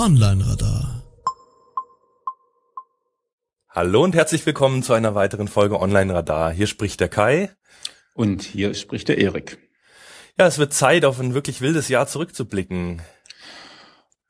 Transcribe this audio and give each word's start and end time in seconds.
Online 0.00 0.42
Radar. 0.46 1.02
Hallo 3.68 4.02
und 4.02 4.14
herzlich 4.14 4.46
willkommen 4.46 4.82
zu 4.82 4.94
einer 4.94 5.14
weiteren 5.14 5.46
Folge 5.46 5.78
Online 5.78 6.14
Radar. 6.14 6.52
Hier 6.52 6.68
spricht 6.68 7.00
der 7.00 7.10
Kai. 7.10 7.50
Und 8.14 8.40
hier 8.40 8.72
spricht 8.72 9.08
der 9.08 9.18
Erik. 9.18 9.58
Ja, 10.38 10.46
es 10.46 10.56
wird 10.56 10.72
Zeit, 10.72 11.04
auf 11.04 11.20
ein 11.20 11.34
wirklich 11.34 11.60
wildes 11.60 11.88
Jahr 11.90 12.06
zurückzublicken. 12.06 13.02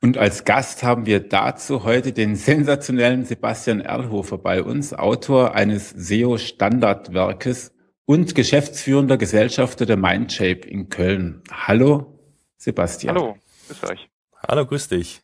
Und 0.01 0.17
als 0.17 0.43
Gast 0.43 0.83
haben 0.83 1.05
wir 1.05 1.21
dazu 1.21 1.85
heute 1.85 2.11
den 2.11 2.35
sensationellen 2.35 3.23
Sebastian 3.23 3.79
Erlhofer 3.79 4.39
bei 4.39 4.63
uns, 4.63 4.93
Autor 4.93 5.55
eines 5.55 5.91
SEO-Standardwerkes 5.91 7.71
und 8.03 8.35
geschäftsführender 8.35 9.15
Gesellschafter 9.15 9.85
der 9.85 9.95
Mindshape 9.95 10.67
in 10.67 10.89
Köln. 10.89 11.43
Hallo, 11.49 12.19
Sebastian. 12.57 13.15
Hallo, 13.15 13.37
grüß 13.69 13.89
euch. 13.89 14.09
Hallo, 14.45 14.65
grüß 14.65 14.89
dich. 14.89 15.21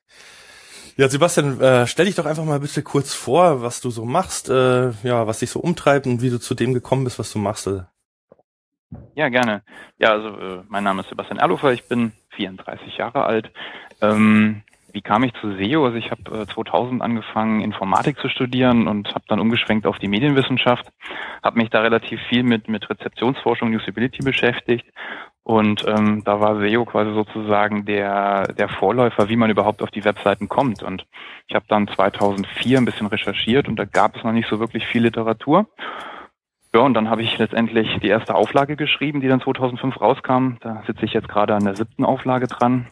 Ja, 0.98 1.08
Sebastian, 1.08 1.62
äh, 1.62 1.86
stell 1.86 2.08
dich 2.08 2.16
doch 2.16 2.26
einfach 2.26 2.44
mal 2.44 2.60
bitte 2.60 2.82
kurz 2.82 3.14
vor, 3.14 3.62
was 3.62 3.82
du 3.82 3.92
so 3.92 4.04
machst, 4.04 4.50
äh, 4.50 4.90
ja, 5.04 5.28
was 5.28 5.40
dich 5.40 5.52
so 5.52 5.60
umtreibt 5.60 6.08
und 6.08 6.24
wie 6.24 6.32
du 6.32 6.40
zu 6.40 6.56
dem 6.56 6.74
gekommen 6.74 7.04
bist, 7.04 7.20
was 7.20 7.32
du 7.32 7.38
machst. 7.38 7.70
Ja, 9.14 9.30
gerne. 9.30 9.62
Ja, 10.00 10.14
also 10.14 10.30
äh, 10.30 10.64
mein 10.68 10.84
Name 10.84 11.02
ist 11.02 11.10
Sebastian 11.10 11.38
Erlofer, 11.38 11.72
ich 11.72 11.88
bin 11.88 12.14
34 12.36 12.98
Jahre 12.98 13.26
alt. 13.26 13.52
Ähm, 14.02 14.64
wie 14.98 15.02
kam 15.04 15.22
ich 15.22 15.32
zu 15.36 15.56
SEO? 15.56 15.86
Also 15.86 15.98
ich 15.98 16.10
habe 16.10 16.42
äh, 16.42 16.48
2000 16.48 17.04
angefangen, 17.04 17.62
Informatik 17.62 18.18
zu 18.18 18.30
studieren 18.30 18.88
und 18.88 19.14
habe 19.14 19.26
dann 19.28 19.40
umgeschwenkt 19.40 19.86
auf 19.86 20.00
die 20.00 20.08
Medienwissenschaft, 20.08 20.88
habe 21.44 21.60
mich 21.60 21.70
da 21.70 21.82
relativ 21.82 22.20
viel 22.30 22.42
mit, 22.42 22.68
mit 22.68 22.90
Rezeptionsforschung, 22.90 23.72
Usability 23.76 24.24
beschäftigt 24.24 24.88
und 25.44 25.86
ähm, 25.88 26.24
da 26.26 26.40
war 26.40 26.60
SEO 26.60 26.84
quasi 26.86 27.14
sozusagen 27.14 27.86
der, 27.86 28.52
der 28.56 28.70
Vorläufer, 28.70 29.30
wie 29.30 29.36
man 29.36 29.52
überhaupt 29.52 29.84
auf 29.84 29.92
die 29.92 30.04
Webseiten 30.04 30.50
kommt. 30.50 30.82
Und 30.82 31.06
ich 31.48 31.54
habe 31.54 31.66
dann 31.68 31.88
2004 31.88 32.80
ein 32.80 32.86
bisschen 32.86 33.06
recherchiert 33.06 33.68
und 33.68 33.76
da 33.76 33.86
gab 33.86 34.16
es 34.16 34.24
noch 34.24 34.32
nicht 34.32 34.50
so 34.50 34.60
wirklich 34.60 34.88
viel 34.88 35.04
Literatur. 35.04 35.68
Ja, 36.74 36.82
und 36.82 36.96
dann 36.96 37.12
habe 37.12 37.22
ich 37.22 37.38
letztendlich 37.38 38.00
die 38.02 38.08
erste 38.08 38.34
Auflage 38.34 38.76
geschrieben, 38.76 39.22
die 39.22 39.28
dann 39.28 39.42
2005 39.42 40.02
rauskam. 40.02 40.56
Da 40.62 40.82
sitze 40.88 41.06
ich 41.06 41.14
jetzt 41.14 41.30
gerade 41.30 41.54
an 41.54 41.66
der 41.66 41.76
siebten 41.76 42.04
Auflage 42.04 42.48
dran. 42.48 42.88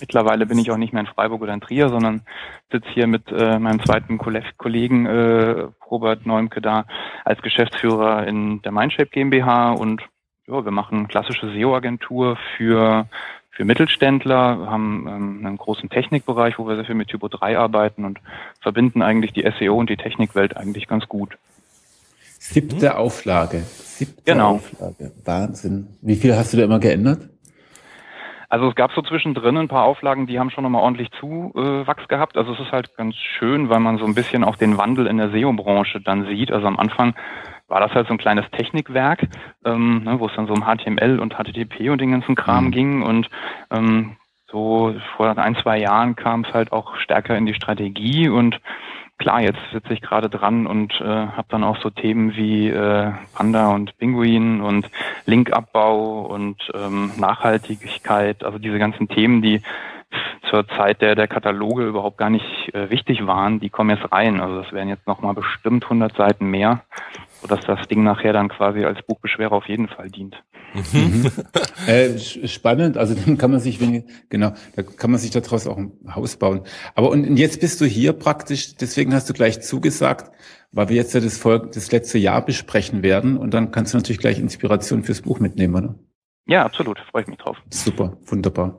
Mittlerweile 0.00 0.46
bin 0.46 0.58
ich 0.58 0.70
auch 0.70 0.76
nicht 0.76 0.92
mehr 0.92 1.00
in 1.00 1.08
Freiburg 1.08 1.42
oder 1.42 1.54
in 1.54 1.60
Trier, 1.60 1.88
sondern 1.88 2.22
sitze 2.70 2.88
hier 2.90 3.06
mit 3.06 3.32
äh, 3.32 3.58
meinem 3.58 3.84
zweiten 3.84 4.18
Kollegen 4.18 5.06
äh, 5.06 5.66
Robert 5.90 6.24
Neumke 6.24 6.60
da 6.60 6.86
als 7.24 7.42
Geschäftsführer 7.42 8.26
in 8.26 8.62
der 8.62 8.72
Mindshape 8.72 9.10
GmbH 9.10 9.72
und 9.72 10.02
ja, 10.46 10.64
wir 10.64 10.70
machen 10.70 11.08
klassische 11.08 11.52
SEO-Agentur 11.52 12.38
für 12.56 13.06
für 13.58 13.64
Mittelständler, 13.64 14.56
wir 14.60 14.70
haben 14.70 15.06
ähm, 15.08 15.44
einen 15.44 15.56
großen 15.56 15.90
Technikbereich, 15.90 16.60
wo 16.60 16.68
wir 16.68 16.76
sehr 16.76 16.84
viel 16.84 16.94
mit 16.94 17.08
Typo 17.08 17.26
3 17.26 17.58
arbeiten 17.58 18.04
und 18.04 18.20
verbinden 18.60 19.02
eigentlich 19.02 19.32
die 19.32 19.50
SEO 19.58 19.74
und 19.76 19.90
die 19.90 19.96
Technikwelt 19.96 20.56
eigentlich 20.56 20.86
ganz 20.86 21.08
gut. 21.08 21.36
Siebte 22.38 22.90
mhm. 22.90 22.92
Auflage. 22.92 23.64
Siebte 23.66 24.22
genau. 24.24 24.54
Auflage. 24.54 25.10
Wahnsinn. 25.24 25.88
Wie 26.02 26.14
viel 26.14 26.36
hast 26.36 26.52
du 26.52 26.56
da 26.56 26.62
immer 26.62 26.78
geändert? 26.78 27.28
Also 28.50 28.68
es 28.68 28.74
gab 28.74 28.92
so 28.92 29.02
zwischendrin 29.02 29.58
ein 29.58 29.68
paar 29.68 29.84
Auflagen, 29.84 30.26
die 30.26 30.38
haben 30.38 30.50
schon 30.50 30.64
nochmal 30.64 30.82
ordentlich 30.82 31.10
Zuwachs 31.20 32.08
gehabt. 32.08 32.38
Also 32.38 32.54
es 32.54 32.60
ist 32.60 32.72
halt 32.72 32.96
ganz 32.96 33.14
schön, 33.14 33.68
weil 33.68 33.80
man 33.80 33.98
so 33.98 34.06
ein 34.06 34.14
bisschen 34.14 34.42
auch 34.42 34.56
den 34.56 34.78
Wandel 34.78 35.06
in 35.06 35.18
der 35.18 35.30
SEO-Branche 35.30 36.00
dann 36.00 36.26
sieht. 36.26 36.50
Also 36.50 36.66
am 36.66 36.78
Anfang 36.78 37.14
war 37.68 37.80
das 37.80 37.92
halt 37.92 38.06
so 38.06 38.14
ein 38.14 38.18
kleines 38.18 38.50
Technikwerk, 38.50 39.28
ähm, 39.66 40.02
ne, 40.04 40.18
wo 40.18 40.26
es 40.26 40.32
dann 40.34 40.46
so 40.46 40.54
um 40.54 40.64
HTML 40.64 41.20
und 41.20 41.34
HTTP 41.34 41.90
und 41.90 42.00
den 42.00 42.12
ganzen 42.12 42.34
Kram 42.34 42.66
mhm. 42.66 42.70
ging. 42.70 43.02
Und 43.02 43.28
ähm, 43.70 44.16
so 44.50 44.94
vor 45.16 45.36
ein, 45.36 45.56
zwei 45.56 45.78
Jahren 45.78 46.16
kam 46.16 46.44
es 46.44 46.54
halt 46.54 46.72
auch 46.72 46.96
stärker 46.96 47.36
in 47.36 47.44
die 47.44 47.52
Strategie 47.52 48.30
und 48.30 48.58
klar, 49.18 49.40
jetzt 49.40 49.60
sitze 49.72 49.92
ich 49.92 50.00
gerade 50.00 50.28
dran 50.28 50.66
und 50.66 51.00
äh, 51.00 51.04
habe 51.04 51.48
dann 51.48 51.64
auch 51.64 51.80
so 51.82 51.90
Themen 51.90 52.36
wie 52.36 52.68
äh, 52.68 53.12
Panda 53.34 53.68
und 53.74 53.96
Pinguin 53.98 54.60
und 54.60 54.88
Linkabbau 55.26 56.22
und 56.22 56.56
ähm, 56.74 57.12
Nachhaltigkeit, 57.18 58.44
also 58.44 58.58
diese 58.58 58.78
ganzen 58.78 59.08
Themen, 59.08 59.42
die 59.42 59.60
zur 60.48 60.66
Zeit 60.68 61.02
der, 61.02 61.14
der 61.14 61.28
Kataloge 61.28 61.86
überhaupt 61.86 62.16
gar 62.16 62.30
nicht 62.30 62.74
äh, 62.74 62.88
wichtig 62.90 63.26
waren, 63.26 63.60
die 63.60 63.68
kommen 63.68 63.90
jetzt 63.90 64.10
rein. 64.10 64.40
Also 64.40 64.62
das 64.62 64.72
wären 64.72 64.88
jetzt 64.88 65.06
nochmal 65.06 65.34
bestimmt 65.34 65.84
100 65.84 66.16
Seiten 66.16 66.46
mehr, 66.50 66.82
sodass 67.42 67.60
das 67.66 67.86
Ding 67.88 68.02
nachher 68.02 68.32
dann 68.32 68.48
quasi 68.48 68.84
als 68.84 69.02
Buchbeschwerer 69.02 69.52
auf 69.52 69.68
jeden 69.68 69.88
Fall 69.88 70.08
dient. 70.08 70.42
Mhm. 70.74 71.30
äh, 71.86 72.18
spannend, 72.18 72.96
also 72.96 73.14
dann 73.14 73.38
kann 73.38 73.50
man 73.50 73.60
sich, 73.60 73.80
wenn, 73.80 74.04
genau, 74.28 74.52
da 74.76 74.82
kann 74.82 75.10
man 75.10 75.18
sich 75.18 75.30
daraus 75.30 75.66
auch 75.66 75.76
ein 75.76 75.92
Haus 76.14 76.36
bauen. 76.36 76.62
Aber 76.94 77.10
und, 77.10 77.26
und 77.26 77.36
jetzt 77.36 77.60
bist 77.60 77.80
du 77.80 77.86
hier 77.86 78.12
praktisch, 78.12 78.74
deswegen 78.76 79.14
hast 79.14 79.28
du 79.28 79.32
gleich 79.32 79.60
zugesagt, 79.60 80.30
weil 80.72 80.88
wir 80.88 80.96
jetzt 80.96 81.14
ja 81.14 81.20
das, 81.20 81.38
Volk, 81.38 81.72
das 81.72 81.90
letzte 81.90 82.18
Jahr 82.18 82.44
besprechen 82.44 83.02
werden 83.02 83.36
und 83.36 83.54
dann 83.54 83.70
kannst 83.70 83.94
du 83.94 83.98
natürlich 83.98 84.18
gleich 84.18 84.38
Inspiration 84.38 85.04
fürs 85.04 85.22
Buch 85.22 85.40
mitnehmen, 85.40 85.74
oder? 85.74 85.94
Ja, 86.46 86.64
absolut. 86.64 86.98
Freue 87.10 87.22
ich 87.22 87.28
mich 87.28 87.36
drauf. 87.36 87.58
Super, 87.68 88.16
wunderbar. 88.24 88.78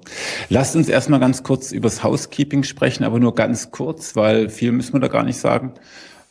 Lasst 0.50 0.76
uns 0.76 0.90
erstmal 0.90 1.20
ganz 1.20 1.44
kurz 1.44 1.72
übers 1.72 2.04
Housekeeping 2.04 2.64
sprechen, 2.64 3.04
aber 3.04 3.20
nur 3.20 3.36
ganz 3.36 3.70
kurz, 3.70 4.16
weil 4.16 4.50
viel 4.50 4.72
müssen 4.72 4.94
wir 4.94 5.00
da 5.00 5.08
gar 5.08 5.24
nicht 5.24 5.38
sagen. 5.38 5.76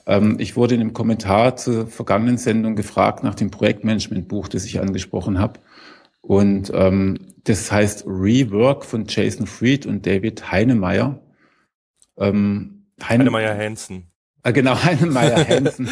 Ähm, 0.09 0.37
ich 0.41 0.57
wurde 0.57 0.75
in 0.75 0.81
einem 0.81 0.95
Kommentar 0.95 1.57
zur 1.57 1.87
vergangenen 1.87 2.39
Sendung 2.39 2.75
gefragt 2.75 3.23
nach 3.23 3.35
dem 3.35 3.51
Projektmanagement-Buch, 3.51 4.49
das 4.49 4.65
ich 4.65 4.81
angesprochen 4.81 5.39
habe. 5.39 5.61
Und 6.23 6.73
ähm, 6.75 7.19
das 7.45 7.71
heißt 7.71 8.05
Rework 8.07 8.85
von 8.85 9.05
Jason 9.07 9.47
Fried 9.47 9.87
und 9.87 10.07
David 10.07 10.51
Heinemeier. 10.51 11.21
Ähm, 12.17 12.87
Heine 13.01 13.25
Heinemeier 13.25 13.57
Hansen. 13.57 14.11
Ah, 14.43 14.51
genau, 14.51 14.75
Heinemeier 14.83 15.47
Hansen. 15.49 15.89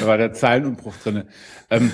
da 0.00 0.06
war 0.06 0.18
der 0.18 0.32
Zeilenumbruch 0.32 0.96
drin. 0.96 1.24
Ähm, 1.70 1.92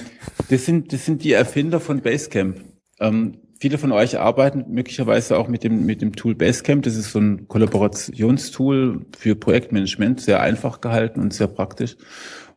das, 0.48 0.64
sind, 0.64 0.92
das 0.92 1.04
sind 1.04 1.22
die 1.24 1.32
Erfinder 1.32 1.78
von 1.78 2.00
Basecamp. 2.00 2.60
Ähm, 3.00 3.38
viele 3.58 3.78
von 3.78 3.92
euch 3.92 4.18
arbeiten 4.18 4.64
möglicherweise 4.68 5.38
auch 5.38 5.48
mit 5.48 5.64
dem, 5.64 5.86
mit 5.86 6.02
dem 6.02 6.14
Tool 6.14 6.34
Basecamp. 6.34 6.82
Das 6.82 6.96
ist 6.96 7.12
so 7.12 7.18
ein 7.18 7.48
Kollaborationstool 7.48 9.06
für 9.16 9.34
Projektmanagement, 9.34 10.20
sehr 10.20 10.40
einfach 10.40 10.80
gehalten 10.80 11.20
und 11.20 11.32
sehr 11.32 11.46
praktisch. 11.46 11.96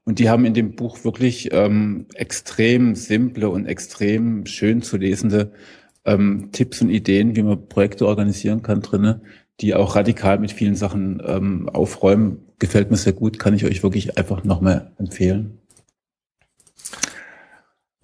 Und 0.03 0.19
die 0.19 0.29
haben 0.29 0.45
in 0.45 0.53
dem 0.53 0.75
Buch 0.75 1.03
wirklich 1.03 1.49
ähm, 1.51 2.05
extrem 2.13 2.95
simple 2.95 3.49
und 3.49 3.65
extrem 3.65 4.45
schön 4.45 4.81
zu 4.81 4.97
lesende 4.97 5.51
ähm, 6.05 6.49
Tipps 6.53 6.81
und 6.81 6.89
Ideen, 6.89 7.35
wie 7.35 7.43
man 7.43 7.67
Projekte 7.67 8.07
organisieren 8.07 8.61
kann 8.61 8.81
drinnen, 8.81 9.21
die 9.59 9.75
auch 9.75 9.95
radikal 9.95 10.39
mit 10.39 10.51
vielen 10.51 10.75
Sachen 10.75 11.21
ähm, 11.25 11.69
aufräumen. 11.69 12.39
Gefällt 12.59 12.89
mir 12.89 12.97
sehr 12.97 13.13
gut, 13.13 13.37
kann 13.37 13.53
ich 13.53 13.65
euch 13.65 13.83
wirklich 13.83 14.17
einfach 14.17 14.43
nochmal 14.43 14.93
empfehlen. 14.97 15.59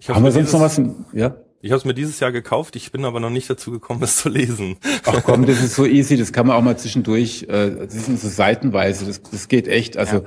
Haben 0.06 0.24
wir 0.24 0.32
sonst 0.32 0.52
noch 0.52 0.60
was? 0.60 0.80
Ja? 1.14 1.43
Ich 1.64 1.70
habe 1.70 1.78
es 1.78 1.86
mir 1.86 1.94
dieses 1.94 2.20
Jahr 2.20 2.30
gekauft, 2.30 2.76
ich 2.76 2.92
bin 2.92 3.06
aber 3.06 3.20
noch 3.20 3.30
nicht 3.30 3.48
dazu 3.48 3.70
gekommen, 3.70 4.02
es 4.02 4.18
zu 4.18 4.28
lesen. 4.28 4.76
Ach 5.06 5.22
komm, 5.24 5.46
das 5.46 5.62
ist 5.62 5.74
so 5.74 5.86
easy, 5.86 6.18
das 6.18 6.30
kann 6.30 6.46
man 6.46 6.56
auch 6.56 6.62
mal 6.62 6.76
zwischendurch, 6.76 7.44
äh, 7.44 7.70
das 7.70 8.04
sind 8.04 8.20
so 8.20 8.28
seitenweise, 8.28 9.06
das, 9.06 9.22
das 9.22 9.48
geht 9.48 9.66
echt. 9.66 9.96
Also 9.96 10.16
ja 10.16 10.22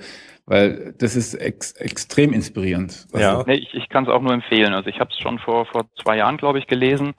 weil 0.49 0.93
das 0.97 1.17
ist 1.17 1.33
ex 1.33 1.73
extrem 1.73 2.31
inspirierend. 2.31 3.05
Also 3.11 3.19
ja. 3.19 3.43
Nee, 3.45 3.55
ich, 3.55 3.73
ich 3.73 3.89
kann 3.89 4.05
es 4.05 4.09
auch 4.09 4.21
nur 4.21 4.33
empfehlen. 4.33 4.73
Also 4.73 4.89
ich 4.89 5.01
habe 5.01 5.09
es 5.11 5.19
schon 5.19 5.39
vor, 5.39 5.65
vor 5.65 5.85
zwei 6.01 6.15
Jahren, 6.15 6.37
glaube 6.37 6.57
ich, 6.57 6.67
gelesen. 6.67 7.15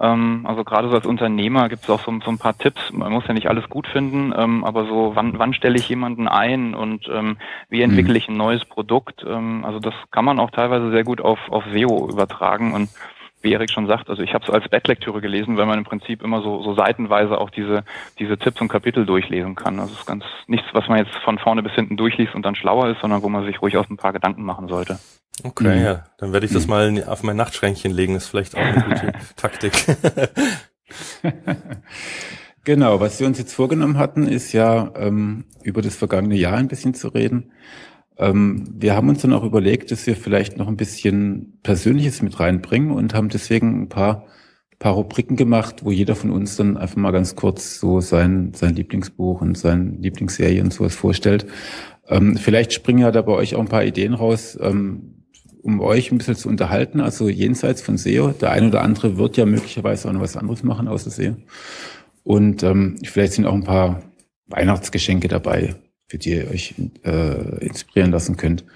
Ähm, 0.00 0.44
also 0.44 0.64
gerade 0.64 0.88
so 0.88 0.96
als 0.96 1.06
Unternehmer 1.06 1.68
gibt 1.68 1.84
es 1.84 1.90
auch 1.90 2.00
so, 2.00 2.12
so, 2.24 2.30
ein 2.30 2.38
paar 2.38 2.58
Tipps. 2.58 2.92
Man 2.92 3.12
muss 3.12 3.24
ja 3.28 3.34
nicht 3.34 3.48
alles 3.48 3.68
gut 3.68 3.86
finden, 3.86 4.34
ähm, 4.36 4.64
aber 4.64 4.86
so, 4.86 5.12
wann, 5.14 5.38
wann 5.38 5.54
stelle 5.54 5.78
ich 5.78 5.88
jemanden 5.88 6.26
ein 6.26 6.74
und 6.74 7.08
ähm, 7.08 7.36
wie 7.68 7.82
entwickle 7.82 8.14
mhm. 8.14 8.16
ich 8.16 8.28
ein 8.28 8.36
neues 8.36 8.64
Produkt? 8.64 9.24
Ähm, 9.24 9.64
also 9.64 9.78
das 9.78 9.94
kann 10.10 10.24
man 10.24 10.40
auch 10.40 10.50
teilweise 10.50 10.90
sehr 10.90 11.04
gut 11.04 11.20
auf, 11.20 11.38
auf 11.50 11.62
SEO 11.72 12.08
übertragen 12.10 12.74
und 12.74 12.88
wie 13.42 13.52
Erik 13.52 13.70
schon 13.70 13.86
sagt, 13.86 14.08
also 14.08 14.22
ich 14.22 14.34
habe 14.34 14.44
es 14.44 14.50
als 14.50 14.68
Backlektüre 14.68 15.20
gelesen, 15.20 15.56
weil 15.56 15.66
man 15.66 15.78
im 15.78 15.84
Prinzip 15.84 16.22
immer 16.22 16.42
so, 16.42 16.62
so 16.62 16.74
seitenweise 16.74 17.38
auch 17.38 17.50
diese, 17.50 17.84
diese 18.18 18.38
Tipps 18.38 18.60
und 18.60 18.68
Kapitel 18.68 19.06
durchlesen 19.06 19.54
kann. 19.54 19.78
Also 19.78 19.92
es 19.92 20.00
ist 20.00 20.06
ganz 20.06 20.24
nichts, 20.46 20.66
was 20.72 20.88
man 20.88 20.98
jetzt 20.98 21.14
von 21.24 21.38
vorne 21.38 21.62
bis 21.62 21.72
hinten 21.72 21.96
durchliest 21.96 22.34
und 22.34 22.44
dann 22.44 22.54
schlauer 22.54 22.88
ist, 22.90 23.00
sondern 23.00 23.22
wo 23.22 23.28
man 23.28 23.44
sich 23.44 23.60
ruhig 23.60 23.76
aus 23.76 23.88
ein 23.90 23.96
paar 23.96 24.12
Gedanken 24.12 24.42
machen 24.42 24.68
sollte. 24.68 24.98
Okay, 25.44 25.76
mhm. 25.76 25.84
ja, 25.84 26.04
dann 26.18 26.32
werde 26.32 26.46
ich 26.46 26.52
das 26.52 26.64
mhm. 26.66 26.70
mal 26.70 27.04
auf 27.06 27.22
mein 27.22 27.36
Nachtschränkchen 27.36 27.92
legen, 27.92 28.14
ist 28.14 28.28
vielleicht 28.28 28.54
auch 28.54 28.60
eine 28.60 28.82
gute 28.82 29.12
Taktik. 29.36 29.72
genau, 32.64 33.00
was 33.00 33.18
wir 33.18 33.26
uns 33.26 33.38
jetzt 33.38 33.54
vorgenommen 33.54 33.98
hatten, 33.98 34.26
ist 34.26 34.52
ja 34.52 34.90
ähm, 34.96 35.44
über 35.62 35.82
das 35.82 35.96
vergangene 35.96 36.36
Jahr 36.36 36.58
ein 36.58 36.68
bisschen 36.68 36.94
zu 36.94 37.08
reden. 37.08 37.52
Ähm, 38.18 38.64
wir 38.78 38.94
haben 38.94 39.08
uns 39.08 39.22
dann 39.22 39.32
auch 39.32 39.44
überlegt, 39.44 39.90
dass 39.90 40.06
wir 40.06 40.16
vielleicht 40.16 40.56
noch 40.56 40.68
ein 40.68 40.76
bisschen 40.76 41.58
Persönliches 41.62 42.22
mit 42.22 42.38
reinbringen 42.38 42.90
und 42.90 43.14
haben 43.14 43.28
deswegen 43.28 43.82
ein 43.82 43.88
paar, 43.88 44.26
paar 44.78 44.94
Rubriken 44.94 45.36
gemacht, 45.36 45.84
wo 45.84 45.90
jeder 45.90 46.14
von 46.14 46.30
uns 46.30 46.56
dann 46.56 46.76
einfach 46.76 46.96
mal 46.96 47.12
ganz 47.12 47.36
kurz 47.36 47.78
so 47.78 48.00
sein, 48.00 48.52
sein 48.54 48.74
Lieblingsbuch 48.74 49.40
und 49.40 49.56
seine 49.56 49.96
Lieblingsserie 49.98 50.62
und 50.62 50.72
sowas 50.72 50.94
vorstellt. 50.94 51.46
Ähm, 52.08 52.36
vielleicht 52.36 52.72
springen 52.72 53.00
ja 53.00 53.10
da 53.10 53.22
bei 53.22 53.32
euch 53.32 53.54
auch 53.54 53.60
ein 53.60 53.68
paar 53.68 53.84
Ideen 53.84 54.14
raus, 54.14 54.58
ähm, 54.60 55.24
um 55.62 55.80
euch 55.80 56.10
ein 56.10 56.18
bisschen 56.18 56.34
zu 56.34 56.48
unterhalten, 56.48 57.00
also 57.00 57.28
jenseits 57.28 57.82
von 57.82 57.96
SEO. 57.96 58.32
Der 58.32 58.50
eine 58.50 58.68
oder 58.68 58.82
andere 58.82 59.16
wird 59.16 59.36
ja 59.36 59.46
möglicherweise 59.46 60.08
auch 60.08 60.12
noch 60.12 60.20
was 60.20 60.36
anderes 60.36 60.64
machen 60.64 60.88
außer 60.88 61.10
SEO. 61.10 61.36
Und 62.24 62.64
vielleicht 63.04 63.34
sind 63.34 63.46
auch 63.46 63.54
ein 63.54 63.64
paar 63.64 64.02
Weihnachtsgeschenke 64.48 65.28
dabei, 65.28 65.76
für 66.12 66.18
die 66.18 66.34
ihr 66.34 66.50
euch 66.50 66.74
äh, 67.06 67.64
inspirieren 67.64 68.12
lassen 68.12 68.36
könnt. 68.36 68.66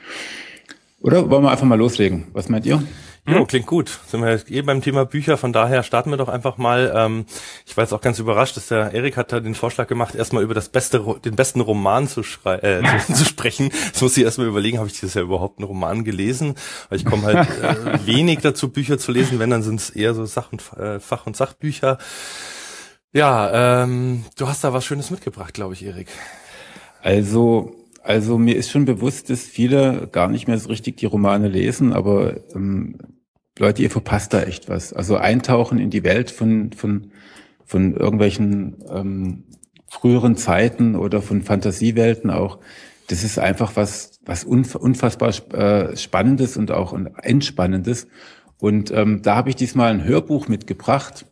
Oder 1.02 1.28
wollen 1.28 1.42
wir 1.42 1.50
einfach 1.50 1.66
mal 1.66 1.76
loslegen? 1.76 2.28
Was 2.32 2.48
meint 2.48 2.64
ihr? 2.64 2.82
Jo, 3.28 3.40
hm? 3.40 3.46
klingt 3.46 3.66
gut. 3.66 3.90
Sind 4.06 4.22
wir 4.22 4.30
jetzt 4.30 4.50
eh 4.50 4.62
beim 4.62 4.80
Thema 4.80 5.04
Bücher, 5.04 5.36
von 5.36 5.52
daher 5.52 5.82
starten 5.82 6.08
wir 6.08 6.16
doch 6.16 6.30
einfach 6.30 6.56
mal. 6.56 6.94
Ähm, 6.96 7.26
ich 7.66 7.76
war 7.76 7.84
jetzt 7.84 7.92
auch 7.92 8.00
ganz 8.00 8.18
überrascht, 8.18 8.56
dass 8.56 8.68
der 8.68 8.94
Erik 8.94 9.18
hat 9.18 9.32
da 9.32 9.40
den 9.40 9.54
Vorschlag 9.54 9.86
gemacht, 9.86 10.14
erstmal 10.14 10.44
über 10.44 10.54
das 10.54 10.70
beste, 10.70 11.04
den 11.22 11.36
besten 11.36 11.60
Roman 11.60 12.08
zu, 12.08 12.22
schrei 12.22 12.54
äh, 12.60 12.82
zu, 13.04 13.12
zu 13.12 13.24
sprechen. 13.26 13.68
Jetzt 13.84 14.00
muss 14.00 14.16
ich 14.16 14.24
erstmal 14.24 14.46
überlegen, 14.46 14.78
habe 14.78 14.88
ich 14.88 14.94
dieses 14.94 15.12
Jahr 15.12 15.24
überhaupt 15.24 15.58
einen 15.58 15.66
Roman 15.66 16.04
gelesen? 16.04 16.54
Weil 16.88 16.96
ich 16.96 17.04
komme 17.04 17.24
halt 17.24 17.48
äh, 17.60 18.06
wenig 18.06 18.38
dazu, 18.38 18.70
Bücher 18.70 18.96
zu 18.96 19.12
lesen, 19.12 19.38
wenn, 19.40 19.50
dann 19.50 19.62
sind 19.62 19.78
es 19.78 19.90
eher 19.90 20.14
so 20.14 20.24
Sach- 20.24 20.52
und 20.52 20.62
äh, 20.78 21.00
Fach- 21.00 21.26
und 21.26 21.36
Sachbücher. 21.36 21.98
Ja, 23.12 23.82
ähm, 23.82 24.24
du 24.38 24.48
hast 24.48 24.64
da 24.64 24.72
was 24.72 24.86
Schönes 24.86 25.10
mitgebracht, 25.10 25.52
glaube 25.52 25.74
ich, 25.74 25.84
Erik. 25.84 26.08
Also, 27.06 27.76
also 28.02 28.36
mir 28.36 28.56
ist 28.56 28.68
schon 28.68 28.84
bewusst, 28.84 29.30
dass 29.30 29.42
viele 29.42 30.08
gar 30.10 30.26
nicht 30.26 30.48
mehr 30.48 30.58
so 30.58 30.68
richtig 30.70 30.96
die 30.96 31.06
Romane 31.06 31.46
lesen, 31.46 31.92
aber 31.92 32.40
ähm, 32.52 32.98
Leute, 33.56 33.82
ihr 33.82 33.92
verpasst 33.92 34.34
da 34.34 34.42
echt 34.42 34.68
was. 34.68 34.92
Also 34.92 35.16
eintauchen 35.16 35.78
in 35.78 35.90
die 35.90 36.02
Welt 36.02 36.32
von, 36.32 36.72
von, 36.72 37.12
von 37.64 37.94
irgendwelchen 37.94 38.78
ähm, 38.90 39.44
früheren 39.86 40.36
Zeiten 40.36 40.96
oder 40.96 41.22
von 41.22 41.42
Fantasiewelten 41.42 42.30
auch. 42.30 42.58
Das 43.06 43.22
ist 43.22 43.38
einfach 43.38 43.76
was, 43.76 44.18
was 44.24 44.42
unfassbar 44.42 45.32
äh, 45.54 45.96
Spannendes 45.96 46.56
und 46.56 46.72
auch 46.72 46.92
Entspannendes. 47.22 48.08
Und 48.58 48.90
ähm, 48.90 49.22
da 49.22 49.36
habe 49.36 49.50
ich 49.50 49.54
diesmal 49.54 49.92
ein 49.92 50.02
Hörbuch 50.02 50.48
mitgebracht. 50.48 51.24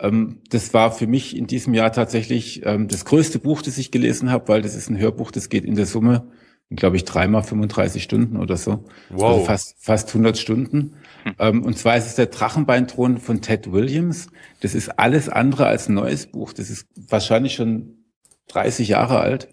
Ähm, 0.00 0.38
das 0.50 0.74
war 0.74 0.92
für 0.92 1.06
mich 1.06 1.36
in 1.36 1.46
diesem 1.46 1.74
Jahr 1.74 1.92
tatsächlich 1.92 2.64
ähm, 2.64 2.88
das 2.88 3.04
größte 3.04 3.38
Buch, 3.38 3.62
das 3.62 3.78
ich 3.78 3.90
gelesen 3.90 4.30
habe, 4.30 4.48
weil 4.48 4.62
das 4.62 4.74
ist 4.74 4.90
ein 4.90 4.98
Hörbuch, 4.98 5.30
das 5.30 5.48
geht 5.48 5.64
in 5.64 5.76
der 5.76 5.86
Summe, 5.86 6.28
glaube 6.70 6.96
ich, 6.96 7.04
dreimal 7.04 7.42
35 7.42 8.02
Stunden 8.02 8.36
oder 8.36 8.56
so. 8.56 8.84
Wow. 9.10 9.32
Also 9.32 9.44
fast, 9.44 9.76
fast 9.78 10.08
100 10.08 10.38
Stunden. 10.38 10.94
Hm. 11.38 11.64
und 11.64 11.76
zwar 11.76 11.98
ist 11.98 12.06
es 12.06 12.14
der 12.14 12.26
Drachenbeinthron 12.26 13.18
von 13.18 13.42
Ted 13.42 13.70
Williams. 13.70 14.28
Das 14.60 14.74
ist 14.74 14.98
alles 14.98 15.28
andere 15.28 15.66
als 15.66 15.88
ein 15.88 15.94
neues 15.94 16.26
Buch. 16.26 16.54
Das 16.54 16.70
ist 16.70 16.86
wahrscheinlich 16.96 17.54
schon 17.54 18.04
30 18.48 18.88
Jahre 18.88 19.20
alt. 19.20 19.48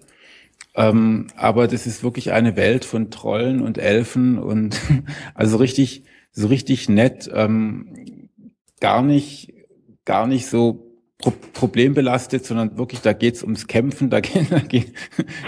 Ähm, 0.78 1.28
aber 1.36 1.68
das 1.68 1.88
ist 1.88 2.04
wirklich 2.04 2.32
eine 2.32 2.56
Welt 2.56 2.86
von 2.86 3.10
Trollen 3.10 3.62
und 3.62 3.80
Elfen 3.80 4.38
und 4.38 4.80
also 5.34 5.58
richtig, 5.58 6.04
so 6.32 6.48
richtig 6.48 6.88
nett, 6.88 7.30
ähm, 7.34 8.30
gar 8.80 9.02
nicht, 9.02 9.54
gar 10.08 10.26
nicht 10.26 10.48
so 10.48 10.88
pro 11.20 11.32
problembelastet, 11.54 12.46
sondern 12.46 12.78
wirklich, 12.78 13.02
da 13.02 13.12
geht's 13.12 13.44
ums 13.44 13.68
Kämpfen, 13.68 14.10
da, 14.10 14.22
geht, 14.22 14.48
da, 14.52 14.60
geht, 14.60 14.94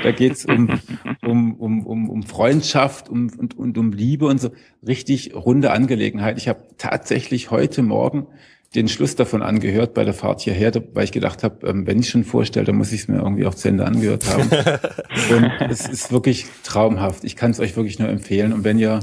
da 0.03 0.11
geht's 0.11 0.45
um, 0.45 0.79
um, 1.25 1.55
um, 1.55 1.87
um, 1.87 2.09
um 2.09 2.23
Freundschaft 2.23 3.09
um, 3.09 3.31
und, 3.37 3.57
und 3.57 3.77
um 3.77 3.91
Liebe 3.93 4.25
und 4.25 4.41
so. 4.41 4.51
Richtig 4.85 5.33
runde 5.33 5.71
Angelegenheit. 5.71 6.37
Ich 6.37 6.47
habe 6.47 6.63
tatsächlich 6.77 7.51
heute 7.51 7.83
Morgen 7.83 8.27
den 8.75 8.87
Schluss 8.87 9.15
davon 9.15 9.41
angehört 9.41 9.93
bei 9.93 10.03
der 10.03 10.13
Fahrt 10.13 10.41
hierher, 10.41 10.71
weil 10.93 11.05
ich 11.05 11.11
gedacht 11.11 11.43
habe, 11.43 11.65
ähm, 11.67 11.87
wenn 11.87 11.99
ich 11.99 12.09
schon 12.09 12.23
vorstelle, 12.23 12.65
dann 12.65 12.75
muss 12.75 12.91
ich 12.91 13.01
es 13.01 13.07
mir 13.07 13.17
irgendwie 13.17 13.45
auch 13.45 13.55
zu 13.55 13.69
Ende 13.69 13.85
angehört 13.85 14.25
haben. 14.27 14.49
und 15.35 15.71
es 15.71 15.87
ist 15.87 16.11
wirklich 16.11 16.45
traumhaft. 16.63 17.23
Ich 17.23 17.35
kann 17.35 17.51
es 17.51 17.59
euch 17.59 17.75
wirklich 17.77 17.97
nur 17.97 18.09
empfehlen. 18.09 18.51
Und 18.53 18.63
wenn 18.65 18.77
ihr, 18.77 18.99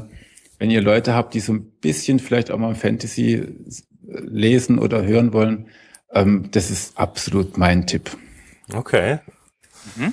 wenn 0.58 0.70
ihr 0.70 0.82
Leute 0.82 1.14
habt, 1.14 1.34
die 1.34 1.40
so 1.40 1.54
ein 1.54 1.64
bisschen 1.80 2.18
vielleicht 2.18 2.50
auch 2.50 2.58
mal 2.58 2.74
Fantasy 2.74 3.42
lesen 4.06 4.78
oder 4.78 5.04
hören 5.04 5.32
wollen, 5.32 5.68
ähm, 6.12 6.48
das 6.52 6.70
ist 6.70 6.98
absolut 6.98 7.58
mein 7.58 7.86
Tipp. 7.86 8.16
Okay. 8.72 9.18
Mhm. 9.96 10.12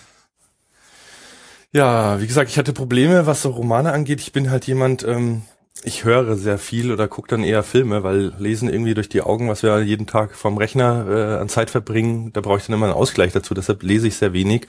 Ja, 1.71 2.21
wie 2.21 2.27
gesagt, 2.27 2.51
ich 2.51 2.57
hatte 2.57 2.73
Probleme, 2.73 3.25
was 3.25 3.41
so 3.41 3.49
Romane 3.49 3.91
angeht. 3.91 4.21
Ich 4.21 4.31
bin 4.31 4.51
halt 4.51 4.67
jemand, 4.67 5.03
ähm, 5.03 5.41
ich 5.83 6.03
höre 6.03 6.35
sehr 6.35 6.59
viel 6.59 6.91
oder 6.91 7.07
gucke 7.07 7.29
dann 7.29 7.43
eher 7.43 7.63
Filme, 7.63 8.03
weil 8.03 8.31
lesen 8.37 8.69
irgendwie 8.69 8.93
durch 8.93 9.09
die 9.09 9.21
Augen, 9.21 9.49
was 9.49 9.63
wir 9.63 9.81
jeden 9.81 10.05
Tag 10.05 10.35
vom 10.35 10.57
Rechner 10.57 11.07
äh, 11.09 11.41
an 11.41 11.49
Zeit 11.49 11.71
verbringen, 11.71 12.31
da 12.31 12.41
brauche 12.41 12.59
ich 12.59 12.67
dann 12.67 12.75
immer 12.75 12.85
einen 12.85 12.95
Ausgleich 12.95 13.33
dazu. 13.33 13.55
Deshalb 13.55 13.81
lese 13.81 14.07
ich 14.07 14.15
sehr 14.15 14.33
wenig 14.33 14.67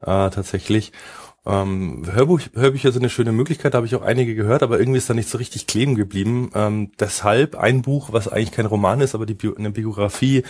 äh, 0.00 0.30
tatsächlich. 0.30 0.92
Ähm, 1.46 2.02
Hörbuch, 2.12 2.40
Hörbücher 2.54 2.90
sind 2.90 3.02
eine 3.02 3.10
schöne 3.10 3.30
Möglichkeit, 3.30 3.74
da 3.74 3.76
habe 3.76 3.86
ich 3.86 3.94
auch 3.94 4.02
einige 4.02 4.34
gehört, 4.34 4.64
aber 4.64 4.80
irgendwie 4.80 4.98
ist 4.98 5.08
da 5.08 5.14
nicht 5.14 5.28
so 5.28 5.38
richtig 5.38 5.68
kleben 5.68 5.94
geblieben. 5.94 6.50
Ähm, 6.54 6.90
deshalb 6.98 7.54
ein 7.54 7.82
Buch, 7.82 8.08
was 8.12 8.26
eigentlich 8.26 8.50
kein 8.50 8.66
Roman 8.66 9.00
ist, 9.00 9.14
aber 9.14 9.26
die 9.26 9.34
Bio 9.34 9.54
eine 9.54 9.70
Biografie, 9.70 10.42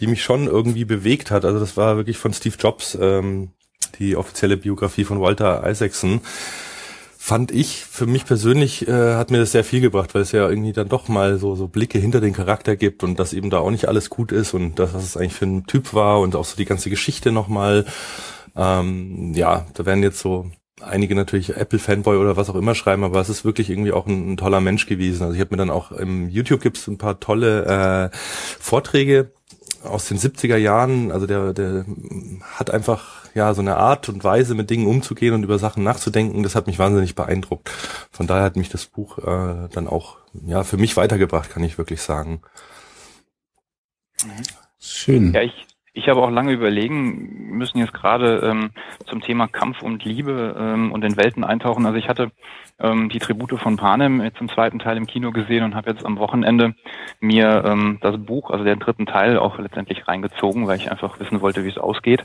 die 0.00 0.08
mich 0.08 0.24
schon 0.24 0.46
irgendwie 0.46 0.84
bewegt 0.84 1.30
hat. 1.30 1.44
Also 1.44 1.60
das 1.60 1.76
war 1.76 1.96
wirklich 1.96 2.18
von 2.18 2.32
Steve 2.32 2.56
Jobs, 2.58 2.98
ähm, 3.00 3.50
die 4.00 4.16
offizielle 4.16 4.56
Biografie 4.56 5.04
von 5.04 5.20
Walter 5.20 5.68
Isaacson. 5.68 6.20
Fand 7.16 7.52
ich, 7.52 7.84
für 7.84 8.06
mich 8.06 8.24
persönlich, 8.24 8.88
äh, 8.88 9.14
hat 9.14 9.30
mir 9.30 9.38
das 9.38 9.52
sehr 9.52 9.62
viel 9.62 9.80
gebracht, 9.82 10.14
weil 10.14 10.22
es 10.22 10.32
ja 10.32 10.48
irgendwie 10.48 10.72
dann 10.72 10.88
doch 10.88 11.06
mal 11.06 11.38
so, 11.38 11.54
so 11.54 11.68
Blicke 11.68 11.98
hinter 11.98 12.20
den 12.20 12.32
Charakter 12.32 12.76
gibt 12.76 13.04
und 13.04 13.20
dass 13.20 13.34
eben 13.34 13.50
da 13.50 13.58
auch 13.58 13.70
nicht 13.70 13.86
alles 13.86 14.10
gut 14.10 14.32
ist 14.32 14.54
und 14.54 14.78
das, 14.78 14.94
was 14.94 15.04
es 15.04 15.16
eigentlich 15.16 15.34
für 15.34 15.44
ein 15.44 15.66
Typ 15.66 15.94
war 15.94 16.18
und 16.20 16.34
auch 16.34 16.46
so 16.46 16.56
die 16.56 16.64
ganze 16.64 16.90
Geschichte 16.90 17.30
nochmal 17.30 17.84
ähm, 18.56 19.32
ja, 19.34 19.66
da 19.74 19.86
werden 19.86 20.02
jetzt 20.02 20.20
so 20.20 20.50
einige 20.82 21.14
natürlich 21.14 21.56
Apple-Fanboy 21.56 22.16
oder 22.16 22.36
was 22.36 22.50
auch 22.50 22.54
immer 22.54 22.74
schreiben, 22.74 23.04
aber 23.04 23.20
es 23.20 23.28
ist 23.28 23.44
wirklich 23.44 23.70
irgendwie 23.70 23.92
auch 23.92 24.06
ein, 24.06 24.32
ein 24.32 24.36
toller 24.36 24.60
Mensch 24.60 24.86
gewesen. 24.86 25.22
Also 25.22 25.34
ich 25.34 25.40
habe 25.40 25.50
mir 25.52 25.58
dann 25.58 25.70
auch 25.70 25.92
im 25.92 26.28
YouTube 26.28 26.60
gibt's 26.60 26.86
ein 26.86 26.98
paar 26.98 27.20
tolle 27.20 28.10
äh, 28.12 28.16
Vorträge 28.58 29.32
aus 29.84 30.06
den 30.08 30.18
70er 30.18 30.56
Jahren. 30.56 31.12
Also 31.12 31.26
der, 31.26 31.52
der 31.52 31.84
hat 32.54 32.70
einfach 32.70 33.26
ja 33.34 33.54
so 33.54 33.60
eine 33.60 33.76
Art 33.76 34.08
und 34.08 34.24
Weise, 34.24 34.54
mit 34.54 34.70
Dingen 34.70 34.86
umzugehen 34.86 35.34
und 35.34 35.42
über 35.42 35.58
Sachen 35.58 35.82
nachzudenken. 35.82 36.42
Das 36.42 36.54
hat 36.54 36.66
mich 36.66 36.78
wahnsinnig 36.78 37.14
beeindruckt. 37.14 37.70
Von 38.10 38.26
daher 38.26 38.44
hat 38.44 38.56
mich 38.56 38.68
das 38.68 38.86
Buch 38.86 39.18
äh, 39.18 39.68
dann 39.72 39.86
auch 39.86 40.18
ja 40.46 40.64
für 40.64 40.76
mich 40.76 40.96
weitergebracht, 40.96 41.50
kann 41.50 41.64
ich 41.64 41.78
wirklich 41.78 42.02
sagen. 42.02 42.42
Schön. 44.78 45.32
Ja, 45.32 45.42
ich 45.42 45.66
ich 46.00 46.08
habe 46.08 46.22
auch 46.22 46.30
lange 46.30 46.52
überlegen 46.52 47.50
müssen 47.50 47.78
jetzt 47.78 47.92
gerade 47.92 48.40
ähm, 48.42 48.70
zum 49.04 49.20
Thema 49.20 49.48
Kampf 49.48 49.82
und 49.82 50.02
Liebe 50.02 50.56
ähm, 50.58 50.92
und 50.92 51.04
in 51.04 51.18
Welten 51.18 51.44
eintauchen. 51.44 51.84
Also 51.84 51.98
ich 51.98 52.08
hatte 52.08 52.30
ähm, 52.78 53.10
die 53.10 53.18
Tribute 53.18 53.60
von 53.60 53.76
Panem 53.76 54.22
jetzt 54.22 54.40
im 54.40 54.48
zweiten 54.48 54.78
Teil 54.78 54.96
im 54.96 55.06
Kino 55.06 55.30
gesehen 55.30 55.62
und 55.62 55.74
habe 55.74 55.90
jetzt 55.90 56.06
am 56.06 56.18
Wochenende 56.18 56.74
mir 57.20 57.64
ähm, 57.66 57.98
das 58.00 58.16
Buch, 58.16 58.50
also 58.50 58.64
den 58.64 58.78
dritten 58.78 59.04
Teil, 59.04 59.36
auch 59.36 59.58
letztendlich 59.58 60.08
reingezogen, 60.08 60.66
weil 60.66 60.78
ich 60.78 60.90
einfach 60.90 61.20
wissen 61.20 61.42
wollte, 61.42 61.64
wie 61.64 61.68
es 61.68 61.76
ausgeht. 61.76 62.24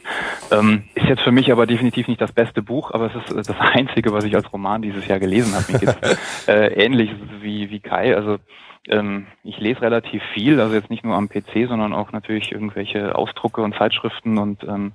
Ähm, 0.51 0.83
ist 0.93 1.07
jetzt 1.07 1.21
für 1.21 1.33
mich 1.33 1.51
aber 1.51 1.67
definitiv 1.67 2.07
nicht 2.07 2.21
das 2.21 2.31
beste 2.31 2.61
Buch, 2.61 2.91
aber 2.91 3.07
es 3.07 3.35
ist 3.35 3.49
das 3.49 3.59
einzige, 3.59 4.13
was 4.13 4.23
ich 4.23 4.35
als 4.35 4.51
Roman 4.53 4.81
dieses 4.81 5.05
Jahr 5.05 5.19
gelesen 5.19 5.53
habe. 5.53 5.73
Mir 5.73 5.79
geht's 5.79 6.47
äh, 6.47 6.67
ähnlich 6.81 7.11
wie, 7.41 7.69
wie 7.69 7.81
Kai. 7.81 8.15
Also 8.15 8.37
ähm, 8.87 9.27
ich 9.43 9.59
lese 9.59 9.81
relativ 9.81 10.23
viel, 10.33 10.59
also 10.59 10.75
jetzt 10.75 10.89
nicht 10.89 11.03
nur 11.03 11.15
am 11.15 11.29
PC, 11.29 11.67
sondern 11.67 11.93
auch 11.93 12.11
natürlich 12.11 12.51
irgendwelche 12.51 13.15
Ausdrucke 13.15 13.61
und 13.61 13.75
Zeitschriften 13.75 14.37
und 14.37 14.63
ähm, 14.63 14.93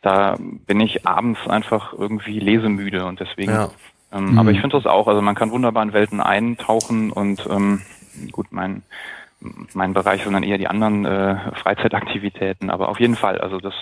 da 0.00 0.36
bin 0.38 0.80
ich 0.80 1.06
abends 1.06 1.40
einfach 1.48 1.92
irgendwie 1.92 2.38
lesemüde 2.40 3.06
und 3.06 3.20
deswegen. 3.20 3.52
Ja. 3.52 3.70
Ähm, 4.12 4.32
mhm. 4.32 4.38
Aber 4.38 4.50
ich 4.50 4.60
finde 4.60 4.76
das 4.76 4.86
auch, 4.86 5.08
also 5.08 5.22
man 5.22 5.34
kann 5.34 5.50
wunderbar 5.50 5.82
in 5.82 5.92
Welten 5.92 6.20
eintauchen 6.20 7.10
und 7.10 7.46
ähm, 7.50 7.82
gut, 8.30 8.46
mein 8.50 8.82
mein 9.74 9.92
Bereich, 9.92 10.22
sondern 10.22 10.42
eher 10.42 10.58
die 10.58 10.68
anderen 10.68 11.04
äh, 11.04 11.36
Freizeitaktivitäten. 11.56 12.70
Aber 12.70 12.88
auf 12.88 13.00
jeden 13.00 13.16
Fall, 13.16 13.38
also 13.38 13.58
das 13.58 13.74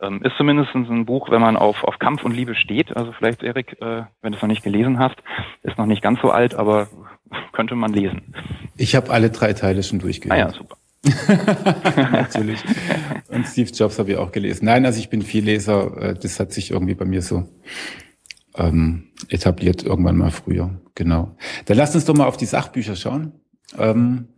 ähm, 0.00 0.22
ist 0.22 0.36
zumindest 0.36 0.74
ein 0.74 1.06
Buch, 1.06 1.30
wenn 1.30 1.40
man 1.40 1.56
auf, 1.56 1.84
auf 1.84 1.98
Kampf 1.98 2.24
und 2.24 2.32
Liebe 2.32 2.54
steht. 2.54 2.96
Also 2.96 3.12
vielleicht, 3.12 3.42
Erik, 3.42 3.80
äh, 3.80 4.04
wenn 4.22 4.32
du 4.32 4.36
es 4.36 4.42
noch 4.42 4.48
nicht 4.48 4.62
gelesen 4.62 4.98
hast, 4.98 5.16
ist 5.62 5.78
noch 5.78 5.86
nicht 5.86 6.02
ganz 6.02 6.20
so 6.20 6.30
alt, 6.30 6.54
aber 6.54 6.88
könnte 7.52 7.74
man 7.74 7.92
lesen. 7.92 8.34
Ich 8.76 8.94
habe 8.94 9.10
alle 9.10 9.30
drei 9.30 9.52
Teile 9.52 9.82
schon 9.82 9.98
durchgelesen. 9.98 10.44
Ah 10.44 10.48
ja, 10.48 10.50
super. 10.50 10.76
Natürlich. 12.12 12.60
Und 13.28 13.46
Steve 13.46 13.70
Jobs 13.70 13.98
habe 13.98 14.12
ich 14.12 14.16
auch 14.16 14.32
gelesen. 14.32 14.64
Nein, 14.64 14.84
also 14.84 14.98
ich 14.98 15.10
bin 15.10 15.22
viel 15.22 15.44
Leser. 15.44 15.96
Äh, 15.96 16.14
das 16.14 16.40
hat 16.40 16.52
sich 16.52 16.70
irgendwie 16.70 16.94
bei 16.94 17.04
mir 17.04 17.22
so 17.22 17.48
ähm, 18.56 19.08
etabliert 19.28 19.82
irgendwann 19.82 20.16
mal 20.16 20.30
früher. 20.30 20.80
Genau. 20.94 21.36
Dann 21.66 21.76
lasst 21.76 21.94
uns 21.94 22.04
doch 22.04 22.16
mal 22.16 22.26
auf 22.26 22.36
die 22.36 22.46
Sachbücher 22.46 22.96
schauen. 22.96 23.32
Ähm, 23.78 24.28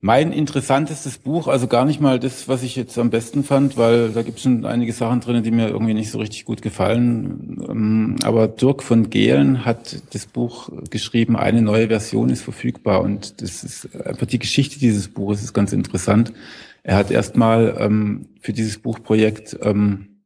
mein 0.00 0.30
interessantestes 0.32 1.18
Buch, 1.18 1.48
also 1.48 1.68
gar 1.68 1.84
nicht 1.84 2.00
mal 2.00 2.20
das, 2.20 2.48
was 2.48 2.62
ich 2.62 2.76
jetzt 2.76 2.98
am 2.98 3.10
besten 3.10 3.44
fand, 3.44 3.76
weil 3.76 4.10
da 4.10 4.22
gibt 4.22 4.36
es 4.36 4.42
schon 4.42 4.66
einige 4.66 4.92
Sachen 4.92 5.20
drin, 5.20 5.42
die 5.42 5.50
mir 5.50 5.68
irgendwie 5.68 5.94
nicht 5.94 6.10
so 6.10 6.18
richtig 6.18 6.44
gut 6.44 6.60
gefallen. 6.60 7.64
Ähm, 7.68 8.16
aber 8.22 8.46
Dirk 8.46 8.82
von 8.82 9.08
Gehlen 9.08 9.64
hat 9.64 10.02
das 10.12 10.26
Buch 10.26 10.70
geschrieben, 10.90 11.36
eine 11.36 11.62
neue 11.62 11.88
Version 11.88 12.28
ist 12.28 12.42
verfügbar. 12.42 13.00
Und 13.00 13.40
das 13.40 13.64
ist 13.64 13.96
einfach 14.06 14.26
die 14.26 14.38
Geschichte 14.38 14.78
dieses 14.78 15.08
Buches 15.08 15.42
ist 15.42 15.54
ganz 15.54 15.72
interessant. 15.72 16.32
Er 16.82 16.96
hat 16.96 17.10
erstmal 17.10 17.76
ähm, 17.80 18.28
für 18.40 18.52
dieses 18.52 18.78
Buchprojekt 18.78 19.58
ähm, 19.62 20.22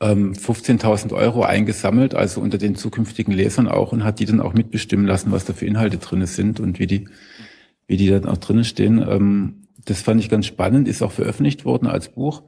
ähm, 0.00 0.32
15.000 0.32 1.12
Euro 1.12 1.42
eingesammelt, 1.42 2.14
also 2.14 2.40
unter 2.40 2.58
den 2.58 2.74
zukünftigen 2.74 3.32
Lesern 3.32 3.68
auch, 3.68 3.92
und 3.92 4.02
hat 4.02 4.18
die 4.18 4.24
dann 4.24 4.40
auch 4.40 4.54
mitbestimmen 4.54 5.06
lassen, 5.06 5.30
was 5.30 5.44
da 5.44 5.52
für 5.52 5.66
Inhalte 5.66 5.98
drin 5.98 6.24
sind 6.26 6.58
und 6.58 6.78
wie 6.78 6.86
die 6.86 7.08
wie 7.90 7.96
die 7.96 8.08
dann 8.08 8.26
auch 8.26 8.36
drinnen 8.36 8.62
stehen. 8.62 9.04
Ähm, 9.06 9.66
das 9.84 10.00
fand 10.00 10.20
ich 10.20 10.28
ganz 10.28 10.46
spannend, 10.46 10.86
ist 10.86 11.02
auch 11.02 11.10
veröffentlicht 11.10 11.64
worden 11.64 11.88
als 11.88 12.08
Buch. 12.08 12.44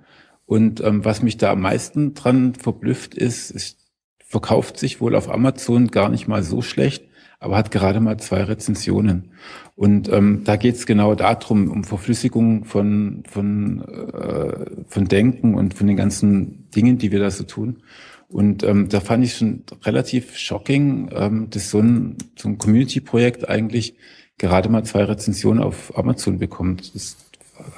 Und 0.46 0.80
ähm, 0.80 1.04
was 1.04 1.20
mich 1.20 1.36
da 1.36 1.50
am 1.50 1.62
meisten 1.62 2.14
dran 2.14 2.54
verblüfft 2.54 3.16
ist, 3.16 3.50
es 3.50 3.76
verkauft 4.24 4.78
sich 4.78 5.00
wohl 5.00 5.16
auf 5.16 5.28
Amazon 5.28 5.88
gar 5.88 6.10
nicht 6.10 6.28
mal 6.28 6.44
so 6.44 6.62
schlecht, 6.62 7.02
aber 7.40 7.56
hat 7.56 7.72
gerade 7.72 7.98
mal 7.98 8.18
zwei 8.18 8.44
Rezensionen. 8.44 9.32
Und 9.74 10.08
ähm, 10.10 10.42
da 10.44 10.54
geht 10.54 10.76
es 10.76 10.86
genau 10.86 11.16
darum, 11.16 11.72
um 11.72 11.82
Verflüssigung 11.82 12.64
von, 12.64 13.24
von, 13.28 13.82
äh, 13.82 14.66
von 14.86 15.08
Denken 15.08 15.56
und 15.56 15.74
von 15.74 15.88
den 15.88 15.96
ganzen 15.96 16.70
Dingen, 16.70 16.98
die 16.98 17.10
wir 17.10 17.18
da 17.18 17.32
so 17.32 17.42
tun. 17.42 17.82
Und 18.28 18.62
ähm, 18.62 18.88
da 18.88 19.00
fand 19.00 19.24
ich 19.24 19.34
schon 19.34 19.64
relativ 19.82 20.36
shocking, 20.38 21.10
ähm, 21.12 21.50
dass 21.50 21.70
so 21.70 21.80
ein, 21.80 22.16
so 22.36 22.48
ein 22.48 22.58
Community-Projekt 22.58 23.48
eigentlich 23.48 23.96
gerade 24.38 24.68
mal 24.68 24.84
zwei 24.84 25.04
Rezensionen 25.04 25.62
auf 25.62 25.96
Amazon 25.96 26.38
bekommt. 26.38 26.94
Das 26.94 27.16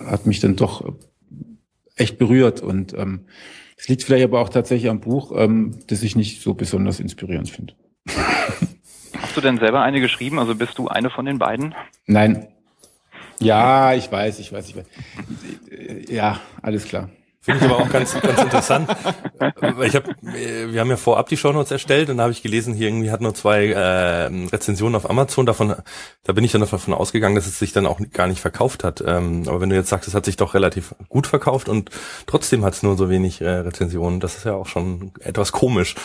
hat 0.07 0.27
mich 0.27 0.41
dann 0.41 0.57
doch 0.57 0.95
echt 1.97 2.19
berührt. 2.19 2.61
Und 2.61 2.95
ähm, 2.95 3.27
es 3.77 3.89
liegt 3.89 4.03
vielleicht 4.03 4.25
aber 4.25 4.41
auch 4.41 4.49
tatsächlich 4.49 4.91
am 4.91 5.01
Buch, 5.01 5.33
ähm, 5.37 5.79
das 5.87 6.03
ich 6.03 6.17
nicht 6.17 6.43
so 6.43 6.55
besonders 6.55 7.01
inspirierend 7.01 7.51
finde. 7.51 7.75
Hast 9.19 9.37
du 9.37 9.41
denn 9.41 9.59
selber 9.59 9.83
eine 9.83 10.01
geschrieben? 10.01 10.39
Also 10.39 10.55
bist 10.55 10.79
du 10.79 10.89
eine 10.89 11.11
von 11.11 11.25
den 11.25 11.39
beiden? 11.39 11.75
Nein. 12.07 12.49
Ja, 13.41 13.95
ich 13.95 14.11
weiß, 14.11 14.39
ich 14.39 14.53
weiß, 14.53 14.69
ich 14.69 14.77
weiß. 14.77 14.87
Ja, 16.09 16.41
alles 16.63 16.85
klar. 16.85 17.11
Finde 17.45 17.63
ich 17.63 17.71
aber 17.71 17.83
auch 17.83 17.91
ganz, 17.91 18.19
ganz 18.19 18.41
interessant. 18.41 18.91
Ich 19.83 19.95
hab, 19.95 20.05
wir 20.23 20.81
haben 20.81 20.89
ja 20.89 20.97
vorab 20.97 21.29
die 21.29 21.37
Shownotes 21.37 21.73
erstellt 21.73 22.09
und 22.09 22.17
da 22.17 22.23
habe 22.23 22.33
ich 22.33 22.43
gelesen, 22.43 22.73
hier 22.73 22.89
irgendwie 22.89 23.11
hat 23.11 23.21
nur 23.21 23.35
zwei 23.35 23.67
äh, 23.67 24.25
Rezensionen 24.47 24.95
auf 24.95 25.11
Amazon. 25.11 25.45
Davon, 25.45 25.75
da 26.23 26.33
bin 26.33 26.43
ich 26.43 26.53
dann 26.53 26.63
davon 26.63 26.95
ausgegangen, 26.95 27.35
dass 27.35 27.47
es 27.47 27.59
sich 27.59 27.75
dann 27.75 27.87
auch 27.87 28.01
gar 28.15 28.29
nicht 28.29 28.41
verkauft 28.41 28.83
hat. 28.83 29.05
Ähm, 29.07 29.43
aber 29.47 29.61
wenn 29.61 29.69
du 29.69 29.77
jetzt 29.77 29.91
sagst, 29.91 30.09
es 30.09 30.15
hat 30.15 30.25
sich 30.25 30.37
doch 30.37 30.55
relativ 30.55 30.95
gut 31.11 31.27
verkauft 31.27 31.69
und 31.69 31.91
trotzdem 32.27 32.65
hat 32.65 32.73
es 32.73 32.83
nur 32.83 32.97
so 32.97 33.11
wenig 33.11 33.43
äh, 33.43 33.51
Rezensionen, 33.51 34.21
das 34.21 34.39
ist 34.39 34.45
ja 34.45 34.55
auch 34.55 34.67
schon 34.67 35.13
etwas 35.21 35.53
komisch. 35.53 35.97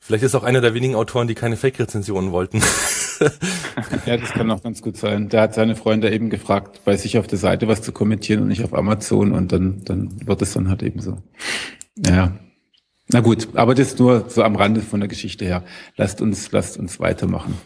Vielleicht 0.00 0.24
ist 0.24 0.34
auch 0.34 0.44
einer 0.44 0.60
der 0.60 0.74
wenigen 0.74 0.96
Autoren, 0.96 1.28
die 1.28 1.34
keine 1.34 1.56
Fake-Rezensionen 1.56 2.30
wollten. 2.30 2.60
ja, 4.06 4.16
das 4.16 4.30
kann 4.30 4.50
auch 4.50 4.62
ganz 4.62 4.82
gut 4.82 4.96
sein. 4.96 5.28
Der 5.28 5.42
hat 5.42 5.54
seine 5.54 5.76
Freunde 5.76 6.12
eben 6.12 6.30
gefragt, 6.30 6.80
bei 6.84 6.96
sich 6.96 7.18
auf 7.18 7.26
der 7.26 7.38
Seite 7.38 7.68
was 7.68 7.82
zu 7.82 7.92
kommentieren 7.92 8.42
und 8.42 8.48
nicht 8.48 8.64
auf 8.64 8.74
Amazon 8.74 9.32
und 9.32 9.52
dann, 9.52 9.82
dann 9.84 10.26
wird 10.26 10.42
es 10.42 10.52
dann 10.52 10.68
halt 10.68 10.82
eben 10.82 11.00
so. 11.00 11.18
Ja. 11.96 12.32
Na 13.08 13.20
gut, 13.20 13.48
aber 13.54 13.74
das 13.74 13.98
nur 13.98 14.28
so 14.28 14.42
am 14.42 14.56
Rande 14.56 14.80
von 14.80 15.00
der 15.00 15.08
Geschichte 15.08 15.44
her. 15.44 15.64
Lasst 15.96 16.20
uns, 16.20 16.50
lasst 16.52 16.78
uns 16.78 17.00
weitermachen. 17.00 17.58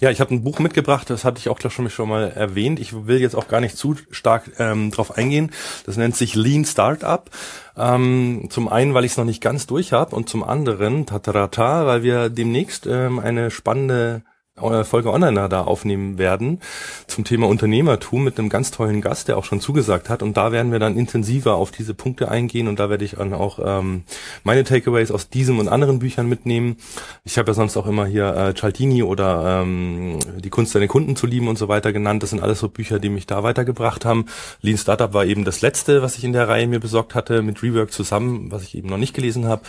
Ja, 0.00 0.10
ich 0.10 0.20
habe 0.20 0.34
ein 0.34 0.44
Buch 0.44 0.58
mitgebracht, 0.58 1.10
das 1.10 1.24
hatte 1.24 1.38
ich 1.38 1.48
auch 1.48 1.58
schon, 1.60 1.90
schon 1.90 2.08
mal 2.08 2.30
erwähnt. 2.30 2.78
Ich 2.78 3.06
will 3.06 3.20
jetzt 3.20 3.34
auch 3.34 3.48
gar 3.48 3.60
nicht 3.60 3.76
zu 3.76 3.96
stark 4.10 4.52
ähm, 4.58 4.90
drauf 4.90 5.16
eingehen. 5.16 5.50
Das 5.86 5.96
nennt 5.96 6.14
sich 6.14 6.34
Lean 6.34 6.64
Startup. 6.64 7.28
Ähm, 7.76 8.48
zum 8.50 8.68
einen, 8.68 8.94
weil 8.94 9.04
ich 9.04 9.12
es 9.12 9.18
noch 9.18 9.24
nicht 9.24 9.42
ganz 9.42 9.66
durch 9.66 9.92
habe 9.92 10.14
und 10.14 10.28
zum 10.28 10.44
anderen, 10.44 11.06
tatarata, 11.06 11.86
weil 11.86 12.02
wir 12.02 12.28
demnächst 12.28 12.86
ähm, 12.86 13.18
eine 13.18 13.50
spannende 13.50 14.22
Folge 14.58 15.12
Online 15.12 15.50
da 15.50 15.64
aufnehmen 15.64 16.16
werden 16.16 16.60
zum 17.06 17.24
Thema 17.24 17.46
Unternehmertum 17.46 18.24
mit 18.24 18.38
einem 18.38 18.48
ganz 18.48 18.70
tollen 18.70 19.02
Gast, 19.02 19.28
der 19.28 19.36
auch 19.36 19.44
schon 19.44 19.60
zugesagt 19.60 20.08
hat. 20.08 20.22
Und 20.22 20.38
da 20.38 20.50
werden 20.50 20.72
wir 20.72 20.78
dann 20.78 20.96
intensiver 20.96 21.56
auf 21.56 21.72
diese 21.72 21.92
Punkte 21.92 22.30
eingehen 22.30 22.66
und 22.66 22.80
da 22.80 22.88
werde 22.88 23.04
ich 23.04 23.16
dann 23.16 23.34
auch 23.34 23.58
ähm, 23.62 24.04
meine 24.44 24.64
Takeaways 24.64 25.10
aus 25.10 25.28
diesem 25.28 25.58
und 25.58 25.68
anderen 25.68 25.98
Büchern 25.98 26.26
mitnehmen. 26.26 26.78
Ich 27.24 27.36
habe 27.36 27.50
ja 27.50 27.54
sonst 27.54 27.76
auch 27.76 27.86
immer 27.86 28.06
hier 28.06 28.34
äh, 28.34 28.54
Cialdini 28.54 29.02
oder 29.02 29.60
ähm, 29.62 30.18
Die 30.38 30.48
Kunst 30.48 30.74
deine 30.74 30.88
Kunden 30.88 31.16
zu 31.16 31.26
lieben 31.26 31.48
und 31.48 31.58
so 31.58 31.68
weiter 31.68 31.92
genannt. 31.92 32.22
Das 32.22 32.30
sind 32.30 32.42
alles 32.42 32.58
so 32.58 32.70
Bücher, 32.70 32.98
die 32.98 33.10
mich 33.10 33.26
da 33.26 33.42
weitergebracht 33.42 34.06
haben. 34.06 34.24
Lean 34.62 34.78
Startup 34.78 35.12
war 35.12 35.26
eben 35.26 35.44
das 35.44 35.60
letzte, 35.60 36.00
was 36.00 36.16
ich 36.16 36.24
in 36.24 36.32
der 36.32 36.48
Reihe 36.48 36.66
mir 36.66 36.80
besorgt 36.80 37.14
hatte, 37.14 37.42
mit 37.42 37.62
Rework 37.62 37.92
zusammen, 37.92 38.50
was 38.50 38.62
ich 38.62 38.74
eben 38.74 38.88
noch 38.88 38.96
nicht 38.96 39.12
gelesen 39.12 39.46
habe. 39.46 39.60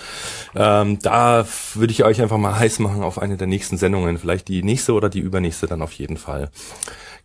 Ähm, 0.55 0.99
da 1.01 1.45
würde 1.73 1.91
ich 1.91 2.05
euch 2.05 2.21
einfach 2.21 2.37
mal 2.37 2.57
heiß 2.57 2.79
machen 2.79 3.03
auf 3.03 3.21
eine 3.21 3.35
der 3.35 3.47
nächsten 3.47 3.77
Sendungen. 3.77 4.17
Vielleicht 4.17 4.47
die 4.47 4.63
nächste 4.63 4.76
nächste 4.77 4.93
oder 4.93 5.09
die 5.09 5.19
übernächste 5.19 5.65
dann 5.65 5.81
auf 5.81 5.93
jeden 5.93 6.17
Fall. 6.17 6.49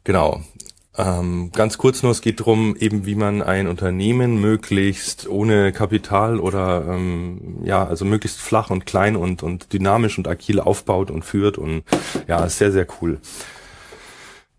Genau. 0.04 0.40
Ähm, 0.96 1.50
ganz 1.54 1.78
kurz 1.78 2.02
nur, 2.02 2.12
es 2.12 2.20
geht 2.20 2.40
darum, 2.40 2.76
eben 2.76 3.06
wie 3.06 3.14
man 3.14 3.42
ein 3.42 3.66
Unternehmen 3.66 4.40
möglichst 4.40 5.26
ohne 5.28 5.72
Kapital 5.72 6.38
oder 6.38 6.84
ähm, 6.86 7.58
ja, 7.64 7.84
also 7.84 8.04
möglichst 8.04 8.40
flach 8.40 8.70
und 8.70 8.84
klein 8.84 9.16
und, 9.16 9.42
und 9.42 9.72
dynamisch 9.72 10.18
und 10.18 10.28
agil 10.28 10.60
aufbaut 10.60 11.10
und 11.10 11.24
führt 11.24 11.56
und 11.58 11.84
ja, 12.26 12.44
ist 12.44 12.58
sehr, 12.58 12.72
sehr 12.72 12.86
cool. 13.00 13.20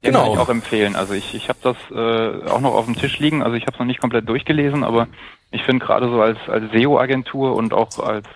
Ja, 0.02 0.10
genau. 0.10 0.24
kann 0.24 0.34
ich 0.34 0.40
auch 0.40 0.50
empfehlen. 0.50 0.96
Also 0.96 1.14
ich, 1.14 1.34
ich 1.34 1.50
habe 1.50 1.60
das 1.62 1.78
äh, 1.92 2.50
auch 2.50 2.62
noch 2.62 2.74
auf 2.74 2.86
dem 2.86 2.96
Tisch 2.96 3.20
liegen. 3.20 3.42
Also 3.42 3.56
ich 3.56 3.64
habe 3.64 3.74
es 3.74 3.80
noch 3.80 3.86
nicht 3.86 4.02
komplett 4.02 4.28
durchgelesen, 4.28 4.84
aber 4.84 5.08
ich 5.52 5.64
finde 5.64 5.86
gerade 5.86 6.10
so 6.10 6.20
als, 6.22 6.40
als 6.48 6.72
SEO-Agentur 6.72 7.56
und 7.56 7.74
auch 7.74 8.00
als, 8.00 8.28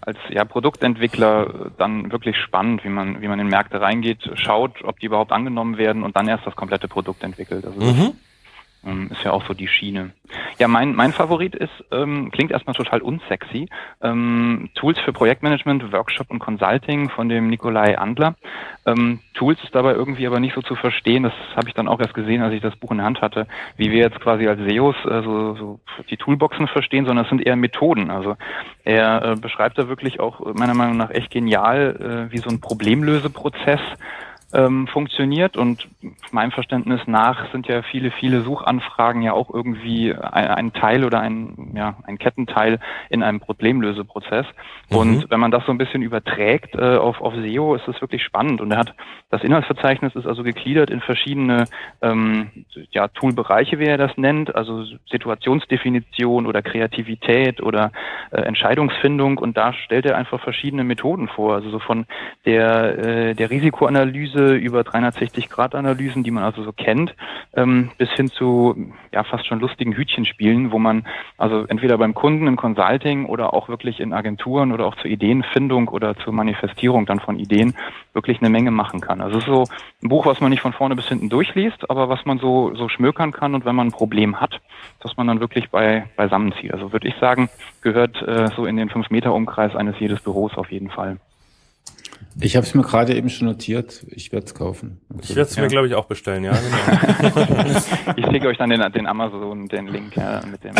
als 0.00 0.18
ja, 0.30 0.44
Produktentwickler 0.44 1.70
dann 1.76 2.10
wirklich 2.10 2.36
spannend, 2.36 2.84
wie 2.84 2.88
man, 2.88 3.20
wie 3.20 3.28
man 3.28 3.38
in 3.38 3.48
Märkte 3.48 3.80
reingeht, 3.80 4.30
schaut, 4.34 4.82
ob 4.82 4.98
die 4.98 5.06
überhaupt 5.06 5.32
angenommen 5.32 5.76
werden 5.76 6.02
und 6.02 6.16
dann 6.16 6.28
erst 6.28 6.46
das 6.46 6.56
komplette 6.56 6.88
Produkt 6.88 7.22
entwickelt. 7.22 7.64
Also 7.64 7.80
mhm. 7.80 8.12
Ähm, 8.84 9.10
ist 9.12 9.22
ja 9.24 9.32
auch 9.32 9.46
so 9.46 9.52
die 9.52 9.68
Schiene. 9.68 10.12
Ja, 10.58 10.66
mein, 10.66 10.94
mein 10.94 11.12
Favorit 11.12 11.54
ist, 11.54 11.84
ähm, 11.90 12.30
klingt 12.30 12.50
erstmal 12.50 12.74
total 12.74 13.02
unsexy, 13.02 13.68
ähm, 14.00 14.70
Tools 14.74 14.98
für 15.00 15.12
Projektmanagement, 15.12 15.92
Workshop 15.92 16.30
und 16.30 16.38
Consulting 16.38 17.10
von 17.10 17.28
dem 17.28 17.48
Nikolai 17.48 17.98
Andler. 17.98 18.36
Ähm, 18.86 19.20
Tools 19.34 19.62
ist 19.62 19.74
dabei 19.74 19.92
irgendwie 19.92 20.26
aber 20.26 20.40
nicht 20.40 20.54
so 20.54 20.62
zu 20.62 20.76
verstehen, 20.76 21.24
das 21.24 21.32
habe 21.56 21.68
ich 21.68 21.74
dann 21.74 21.88
auch 21.88 22.00
erst 22.00 22.14
gesehen, 22.14 22.42
als 22.42 22.54
ich 22.54 22.62
das 22.62 22.76
Buch 22.76 22.90
in 22.90 22.98
der 22.98 23.06
Hand 23.06 23.20
hatte, 23.20 23.46
wie 23.76 23.90
wir 23.90 23.98
jetzt 23.98 24.20
quasi 24.20 24.48
als 24.48 24.60
SEOs 24.60 24.96
äh, 25.04 25.22
so, 25.22 25.54
so 25.56 25.80
die 26.08 26.16
Toolboxen 26.16 26.66
verstehen, 26.66 27.04
sondern 27.04 27.24
es 27.24 27.28
sind 27.28 27.44
eher 27.46 27.56
Methoden. 27.56 28.10
Also 28.10 28.36
er 28.84 29.22
äh, 29.22 29.36
beschreibt 29.36 29.78
da 29.78 29.88
wirklich 29.88 30.20
auch 30.20 30.54
meiner 30.54 30.74
Meinung 30.74 30.96
nach 30.96 31.10
echt 31.10 31.30
genial, 31.30 32.28
äh, 32.28 32.32
wie 32.32 32.38
so 32.38 32.48
ein 32.48 32.60
Problemlöseprozess 32.60 33.80
ähm, 34.52 34.86
funktioniert. 34.86 35.56
Und 35.56 35.88
meinem 36.30 36.50
Verständnis 36.50 37.00
nach 37.06 37.50
sind 37.52 37.66
ja 37.66 37.82
viele, 37.82 38.10
viele 38.10 38.42
Suchanfragen 38.42 39.22
ja 39.22 39.32
auch 39.32 39.52
irgendwie 39.52 40.14
ein, 40.14 40.48
ein 40.48 40.72
Teil 40.72 41.04
oder 41.04 41.20
ein, 41.20 41.72
ja, 41.74 41.96
ein 42.04 42.18
Kettenteil 42.18 42.78
in 43.08 43.22
einem 43.22 43.40
Problemlöseprozess. 43.40 44.46
Mhm. 44.90 44.96
Und 44.96 45.30
wenn 45.30 45.40
man 45.40 45.50
das 45.50 45.64
so 45.66 45.72
ein 45.72 45.78
bisschen 45.78 46.02
überträgt 46.02 46.74
äh, 46.74 46.96
auf, 46.96 47.20
auf 47.20 47.34
SEO, 47.34 47.74
ist 47.74 47.86
das 47.86 48.00
wirklich 48.00 48.22
spannend. 48.22 48.60
Und 48.60 48.70
er 48.72 48.78
hat 48.78 48.94
das 49.30 49.44
Inhaltsverzeichnis 49.44 50.16
ist 50.16 50.26
also 50.26 50.42
gegliedert 50.42 50.90
in 50.90 51.00
verschiedene 51.00 51.66
ähm, 52.02 52.50
ja, 52.90 53.06
Toolbereiche, 53.06 53.78
wie 53.78 53.84
er 53.84 53.96
das 53.96 54.16
nennt, 54.16 54.54
also 54.56 54.84
Situationsdefinition 55.08 56.46
oder 56.46 56.62
Kreativität 56.62 57.62
oder 57.62 57.92
äh, 58.32 58.40
Entscheidungsfindung. 58.40 59.38
Und 59.38 59.56
da 59.56 59.72
stellt 59.72 60.06
er 60.06 60.16
einfach 60.16 60.40
verschiedene 60.42 60.82
Methoden 60.82 61.28
vor. 61.28 61.54
Also 61.54 61.70
so 61.70 61.78
von 61.78 62.06
der, 62.44 62.98
äh, 62.98 63.34
der 63.34 63.50
Risikoanalyse 63.50 64.39
Analyse 64.40 64.54
über 64.54 64.80
360-Grad-Analysen, 64.80 66.22
die 66.24 66.30
man 66.30 66.44
also 66.44 66.62
so 66.62 66.72
kennt, 66.72 67.14
ähm, 67.54 67.90
bis 67.98 68.10
hin 68.10 68.28
zu 68.28 68.92
ja 69.12 69.24
fast 69.24 69.46
schon 69.46 69.60
lustigen 69.60 69.94
Hütchenspielen, 69.94 70.72
wo 70.72 70.78
man 70.78 71.06
also 71.36 71.64
entweder 71.66 71.98
beim 71.98 72.14
Kunden 72.14 72.46
im 72.46 72.56
Consulting 72.56 73.26
oder 73.26 73.54
auch 73.54 73.68
wirklich 73.68 74.00
in 74.00 74.12
Agenturen 74.12 74.72
oder 74.72 74.86
auch 74.86 74.96
zur 74.96 75.10
Ideenfindung 75.10 75.88
oder 75.88 76.16
zur 76.16 76.32
Manifestierung 76.32 77.06
dann 77.06 77.20
von 77.20 77.38
Ideen 77.38 77.74
wirklich 78.12 78.40
eine 78.40 78.50
Menge 78.50 78.70
machen 78.70 79.00
kann. 79.00 79.20
Also 79.20 79.38
es 79.38 79.44
ist 79.44 79.50
so 79.50 79.64
ein 80.02 80.08
Buch, 80.08 80.26
was 80.26 80.40
man 80.40 80.50
nicht 80.50 80.62
von 80.62 80.72
vorne 80.72 80.96
bis 80.96 81.08
hinten 81.08 81.28
durchliest, 81.28 81.90
aber 81.90 82.08
was 82.08 82.24
man 82.24 82.38
so 82.38 82.74
so 82.74 82.88
schmökern 82.88 83.32
kann 83.32 83.54
und 83.54 83.64
wenn 83.64 83.76
man 83.76 83.88
ein 83.88 83.92
Problem 83.92 84.40
hat, 84.40 84.60
dass 85.00 85.16
man 85.16 85.26
dann 85.26 85.40
wirklich 85.40 85.70
bei 85.70 86.06
beisammenzieht. 86.16 86.72
Also 86.72 86.92
würde 86.92 87.08
ich 87.08 87.14
sagen, 87.16 87.48
gehört 87.82 88.20
äh, 88.22 88.48
so 88.56 88.66
in 88.66 88.76
den 88.76 88.88
fünf 88.88 89.10
Meter 89.10 89.34
Umkreis 89.34 89.74
eines 89.74 89.98
jedes 89.98 90.20
Büros 90.20 90.56
auf 90.56 90.70
jeden 90.70 90.90
Fall. 90.90 91.18
Ich 92.40 92.56
habe 92.56 92.66
es 92.66 92.74
mir 92.74 92.82
gerade 92.82 93.14
eben 93.14 93.28
schon 93.28 93.48
notiert. 93.48 94.04
Ich 94.08 94.32
werde 94.32 94.46
es 94.46 94.54
kaufen. 94.54 95.00
Ich 95.20 95.30
werde 95.30 95.50
es 95.50 95.56
mir, 95.56 95.68
glaube 95.68 95.88
ich, 95.88 95.94
auch 95.94 96.06
bestellen, 96.06 96.44
ja. 96.44 96.52
Genau. 96.52 97.46
ich 98.16 98.26
schicke 98.26 98.48
euch 98.48 98.58
dann 98.58 98.70
den, 98.70 98.80
den 98.92 99.06
Amazon, 99.06 99.68
den 99.68 99.88
Link 99.88 100.16
ja, 100.16 100.40
mit 100.50 100.64
dem, 100.64 100.74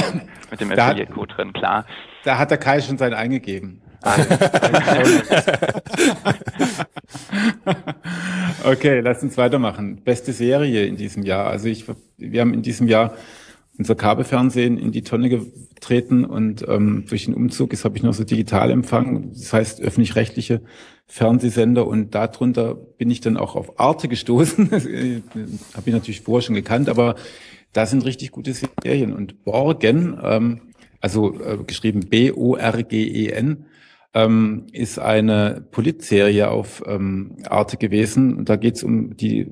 mit 0.50 0.60
dem 0.60 0.72
Affiliate-Code 0.72 1.34
drin, 1.34 1.52
klar. 1.52 1.84
Da 2.24 2.38
hat 2.38 2.50
der 2.50 2.58
Kai 2.58 2.80
schon 2.80 2.98
seinen 2.98 3.14
eingegeben. 3.14 3.82
Ah, 4.02 4.16
okay, 8.64 9.00
lass 9.00 9.22
uns 9.22 9.36
weitermachen. 9.36 10.00
Beste 10.02 10.32
Serie 10.32 10.86
in 10.86 10.96
diesem 10.96 11.22
Jahr. 11.22 11.48
Also 11.48 11.68
ich, 11.68 11.84
wir 12.16 12.40
haben 12.40 12.54
in 12.54 12.62
diesem 12.62 12.88
Jahr 12.88 13.12
unser 13.80 13.94
Kabelfernsehen 13.94 14.76
in 14.76 14.92
die 14.92 15.00
Tonne 15.00 15.30
getreten 15.30 16.26
und 16.26 16.66
ähm, 16.68 17.06
durch 17.08 17.24
den 17.24 17.32
Umzug 17.32 17.72
ist 17.72 17.86
habe 17.86 17.96
ich 17.96 18.02
noch 18.02 18.12
so 18.12 18.24
Digitalempfang, 18.24 19.30
das 19.32 19.54
heißt 19.54 19.80
öffentlich-rechtliche 19.80 20.60
Fernsehsender 21.06 21.86
und 21.86 22.14
darunter 22.14 22.74
bin 22.74 23.10
ich 23.10 23.22
dann 23.22 23.38
auch 23.38 23.56
auf 23.56 23.80
Arte 23.80 24.08
gestoßen. 24.08 24.70
habe 24.70 24.82
ich 25.86 25.92
natürlich 25.94 26.20
vorher 26.20 26.42
schon 26.42 26.54
gekannt, 26.54 26.90
aber 26.90 27.14
da 27.72 27.86
sind 27.86 28.04
richtig 28.04 28.32
gute 28.32 28.52
Serien 28.52 29.14
und 29.14 29.44
Borgen, 29.44 30.20
ähm, 30.22 30.60
also 31.00 31.40
äh, 31.40 31.56
geschrieben 31.66 32.00
B-O-R-G-E-N, 32.00 33.64
ähm, 34.12 34.66
ist 34.72 34.98
eine 34.98 35.64
Politserie 35.70 36.50
auf 36.50 36.82
ähm, 36.86 37.38
Arte 37.48 37.78
gewesen. 37.78 38.36
Und 38.36 38.50
da 38.50 38.56
geht 38.56 38.76
es 38.76 38.84
um 38.84 39.16
die 39.16 39.50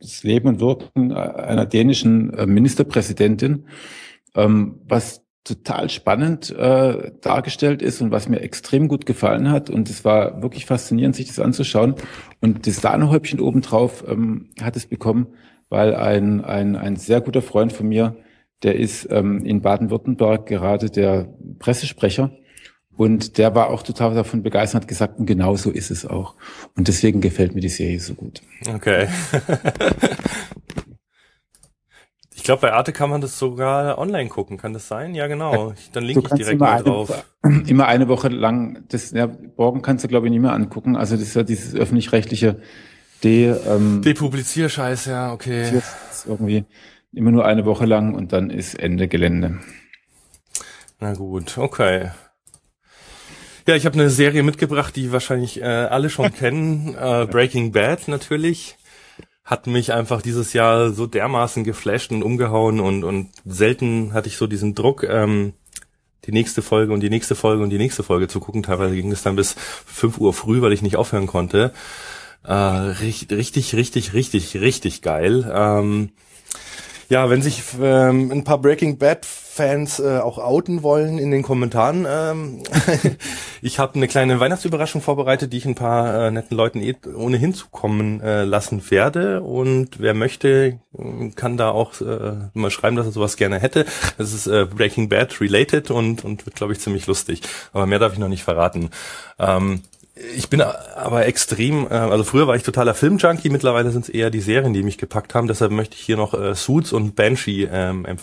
das 0.00 0.22
Leben 0.22 0.48
und 0.48 0.60
Wirken 0.60 1.12
einer 1.12 1.66
dänischen 1.66 2.32
äh, 2.34 2.46
Ministerpräsidentin, 2.46 3.66
ähm, 4.34 4.80
was 4.86 5.22
total 5.44 5.88
spannend 5.88 6.50
äh, 6.50 7.12
dargestellt 7.20 7.82
ist 7.82 8.00
und 8.00 8.10
was 8.10 8.28
mir 8.28 8.40
extrem 8.40 8.88
gut 8.88 9.06
gefallen 9.06 9.50
hat. 9.50 9.70
Und 9.70 9.88
es 9.88 10.04
war 10.04 10.42
wirklich 10.42 10.66
faszinierend, 10.66 11.16
sich 11.16 11.26
das 11.26 11.40
anzuschauen. 11.40 11.94
Und 12.40 12.66
das 12.66 12.76
Sahnehäubchen 12.76 13.40
obendrauf 13.40 14.04
ähm, 14.06 14.50
hat 14.60 14.76
es 14.76 14.86
bekommen, 14.86 15.28
weil 15.68 15.94
ein, 15.94 16.44
ein, 16.44 16.76
ein 16.76 16.96
sehr 16.96 17.20
guter 17.20 17.42
Freund 17.42 17.72
von 17.72 17.88
mir, 17.88 18.16
der 18.62 18.76
ist 18.76 19.08
ähm, 19.10 19.44
in 19.44 19.62
Baden-Württemberg 19.62 20.46
gerade 20.46 20.90
der 20.90 21.32
Pressesprecher. 21.58 22.30
Und 23.00 23.38
der 23.38 23.54
war 23.54 23.70
auch 23.70 23.82
total 23.82 24.12
davon 24.14 24.42
begeistert, 24.42 24.82
hat 24.82 24.88
gesagt, 24.88 25.18
und 25.18 25.24
genau 25.24 25.56
so 25.56 25.70
ist 25.70 25.90
es 25.90 26.04
auch. 26.04 26.34
Und 26.76 26.86
deswegen 26.86 27.22
gefällt 27.22 27.54
mir 27.54 27.62
die 27.62 27.70
Serie 27.70 27.98
so 27.98 28.12
gut. 28.12 28.42
Okay. 28.68 29.08
Ich 32.34 32.44
glaube, 32.44 32.62
bei 32.62 32.72
Arte 32.72 32.92
kann 32.94 33.10
man 33.10 33.20
das 33.20 33.38
sogar 33.38 33.98
online 33.98 34.30
gucken. 34.30 34.56
Kann 34.56 34.72
das 34.72 34.88
sein? 34.88 35.14
Ja, 35.14 35.26
genau. 35.26 35.74
Dann 35.92 36.04
link 36.04 36.24
ich 36.24 36.32
direkt 36.32 36.58
mal 36.58 36.82
drauf. 36.82 37.10
Woche, 37.10 37.24
immer 37.66 37.86
eine 37.86 38.08
Woche 38.08 38.28
lang. 38.28 38.84
Das, 38.88 39.10
ja, 39.10 39.28
morgen 39.58 39.82
kannst 39.82 40.04
du, 40.04 40.08
glaube 40.08 40.26
ich, 40.26 40.30
nicht 40.30 40.40
mehr 40.40 40.54
angucken. 40.54 40.96
Also 40.96 41.16
das 41.16 41.24
ist 41.24 41.36
ja 41.36 41.42
dieses 41.42 41.74
öffentlich-rechtliche 41.74 42.62
De, 43.22 43.54
ähm, 43.68 44.00
Depublizierscheiß, 44.02 45.04
ja, 45.04 45.34
okay. 45.34 45.82
Ist 46.10 46.26
irgendwie 46.26 46.64
immer 47.12 47.30
nur 47.30 47.44
eine 47.44 47.66
Woche 47.66 47.84
lang 47.84 48.14
und 48.14 48.32
dann 48.32 48.48
ist 48.48 48.74
Ende 48.74 49.06
Gelände. 49.06 49.58
Na 50.98 51.12
gut, 51.12 51.58
okay. 51.58 52.10
Ja, 53.66 53.76
ich 53.76 53.86
habe 53.86 53.94
eine 53.94 54.10
Serie 54.10 54.42
mitgebracht, 54.42 54.96
die 54.96 55.12
wahrscheinlich 55.12 55.60
äh, 55.60 55.64
alle 55.64 56.10
schon 56.10 56.32
kennen. 56.34 56.94
Äh, 56.94 57.26
Breaking 57.30 57.72
Bad 57.72 58.08
natürlich 58.08 58.76
hat 59.44 59.66
mich 59.66 59.92
einfach 59.92 60.22
dieses 60.22 60.52
Jahr 60.52 60.90
so 60.90 61.06
dermaßen 61.06 61.64
geflasht 61.64 62.12
und 62.12 62.22
umgehauen 62.22 62.78
und, 62.78 63.02
und 63.02 63.30
selten 63.44 64.12
hatte 64.12 64.28
ich 64.28 64.36
so 64.36 64.46
diesen 64.46 64.74
Druck, 64.74 65.02
ähm, 65.02 65.54
die 66.24 66.32
nächste 66.32 66.62
Folge 66.62 66.92
und 66.92 67.00
die 67.00 67.10
nächste 67.10 67.34
Folge 67.34 67.62
und 67.62 67.70
die 67.70 67.78
nächste 67.78 68.02
Folge 68.02 68.28
zu 68.28 68.40
gucken. 68.40 68.62
Teilweise 68.62 68.94
ging 68.94 69.10
es 69.10 69.22
dann 69.22 69.36
bis 69.36 69.56
fünf 69.86 70.18
Uhr 70.18 70.32
früh, 70.34 70.60
weil 70.60 70.72
ich 70.72 70.82
nicht 70.82 70.96
aufhören 70.96 71.26
konnte. 71.26 71.72
Äh, 72.44 72.52
richtig, 72.52 73.32
richtig, 73.32 73.74
richtig, 73.74 74.12
richtig, 74.12 74.56
richtig 74.60 75.02
geil. 75.02 75.50
Ähm, 75.52 76.10
ja, 77.10 77.28
wenn 77.28 77.42
sich 77.42 77.64
ähm, 77.82 78.30
ein 78.30 78.44
paar 78.44 78.58
Breaking 78.58 78.96
Bad 78.96 79.26
Fans 79.26 79.98
äh, 79.98 80.18
auch 80.18 80.38
outen 80.38 80.84
wollen 80.84 81.18
in 81.18 81.32
den 81.32 81.42
Kommentaren, 81.42 82.06
ähm, 82.08 82.62
ich 83.62 83.80
habe 83.80 83.96
eine 83.96 84.06
kleine 84.06 84.38
Weihnachtsüberraschung 84.38 85.02
vorbereitet, 85.02 85.52
die 85.52 85.56
ich 85.56 85.66
ein 85.66 85.74
paar 85.74 86.28
äh, 86.28 86.30
netten 86.30 86.56
Leuten 86.56 86.80
eh 86.80 86.94
ohnehin 87.12 87.52
zukommen 87.52 88.20
äh, 88.20 88.44
lassen 88.44 88.88
werde. 88.92 89.42
Und 89.42 89.98
wer 89.98 90.14
möchte, 90.14 90.78
kann 91.34 91.56
da 91.56 91.70
auch 91.70 92.00
äh, 92.00 92.48
mal 92.54 92.70
schreiben, 92.70 92.94
dass 92.94 93.06
er 93.06 93.12
sowas 93.12 93.36
gerne 93.36 93.58
hätte. 93.58 93.86
Das 94.16 94.32
ist 94.32 94.46
äh, 94.46 94.66
Breaking 94.66 95.08
Bad 95.08 95.40
related 95.40 95.90
und, 95.90 96.24
und 96.24 96.46
wird, 96.46 96.54
glaube 96.54 96.74
ich, 96.74 96.78
ziemlich 96.78 97.08
lustig. 97.08 97.42
Aber 97.72 97.86
mehr 97.86 97.98
darf 97.98 98.12
ich 98.12 98.20
noch 98.20 98.28
nicht 98.28 98.44
verraten. 98.44 98.90
Ähm, 99.40 99.82
ich 100.36 100.48
bin 100.48 100.60
aber 100.60 101.26
extrem, 101.26 101.86
äh, 101.86 101.94
also 101.94 102.24
früher 102.24 102.46
war 102.46 102.56
ich 102.56 102.62
totaler 102.62 102.94
Filmjunkie, 102.94 103.50
mittlerweile 103.50 103.90
sind 103.90 104.02
es 104.02 104.08
eher 104.08 104.30
die 104.30 104.40
Serien, 104.40 104.72
die 104.72 104.82
mich 104.82 104.98
gepackt 104.98 105.34
haben. 105.34 105.48
Deshalb 105.48 105.72
möchte 105.72 105.96
ich 105.96 106.02
hier 106.02 106.16
noch 106.16 106.34
äh, 106.34 106.54
Suits 106.54 106.92
und 106.92 107.16
Banshee 107.16 107.68
ähm, 107.70 108.06
äh, 108.06 108.16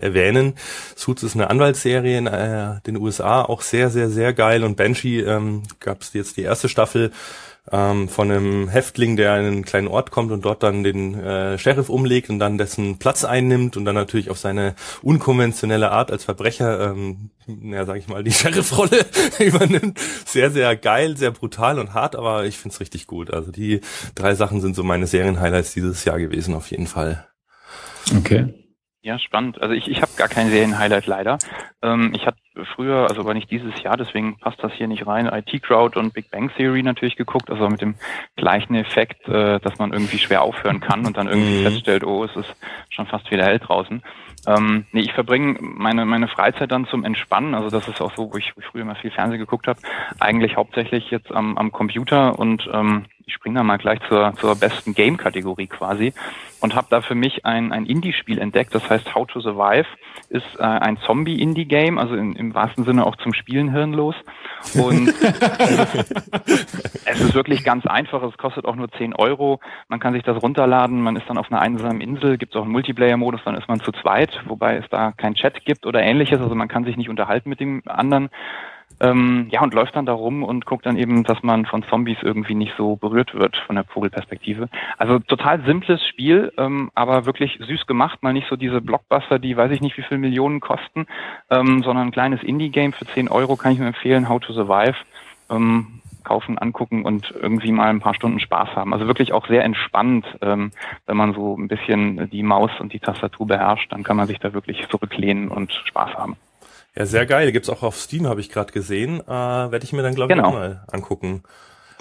erwähnen. 0.00 0.54
Suits 0.96 1.22
ist 1.22 1.34
eine 1.34 1.50
Anwaltsserie 1.50 2.18
in 2.18 2.26
äh, 2.26 2.80
den 2.86 2.96
USA, 2.96 3.42
auch 3.42 3.62
sehr, 3.62 3.90
sehr, 3.90 4.08
sehr 4.08 4.32
geil. 4.32 4.64
Und 4.64 4.76
Banshee 4.76 5.20
ähm, 5.20 5.62
gab 5.80 6.02
es 6.02 6.12
jetzt 6.12 6.36
die 6.36 6.42
erste 6.42 6.68
Staffel 6.68 7.12
ähm, 7.72 8.08
von 8.08 8.30
einem 8.30 8.68
Häftling, 8.68 9.16
der 9.16 9.38
in 9.38 9.46
einen 9.46 9.64
kleinen 9.64 9.88
Ort 9.88 10.10
kommt 10.10 10.32
und 10.32 10.44
dort 10.44 10.62
dann 10.62 10.82
den 10.82 11.18
äh, 11.18 11.58
Sheriff 11.58 11.88
umlegt 11.88 12.30
und 12.30 12.38
dann 12.38 12.58
dessen 12.58 12.98
Platz 12.98 13.24
einnimmt 13.24 13.76
und 13.76 13.84
dann 13.84 13.94
natürlich 13.94 14.30
auf 14.30 14.38
seine 14.38 14.74
unkonventionelle 15.02 15.90
Art 15.90 16.10
als 16.10 16.24
Verbrecher, 16.24 16.90
ähm, 16.90 17.30
ja, 17.46 17.84
sag 17.84 17.96
ich 17.96 18.08
mal, 18.08 18.24
die 18.24 18.32
Sheriff-Rolle 18.32 19.06
übernimmt. 19.38 19.98
Sehr, 19.98 20.50
sehr 20.50 20.76
geil, 20.76 21.16
sehr 21.16 21.30
brutal 21.30 21.78
und 21.78 21.94
hart, 21.94 22.16
aber 22.16 22.44
ich 22.44 22.58
find's 22.58 22.80
richtig 22.80 23.06
gut. 23.06 23.32
Also 23.32 23.52
die 23.52 23.80
drei 24.14 24.34
Sachen 24.34 24.60
sind 24.60 24.74
so 24.74 24.82
meine 24.82 25.06
Serien-Highlights 25.06 25.74
dieses 25.74 26.04
Jahr 26.04 26.18
gewesen, 26.18 26.54
auf 26.54 26.70
jeden 26.70 26.86
Fall. 26.86 27.26
Okay. 28.16 28.54
Ja, 29.02 29.18
spannend. 29.18 29.60
Also 29.62 29.74
ich, 29.74 29.88
ich 29.88 30.02
habe 30.02 30.12
gar 30.16 30.28
kein 30.28 30.50
Serien-Highlight 30.50 31.06
leider. 31.06 31.38
Ähm, 31.82 32.12
ich 32.14 32.26
hatte 32.26 32.39
früher, 32.64 33.08
also 33.08 33.20
aber 33.20 33.34
nicht 33.34 33.50
dieses 33.50 33.82
Jahr, 33.82 33.96
deswegen 33.96 34.38
passt 34.38 34.62
das 34.62 34.72
hier 34.72 34.88
nicht 34.88 35.06
rein, 35.06 35.26
IT 35.26 35.62
Crowd 35.62 35.98
und 35.98 36.14
Big 36.14 36.30
Bang 36.30 36.50
Theory 36.56 36.82
natürlich 36.82 37.16
geguckt, 37.16 37.50
also 37.50 37.68
mit 37.68 37.80
dem 37.80 37.94
gleichen 38.36 38.74
Effekt, 38.74 39.28
äh, 39.28 39.58
dass 39.60 39.78
man 39.78 39.92
irgendwie 39.92 40.18
schwer 40.18 40.42
aufhören 40.42 40.80
kann 40.80 41.06
und 41.06 41.16
dann 41.16 41.28
irgendwie 41.28 41.58
mhm. 41.58 41.62
feststellt, 41.62 42.04
oh, 42.04 42.24
es 42.24 42.34
ist 42.36 42.54
schon 42.88 43.06
fast 43.06 43.30
wieder 43.30 43.44
hell 43.44 43.58
draußen. 43.58 44.02
Ähm, 44.46 44.86
nee, 44.92 45.00
ich 45.00 45.12
verbringe 45.12 45.58
meine, 45.60 46.06
meine 46.06 46.28
Freizeit 46.28 46.72
dann 46.72 46.86
zum 46.86 47.04
Entspannen, 47.04 47.54
also 47.54 47.68
das 47.68 47.88
ist 47.88 48.00
auch 48.00 48.14
so, 48.14 48.32
wo 48.32 48.38
ich, 48.38 48.56
wo 48.56 48.60
ich 48.60 48.66
früher 48.66 48.82
immer 48.82 48.94
viel 48.94 49.10
Fernsehen 49.10 49.38
geguckt 49.38 49.66
habe, 49.66 49.80
eigentlich 50.18 50.56
hauptsächlich 50.56 51.10
jetzt 51.10 51.30
am, 51.30 51.58
am 51.58 51.72
Computer 51.72 52.38
und 52.38 52.68
ähm, 52.72 53.04
ich 53.26 53.34
springe 53.34 53.56
da 53.56 53.62
mal 53.62 53.76
gleich 53.76 54.00
zur, 54.08 54.32
zur 54.36 54.56
besten 54.56 54.94
Game-Kategorie 54.94 55.66
quasi 55.66 56.12
und 56.60 56.74
habe 56.74 56.88
da 56.90 57.00
für 57.00 57.14
mich 57.14 57.44
ein, 57.44 57.72
ein 57.72 57.86
Indie-Spiel 57.86 58.38
entdeckt, 58.38 58.74
das 58.74 58.88
heißt 58.88 59.14
How 59.14 59.26
to 59.26 59.40
Survive, 59.40 59.86
ist 60.30 60.46
äh, 60.58 60.62
ein 60.62 60.96
Zombie-Indie-Game, 60.98 61.98
also 61.98 62.14
in, 62.14 62.34
im 62.36 62.54
wahrsten 62.54 62.84
Sinne 62.84 63.04
auch 63.04 63.16
zum 63.16 63.34
Spielen 63.34 63.70
hirnlos. 63.72 64.14
Und 64.74 65.08
es 67.04 67.20
ist 67.20 67.34
wirklich 67.34 67.64
ganz 67.64 67.84
einfach, 67.86 68.22
es 68.22 68.38
kostet 68.38 68.64
auch 68.64 68.76
nur 68.76 68.90
10 68.92 69.14
Euro, 69.14 69.60
man 69.88 69.98
kann 69.98 70.12
sich 70.12 70.22
das 70.22 70.40
runterladen, 70.40 71.02
man 71.02 71.16
ist 71.16 71.28
dann 71.28 71.36
auf 71.36 71.50
einer 71.50 71.60
einsamen 71.60 72.00
Insel, 72.00 72.38
gibt 72.38 72.54
es 72.54 72.60
auch 72.60 72.64
einen 72.64 72.72
Multiplayer-Modus, 72.72 73.40
dann 73.44 73.56
ist 73.56 73.68
man 73.68 73.80
zu 73.80 73.90
zweit, 73.90 74.30
wobei 74.46 74.76
es 74.76 74.88
da 74.88 75.12
kein 75.12 75.34
Chat 75.34 75.64
gibt 75.64 75.84
oder 75.84 76.00
ähnliches, 76.00 76.40
also 76.40 76.54
man 76.54 76.68
kann 76.68 76.84
sich 76.84 76.96
nicht 76.96 77.10
unterhalten 77.10 77.48
mit 77.48 77.58
dem 77.58 77.82
anderen. 77.86 78.30
Ähm, 79.00 79.48
ja, 79.50 79.62
und 79.62 79.72
läuft 79.72 79.96
dann 79.96 80.06
da 80.06 80.12
rum 80.12 80.42
und 80.42 80.66
guckt 80.66 80.84
dann 80.84 80.96
eben, 80.96 81.24
dass 81.24 81.42
man 81.42 81.64
von 81.64 81.82
Zombies 81.84 82.18
irgendwie 82.22 82.54
nicht 82.54 82.74
so 82.76 82.96
berührt 82.96 83.34
wird 83.34 83.56
von 83.56 83.76
der 83.76 83.84
Vogelperspektive. 83.84 84.68
Also 84.98 85.18
total 85.18 85.62
simples 85.64 86.06
Spiel, 86.06 86.52
ähm, 86.58 86.90
aber 86.94 87.24
wirklich 87.24 87.58
süß 87.66 87.86
gemacht. 87.86 88.22
Mal 88.22 88.32
nicht 88.32 88.48
so 88.48 88.56
diese 88.56 88.80
Blockbuster, 88.80 89.38
die 89.38 89.56
weiß 89.56 89.70
ich 89.70 89.80
nicht 89.80 89.96
wie 89.96 90.02
viel 90.02 90.18
Millionen 90.18 90.60
kosten, 90.60 91.06
ähm, 91.48 91.82
sondern 91.82 92.08
ein 92.08 92.12
kleines 92.12 92.42
Indie-Game 92.42 92.92
für 92.92 93.06
10 93.06 93.28
Euro 93.28 93.56
kann 93.56 93.72
ich 93.72 93.78
mir 93.78 93.86
empfehlen, 93.86 94.28
How 94.28 94.40
to 94.40 94.52
Survive. 94.52 94.96
Ähm, 95.48 96.00
kaufen, 96.22 96.58
angucken 96.58 97.04
und 97.04 97.34
irgendwie 97.40 97.72
mal 97.72 97.88
ein 97.88 98.00
paar 98.00 98.14
Stunden 98.14 98.40
Spaß 98.40 98.76
haben. 98.76 98.92
Also 98.92 99.06
wirklich 99.06 99.32
auch 99.32 99.46
sehr 99.48 99.64
entspannt, 99.64 100.26
ähm, 100.42 100.70
wenn 101.06 101.16
man 101.16 101.34
so 101.34 101.56
ein 101.56 101.66
bisschen 101.66 102.28
die 102.30 102.42
Maus 102.42 102.70
und 102.78 102.92
die 102.92 103.00
Tastatur 103.00 103.46
beherrscht, 103.46 103.90
dann 103.90 104.02
kann 104.02 104.16
man 104.16 104.26
sich 104.26 104.38
da 104.38 104.52
wirklich 104.52 104.86
zurücklehnen 104.88 105.48
und 105.48 105.72
Spaß 105.72 106.14
haben. 106.14 106.36
Ja, 106.96 107.06
sehr 107.06 107.26
geil. 107.26 107.52
Gibt's 107.52 107.68
auch 107.68 107.82
auf 107.82 107.98
Steam, 107.98 108.26
habe 108.26 108.40
ich 108.40 108.50
gerade 108.50 108.72
gesehen. 108.72 109.20
Äh, 109.20 109.28
Werde 109.28 109.84
ich 109.84 109.92
mir 109.92 110.02
dann, 110.02 110.14
glaube 110.14 110.34
genau. 110.34 110.48
ich, 110.48 110.54
mal 110.54 110.84
angucken. 110.90 111.42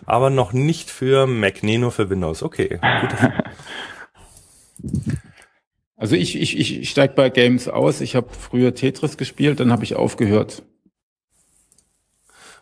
Aber 0.05 0.29
noch 0.29 0.53
nicht 0.53 0.89
für 0.89 1.27
Mac, 1.27 1.63
nee, 1.63 1.77
nur 1.77 1.91
für 1.91 2.09
Windows. 2.09 2.43
Okay. 2.43 2.79
Also 5.99 6.15
ich, 6.15 6.39
ich, 6.39 6.57
ich 6.57 6.89
steige 6.89 7.13
bei 7.13 7.29
Games 7.29 7.67
aus. 7.67 7.99
Ich 7.99 8.15
habe 8.15 8.29
früher 8.29 8.73
Tetris 8.73 9.17
gespielt, 9.17 9.59
dann 9.59 9.69
habe 9.69 9.83
ich 9.83 9.97
aufgehört. 9.97 10.63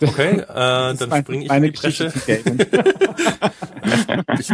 Okay, 0.02 0.40
äh, 0.40 0.96
dann 0.96 0.98
springe 0.98 1.44
ich 1.44 1.50
meine 1.50 1.68
in 1.68 1.74
die 1.74 1.80
Bresche. 1.80 2.08
ich 4.40 4.52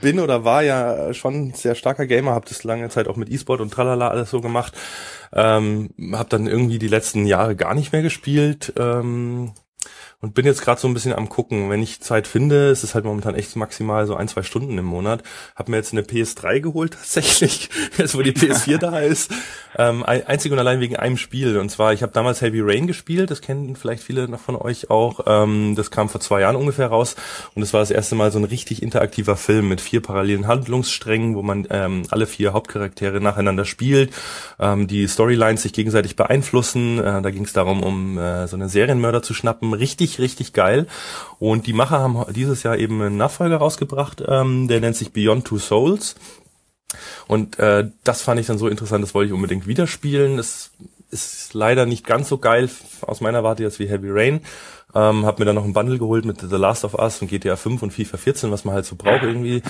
bin 0.00 0.20
oder 0.20 0.44
war 0.44 0.62
ja 0.62 1.14
schon 1.14 1.52
sehr 1.52 1.74
starker 1.74 2.06
Gamer, 2.06 2.32
habe 2.32 2.48
das 2.48 2.64
lange 2.64 2.88
Zeit 2.88 3.08
auch 3.08 3.16
mit 3.16 3.30
E-Sport 3.30 3.60
und 3.60 3.72
tralala 3.72 4.08
alles 4.08 4.30
so 4.30 4.40
gemacht. 4.40 4.74
Ähm, 5.32 5.90
habe 6.12 6.28
dann 6.28 6.46
irgendwie 6.46 6.78
die 6.78 6.88
letzten 6.88 7.26
Jahre 7.26 7.56
gar 7.56 7.74
nicht 7.74 7.92
mehr 7.92 8.02
gespielt. 8.02 8.72
Ähm, 8.76 9.52
und 10.22 10.34
bin 10.34 10.46
jetzt 10.46 10.62
gerade 10.62 10.80
so 10.80 10.88
ein 10.88 10.94
bisschen 10.94 11.12
am 11.12 11.28
gucken. 11.28 11.68
Wenn 11.68 11.82
ich 11.82 12.00
Zeit 12.00 12.26
finde, 12.26 12.70
es 12.70 12.82
ist 12.82 12.94
halt 12.94 13.04
momentan 13.04 13.34
echt 13.34 13.54
maximal 13.54 14.06
so 14.06 14.16
ein, 14.16 14.28
zwei 14.28 14.42
Stunden 14.42 14.78
im 14.78 14.86
Monat. 14.86 15.22
Hab 15.54 15.68
mir 15.68 15.76
jetzt 15.76 15.92
eine 15.92 16.02
PS3 16.02 16.60
geholt 16.60 16.92
tatsächlich, 16.98 17.68
jetzt 17.98 18.16
wo 18.16 18.22
die 18.22 18.32
PS4 18.32 18.78
da 18.80 19.00
ist. 19.00 19.30
Ähm, 19.78 20.04
einzig 20.04 20.52
und 20.52 20.58
allein 20.58 20.80
wegen 20.80 20.96
einem 20.96 21.18
Spiel. 21.18 21.58
Und 21.58 21.68
zwar, 21.68 21.92
ich 21.92 22.02
habe 22.02 22.12
damals 22.12 22.40
Heavy 22.40 22.60
Rain 22.62 22.86
gespielt, 22.86 23.30
das 23.30 23.42
kennen 23.42 23.76
vielleicht 23.76 24.02
viele 24.02 24.26
noch 24.26 24.40
von 24.40 24.56
euch 24.56 24.90
auch. 24.90 25.20
Ähm, 25.26 25.74
das 25.76 25.90
kam 25.90 26.08
vor 26.08 26.20
zwei 26.20 26.40
Jahren 26.40 26.56
ungefähr 26.56 26.86
raus. 26.86 27.14
Und 27.54 27.62
es 27.62 27.74
war 27.74 27.80
das 27.80 27.90
erste 27.90 28.14
Mal 28.14 28.32
so 28.32 28.38
ein 28.38 28.44
richtig 28.44 28.82
interaktiver 28.82 29.36
Film 29.36 29.68
mit 29.68 29.82
vier 29.82 30.00
parallelen 30.00 30.46
Handlungssträngen, 30.46 31.34
wo 31.36 31.42
man 31.42 31.66
ähm, 31.70 32.04
alle 32.10 32.26
vier 32.26 32.54
Hauptcharaktere 32.54 33.20
nacheinander 33.20 33.66
spielt, 33.66 34.12
ähm, 34.58 34.86
die 34.86 35.06
Storylines 35.06 35.62
sich 35.62 35.74
gegenseitig 35.74 36.16
beeinflussen. 36.16 36.98
Äh, 36.98 37.20
da 37.20 37.30
ging 37.30 37.44
es 37.44 37.52
darum, 37.52 37.82
um 37.82 38.18
äh, 38.18 38.48
so 38.48 38.56
einen 38.56 38.70
Serienmörder 38.70 39.22
zu 39.22 39.34
schnappen. 39.34 39.74
Richtig 39.74 40.05
richtig, 40.06 40.20
richtig 40.20 40.52
geil. 40.52 40.86
Und 41.38 41.66
die 41.66 41.72
Macher 41.72 41.98
haben 41.98 42.24
dieses 42.32 42.62
Jahr 42.62 42.78
eben 42.78 43.02
einen 43.02 43.16
Nachfolger 43.16 43.56
rausgebracht, 43.56 44.22
ähm, 44.26 44.68
der 44.68 44.80
nennt 44.80 44.96
sich 44.96 45.12
Beyond 45.12 45.44
Two 45.44 45.58
Souls. 45.58 46.14
Und 47.26 47.58
äh, 47.58 47.90
das 48.04 48.22
fand 48.22 48.40
ich 48.40 48.46
dann 48.46 48.58
so 48.58 48.68
interessant, 48.68 49.02
das 49.02 49.14
wollte 49.14 49.28
ich 49.28 49.34
unbedingt 49.34 49.66
wieder 49.66 49.86
spielen. 49.86 50.36
Das 50.36 50.70
ist 51.10 51.54
leider 51.54 51.86
nicht 51.86 52.06
ganz 52.06 52.28
so 52.28 52.38
geil 52.38 52.70
aus 53.02 53.20
meiner 53.20 53.42
Warte 53.42 53.62
jetzt 53.62 53.78
wie 53.78 53.88
Heavy 53.88 54.08
Rain. 54.10 54.40
Ähm, 54.94 55.26
hab 55.26 55.38
mir 55.38 55.44
dann 55.44 55.56
noch 55.56 55.64
ein 55.64 55.72
Bundle 55.72 55.98
geholt 55.98 56.24
mit 56.24 56.40
The 56.40 56.56
Last 56.56 56.84
of 56.84 56.94
Us 56.94 57.20
und 57.20 57.28
GTA 57.28 57.56
5 57.56 57.82
und 57.82 57.92
FIFA 57.92 58.16
14, 58.16 58.50
was 58.50 58.64
man 58.64 58.74
halt 58.74 58.86
so 58.86 58.96
braucht 58.96 59.24
irgendwie. 59.24 59.62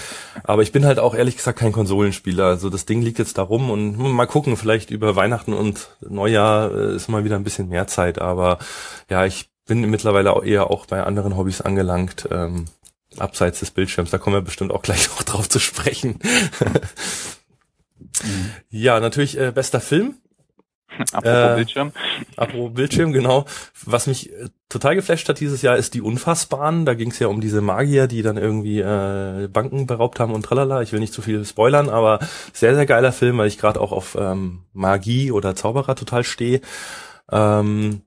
Aber 0.44 0.62
ich 0.62 0.72
bin 0.72 0.84
halt 0.84 0.98
auch 0.98 1.14
ehrlich 1.14 1.36
gesagt 1.36 1.58
kein 1.58 1.72
Konsolenspieler. 1.72 2.44
Also 2.44 2.70
das 2.70 2.86
Ding 2.86 3.02
liegt 3.02 3.18
jetzt 3.18 3.38
da 3.38 3.42
rum 3.42 3.70
und 3.70 3.96
mal 3.98 4.26
gucken, 4.26 4.56
vielleicht 4.56 4.90
über 4.90 5.16
Weihnachten 5.16 5.52
und 5.52 5.88
Neujahr 6.06 6.70
äh, 6.70 6.94
ist 6.94 7.08
mal 7.08 7.24
wieder 7.24 7.36
ein 7.36 7.44
bisschen 7.44 7.68
mehr 7.68 7.86
Zeit. 7.86 8.20
Aber 8.20 8.58
ja, 9.10 9.24
ich 9.26 9.48
bin 9.66 9.80
mittlerweile 9.90 10.32
auch 10.32 10.44
eher 10.44 10.70
auch 10.70 10.86
bei 10.86 11.02
anderen 11.02 11.36
Hobbys 11.36 11.60
angelangt. 11.60 12.28
Ähm, 12.30 12.66
abseits 13.18 13.60
des 13.60 13.70
Bildschirms, 13.70 14.10
da 14.10 14.18
kommen 14.18 14.36
wir 14.36 14.42
bestimmt 14.42 14.72
auch 14.72 14.82
gleich 14.82 15.08
noch 15.10 15.22
drauf 15.22 15.48
zu 15.48 15.58
sprechen. 15.58 16.18
mhm. 18.22 18.50
Ja, 18.70 19.00
natürlich 19.00 19.38
äh, 19.38 19.52
bester 19.52 19.80
Film. 19.80 20.14
Apropos 21.12 21.50
äh, 21.50 21.54
Bildschirm. 21.56 21.92
Apropos 22.36 22.74
Bildschirm, 22.74 23.12
genau. 23.12 23.44
Was 23.84 24.06
mich 24.06 24.32
äh, 24.32 24.48
total 24.68 24.94
geflasht 24.94 25.28
hat 25.28 25.40
dieses 25.40 25.62
Jahr 25.62 25.76
ist 25.76 25.94
die 25.94 26.00
Unfassbaren. 26.00 26.86
Da 26.86 26.94
ging 26.94 27.10
es 27.10 27.18
ja 27.18 27.28
um 27.28 27.40
diese 27.40 27.60
Magier, 27.60 28.06
die 28.06 28.22
dann 28.22 28.36
irgendwie 28.36 28.80
äh, 28.80 29.48
Banken 29.48 29.86
beraubt 29.86 30.20
haben 30.20 30.32
und 30.32 30.44
tralala. 30.44 30.82
Ich 30.82 30.92
will 30.92 31.00
nicht 31.00 31.12
zu 31.12 31.22
viel 31.22 31.44
spoilern, 31.44 31.88
aber 31.88 32.20
sehr, 32.52 32.74
sehr 32.74 32.86
geiler 32.86 33.12
Film, 33.12 33.38
weil 33.38 33.48
ich 33.48 33.58
gerade 33.58 33.80
auch 33.80 33.92
auf 33.92 34.16
ähm, 34.18 34.64
Magie 34.72 35.30
oder 35.32 35.54
Zauberer 35.54 35.96
total 35.96 36.24
stehe. 36.24 36.60
Ähm, 37.30 38.02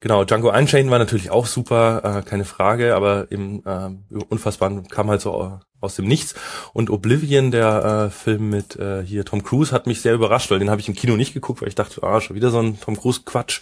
Genau, 0.00 0.24
Django 0.24 0.50
Unchained 0.50 0.90
war 0.90 0.98
natürlich 0.98 1.30
auch 1.30 1.46
super, 1.46 2.18
äh, 2.18 2.28
keine 2.28 2.44
Frage, 2.44 2.96
aber 2.96 3.30
im 3.30 3.62
äh, 3.64 4.16
Unfassbaren 4.28 4.88
kam 4.88 5.08
halt 5.08 5.20
so 5.20 5.42
äh, 5.44 5.64
aus 5.82 5.96
dem 5.96 6.06
Nichts. 6.06 6.34
Und 6.72 6.90
Oblivion, 6.90 7.50
der 7.50 8.06
äh, 8.06 8.10
Film 8.10 8.50
mit 8.50 8.76
äh, 8.76 9.04
hier 9.04 9.24
Tom 9.24 9.42
Cruise, 9.42 9.72
hat 9.72 9.86
mich 9.86 10.00
sehr 10.00 10.14
überrascht, 10.14 10.50
weil 10.50 10.58
den 10.58 10.70
habe 10.70 10.80
ich 10.80 10.88
im 10.88 10.94
Kino 10.94 11.16
nicht 11.16 11.34
geguckt, 11.34 11.60
weil 11.60 11.68
ich 11.68 11.74
dachte, 11.74 12.02
ah, 12.02 12.20
schon 12.20 12.36
wieder 12.36 12.50
so 12.50 12.58
ein 12.58 12.80
Tom 12.80 12.96
Cruise-Quatsch. 12.96 13.60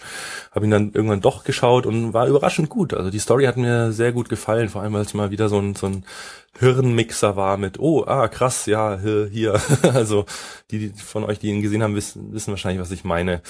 Habe 0.51 0.65
ihn 0.65 0.71
dann 0.71 0.91
irgendwann 0.93 1.21
doch 1.21 1.43
geschaut 1.43 1.85
und 1.85 2.13
war 2.13 2.27
überraschend 2.27 2.69
gut. 2.69 2.93
Also 2.93 3.09
die 3.09 3.19
Story 3.19 3.45
hat 3.45 3.57
mir 3.57 3.91
sehr 3.91 4.11
gut 4.11 4.29
gefallen, 4.29 4.69
vor 4.69 4.81
allem 4.81 4.93
weil 4.93 5.01
es 5.01 5.13
mal 5.13 5.31
wieder 5.31 5.49
so 5.49 5.59
ein, 5.59 5.75
so 5.75 5.87
ein 5.87 6.05
Hirnmixer 6.59 7.35
war 7.35 7.57
mit, 7.57 7.79
oh, 7.79 8.03
ah, 8.05 8.27
krass, 8.27 8.65
ja, 8.65 8.97
hier. 8.97 9.59
also 9.93 10.25
die, 10.69 10.89
die 10.89 11.01
von 11.01 11.23
euch, 11.23 11.39
die 11.39 11.47
ihn 11.47 11.61
gesehen 11.61 11.83
haben, 11.83 11.95
wissen, 11.95 12.33
wissen 12.33 12.51
wahrscheinlich, 12.51 12.81
was 12.81 12.91
ich 12.91 13.03
meine. 13.03 13.41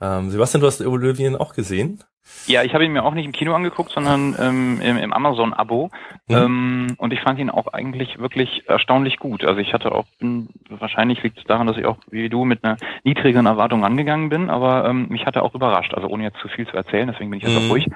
Ähm, 0.00 0.30
Sebastian, 0.30 0.60
du 0.60 0.66
hast 0.66 0.80
Oblivion 0.80 1.36
auch 1.36 1.54
gesehen? 1.54 2.02
Ja, 2.46 2.62
ich 2.62 2.74
habe 2.74 2.84
ihn 2.84 2.92
mir 2.92 3.04
auch 3.04 3.14
nicht 3.14 3.24
im 3.24 3.32
Kino 3.32 3.54
angeguckt, 3.54 3.90
sondern 3.90 4.36
ähm, 4.38 4.80
im, 4.82 4.96
im 4.96 5.12
Amazon-Abo. 5.12 5.90
Mhm. 6.28 6.36
Ähm, 6.36 6.86
und 6.98 7.12
ich 7.12 7.20
fand 7.20 7.38
ihn 7.38 7.50
auch 7.50 7.68
eigentlich 7.68 8.18
wirklich 8.18 8.68
erstaunlich 8.68 9.18
gut. 9.18 9.44
Also 9.44 9.60
ich 9.60 9.72
hatte 9.72 9.92
auch, 9.92 10.04
bin, 10.18 10.48
wahrscheinlich 10.68 11.22
liegt 11.22 11.38
es 11.38 11.44
daran, 11.44 11.66
dass 11.66 11.76
ich 11.76 11.86
auch 11.86 11.98
wie 12.10 12.28
du 12.28 12.44
mit 12.44 12.64
einer 12.64 12.76
niedrigeren 13.02 13.46
Erwartung 13.46 13.84
angegangen 13.84 14.28
bin, 14.28 14.50
aber 14.50 14.88
ähm, 14.88 15.06
mich 15.08 15.26
hat 15.26 15.36
er 15.36 15.42
auch 15.42 15.54
überrascht. 15.54 15.94
Also 15.94 16.08
ohne 16.08 16.24
jetzt 16.24 16.38
zu 16.40 16.48
viel 16.48 16.66
zu 16.66 16.76
erzählen, 16.76 17.08
deswegen 17.08 17.30
bin 17.30 17.38
ich 17.38 17.46
jetzt 17.46 17.58
mhm. 17.58 17.66
auch 17.66 17.70
ruhig. 17.70 17.88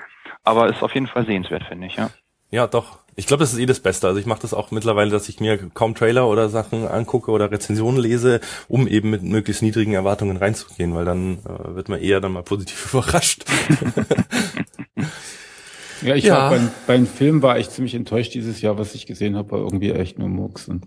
Aber 0.44 0.68
ist 0.68 0.82
auf 0.82 0.94
jeden 0.94 1.06
Fall 1.06 1.26
sehenswert, 1.26 1.64
finde 1.64 1.86
ich, 1.86 1.96
ja. 1.96 2.10
Ja, 2.50 2.66
doch. 2.66 2.98
Ich 3.14 3.26
glaube, 3.26 3.42
das 3.42 3.52
ist 3.52 3.58
eh 3.58 3.66
das 3.66 3.80
Beste. 3.80 4.06
Also 4.06 4.18
ich 4.18 4.26
mache 4.26 4.40
das 4.40 4.54
auch 4.54 4.70
mittlerweile, 4.70 5.10
dass 5.10 5.28
ich 5.28 5.38
mir 5.38 5.58
kaum 5.74 5.94
Trailer 5.94 6.28
oder 6.28 6.48
Sachen 6.48 6.86
angucke 6.86 7.30
oder 7.30 7.50
Rezensionen 7.50 8.00
lese, 8.00 8.40
um 8.68 8.88
eben 8.88 9.10
mit 9.10 9.22
möglichst 9.22 9.62
niedrigen 9.62 9.92
Erwartungen 9.92 10.38
reinzugehen, 10.38 10.94
weil 10.94 11.04
dann 11.04 11.38
äh, 11.44 11.74
wird 11.74 11.90
man 11.90 12.00
eher 12.00 12.20
dann 12.20 12.32
mal 12.32 12.42
positiv 12.42 12.88
überrascht. 12.94 13.44
ja, 16.02 16.14
ich 16.14 16.24
ja. 16.24 16.36
war 16.36 16.50
beim, 16.50 16.70
beim 16.86 17.06
Film 17.06 17.42
war 17.42 17.58
ich 17.58 17.68
ziemlich 17.68 17.94
enttäuscht 17.94 18.32
dieses 18.32 18.62
Jahr, 18.62 18.78
was 18.78 18.94
ich 18.94 19.04
gesehen 19.04 19.36
habe, 19.36 19.50
war 19.52 19.58
irgendwie 19.58 19.90
echt 19.90 20.18
nur 20.18 20.28
Murks. 20.28 20.68
Und 20.68 20.86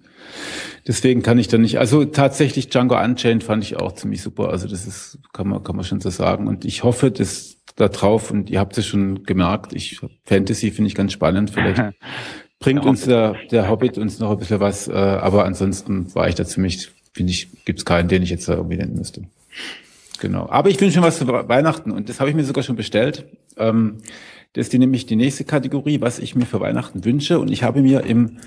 deswegen 0.87 1.21
kann 1.21 1.37
ich 1.37 1.47
da 1.47 1.59
nicht. 1.59 1.77
Also 1.77 2.05
tatsächlich 2.05 2.69
Django 2.69 2.99
Unchained 2.99 3.43
fand 3.43 3.63
ich 3.63 3.77
auch 3.77 3.91
ziemlich 3.91 4.23
super. 4.23 4.49
Also 4.49 4.67
das 4.67 4.87
ist, 4.87 5.19
kann 5.31 5.47
man, 5.47 5.63
kann 5.63 5.75
man 5.75 5.85
schon 5.85 6.01
so 6.01 6.09
sagen. 6.09 6.47
Und 6.47 6.65
ich 6.65 6.83
hoffe, 6.83 7.11
dass 7.11 7.54
da 7.75 7.89
drauf 7.89 8.31
und 8.31 8.49
ihr 8.49 8.59
habt 8.59 8.77
es 8.77 8.85
schon 8.85 9.23
gemerkt, 9.23 9.73
ich 9.73 9.99
Fantasy 10.23 10.71
finde 10.71 10.87
ich 10.87 10.95
ganz 10.95 11.11
spannend. 11.11 11.51
Vielleicht 11.51 11.81
bringt 12.59 12.85
uns 12.85 13.05
der, 13.05 13.35
der 13.51 13.69
Hobbit 13.69 13.97
uns 13.97 14.19
noch 14.19 14.31
ein 14.31 14.37
bisschen 14.37 14.59
was, 14.59 14.87
äh, 14.87 14.93
aber 14.93 15.45
ansonsten 15.45 16.13
war 16.15 16.27
ich 16.29 16.35
da 16.35 16.45
ziemlich, 16.45 16.89
finde 17.13 17.31
ich, 17.31 17.65
gibt 17.65 17.79
es 17.79 17.85
keinen, 17.85 18.07
den 18.07 18.23
ich 18.23 18.29
jetzt 18.29 18.47
da 18.47 18.55
irgendwie 18.55 18.77
nennen 18.77 18.95
müsste. 18.95 19.23
Genau. 20.19 20.47
Aber 20.49 20.69
ich 20.69 20.79
wünsche 20.79 20.99
mir 20.99 21.05
was 21.05 21.17
für 21.17 21.27
Weihnachten 21.27 21.91
und 21.91 22.07
das 22.07 22.19
habe 22.19 22.29
ich 22.29 22.35
mir 22.35 22.45
sogar 22.45 22.63
schon 22.63 22.77
bestellt. 22.77 23.25
Ähm, 23.57 23.97
das 24.53 24.67
ist 24.67 24.73
die, 24.73 24.79
nämlich 24.79 25.05
die 25.05 25.17
nächste 25.17 25.43
Kategorie, 25.43 25.99
was 25.99 26.17
ich 26.17 26.33
mir 26.33 26.45
für 26.45 26.61
Weihnachten 26.61 27.03
wünsche. 27.03 27.39
Und 27.39 27.51
ich 27.51 27.63
habe 27.63 27.81
mir 27.81 28.05
im, 28.05 28.37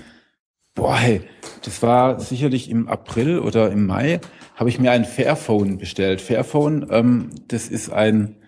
boah, 0.73 0.95
hey, 0.95 1.21
das 1.63 1.83
war 1.83 2.19
sicherlich 2.19 2.71
im 2.71 2.87
April 2.87 3.37
oder 3.37 3.71
im 3.71 3.85
Mai, 3.85 4.19
habe 4.55 4.69
ich 4.69 4.79
mir 4.79 4.89
ein 4.91 5.05
Fairphone 5.05 5.77
bestellt. 5.77 6.19
Fairphone, 6.19 6.87
ähm, 6.89 7.29
das 7.47 7.67
ist 7.67 7.91
ein 7.91 8.38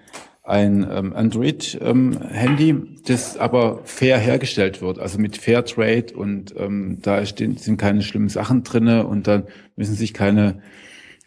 ein 0.51 0.85
ähm, 0.91 1.13
Android-Handy, 1.13 2.69
ähm, 2.69 2.97
das 3.05 3.37
aber 3.37 3.79
fair 3.85 4.19
hergestellt 4.19 4.81
wird, 4.81 4.99
also 4.99 5.17
mit 5.17 5.37
Fair 5.37 5.63
Trade 5.63 6.07
und 6.13 6.53
ähm, 6.57 6.97
da 7.01 7.25
stehen, 7.25 7.55
sind 7.55 7.77
keine 7.77 8.01
schlimmen 8.01 8.27
Sachen 8.27 8.63
drinne 8.63 9.07
und 9.07 9.27
dann 9.27 9.45
müssen 9.77 9.95
sich 9.95 10.13
keine 10.13 10.61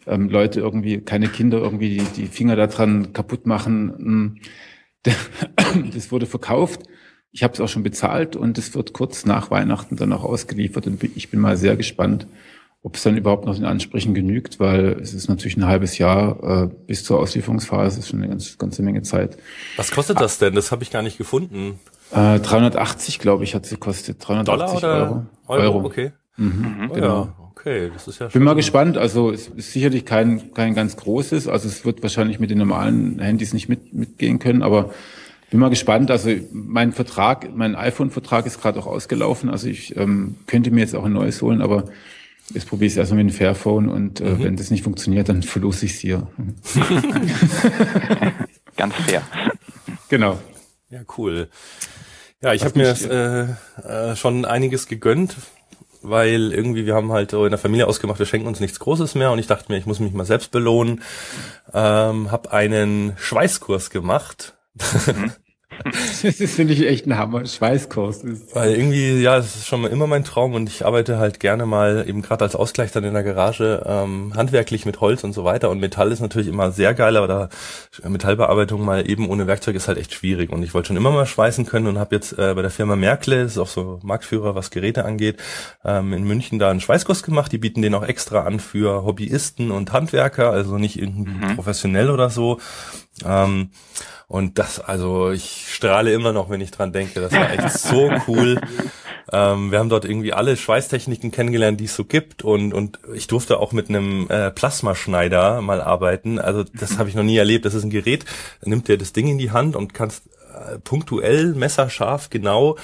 ähm, 0.05 0.29
Leute 0.29 0.59
irgendwie, 0.59 1.01
keine 1.01 1.27
Kinder 1.27 1.57
irgendwie 1.57 1.97
die, 1.97 2.05
die 2.21 2.27
Finger 2.27 2.55
daran 2.55 3.13
kaputt 3.13 3.45
machen. 3.47 4.39
Das 5.93 6.11
wurde 6.11 6.25
verkauft. 6.25 6.83
Ich 7.31 7.43
habe 7.43 7.53
es 7.53 7.59
auch 7.59 7.67
schon 7.67 7.83
bezahlt 7.83 8.35
und 8.37 8.57
es 8.57 8.75
wird 8.75 8.93
kurz 8.93 9.25
nach 9.25 9.51
Weihnachten 9.51 9.97
dann 9.97 10.13
auch 10.13 10.23
ausgeliefert 10.23 10.87
und 10.87 11.03
ich 11.03 11.29
bin 11.29 11.41
mal 11.41 11.57
sehr 11.57 11.75
gespannt, 11.75 12.27
ob 12.85 12.97
es 12.97 13.01
dann 13.01 13.17
überhaupt 13.17 13.47
noch 13.47 13.55
den 13.55 13.65
Ansprüchen 13.65 14.13
genügt, 14.13 14.59
weil 14.59 14.99
es 15.01 15.15
ist 15.15 15.27
natürlich 15.27 15.57
ein 15.57 15.65
halbes 15.65 15.97
Jahr 15.97 16.65
äh, 16.65 16.69
bis 16.85 17.03
zur 17.03 17.19
Auslieferungsphase, 17.19 17.97
ist 17.97 18.09
schon 18.09 18.19
eine 18.21 18.29
ganz, 18.29 18.59
ganze 18.59 18.83
Menge 18.83 19.01
Zeit. 19.01 19.39
Was 19.75 19.89
kostet 19.89 20.21
das 20.21 20.37
denn? 20.37 20.53
Das 20.53 20.71
habe 20.71 20.83
ich 20.83 20.91
gar 20.91 21.01
nicht 21.01 21.17
gefunden. 21.17 21.79
Äh, 22.11 22.39
380, 22.39 23.17
glaube 23.17 23.43
ich, 23.43 23.55
hat 23.55 23.65
sie 23.65 23.73
gekostet. 23.73 24.17
380 24.19 24.45
Dollar 24.45 24.77
oder 24.77 25.03
Euro. 25.03 25.25
Euro. 25.47 25.61
Euro. 25.63 25.85
Okay. 25.87 26.11
Mhm, 26.37 26.75
mhm. 26.79 26.93
genau. 26.93 27.23
Ja, 27.23 27.35
okay, 27.49 27.89
das 27.91 28.07
ist 28.07 28.19
ja 28.19 28.27
Bin 28.27 28.43
mal 28.43 28.53
gespannt. 28.53 28.99
Also 28.99 29.31
es 29.31 29.47
ist 29.47 29.73
sicherlich 29.73 30.05
kein, 30.05 30.53
kein 30.53 30.75
ganz 30.75 30.95
großes. 30.95 31.47
Also 31.47 31.67
es 31.67 31.85
wird 31.85 32.03
wahrscheinlich 32.03 32.39
mit 32.39 32.51
den 32.51 32.59
normalen 32.59 33.17
Handys 33.17 33.51
nicht 33.53 33.67
mit, 33.67 33.95
mitgehen 33.95 34.37
können, 34.37 34.61
aber 34.61 34.91
bin 35.49 35.59
mal 35.59 35.69
gespannt. 35.71 36.11
Also 36.11 36.29
mein 36.51 36.91
Vertrag, 36.91 37.49
mein 37.55 37.75
iPhone-Vertrag 37.75 38.45
ist 38.45 38.61
gerade 38.61 38.77
auch 38.77 38.85
ausgelaufen. 38.85 39.49
Also 39.49 39.69
ich 39.69 39.97
ähm, 39.97 40.35
könnte 40.45 40.69
mir 40.69 40.81
jetzt 40.81 40.95
auch 40.95 41.05
ein 41.05 41.13
neues 41.13 41.41
holen, 41.41 41.63
aber 41.63 41.85
Jetzt 42.53 42.67
probiere 42.67 42.87
ich 42.87 42.93
es 42.93 42.97
erstmal 42.97 43.23
mit 43.23 43.33
dem 43.33 43.37
Fairphone 43.37 43.89
und 43.89 44.21
äh, 44.21 44.25
mhm. 44.25 44.43
wenn 44.43 44.55
das 44.55 44.69
nicht 44.69 44.83
funktioniert, 44.83 45.29
dann 45.29 45.41
verlose 45.41 45.85
ich 45.85 45.93
es 45.93 45.99
hier. 45.99 46.27
Ganz 48.77 48.93
fair. 48.95 49.23
Genau. 50.09 50.39
Ja, 50.89 51.01
cool. 51.17 51.49
Ja, 52.41 52.53
ich 52.53 52.63
habe 52.63 52.77
mir 52.77 52.85
das, 52.85 53.01
äh, 53.03 53.47
äh, 53.87 54.15
schon 54.15 54.45
einiges 54.45 54.87
gegönnt, 54.87 55.35
weil 56.03 56.53
irgendwie 56.53 56.85
wir 56.85 56.93
haben 56.93 57.11
halt 57.11 57.31
so 57.31 57.45
in 57.45 57.49
der 57.49 57.57
Familie 57.57 57.87
ausgemacht, 57.87 58.19
wir 58.19 58.27
schenken 58.27 58.47
uns 58.47 58.59
nichts 58.59 58.79
Großes 58.79 59.15
mehr 59.15 59.31
und 59.31 59.39
ich 59.39 59.47
dachte 59.47 59.71
mir, 59.71 59.79
ich 59.79 59.87
muss 59.87 59.99
mich 59.99 60.13
mal 60.13 60.25
selbst 60.25 60.51
belohnen. 60.51 61.01
Ähm, 61.73 62.31
habe 62.31 62.51
einen 62.51 63.13
Schweißkurs 63.17 63.89
gemacht. 63.89 64.55
Mhm. 65.07 65.31
Das 65.83 66.23
ist, 66.23 66.55
finde 66.55 66.73
ich, 66.73 66.87
echt 66.87 67.05
ein 67.05 67.17
Hammer. 67.17 67.45
Schweißkurs. 67.45 68.23
Weil 68.53 68.75
irgendwie, 68.75 69.21
ja, 69.21 69.37
das 69.37 69.55
ist 69.55 69.67
schon 69.67 69.81
mal 69.81 69.91
immer 69.91 70.07
mein 70.07 70.23
Traum 70.23 70.53
und 70.53 70.69
ich 70.69 70.85
arbeite 70.85 71.17
halt 71.17 71.39
gerne 71.39 71.65
mal 71.65 72.05
eben 72.07 72.21
gerade 72.21 72.43
als 72.43 72.55
Ausgleich 72.55 72.91
dann 72.91 73.03
in 73.03 73.13
der 73.13 73.23
Garage 73.23 73.83
ähm, 73.85 74.33
handwerklich 74.35 74.85
mit 74.85 75.01
Holz 75.01 75.23
und 75.23 75.33
so 75.33 75.43
weiter. 75.43 75.69
Und 75.69 75.79
Metall 75.79 76.11
ist 76.11 76.19
natürlich 76.19 76.47
immer 76.47 76.71
sehr 76.71 76.93
geil, 76.93 77.17
aber 77.17 77.27
da 77.27 77.49
Metallbearbeitung 78.07 78.83
mal 78.83 79.09
eben 79.09 79.29
ohne 79.29 79.47
Werkzeug 79.47 79.75
ist 79.75 79.87
halt 79.87 79.97
echt 79.97 80.13
schwierig. 80.13 80.51
Und 80.51 80.63
ich 80.63 80.73
wollte 80.73 80.87
schon 80.87 80.97
immer 80.97 81.11
mal 81.11 81.25
schweißen 81.25 81.65
können 81.65 81.87
und 81.87 81.99
habe 81.99 82.15
jetzt 82.15 82.33
äh, 82.33 82.53
bei 82.55 82.61
der 82.61 82.71
Firma 82.71 82.95
Merkle, 82.95 83.43
das 83.43 83.53
ist 83.53 83.57
auch 83.57 83.67
so 83.67 83.99
Marktführer, 84.03 84.55
was 84.55 84.71
Geräte 84.71 85.05
angeht, 85.05 85.37
ähm, 85.83 86.13
in 86.13 86.23
München 86.23 86.59
da 86.59 86.69
einen 86.69 86.81
Schweißkurs 86.81 87.23
gemacht. 87.23 87.51
Die 87.51 87.57
bieten 87.57 87.81
den 87.81 87.93
auch 87.93 88.03
extra 88.03 88.43
an 88.43 88.59
für 88.59 89.03
Hobbyisten 89.03 89.71
und 89.71 89.93
Handwerker, 89.93 90.51
also 90.51 90.77
nicht 90.77 90.99
irgendwie 90.99 91.31
mhm. 91.31 91.55
professionell 91.55 92.09
oder 92.09 92.29
so. 92.29 92.59
Ähm, 93.23 93.69
und 94.27 94.57
das, 94.57 94.79
also 94.79 95.31
ich 95.31 95.67
strahle 95.69 96.11
immer 96.11 96.33
noch, 96.33 96.49
wenn 96.49 96.61
ich 96.61 96.71
dran 96.71 96.91
denke. 96.91 97.21
Das 97.21 97.31
war 97.31 97.51
echt 97.51 97.77
so 97.77 98.11
cool. 98.27 98.59
Ähm, 99.31 99.71
wir 99.71 99.79
haben 99.79 99.89
dort 99.89 100.05
irgendwie 100.05 100.33
alle 100.33 100.57
Schweißtechniken 100.57 101.31
kennengelernt, 101.31 101.79
die 101.79 101.85
es 101.85 101.95
so 101.95 102.05
gibt. 102.05 102.43
Und, 102.43 102.73
und 102.73 102.99
ich 103.13 103.27
durfte 103.27 103.59
auch 103.59 103.71
mit 103.71 103.89
einem 103.89 104.27
äh, 104.29 104.51
Plasmaschneider 104.51 105.61
mal 105.61 105.81
arbeiten. 105.81 106.39
Also 106.39 106.63
das 106.63 106.97
habe 106.97 107.09
ich 107.09 107.15
noch 107.15 107.23
nie 107.23 107.37
erlebt. 107.37 107.65
Das 107.65 107.73
ist 107.73 107.83
ein 107.83 107.89
Gerät, 107.89 108.25
da 108.61 108.69
nimmt 108.69 108.87
dir 108.87 108.97
das 108.97 109.13
Ding 109.13 109.27
in 109.27 109.37
die 109.37 109.51
Hand 109.51 109.75
und 109.75 109.93
kannst 109.93 110.23
äh, 110.53 110.79
punktuell, 110.79 111.53
messerscharf, 111.53 112.29
genau 112.29 112.77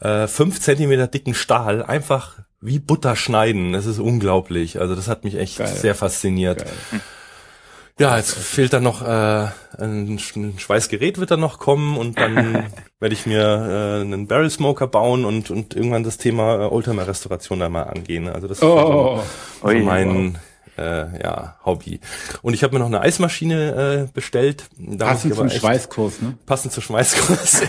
äh, 0.00 0.26
fünf 0.26 0.60
Zentimeter 0.60 1.06
dicken 1.06 1.34
Stahl 1.34 1.82
einfach 1.82 2.38
wie 2.60 2.78
Butter 2.78 3.16
schneiden. 3.16 3.72
Das 3.72 3.86
ist 3.86 3.98
unglaublich. 3.98 4.80
Also 4.80 4.94
das 4.94 5.08
hat 5.08 5.24
mich 5.24 5.36
echt 5.36 5.58
Geil. 5.58 5.68
sehr 5.68 5.94
fasziniert. 5.94 6.64
Geil. 6.64 7.00
Ja, 7.98 8.16
jetzt 8.16 8.34
fehlt 8.34 8.72
dann 8.72 8.84
noch 8.84 9.02
äh, 9.02 9.48
ein, 9.78 10.18
Schweißgerät 10.18 11.18
wird 11.18 11.30
dann 11.30 11.40
noch 11.40 11.58
kommen 11.58 11.96
und 11.96 12.18
dann 12.18 12.66
werde 13.00 13.14
ich 13.14 13.26
mir 13.26 13.42
äh, 13.42 14.00
einen 14.02 14.26
Barrel 14.26 14.50
Smoker 14.50 14.86
bauen 14.86 15.24
und 15.24 15.50
und 15.50 15.74
irgendwann 15.74 16.04
das 16.04 16.18
Thema 16.18 16.64
äh, 16.64 16.66
Oldtimer 16.66 17.06
Restauration 17.06 17.60
da 17.60 17.68
mal 17.68 17.84
angehen. 17.84 18.28
Also 18.28 18.48
das 18.48 18.58
ist 18.58 18.64
oh, 18.64 19.22
so 19.62 19.68
mein 19.68 20.38
äh, 20.78 21.22
ja, 21.22 21.56
Hobby. 21.64 22.00
Und 22.42 22.54
ich 22.54 22.62
habe 22.62 22.74
mir 22.74 22.78
noch 22.78 22.86
eine 22.86 23.00
Eismaschine 23.00 24.06
äh, 24.08 24.12
bestellt. 24.12 24.64
Da 24.78 25.06
passend 25.06 25.34
zum 25.34 25.50
Schweißkurs, 25.50 26.22
ne? 26.22 26.38
Passend 26.46 26.72
zum 26.72 26.82
Schweißkurs. 26.82 27.62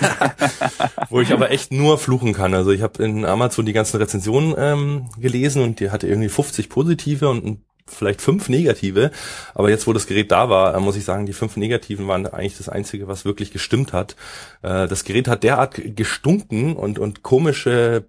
Wo 1.10 1.20
ich 1.20 1.34
aber 1.34 1.52
echt 1.52 1.72
nur 1.72 1.98
fluchen 1.98 2.34
kann. 2.34 2.54
Also 2.54 2.72
ich 2.72 2.82
habe 2.82 3.04
in 3.04 3.26
Amazon 3.26 3.66
die 3.66 3.74
ganzen 3.74 3.98
Rezensionen 3.98 4.54
ähm, 4.58 5.10
gelesen 5.18 5.64
und 5.64 5.80
die 5.80 5.90
hatte 5.90 6.08
irgendwie 6.08 6.30
50 6.30 6.70
positive 6.70 7.30
und 7.30 7.60
vielleicht 7.92 8.22
fünf 8.22 8.50
negative. 8.50 9.12
Aber 9.54 9.70
jetzt, 9.70 9.88
wo 9.88 9.94
das 9.94 10.08
Gerät 10.08 10.32
da 10.32 10.50
war, 10.50 10.80
muss 10.80 10.96
ich 10.96 11.06
sagen, 11.06 11.26
die 11.26 11.34
fünf 11.34 11.58
negativen 11.58 12.08
waren 12.08 12.26
eigentlich 12.28 12.58
das 12.58 12.70
Einzige, 12.70 13.08
was 13.08 13.26
wirklich 13.26 13.52
gestimmt 13.52 13.94
hat. 13.94 14.16
Äh, 14.62 14.88
das 14.88 15.04
Gerät 15.04 15.28
hat 15.28 15.44
derart 15.44 15.80
gestunken 15.96 16.76
und, 16.76 17.00
und 17.00 17.24
komische 17.24 18.06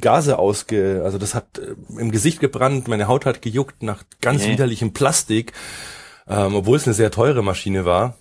Gase 0.00 0.38
ausge, 0.38 1.02
also 1.04 1.18
das 1.18 1.34
hat 1.34 1.58
äh, 1.58 1.74
im 2.00 2.10
Gesicht 2.10 2.40
gebrannt, 2.40 2.88
meine 2.88 3.08
Haut 3.08 3.26
hat 3.26 3.42
gejuckt 3.42 3.82
nach 3.82 4.04
ganz 4.20 4.42
okay. 4.42 4.52
widerlichem 4.52 4.92
Plastik, 4.92 5.52
ähm, 6.28 6.54
obwohl 6.54 6.76
es 6.76 6.86
eine 6.86 6.94
sehr 6.94 7.10
teure 7.10 7.42
Maschine 7.42 7.84
war. 7.84 8.16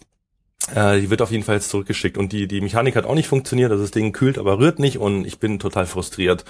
Äh, 0.74 1.02
die 1.02 1.10
wird 1.10 1.22
auf 1.22 1.32
jeden 1.32 1.44
Fall 1.44 1.56
jetzt 1.56 1.70
zurückgeschickt 1.70 2.18
und 2.18 2.32
die, 2.32 2.48
die 2.48 2.62
Mechanik 2.62 2.96
hat 2.96 3.06
auch 3.06 3.16
nicht 3.16 3.28
funktioniert, 3.28 3.72
also 3.72 3.84
das 3.84 3.92
Ding 3.92 4.12
kühlt, 4.12 4.38
aber 4.38 4.60
rührt 4.60 4.80
nicht 4.80 4.98
und 4.98 5.26
ich 5.26 5.40
bin 5.40 5.60
total 5.60 5.86
frustriert. 5.86 6.46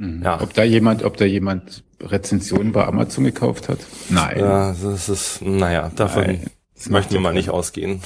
Mhm. 0.00 0.22
Ja. 0.24 0.40
Ob 0.40 0.54
da 0.54 0.64
jemand, 0.64 1.04
ob 1.04 1.18
da 1.18 1.26
jemand 1.26 1.84
Rezensionen 2.00 2.72
bei 2.72 2.86
Amazon 2.86 3.24
gekauft 3.24 3.68
hat? 3.68 3.78
Nein. 4.08 4.38
Ja, 4.38 4.74
das 4.82 5.08
ist, 5.08 5.42
naja, 5.42 5.90
davon 5.94 6.24
Nein. 6.24 6.50
Das 6.74 6.88
möchten 6.88 7.12
wir 7.12 7.20
mal 7.20 7.34
nicht 7.34 7.50
ausgehen. 7.50 8.00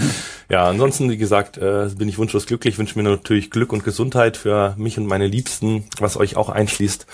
ja, 0.50 0.68
ansonsten, 0.68 1.08
wie 1.08 1.16
gesagt, 1.16 1.56
äh, 1.56 1.88
bin 1.96 2.10
ich 2.10 2.18
wunschlos 2.18 2.44
glücklich, 2.44 2.76
wünsche 2.76 2.98
mir 2.98 3.08
natürlich 3.08 3.50
Glück 3.50 3.72
und 3.72 3.84
Gesundheit 3.84 4.36
für 4.36 4.74
mich 4.76 4.98
und 4.98 5.06
meine 5.06 5.26
Liebsten, 5.26 5.84
was 5.98 6.18
euch 6.18 6.36
auch 6.36 6.50
einschließt. 6.50 7.06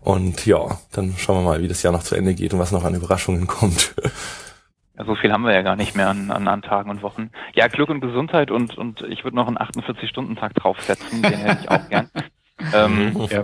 Und 0.00 0.46
ja, 0.46 0.78
dann 0.92 1.14
schauen 1.18 1.38
wir 1.38 1.42
mal, 1.42 1.60
wie 1.60 1.66
das 1.66 1.82
Jahr 1.82 1.92
noch 1.92 2.04
zu 2.04 2.14
Ende 2.14 2.34
geht 2.34 2.54
und 2.54 2.60
was 2.60 2.70
noch 2.70 2.84
an 2.84 2.94
Überraschungen 2.94 3.46
kommt. 3.48 3.96
Ja, 4.96 5.04
so 5.04 5.16
viel 5.16 5.32
haben 5.32 5.42
wir 5.42 5.52
ja 5.52 5.62
gar 5.62 5.74
nicht 5.74 5.96
mehr 5.96 6.08
an, 6.08 6.30
an, 6.30 6.46
an 6.46 6.62
Tagen 6.62 6.88
und 6.88 7.02
Wochen. 7.02 7.30
Ja, 7.56 7.66
Glück 7.66 7.88
und 7.88 8.00
Gesundheit 8.00 8.52
und, 8.52 8.78
und 8.78 9.02
ich 9.08 9.24
würde 9.24 9.34
noch 9.34 9.48
einen 9.48 9.58
48-Stunden-Tag 9.58 10.54
draufsetzen, 10.54 11.20
den 11.20 11.32
hätte 11.32 11.62
ich 11.62 11.68
auch 11.68 11.88
gern. 11.88 12.08
ähm, 12.72 13.26
ja. 13.28 13.42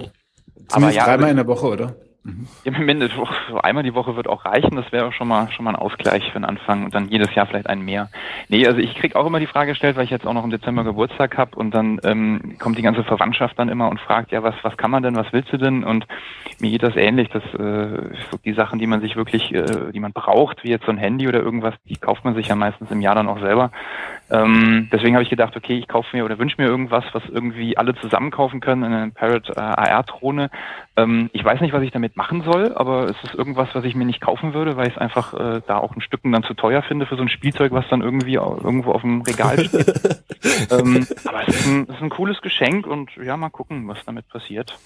Aber 0.73 0.91
ja, 0.91 1.05
dreimal 1.05 1.31
in 1.31 1.37
der 1.37 1.47
Woche, 1.47 1.67
oder? 1.67 1.95
Mhm. 2.23 2.47
Ja, 2.65 2.79
mindestens 2.79 3.29
so 3.49 3.59
einmal 3.63 3.83
die 3.83 3.95
Woche 3.95 4.15
wird 4.15 4.29
auch 4.29 4.45
reichen. 4.45 4.77
Das 4.77 4.93
wäre 4.93 5.11
schon 5.11 5.27
mal 5.27 5.51
schon 5.53 5.65
mal 5.65 5.71
ein 5.71 5.77
Ausgleich 5.77 6.27
für 6.31 6.39
den 6.39 6.45
Anfang 6.45 6.85
und 6.85 6.95
dann 6.95 7.09
jedes 7.09 7.35
Jahr 7.35 7.47
vielleicht 7.47 7.67
ein 7.67 7.81
mehr. 7.81 8.11
Nee, 8.49 8.67
also 8.67 8.79
ich 8.79 8.95
krieg 8.95 9.17
auch 9.17 9.27
immer 9.27 9.41
die 9.41 9.47
Frage 9.47 9.71
gestellt, 9.71 9.97
weil 9.97 10.05
ich 10.05 10.11
jetzt 10.11 10.27
auch 10.27 10.35
noch 10.35 10.45
im 10.45 10.51
Dezember 10.51 10.85
Geburtstag 10.85 11.39
habe 11.39 11.57
und 11.57 11.71
dann 11.71 11.99
ähm, 12.05 12.57
kommt 12.59 12.77
die 12.77 12.83
ganze 12.83 13.05
Verwandtschaft 13.05 13.59
dann 13.59 13.71
immer 13.71 13.89
und 13.89 14.01
fragt, 14.01 14.33
ja, 14.33 14.43
was 14.43 14.55
was 14.63 14.77
kann 14.77 14.91
man 14.91 15.03
denn, 15.03 15.17
was 15.17 15.33
willst 15.33 15.51
du 15.51 15.57
denn? 15.57 15.83
Und 15.83 16.07
mir 16.59 16.71
geht 16.71 16.83
das 16.83 16.95
ähnlich, 16.97 17.31
dass 17.31 17.45
äh, 17.55 18.13
so 18.31 18.37
die 18.45 18.53
Sachen, 18.53 18.79
die 18.79 18.87
man 18.87 19.01
sich 19.01 19.17
wirklich, 19.17 19.55
äh, 19.55 19.91
die 19.91 20.01
man 20.01 20.13
braucht, 20.13 20.63
wie 20.63 20.69
jetzt 20.69 20.85
so 20.85 20.93
ein 20.93 20.99
Handy 20.99 21.27
oder 21.27 21.41
irgendwas, 21.41 21.75
die 21.89 21.97
kauft 21.97 22.27
man 22.27 22.35
sich 22.35 22.49
ja 22.49 22.55
meistens 22.55 22.91
im 22.91 23.01
Jahr 23.01 23.15
dann 23.15 23.29
auch 23.29 23.41
selber. 23.41 23.71
Ähm, 24.31 24.89
deswegen 24.93 25.15
habe 25.15 25.25
ich 25.25 25.31
gedacht, 25.31 25.57
okay, 25.57 25.77
ich 25.77 25.89
kaufe 25.89 26.17
mir 26.17 26.25
oder 26.25 26.39
wünsche 26.39 26.61
mir 26.61 26.69
irgendwas, 26.69 27.05
was 27.13 27.23
irgendwie 27.29 27.77
alle 27.77 27.95
zusammen 27.97 28.31
kaufen 28.31 28.61
können, 28.61 28.85
eine 28.85 29.11
Parrot 29.11 29.49
äh, 29.51 29.61
AR-Drohne. 29.61 30.51
Ähm, 30.97 31.31
ich 31.33 31.45
weiß 31.45 31.61
nicht, 31.61 31.73
was 31.73 31.83
ich 31.83 31.91
damit 31.91 32.17
machen 32.17 32.43
soll, 32.43 32.73
aber 32.75 33.05
es 33.05 33.17
ist 33.25 33.35
irgendwas, 33.35 33.69
was 33.73 33.85
ich 33.85 33.95
mir 33.95 34.05
nicht 34.05 34.21
kaufen 34.21 34.55
würde, 34.55 34.77
weil 34.77 34.87
ich 34.87 34.95
es 34.95 35.01
einfach 35.01 35.35
äh, 35.35 35.63
da 35.67 35.79
auch 35.79 35.97
ein 35.97 36.01
Stücken 36.01 36.31
dann 36.33 36.45
zu 36.45 36.55
teuer 36.55 36.83
finde 36.83 37.07
für 37.07 37.17
so 37.17 37.23
ein 37.23 37.29
Spielzeug, 37.29 37.73
was 37.73 37.89
dann 37.89 38.03
irgendwie 38.03 38.35
irgendwo 38.35 38.93
auf 38.93 39.03
dem 39.03 39.23
Regal 39.23 39.65
steht. 39.65 39.89
ähm, 40.71 41.07
aber 41.25 41.49
es 41.49 41.57
ist, 41.57 41.67
ein, 41.67 41.87
es 41.89 41.97
ist 41.97 42.03
ein 42.03 42.11
cooles 42.11 42.41
Geschenk 42.41 42.87
und 42.87 43.11
ja, 43.17 43.37
mal 43.37 43.51
gucken, 43.51 43.89
was 43.89 44.05
damit 44.05 44.29
passiert. 44.29 44.79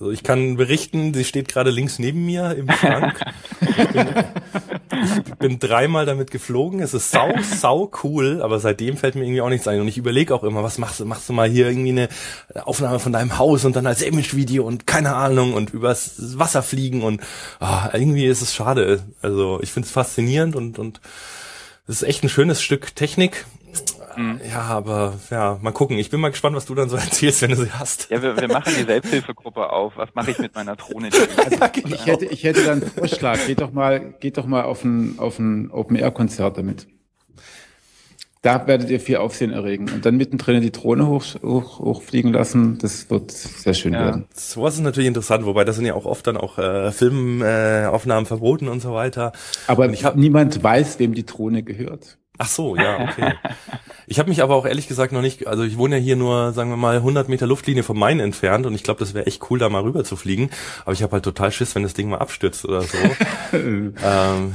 Also 0.00 0.10
ich 0.10 0.24
kann 0.24 0.56
berichten, 0.56 1.14
sie 1.14 1.24
steht 1.24 1.46
gerade 1.46 1.70
links 1.70 2.00
neben 2.00 2.26
mir 2.26 2.56
im 2.56 2.68
Schrank. 2.68 3.20
ich, 3.60 3.88
bin, 3.88 4.08
ich 5.24 5.34
bin 5.36 5.58
dreimal 5.60 6.04
damit 6.04 6.32
geflogen. 6.32 6.80
Es 6.80 6.94
ist 6.94 7.12
sau, 7.12 7.32
sau 7.42 7.92
cool, 8.02 8.42
aber 8.42 8.58
seitdem 8.58 8.96
fällt 8.96 9.14
mir 9.14 9.22
irgendwie 9.22 9.40
auch 9.40 9.48
nichts 9.48 9.68
ein. 9.68 9.80
Und 9.80 9.86
ich 9.86 9.96
überlege 9.96 10.34
auch 10.34 10.42
immer, 10.42 10.64
was 10.64 10.78
machst 10.78 10.98
du? 10.98 11.04
Machst 11.04 11.28
du 11.28 11.32
mal 11.32 11.48
hier 11.48 11.68
irgendwie 11.68 11.90
eine 11.90 12.08
Aufnahme 12.66 12.98
von 12.98 13.12
deinem 13.12 13.38
Haus 13.38 13.64
und 13.64 13.76
dann 13.76 13.86
als 13.86 14.02
Image-Video 14.02 14.66
und 14.66 14.84
keine 14.88 15.14
Ahnung 15.14 15.54
und 15.54 15.70
übers 15.70 16.38
Wasser 16.38 16.64
fliegen 16.64 17.02
und 17.02 17.20
oh, 17.60 17.88
irgendwie 17.92 18.26
ist 18.26 18.42
es 18.42 18.52
schade. 18.52 19.04
Also 19.22 19.60
ich 19.62 19.70
finde 19.70 19.86
es 19.86 19.92
faszinierend 19.92 20.56
und 20.56 20.80
und 20.80 21.00
es 21.86 22.02
ist 22.02 22.08
echt 22.08 22.24
ein 22.24 22.28
schönes 22.28 22.62
Stück 22.62 22.96
Technik 22.96 23.46
Mhm. 24.16 24.40
Ja, 24.48 24.62
aber 24.62 25.14
ja, 25.30 25.58
mal 25.62 25.72
gucken. 25.72 25.98
Ich 25.98 26.10
bin 26.10 26.20
mal 26.20 26.30
gespannt, 26.30 26.56
was 26.56 26.66
du 26.66 26.74
dann 26.74 26.88
so 26.88 26.96
erzählst, 26.96 27.42
wenn 27.42 27.50
du 27.50 27.56
sie 27.56 27.70
hast. 27.70 28.10
Ja, 28.10 28.22
wir, 28.22 28.36
wir 28.36 28.48
machen 28.48 28.72
die 28.78 28.84
Selbsthilfegruppe 28.84 29.70
auf. 29.70 29.96
Was 29.96 30.10
mache 30.14 30.30
ich 30.30 30.38
mit 30.38 30.54
meiner 30.54 30.76
Drohne? 30.76 31.10
Also, 31.44 31.56
ja, 31.56 31.66
genau. 31.68 31.94
Ich 31.94 32.06
hätte, 32.06 32.24
ich 32.26 32.44
hätte 32.44 32.64
dann 32.64 32.82
einen 32.82 32.90
Vorschlag. 32.90 33.38
Geht 33.46 33.60
doch 33.60 33.72
mal, 33.72 34.14
geht 34.20 34.38
doch 34.38 34.46
mal 34.46 34.62
auf 34.62 34.84
ein, 34.84 35.18
auf 35.18 35.38
ein 35.38 35.70
Open-Air-Konzert 35.70 36.56
damit. 36.56 36.86
Da 38.44 38.66
werdet 38.66 38.90
ihr 38.90 39.00
viel 39.00 39.16
Aufsehen 39.16 39.52
erregen. 39.52 39.88
Und 39.88 40.04
dann 40.04 40.18
mittendrin 40.18 40.60
die 40.60 40.70
Drohne 40.70 41.06
hoch, 41.06 41.24
hoch, 41.42 41.78
hochfliegen 41.78 42.30
lassen. 42.30 42.76
Das 42.76 43.08
wird 43.08 43.30
sehr 43.30 43.72
schön 43.72 43.94
ja. 43.94 44.00
werden. 44.00 44.26
Sowas 44.34 44.74
ist 44.74 44.80
natürlich 44.80 45.08
interessant, 45.08 45.46
wobei 45.46 45.64
das 45.64 45.76
sind 45.76 45.86
ja 45.86 45.94
auch 45.94 46.04
oft 46.04 46.26
dann 46.26 46.36
auch 46.36 46.58
äh, 46.58 46.92
Filmaufnahmen 46.92 48.24
äh, 48.24 48.28
verboten 48.28 48.68
und 48.68 48.80
so 48.80 48.92
weiter. 48.92 49.32
Aber 49.66 49.88
ich 49.88 50.04
hab, 50.04 50.16
niemand 50.16 50.62
weiß, 50.62 50.98
wem 50.98 51.14
die 51.14 51.24
Drohne 51.24 51.62
gehört. 51.62 52.18
Ach 52.36 52.48
so, 52.48 52.74
ja, 52.76 53.00
okay. 53.00 53.34
Ich 54.06 54.18
habe 54.18 54.28
mich 54.28 54.42
aber 54.42 54.54
auch 54.54 54.66
ehrlich 54.66 54.88
gesagt 54.88 55.12
noch 55.12 55.22
nicht, 55.22 55.46
also 55.46 55.62
ich 55.62 55.78
wohne 55.78 55.96
ja 55.96 56.02
hier 56.02 56.16
nur, 56.16 56.52
sagen 56.52 56.68
wir 56.68 56.76
mal, 56.76 56.96
100 56.96 57.28
Meter 57.28 57.46
Luftlinie 57.46 57.82
vom 57.82 57.98
Main 57.98 58.20
entfernt 58.20 58.66
und 58.66 58.74
ich 58.74 58.82
glaube, 58.82 59.00
das 59.00 59.14
wäre 59.14 59.26
echt 59.26 59.50
cool, 59.50 59.58
da 59.58 59.68
mal 59.68 59.82
rüber 59.82 60.04
zu 60.04 60.16
fliegen. 60.16 60.50
Aber 60.82 60.92
ich 60.92 61.02
habe 61.02 61.12
halt 61.12 61.24
total 61.24 61.52
Schiss, 61.52 61.74
wenn 61.74 61.84
das 61.84 61.94
Ding 61.94 62.08
mal 62.08 62.18
abstürzt 62.18 62.64
oder 62.64 62.82
so. 62.82 62.98
ähm, 63.52 63.94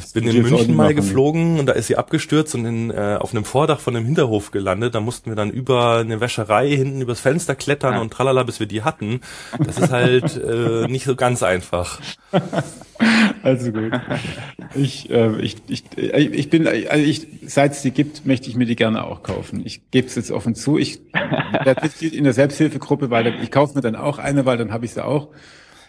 ich 0.05 0.13
bin 0.13 0.27
in 0.27 0.41
München 0.41 0.75
mal 0.75 0.93
geflogen 0.93 1.59
und 1.59 1.65
da 1.65 1.73
ist 1.73 1.87
sie 1.87 1.95
abgestürzt 1.95 2.53
und 2.53 2.65
in, 2.65 2.91
äh, 2.91 3.17
auf 3.19 3.31
einem 3.31 3.45
Vordach 3.45 3.79
von 3.79 3.95
einem 3.95 4.05
Hinterhof 4.05 4.51
gelandet. 4.51 4.93
Da 4.93 4.99
mussten 4.99 5.31
wir 5.31 5.35
dann 5.35 5.49
über 5.49 5.97
eine 5.97 6.19
Wäscherei 6.21 6.69
hinten 6.69 7.01
übers 7.01 7.21
Fenster 7.21 7.55
klettern 7.55 7.95
ja. 7.95 8.01
und 8.01 8.11
tralala, 8.11 8.43
bis 8.43 8.59
wir 8.59 8.67
die 8.67 8.83
hatten. 8.83 9.21
Das 9.57 9.77
ist 9.77 9.91
halt 9.91 10.35
äh, 10.43 10.87
nicht 10.87 11.05
so 11.05 11.15
ganz 11.15 11.43
einfach. 11.43 11.99
Also 13.41 13.71
gut. 13.71 13.91
Ich, 14.75 15.09
äh, 15.09 15.39
ich, 15.41 15.57
ich, 15.67 15.83
ich 15.97 16.49
bin, 16.49 16.67
also 16.67 17.03
ich, 17.03 17.27
seit 17.47 17.68
es 17.71 17.81
die 17.81 17.91
gibt, 17.91 18.25
möchte 18.25 18.49
ich 18.49 18.55
mir 18.55 18.65
die 18.65 18.75
gerne 18.75 19.03
auch 19.03 19.23
kaufen. 19.23 19.61
Ich 19.65 19.89
gebe 19.91 20.07
es 20.07 20.15
jetzt 20.15 20.31
offen 20.31 20.55
zu. 20.55 20.77
Ich 20.77 21.01
werde 21.13 21.89
in 22.05 22.23
der 22.23 22.33
Selbsthilfegruppe, 22.33 23.09
weil 23.09 23.41
ich 23.41 23.51
kaufe 23.51 23.75
mir 23.75 23.81
dann 23.81 23.95
auch 23.95 24.17
eine, 24.17 24.45
weil 24.45 24.57
dann 24.57 24.71
habe 24.71 24.85
ich 24.85 24.93
sie 24.93 25.03
auch. 25.03 25.29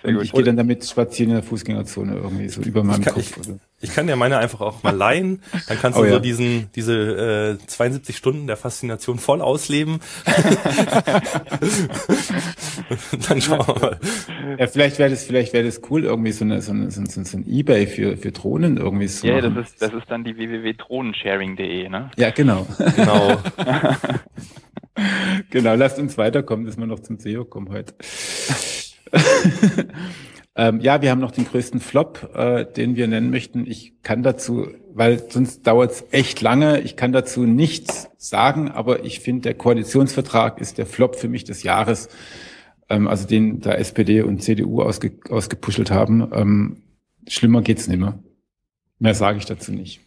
Und 0.02 0.22
ich 0.22 0.32
gehe 0.32 0.42
dann 0.42 0.56
damit 0.56 0.86
spazieren 0.86 1.30
in 1.30 1.36
der 1.36 1.44
Fußgängerzone 1.44 2.14
irgendwie 2.14 2.48
so 2.48 2.62
über 2.62 2.82
meinem 2.82 3.04
kann, 3.04 3.14
Kopf. 3.14 3.36
Ich, 3.36 3.88
ich 3.90 3.94
kann 3.94 4.06
dir 4.06 4.16
meine 4.16 4.38
einfach 4.38 4.62
auch 4.62 4.82
mal 4.82 4.96
leihen. 4.96 5.42
Dann 5.68 5.78
kannst 5.78 5.98
du 5.98 6.02
oh, 6.02 6.06
so 6.06 6.14
ja. 6.14 6.18
diesen, 6.18 6.70
diese 6.74 7.58
äh, 7.60 7.66
72 7.66 8.16
Stunden 8.16 8.46
der 8.46 8.56
Faszination 8.56 9.18
voll 9.18 9.42
ausleben. 9.42 10.00
dann 13.28 13.42
schauen 13.42 13.66
wir 13.66 13.78
mal. 13.78 14.00
Ja, 14.58 14.66
vielleicht 14.68 14.98
wäre 14.98 15.10
das, 15.10 15.24
vielleicht 15.24 15.52
wäre 15.52 15.64
das 15.64 15.82
cool, 15.90 16.04
irgendwie 16.04 16.32
so, 16.32 16.44
eine, 16.44 16.62
so, 16.62 16.72
eine, 16.72 16.90
so, 16.90 17.02
so 17.04 17.36
ein 17.36 17.46
Ebay 17.46 17.86
für, 17.86 18.16
für 18.16 18.32
Drohnen 18.32 18.78
irgendwie 18.78 19.08
so. 19.08 19.26
Ja, 19.26 19.42
das 19.42 19.68
ist, 19.68 19.82
das 19.82 19.92
ist 19.92 20.10
dann 20.10 20.24
die 20.24 20.36
www.drohnensharing.de, 20.36 21.90
ne? 21.90 22.10
Ja, 22.16 22.30
genau. 22.30 22.66
Genau. 22.96 23.38
genau, 25.50 25.74
lasst 25.74 25.98
uns 25.98 26.16
weiterkommen, 26.16 26.64
dass 26.64 26.78
wir 26.78 26.86
noch 26.86 27.00
zum 27.00 27.18
SEO 27.18 27.44
kommen 27.44 27.68
heute. 27.70 27.94
ähm, 30.56 30.80
ja, 30.80 31.02
wir 31.02 31.10
haben 31.10 31.20
noch 31.20 31.30
den 31.30 31.46
größten 31.46 31.80
Flop, 31.80 32.30
äh, 32.34 32.64
den 32.64 32.96
wir 32.96 33.06
nennen 33.06 33.30
möchten. 33.30 33.66
Ich 33.66 34.02
kann 34.02 34.22
dazu, 34.22 34.68
weil 34.92 35.30
sonst 35.30 35.66
dauert 35.66 35.92
es 35.92 36.04
echt 36.10 36.40
lange, 36.40 36.80
ich 36.80 36.96
kann 36.96 37.12
dazu 37.12 37.44
nichts 37.44 38.10
sagen, 38.16 38.70
aber 38.70 39.04
ich 39.04 39.20
finde, 39.20 39.42
der 39.42 39.54
Koalitionsvertrag 39.54 40.60
ist 40.60 40.78
der 40.78 40.86
Flop 40.86 41.16
für 41.16 41.28
mich 41.28 41.44
des 41.44 41.62
Jahres, 41.62 42.08
ähm, 42.88 43.08
also 43.08 43.26
den 43.26 43.60
da 43.60 43.72
SPD 43.72 44.22
und 44.22 44.42
CDU 44.42 44.82
ausge, 44.82 45.12
ausgepuschelt 45.28 45.90
haben. 45.90 46.30
Ähm, 46.32 46.82
schlimmer 47.28 47.62
geht's 47.62 47.88
nicht 47.88 48.00
mehr. 48.00 48.18
Mehr 48.98 49.14
sage 49.14 49.38
ich 49.38 49.46
dazu 49.46 49.72
nicht. 49.72 50.00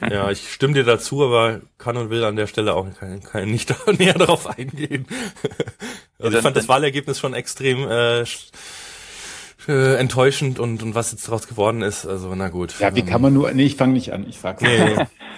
Ja, 0.00 0.30
ich 0.30 0.52
stimme 0.52 0.74
dir 0.74 0.84
dazu, 0.84 1.24
aber 1.24 1.60
kann 1.78 1.96
und 1.96 2.10
will 2.10 2.22
an 2.24 2.36
der 2.36 2.46
Stelle 2.46 2.74
auch 2.74 2.86
kein, 2.98 3.22
kein, 3.22 3.50
nicht 3.50 3.74
näher 3.98 4.14
darauf 4.14 4.46
eingehen. 4.46 5.06
Also 6.18 6.36
ich 6.36 6.42
fand 6.42 6.56
das 6.56 6.68
Wahlergebnis 6.68 7.18
schon 7.18 7.34
extrem 7.34 7.88
äh, 7.88 8.24
äh, 9.68 9.96
enttäuschend 9.96 10.58
und, 10.58 10.82
und 10.82 10.94
was 10.94 11.12
jetzt 11.12 11.26
daraus 11.28 11.48
geworden 11.48 11.82
ist, 11.82 12.06
also 12.06 12.34
na 12.34 12.48
gut. 12.48 12.78
Ja, 12.78 12.94
wie 12.94 13.04
kann 13.04 13.20
man 13.22 13.32
nur, 13.34 13.50
nee, 13.52 13.64
ich 13.64 13.76
fange 13.76 13.92
nicht 13.92 14.12
an, 14.12 14.26
ich 14.28 14.38
sag's. 14.38 14.62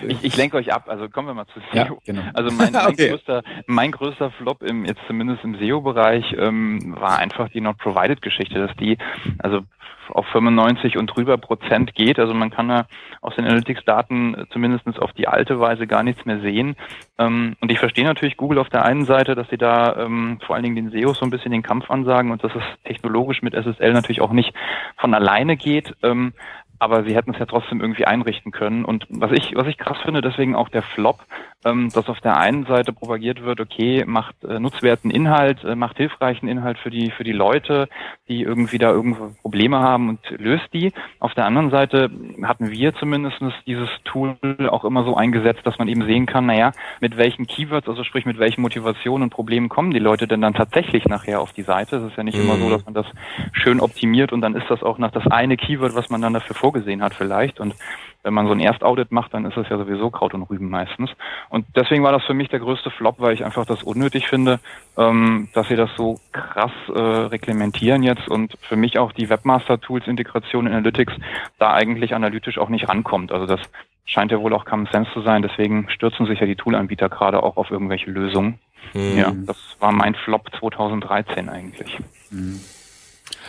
Nee. 0.00 0.12
ich, 0.12 0.22
ich 0.22 0.36
lenke 0.36 0.56
euch 0.56 0.72
ab. 0.72 0.84
Also 0.86 1.08
kommen 1.08 1.26
wir 1.26 1.34
mal 1.34 1.46
zu 1.46 1.58
SEO. 1.58 1.76
Ja, 1.76 1.88
genau. 2.04 2.22
Also 2.32 2.52
mein, 2.52 2.72
mein, 2.72 2.86
Okay. 2.86 3.08
größter, 3.08 3.42
mein 3.66 3.90
größter 3.90 4.30
Flop 4.30 4.62
im 4.62 4.84
jetzt 4.84 5.00
zumindest 5.08 5.42
im 5.42 5.58
SEO-Bereich 5.58 6.36
ähm, 6.38 6.94
war 7.00 7.18
einfach 7.18 7.48
die 7.48 7.60
Not 7.60 7.78
Provided 7.78 8.22
Geschichte, 8.22 8.64
dass 8.64 8.76
die 8.76 8.96
also 9.38 9.62
auf 10.10 10.26
95 10.28 10.96
und 10.96 11.08
drüber 11.08 11.36
Prozent 11.36 11.94
geht. 11.94 12.18
Also 12.18 12.34
man 12.34 12.50
kann 12.50 12.68
da 12.68 12.86
aus 13.20 13.34
den 13.36 13.44
Analytics-Daten 13.44 14.34
äh, 14.34 14.44
zumindest 14.50 14.86
auf 14.98 15.12
die 15.12 15.28
alte 15.28 15.60
Weise 15.60 15.86
gar 15.86 16.02
nichts 16.02 16.24
mehr 16.24 16.40
sehen. 16.40 16.76
Ähm, 17.18 17.56
und 17.60 17.70
ich 17.70 17.78
verstehe 17.78 18.04
natürlich 18.04 18.36
Google 18.36 18.58
auf 18.58 18.68
der 18.68 18.84
einen 18.84 19.04
Seite, 19.04 19.34
dass 19.34 19.48
sie 19.50 19.58
da 19.58 19.96
ähm, 19.96 20.38
vor 20.46 20.54
allen 20.56 20.62
Dingen 20.62 20.76
den 20.76 20.90
SEOs 20.90 21.18
so 21.18 21.26
ein 21.26 21.30
bisschen 21.30 21.52
den 21.52 21.62
Kampf 21.62 21.90
ansagen 21.90 22.30
und 22.30 22.42
dass 22.44 22.52
es 22.54 22.62
technologisch 22.84 23.42
mit 23.42 23.54
SSL 23.54 23.92
natürlich 24.18 24.20
auch 24.20 24.32
nicht 24.32 24.54
von 24.96 25.14
alleine 25.14 25.56
geht. 25.56 25.94
Ähm, 26.02 26.32
aber 26.78 27.04
sie 27.04 27.14
hätten 27.14 27.32
es 27.32 27.38
ja 27.38 27.46
trotzdem 27.46 27.80
irgendwie 27.80 28.04
einrichten 28.04 28.52
können. 28.52 28.84
Und 28.84 29.06
was 29.08 29.32
ich, 29.32 29.54
was 29.54 29.66
ich 29.66 29.78
krass 29.78 29.98
finde, 30.04 30.20
deswegen 30.20 30.54
auch 30.54 30.68
der 30.68 30.82
Flop, 30.82 31.20
ähm, 31.64 31.90
dass 31.92 32.08
auf 32.08 32.20
der 32.20 32.36
einen 32.36 32.66
Seite 32.66 32.92
propagiert 32.92 33.42
wird, 33.42 33.60
okay, 33.60 34.04
macht 34.06 34.44
äh, 34.44 34.60
nutzwerten 34.60 35.10
Inhalt, 35.10 35.64
äh, 35.64 35.74
macht 35.74 35.96
hilfreichen 35.96 36.48
Inhalt 36.48 36.78
für 36.78 36.90
die, 36.90 37.10
für 37.10 37.24
die 37.24 37.32
Leute, 37.32 37.88
die 38.28 38.42
irgendwie 38.42 38.78
da 38.78 38.90
irgendwo 38.90 39.30
Probleme 39.42 39.80
haben 39.80 40.08
und 40.08 40.20
löst 40.38 40.72
die. 40.72 40.92
Auf 41.18 41.34
der 41.34 41.46
anderen 41.46 41.70
Seite 41.70 42.10
hatten 42.42 42.70
wir 42.70 42.94
zumindest 42.94 43.38
dieses 43.66 43.88
Tool 44.04 44.36
auch 44.70 44.84
immer 44.84 45.04
so 45.04 45.16
eingesetzt, 45.16 45.62
dass 45.64 45.78
man 45.78 45.88
eben 45.88 46.04
sehen 46.04 46.26
kann, 46.26 46.46
naja, 46.46 46.72
mit 47.00 47.16
welchen 47.16 47.46
Keywords, 47.46 47.88
also 47.88 48.04
sprich 48.04 48.24
mit 48.24 48.38
welchen 48.38 48.60
Motivationen 48.62 49.24
und 49.24 49.30
Problemen 49.30 49.68
kommen 49.68 49.90
die 49.90 49.98
Leute 49.98 50.28
denn 50.28 50.40
dann 50.40 50.54
tatsächlich 50.54 51.06
nachher 51.06 51.40
auf 51.40 51.52
die 51.52 51.62
Seite. 51.62 51.96
Es 51.96 52.10
ist 52.12 52.16
ja 52.16 52.22
nicht 52.22 52.38
immer 52.38 52.56
so, 52.56 52.66
Mhm. 52.66 52.70
dass 52.70 52.84
man 52.84 52.94
das 52.94 53.06
schön 53.52 53.80
optimiert 53.80 54.32
und 54.32 54.40
dann 54.40 54.54
ist 54.54 54.68
das 54.68 54.82
auch 54.82 54.98
nach 54.98 55.10
das 55.10 55.26
eine 55.26 55.56
Keyword, 55.56 55.94
was 55.94 56.10
man 56.10 56.20
dann 56.22 56.34
dafür 56.34 56.54
vorgesehen 56.68 57.02
hat 57.02 57.14
vielleicht. 57.14 57.60
Und 57.60 57.74
wenn 58.22 58.34
man 58.34 58.46
so 58.46 58.52
ein 58.52 58.60
Erstaudit 58.60 59.10
macht, 59.10 59.32
dann 59.32 59.46
ist 59.46 59.56
das 59.56 59.68
ja 59.70 59.78
sowieso 59.78 60.10
Kraut 60.10 60.34
und 60.34 60.42
Rüben 60.42 60.68
meistens. 60.68 61.10
Und 61.48 61.64
deswegen 61.74 62.02
war 62.02 62.12
das 62.12 62.24
für 62.24 62.34
mich 62.34 62.50
der 62.50 62.58
größte 62.58 62.90
Flop, 62.90 63.16
weil 63.20 63.32
ich 63.32 63.42
einfach 63.42 63.64
das 63.64 63.82
unnötig 63.82 64.28
finde, 64.28 64.60
ähm, 64.98 65.48
dass 65.54 65.68
sie 65.68 65.76
das 65.76 65.88
so 65.96 66.20
krass 66.32 66.72
äh, 66.88 66.98
reglementieren 66.98 68.02
jetzt 68.02 68.28
und 68.28 68.58
für 68.60 68.76
mich 68.76 68.98
auch 68.98 69.12
die 69.12 69.30
Webmaster-Tools-Integration 69.30 70.66
in 70.66 70.72
Analytics 70.72 71.14
da 71.58 71.72
eigentlich 71.72 72.14
analytisch 72.14 72.58
auch 72.58 72.68
nicht 72.68 72.88
rankommt. 72.88 73.32
Also 73.32 73.46
das 73.46 73.60
scheint 74.04 74.30
ja 74.30 74.40
wohl 74.40 74.52
auch 74.52 74.66
Common 74.66 74.88
Sense 74.92 75.10
zu 75.12 75.22
sein, 75.22 75.40
deswegen 75.40 75.88
stürzen 75.88 76.26
sich 76.26 76.40
ja 76.40 76.46
die 76.46 76.56
Toolanbieter 76.56 77.08
gerade 77.08 77.42
auch 77.42 77.56
auf 77.56 77.70
irgendwelche 77.70 78.10
Lösungen. 78.10 78.58
Hm. 78.92 79.18
Ja, 79.18 79.32
das 79.46 79.56
war 79.80 79.92
mein 79.92 80.14
Flop 80.14 80.50
2013 80.58 81.48
eigentlich. 81.48 81.98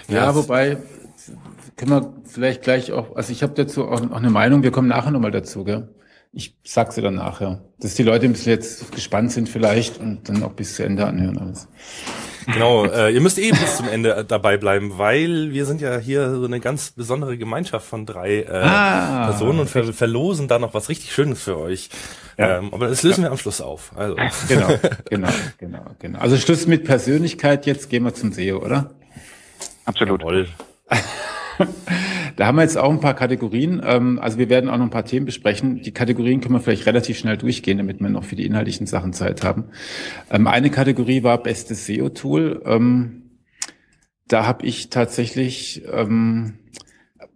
Ja, 0.07 0.15
Ja, 0.15 0.35
wobei 0.35 0.77
können 1.79 1.91
wir 1.91 2.13
vielleicht 2.25 2.61
gleich 2.61 2.91
auch, 2.91 3.15
also 3.15 3.31
ich 3.31 3.41
habe 3.41 3.53
dazu 3.53 3.87
auch, 3.87 4.01
auch 4.01 4.17
eine 4.17 4.29
Meinung, 4.29 4.63
wir 4.63 4.71
kommen 4.71 4.89
nachher 4.89 5.11
nochmal 5.11 5.31
dazu, 5.31 5.63
gell? 5.63 5.87
Ich 6.31 6.55
sag 6.63 6.91
sie 6.91 7.01
dann 7.01 7.15
nachher. 7.15 7.63
Dass 7.79 7.95
die 7.95 8.03
Leute 8.03 8.25
ein 8.25 8.33
bisschen 8.33 8.51
jetzt 8.51 8.91
gespannt 8.91 9.31
sind 9.31 9.49
vielleicht 9.49 9.99
und 9.99 10.27
dann 10.29 10.43
auch 10.43 10.51
bis 10.51 10.75
zu 10.75 10.83
Ende 10.83 11.05
anhören 11.07 11.39
alles. 11.39 11.67
Genau, 12.45 12.85
äh, 12.85 13.11
ihr 13.11 13.21
müsst 13.21 13.39
eh 13.39 13.49
bis 13.51 13.77
zum 13.77 13.87
Ende 13.87 14.15
äh, 14.15 14.25
dabei 14.25 14.57
bleiben, 14.57 14.97
weil 14.97 15.53
wir 15.53 15.65
sind 15.65 15.81
ja 15.81 15.97
hier 15.97 16.35
so 16.35 16.45
eine 16.45 16.59
ganz 16.59 16.91
besondere 16.91 17.37
Gemeinschaft 17.37 17.87
von 17.87 18.05
drei 18.05 18.41
äh, 18.41 18.47
Ah. 18.51 19.27
Personen 19.27 19.59
und 19.59 19.69
ver 19.69 19.91
verlosen 19.93 20.47
da 20.47 20.59
noch 20.59 20.73
was 20.73 20.89
richtig 20.89 21.13
Schönes 21.13 21.41
für 21.41 21.57
euch. 21.57 21.89
Ja. 22.37 22.57
Ähm, 22.57 22.73
aber 22.73 22.89
das 22.89 23.01
lösen 23.03 23.23
wir 23.23 23.31
am 23.31 23.37
Schluss 23.37 23.61
auf. 23.61 23.91
Also. 23.95 24.15
Genau, 24.47 24.67
genau, 25.09 25.29
genau, 25.57 25.85
genau. 25.97 26.19
Also 26.19 26.37
Schluss 26.37 26.67
mit 26.67 26.83
Persönlichkeit, 26.83 27.65
jetzt 27.65 27.89
gehen 27.89 28.03
wir 28.03 28.13
zum 28.13 28.33
SEO, 28.33 28.57
oder? 28.63 28.91
Absolut. 29.85 30.19
Jawohl. 30.21 30.47
Da 32.35 32.45
haben 32.45 32.55
wir 32.55 32.61
jetzt 32.61 32.77
auch 32.77 32.89
ein 32.89 33.01
paar 33.01 33.15
Kategorien. 33.15 33.81
Ähm, 33.83 34.17
also 34.19 34.37
wir 34.37 34.49
werden 34.49 34.69
auch 34.69 34.77
noch 34.77 34.85
ein 34.85 34.91
paar 34.91 35.03
Themen 35.03 35.25
besprechen. 35.25 35.81
Die 35.81 35.91
Kategorien 35.91 36.39
können 36.39 36.55
wir 36.55 36.61
vielleicht 36.61 36.85
relativ 36.85 37.17
schnell 37.17 37.35
durchgehen, 37.35 37.79
damit 37.79 37.99
wir 37.99 38.09
noch 38.09 38.23
für 38.23 38.37
die 38.37 38.45
inhaltlichen 38.45 38.87
Sachen 38.87 39.11
Zeit 39.11 39.43
haben. 39.43 39.65
Ähm, 40.31 40.47
eine 40.47 40.69
Kategorie 40.69 41.23
war 41.23 41.43
bestes 41.43 41.85
SEO-Tool. 41.85 42.61
Ähm, 42.65 43.23
da 44.25 44.45
habe 44.45 44.65
ich 44.65 44.89
tatsächlich, 44.89 45.83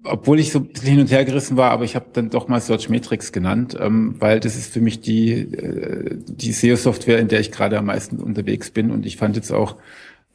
obwohl 0.04 0.40
ich 0.40 0.52
so 0.52 0.60
ein 0.60 0.68
bisschen 0.68 0.90
hin 0.90 1.00
und 1.00 1.12
her 1.12 1.26
gerissen 1.26 1.58
war, 1.58 1.72
aber 1.72 1.86
ich 1.86 1.96
habe 1.96 2.06
dann 2.14 2.30
doch 2.30 2.48
mal 2.48 2.62
Searchmetrics 2.62 3.32
genannt, 3.32 3.76
ähm, 3.80 4.16
weil 4.20 4.40
das 4.40 4.56
ist 4.56 4.72
für 4.72 4.82
mich 4.82 5.02
die, 5.02 5.32
äh, 5.32 6.18
die 6.26 6.52
SEO-Software, 6.52 7.20
in 7.20 7.28
der 7.28 7.40
ich 7.40 7.52
gerade 7.52 7.78
am 7.78 7.86
meisten 7.86 8.20
unterwegs 8.20 8.70
bin. 8.70 8.92
Und 8.92 9.06
ich 9.06 9.18
fand 9.18 9.36
jetzt 9.36 9.52
auch 9.52 9.78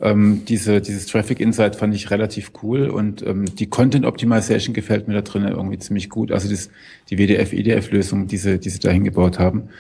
ähm, 0.00 0.44
diese, 0.46 0.80
dieses 0.80 1.06
Traffic 1.06 1.40
Insight 1.40 1.76
fand 1.76 1.94
ich 1.94 2.10
relativ 2.10 2.52
cool 2.62 2.88
und 2.88 3.26
ähm, 3.26 3.46
die 3.56 3.68
Content 3.68 4.06
Optimization 4.06 4.72
gefällt 4.72 5.08
mir 5.08 5.14
da 5.14 5.22
drin 5.22 5.44
irgendwie 5.44 5.78
ziemlich 5.78 6.08
gut. 6.08 6.30
Also 6.30 6.48
das, 6.48 6.70
die 7.10 7.18
WDF-EDF-Lösung, 7.18 8.28
die 8.28 8.36
sie, 8.36 8.58
die 8.60 8.70
sie 8.70 8.78
da 8.78 8.90
hingebaut 8.90 9.38
haben. 9.40 9.70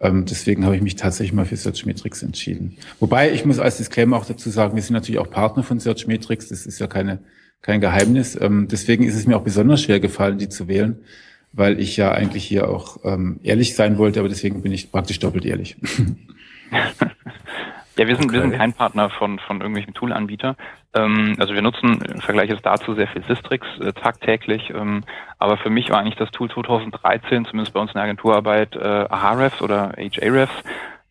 Ähm, 0.00 0.24
deswegen 0.24 0.64
habe 0.64 0.76
ich 0.76 0.82
mich 0.82 0.96
tatsächlich 0.96 1.32
mal 1.32 1.46
für 1.46 1.56
Searchmetrics 1.56 2.22
entschieden. 2.22 2.76
Wobei, 2.98 3.32
ich 3.32 3.44
muss 3.44 3.58
als 3.58 3.76
Disclaimer 3.76 4.16
auch 4.16 4.26
dazu 4.26 4.50
sagen, 4.50 4.74
wir 4.74 4.82
sind 4.82 4.94
natürlich 4.94 5.20
auch 5.20 5.30
Partner 5.30 5.62
von 5.62 5.78
Searchmetrics. 5.78 6.48
Das 6.48 6.66
ist 6.66 6.80
ja 6.80 6.88
keine, 6.88 7.20
kein 7.62 7.80
Geheimnis. 7.80 8.36
Ähm, 8.40 8.66
deswegen 8.68 9.04
ist 9.04 9.14
es 9.14 9.26
mir 9.26 9.36
auch 9.36 9.42
besonders 9.42 9.82
schwer 9.82 10.00
gefallen, 10.00 10.38
die 10.38 10.48
zu 10.48 10.66
wählen, 10.66 10.98
weil 11.52 11.78
ich 11.78 11.96
ja 11.96 12.12
eigentlich 12.12 12.44
hier 12.44 12.68
auch 12.68 12.98
ähm, 13.04 13.38
ehrlich 13.44 13.76
sein 13.76 13.96
wollte, 13.98 14.18
aber 14.20 14.28
deswegen 14.28 14.62
bin 14.62 14.72
ich 14.72 14.90
praktisch 14.90 15.20
doppelt 15.20 15.44
ehrlich. 15.44 15.76
Ja, 17.98 18.06
wir 18.06 18.14
sind, 18.14 18.32
wir 18.32 18.40
sind 18.40 18.50
Okay. 18.50 18.58
kein 18.58 18.72
Partner 18.74 19.10
von, 19.10 19.40
von 19.40 19.60
irgendwelchen 19.60 19.92
Toolanbieter. 19.92 20.54
Ähm, 20.94 21.34
also 21.40 21.52
wir 21.52 21.62
nutzen 21.62 22.00
im 22.00 22.20
Vergleich 22.20 22.48
jetzt 22.48 22.64
dazu 22.64 22.94
sehr 22.94 23.08
viel 23.08 23.24
Sistrix 23.24 23.66
äh, 23.80 23.92
tagtäglich. 23.92 24.70
Ähm, 24.70 25.02
aber 25.38 25.56
für 25.56 25.68
mich 25.68 25.90
war 25.90 25.98
eigentlich 25.98 26.14
das 26.14 26.30
Tool 26.30 26.48
2013, 26.48 27.44
zumindest 27.46 27.74
bei 27.74 27.80
uns 27.80 27.90
in 27.90 27.94
der 27.94 28.04
Agenturarbeit, 28.04 28.76
äh, 28.76 29.06
Ahrefs 29.08 29.60
oder 29.60 29.94
HArefs, 29.98 30.54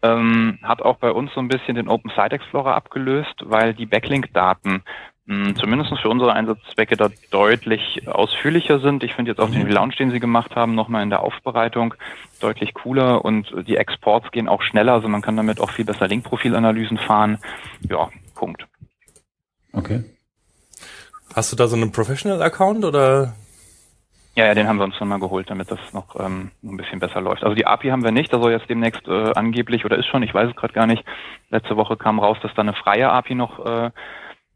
ähm, 0.01 0.59
hat 0.63 0.81
auch 0.81 0.95
bei 0.95 1.11
uns 1.11 1.33
so 1.33 1.41
ein 1.41 1.49
bisschen 1.49 1.75
den 1.75 1.89
Open 1.89 2.09
Site 2.11 2.33
Explorer 2.33 2.75
abgelöst, 2.75 3.35
weil 3.43 3.73
die 3.73 3.85
Backlink-Daten 3.85 4.81
zumindest 5.27 5.91
für 6.01 6.09
unsere 6.09 6.31
Einsatzzwecke 6.33 6.95
da 6.95 7.09
deutlich 7.31 8.07
ausführlicher 8.07 8.79
sind. 8.79 9.03
Ich 9.03 9.13
finde 9.13 9.31
jetzt 9.31 9.39
auch 9.39 9.49
den 9.49 9.63
Relaunch, 9.63 9.97
den 9.97 10.09
sie 10.09 10.21
gemacht 10.21 10.55
haben, 10.55 10.73
nochmal 10.73 11.03
in 11.03 11.09
der 11.09 11.21
Aufbereitung 11.21 11.95
deutlich 12.39 12.73
cooler 12.73 13.25
und 13.25 13.53
die 13.67 13.75
Exports 13.75 14.31
gehen 14.31 14.47
auch 14.47 14.61
schneller, 14.61 14.93
also 14.93 15.09
man 15.09 15.21
kann 15.21 15.35
damit 15.35 15.59
auch 15.59 15.71
viel 15.71 15.83
besser 15.83 16.07
Linkprofilanalysen 16.07 16.97
fahren. 16.97 17.39
Ja, 17.89 18.09
Punkt. 18.35 18.67
Okay. 19.73 20.05
Hast 21.35 21.51
du 21.51 21.57
da 21.57 21.67
so 21.67 21.75
einen 21.75 21.91
Professional-Account 21.91 22.85
oder? 22.85 23.33
Ja, 24.35 24.45
ja, 24.45 24.53
den 24.53 24.67
haben 24.67 24.77
wir 24.77 24.85
uns 24.85 24.95
dann 24.99 25.07
mal 25.07 25.19
geholt, 25.19 25.49
damit 25.49 25.71
das 25.71 25.79
noch 25.93 26.15
ähm, 26.19 26.51
ein 26.63 26.77
bisschen 26.77 26.99
besser 26.99 27.21
läuft. 27.21 27.43
Also 27.43 27.55
die 27.55 27.65
API 27.65 27.89
haben 27.89 28.03
wir 28.03 28.11
nicht, 28.11 28.31
da 28.31 28.39
soll 28.39 28.51
jetzt 28.51 28.69
demnächst 28.69 29.07
äh, 29.07 29.33
angeblich 29.33 29.83
oder 29.83 29.97
ist 29.97 30.05
schon, 30.05 30.23
ich 30.23 30.33
weiß 30.33 30.49
es 30.51 30.55
gerade 30.55 30.73
gar 30.73 30.87
nicht. 30.87 31.03
Letzte 31.49 31.75
Woche 31.75 31.97
kam 31.97 32.19
raus, 32.19 32.37
dass 32.41 32.53
da 32.53 32.61
eine 32.61 32.73
freie 32.73 33.09
API 33.09 33.35
noch 33.35 33.65
äh, 33.65 33.91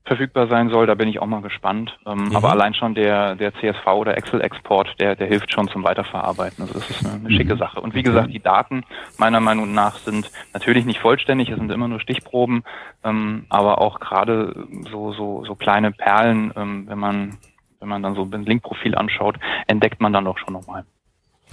verfügbar 0.04 0.48
sein 0.48 0.70
soll. 0.70 0.88
Da 0.88 0.96
bin 0.96 1.08
ich 1.08 1.20
auch 1.20 1.28
mal 1.28 1.42
gespannt. 1.42 1.98
Ähm, 2.06 2.26
Mhm. 2.30 2.36
Aber 2.36 2.52
allein 2.52 2.74
schon 2.74 2.96
der 2.96 3.36
der 3.36 3.54
CSV 3.54 3.86
oder 3.88 4.18
Excel-Export, 4.18 5.00
der 5.00 5.16
der 5.16 5.28
hilft 5.28 5.52
schon 5.54 5.68
zum 5.68 5.84
Weiterverarbeiten. 5.84 6.62
Also 6.64 6.76
das 6.76 6.90
ist 6.90 7.06
eine, 7.06 7.16
eine 7.16 7.32
schicke 7.32 7.58
Sache. 7.58 7.82
Und 7.82 7.94
wie 7.94 8.04
gesagt, 8.04 8.34
die 8.34 8.40
Daten 8.42 8.84
meiner 9.18 9.40
Meinung 9.40 9.74
nach 9.74 9.98
sind 10.00 10.32
natürlich 10.54 10.86
nicht 10.86 11.00
vollständig, 11.00 11.50
es 11.50 11.58
sind 11.58 11.72
immer 11.72 11.88
nur 11.88 12.00
Stichproben, 12.00 12.64
ähm, 13.04 13.46
aber 13.50 13.80
auch 13.80 14.00
gerade 14.00 14.68
so 14.90 15.14
so 15.14 15.44
so 15.46 15.56
kleine 15.56 15.92
Perlen, 15.92 16.52
ähm, 16.56 16.88
wenn 16.88 17.00
man 17.00 17.38
wenn 17.80 17.90
man 17.90 18.04
dann 18.04 18.16
so 18.16 18.24
ein 18.32 18.46
Linkprofil 18.46 18.96
anschaut, 18.96 19.38
entdeckt 19.68 20.02
man 20.02 20.14
dann 20.14 20.26
doch 20.26 20.38
schon 20.38 20.54
nochmal. 20.54 20.86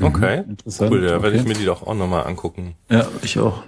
Okay. 0.00 0.44
Interessant. 0.48 0.90
Cool, 0.92 1.00
da 1.00 1.22
werde 1.22 1.36
ich 1.36 1.42
okay. 1.42 1.48
mir 1.48 1.54
die 1.58 1.64
doch 1.64 1.82
auch 1.86 1.94
nochmal 1.94 2.26
angucken. 2.26 2.76
Ja, 2.88 3.06
ich 3.22 3.38
auch. 3.38 3.64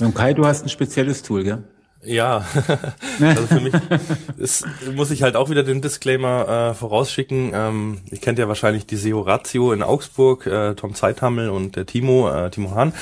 Und 0.00 0.14
Kai, 0.14 0.32
du 0.34 0.46
hast 0.46 0.62
ein 0.62 0.68
spezielles 0.68 1.22
Tool, 1.22 1.42
gell? 1.44 1.64
Ja, 2.06 2.44
also 3.20 3.46
für 3.46 3.60
mich 3.60 3.74
ist, 4.38 4.64
muss 4.94 5.10
ich 5.10 5.22
halt 5.22 5.34
auch 5.34 5.50
wieder 5.50 5.64
den 5.64 5.82
Disclaimer 5.82 6.70
äh, 6.70 6.74
vorausschicken. 6.74 7.50
Ähm, 7.52 7.98
ihr 8.10 8.18
kennt 8.18 8.38
ja 8.38 8.46
wahrscheinlich 8.46 8.86
die 8.86 8.96
SEO 8.96 9.20
Ratio 9.20 9.72
in 9.72 9.82
Augsburg, 9.82 10.46
äh, 10.46 10.74
Tom 10.74 10.94
Zeithammel 10.94 11.50
und 11.50 11.74
der 11.74 11.84
Timo, 11.84 12.30
äh, 12.30 12.50
Timo 12.50 12.74
Hahn. 12.74 12.92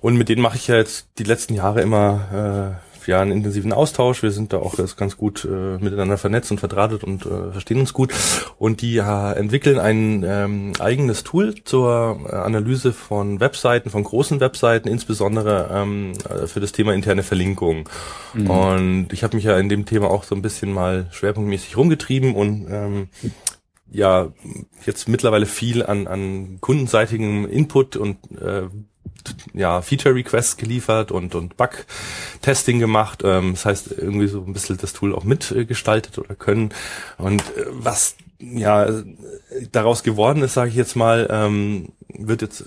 Und 0.00 0.16
mit 0.16 0.28
denen 0.28 0.40
mache 0.40 0.56
ich 0.56 0.68
ja 0.68 0.76
jetzt 0.76 1.08
die 1.18 1.24
letzten 1.24 1.54
Jahre 1.54 1.82
immer 1.82 2.78
äh, 2.80 2.85
ja 3.06 3.20
einen 3.20 3.32
intensiven 3.32 3.72
Austausch. 3.72 4.22
Wir 4.22 4.30
sind 4.30 4.52
da 4.52 4.58
auch 4.58 4.78
jetzt 4.78 4.96
ganz 4.96 5.16
gut 5.16 5.44
äh, 5.44 5.78
miteinander 5.78 6.18
vernetzt 6.18 6.50
und 6.50 6.58
verdrahtet 6.58 7.04
und 7.04 7.26
äh, 7.26 7.52
verstehen 7.52 7.80
uns 7.80 7.92
gut. 7.92 8.12
Und 8.58 8.82
die 8.82 8.98
äh, 8.98 9.32
entwickeln 9.32 9.78
ein 9.78 10.24
ähm, 10.26 10.72
eigenes 10.78 11.24
Tool 11.24 11.54
zur 11.64 12.20
äh, 12.28 12.34
Analyse 12.34 12.92
von 12.92 13.40
Webseiten, 13.40 13.90
von 13.90 14.04
großen 14.04 14.40
Webseiten, 14.40 14.88
insbesondere 14.88 15.70
ähm, 15.72 16.12
äh, 16.28 16.46
für 16.46 16.60
das 16.60 16.72
Thema 16.72 16.94
interne 16.94 17.22
Verlinkung. 17.22 17.88
Und 18.34 19.08
ich 19.12 19.24
habe 19.24 19.36
mich 19.36 19.44
ja 19.44 19.58
in 19.58 19.68
dem 19.68 19.86
Thema 19.86 20.10
auch 20.10 20.24
so 20.24 20.34
ein 20.34 20.42
bisschen 20.42 20.72
mal 20.72 21.06
schwerpunktmäßig 21.10 21.76
rumgetrieben 21.76 22.34
und 22.34 22.66
ähm, 22.70 23.08
ja 23.90 24.28
jetzt 24.84 25.08
mittlerweile 25.08 25.46
viel 25.46 25.84
an, 25.84 26.06
an 26.06 26.58
kundenseitigem 26.60 27.48
Input 27.48 27.96
und 27.96 28.18
äh, 28.40 28.68
ja, 29.54 29.80
Feature-Requests 29.82 30.56
geliefert 30.56 31.12
und, 31.12 31.34
und 31.34 31.56
Bug-Testing 31.56 32.78
gemacht. 32.78 33.22
Ähm, 33.24 33.52
das 33.52 33.64
heißt, 33.64 33.94
irgendwie 33.98 34.28
so 34.28 34.42
ein 34.44 34.52
bisschen 34.52 34.76
das 34.78 34.92
Tool 34.92 35.14
auch 35.14 35.24
mitgestaltet 35.24 36.18
oder 36.18 36.34
können. 36.34 36.72
Und 37.18 37.42
äh, 37.42 37.66
was 37.70 38.16
ja, 38.38 38.88
daraus 39.72 40.02
geworden 40.02 40.42
ist, 40.42 40.54
sage 40.54 40.70
ich 40.70 40.76
jetzt 40.76 40.96
mal, 40.96 41.26
ähm, 41.30 41.92
wird 42.08 42.42
jetzt 42.42 42.64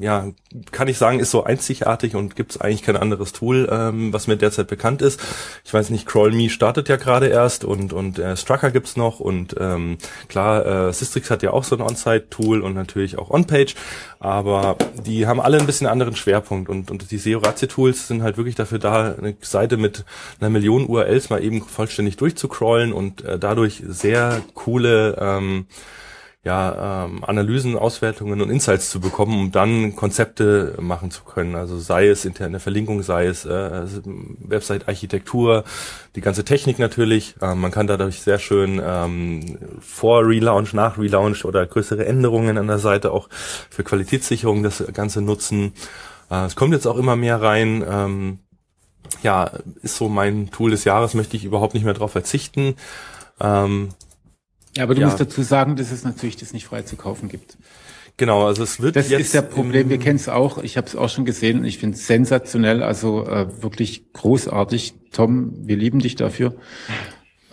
ja, 0.00 0.28
kann 0.70 0.88
ich 0.88 0.98
sagen, 0.98 1.20
ist 1.20 1.30
so 1.30 1.44
einzigartig 1.44 2.14
und 2.14 2.36
gibt 2.36 2.52
es 2.52 2.60
eigentlich 2.60 2.82
kein 2.82 2.96
anderes 2.96 3.32
Tool, 3.32 3.68
ähm, 3.70 4.12
was 4.12 4.26
mir 4.26 4.36
derzeit 4.36 4.68
bekannt 4.68 5.02
ist. 5.02 5.20
Ich 5.64 5.72
weiß 5.72 5.90
nicht, 5.90 6.06
CrawlMe 6.06 6.48
startet 6.50 6.88
ja 6.88 6.96
gerade 6.96 7.28
erst 7.28 7.64
und 7.64 7.92
und 7.92 8.18
äh, 8.18 8.36
Strucker 8.36 8.70
gibt's 8.70 8.96
noch 8.96 9.20
und 9.20 9.54
ähm, 9.58 9.98
klar, 10.28 10.88
äh, 10.88 10.92
Systrix 10.92 11.30
hat 11.30 11.42
ja 11.42 11.52
auch 11.52 11.64
so 11.64 11.76
ein 11.76 11.82
On-Site-Tool 11.82 12.60
und 12.60 12.74
natürlich 12.74 13.18
auch 13.18 13.30
OnPage, 13.30 13.74
aber 14.20 14.76
die 15.04 15.26
haben 15.26 15.40
alle 15.40 15.58
ein 15.58 15.66
bisschen 15.66 15.86
anderen 15.86 16.16
Schwerpunkt 16.16 16.68
und 16.68 16.90
und 16.90 17.10
die 17.10 17.18
SEO 17.18 17.38
Ratio 17.38 17.68
Tools 17.68 18.08
sind 18.08 18.22
halt 18.22 18.36
wirklich 18.36 18.54
dafür 18.54 18.78
da, 18.78 19.14
eine 19.14 19.34
Seite 19.40 19.76
mit 19.76 20.04
einer 20.40 20.50
Million 20.50 20.86
URLs 20.86 21.30
mal 21.30 21.42
eben 21.42 21.62
vollständig 21.62 22.16
durchzucrawlen 22.16 22.92
und 22.92 23.24
äh, 23.24 23.38
dadurch 23.38 23.82
sehr 23.86 24.42
coole 24.54 25.16
ähm, 25.20 25.66
ja, 26.44 27.04
ähm, 27.04 27.22
Analysen, 27.22 27.76
Auswertungen 27.78 28.40
und 28.40 28.50
Insights 28.50 28.90
zu 28.90 28.98
bekommen, 28.98 29.38
um 29.38 29.52
dann 29.52 29.94
Konzepte 29.94 30.76
machen 30.80 31.12
zu 31.12 31.22
können. 31.22 31.54
Also 31.54 31.78
sei 31.78 32.08
es 32.08 32.24
interne 32.24 32.58
Verlinkung, 32.58 33.02
sei 33.02 33.26
es 33.26 33.44
äh, 33.44 33.86
Website-Architektur, 34.04 35.62
die 36.16 36.20
ganze 36.20 36.44
Technik 36.44 36.80
natürlich. 36.80 37.36
Ähm, 37.40 37.60
man 37.60 37.70
kann 37.70 37.86
dadurch 37.86 38.22
sehr 38.22 38.40
schön 38.40 38.82
ähm, 38.84 39.56
vor 39.80 40.26
Relaunch, 40.26 40.72
nach 40.72 40.98
Relaunch 40.98 41.44
oder 41.44 41.64
größere 41.64 42.04
Änderungen 42.04 42.58
an 42.58 42.66
der 42.66 42.80
Seite 42.80 43.12
auch 43.12 43.28
für 43.70 43.84
Qualitätssicherung 43.84 44.64
das 44.64 44.82
Ganze 44.92 45.22
nutzen. 45.22 45.74
Äh, 46.28 46.46
es 46.46 46.56
kommt 46.56 46.74
jetzt 46.74 46.86
auch 46.86 46.96
immer 46.96 47.14
mehr 47.14 47.40
rein. 47.40 47.84
Ähm, 47.88 48.38
ja, 49.22 49.48
ist 49.82 49.96
so 49.96 50.08
mein 50.08 50.50
Tool 50.50 50.72
des 50.72 50.82
Jahres, 50.82 51.14
möchte 51.14 51.36
ich 51.36 51.44
überhaupt 51.44 51.74
nicht 51.74 51.84
mehr 51.84 51.94
drauf 51.94 52.10
verzichten. 52.10 52.74
Ähm, 53.40 53.90
ja, 54.76 54.84
aber 54.84 54.94
du 54.94 55.00
ja. 55.00 55.06
musst 55.06 55.20
dazu 55.20 55.42
sagen, 55.42 55.76
dass 55.76 55.90
es 55.90 56.04
natürlich 56.04 56.36
das 56.36 56.52
nicht 56.52 56.66
frei 56.66 56.82
zu 56.82 56.96
kaufen 56.96 57.28
gibt. 57.28 57.56
Genau, 58.16 58.46
also 58.46 58.62
es 58.62 58.80
wird 58.80 58.96
Das 58.96 59.08
jetzt 59.08 59.20
ist 59.20 59.34
der 59.34 59.42
Problem, 59.42 59.88
wir 59.88 59.98
kennen 59.98 60.16
es 60.16 60.28
auch, 60.28 60.62
ich 60.62 60.76
habe 60.76 60.86
es 60.86 60.96
auch 60.96 61.08
schon 61.08 61.24
gesehen 61.24 61.60
und 61.60 61.64
ich 61.64 61.78
finde 61.78 61.96
es 61.96 62.06
sensationell, 62.06 62.82
also 62.82 63.26
äh, 63.26 63.62
wirklich 63.62 64.12
großartig. 64.12 64.94
Tom, 65.12 65.52
wir 65.66 65.76
lieben 65.76 65.98
dich 65.98 66.14
dafür. 66.14 66.54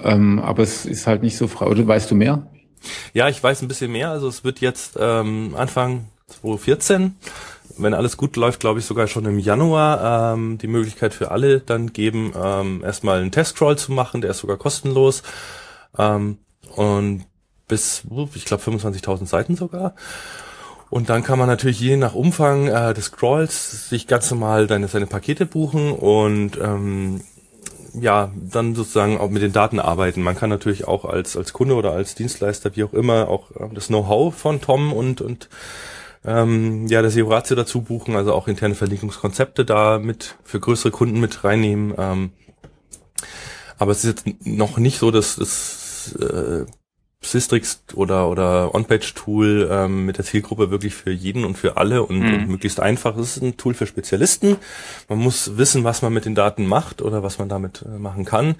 Ähm, 0.02 0.40
aber 0.40 0.64
es 0.64 0.86
ist 0.86 1.08
halt 1.08 1.24
nicht 1.24 1.38
so 1.38 1.48
frei. 1.48 1.66
Oder 1.66 1.88
weißt 1.88 2.10
du 2.12 2.16
mehr? 2.16 2.48
Ja, 3.14 3.28
ich 3.28 3.42
weiß 3.42 3.62
ein 3.62 3.68
bisschen 3.68 3.92
mehr. 3.92 4.12
Also 4.12 4.28
es 4.28 4.44
wird 4.44 4.62
jetzt 4.62 4.98
ähm, 5.00 5.56
Anfang 5.58 6.08
2014, 6.28 7.16
wenn 7.78 7.94
alles 7.94 8.16
gut 8.18 8.36
läuft, 8.36 8.60
glaube 8.60 8.80
ich 8.80 8.86
sogar 8.86 9.08
schon 9.08 9.26
im 9.26 9.40
Januar, 9.40 10.34
ähm, 10.34 10.58
die 10.58 10.68
Möglichkeit 10.68 11.14
für 11.14 11.32
alle 11.32 11.60
dann 11.60 11.92
geben, 11.92 12.34
ähm, 12.36 12.84
erstmal 12.84 13.20
einen 13.22 13.32
Testcrawl 13.32 13.78
zu 13.78 13.92
machen, 13.92 14.22
der 14.22 14.32
ist 14.32 14.40
sogar 14.40 14.58
kostenlos. 14.58 15.24
Ähm, 15.98 16.38
und 16.80 17.26
bis, 17.68 18.04
ich 18.34 18.46
glaube, 18.46 18.64
25.000 18.64 19.26
Seiten 19.26 19.56
sogar. 19.56 19.96
Und 20.90 21.10
dann 21.10 21.24
kann 21.24 21.38
man 21.38 21.48
natürlich 21.48 21.80
je 21.80 21.98
nach 21.98 22.16
Umfang 22.16 22.68
äh, 22.68 22.94
des 22.94 23.06
Scrolls 23.06 23.90
sich 23.90 24.08
ganz 24.08 24.32
normal 24.32 24.66
deine, 24.66 24.88
seine 24.88 25.06
Pakete 25.06 25.46
buchen 25.46 25.92
und 25.92 26.58
ähm, 26.58 27.22
ja, 27.94 28.32
dann 28.36 28.76
sozusagen 28.76 29.20
auch 29.20 29.30
mit 29.30 29.44
den 29.44 29.52
Daten 29.52 29.80
arbeiten. 29.80 30.24
Man 30.24 30.36
kann 30.36 30.50
natürlich 30.50 30.88
auch 30.88 31.06
als, 31.06 31.38
als 31.38 31.54
Kunde 31.54 31.76
oder 31.76 31.92
als 31.92 32.16
Dienstleister, 32.16 32.76
wie 32.76 32.84
auch 32.84 32.94
immer, 32.94 33.28
auch 33.28 33.52
äh, 33.52 33.70
das 33.74 33.88
Know-how 33.88 34.34
von 34.34 34.62
Tom 34.62 34.94
und, 34.94 35.22
und 35.22 35.50
ähm, 36.26 36.88
ja, 36.88 37.02
der 37.02 37.12
SEO 37.12 37.28
Ratio 37.28 37.56
dazu 37.56 37.82
buchen, 37.82 38.16
also 38.16 38.34
auch 38.34 38.48
interne 38.48 38.74
Verlinkungskonzepte 38.74 39.66
da 39.66 40.00
mit 40.00 40.36
für 40.44 40.60
größere 40.60 40.92
Kunden 40.92 41.20
mit 41.20 41.44
reinnehmen. 41.44 41.94
Ähm, 41.98 42.32
aber 43.78 43.92
es 43.92 44.04
ist 44.04 44.26
jetzt 44.26 44.46
noch 44.48 44.78
nicht 44.78 44.98
so, 44.98 45.12
dass 45.12 45.36
das 46.06 46.16
äh, 46.16 46.66
Systrix 47.22 47.84
oder 47.96 48.30
oder 48.30 48.74
OnPage-Tool 48.74 49.68
ähm, 49.70 50.06
mit 50.06 50.18
der 50.18 50.26
Zielgruppe 50.26 50.72
wirklich 50.72 50.96
für 50.96 51.12
jeden 51.12 51.44
und 51.44 51.58
für 51.58 51.76
alle 51.76 52.04
und, 52.04 52.20
mhm. 52.20 52.34
und 52.34 52.48
möglichst 52.48 52.80
einfach. 52.80 53.18
Es 53.18 53.38
ist 53.38 53.44
ein 53.44 53.58
Tool 53.58 53.74
für 53.74 53.88
Spezialisten. 53.88 54.56
Man 55.10 55.20
muss 55.20 55.58
wissen, 55.58 55.84
was 55.84 56.02
man 56.02 56.14
mit 56.14 56.26
den 56.26 56.36
Daten 56.36 56.66
macht 56.66 57.02
oder 57.02 57.22
was 57.22 57.38
man 57.38 57.50
damit 57.50 57.84
äh, 57.84 58.00
machen 58.00 58.24
kann. 58.24 58.56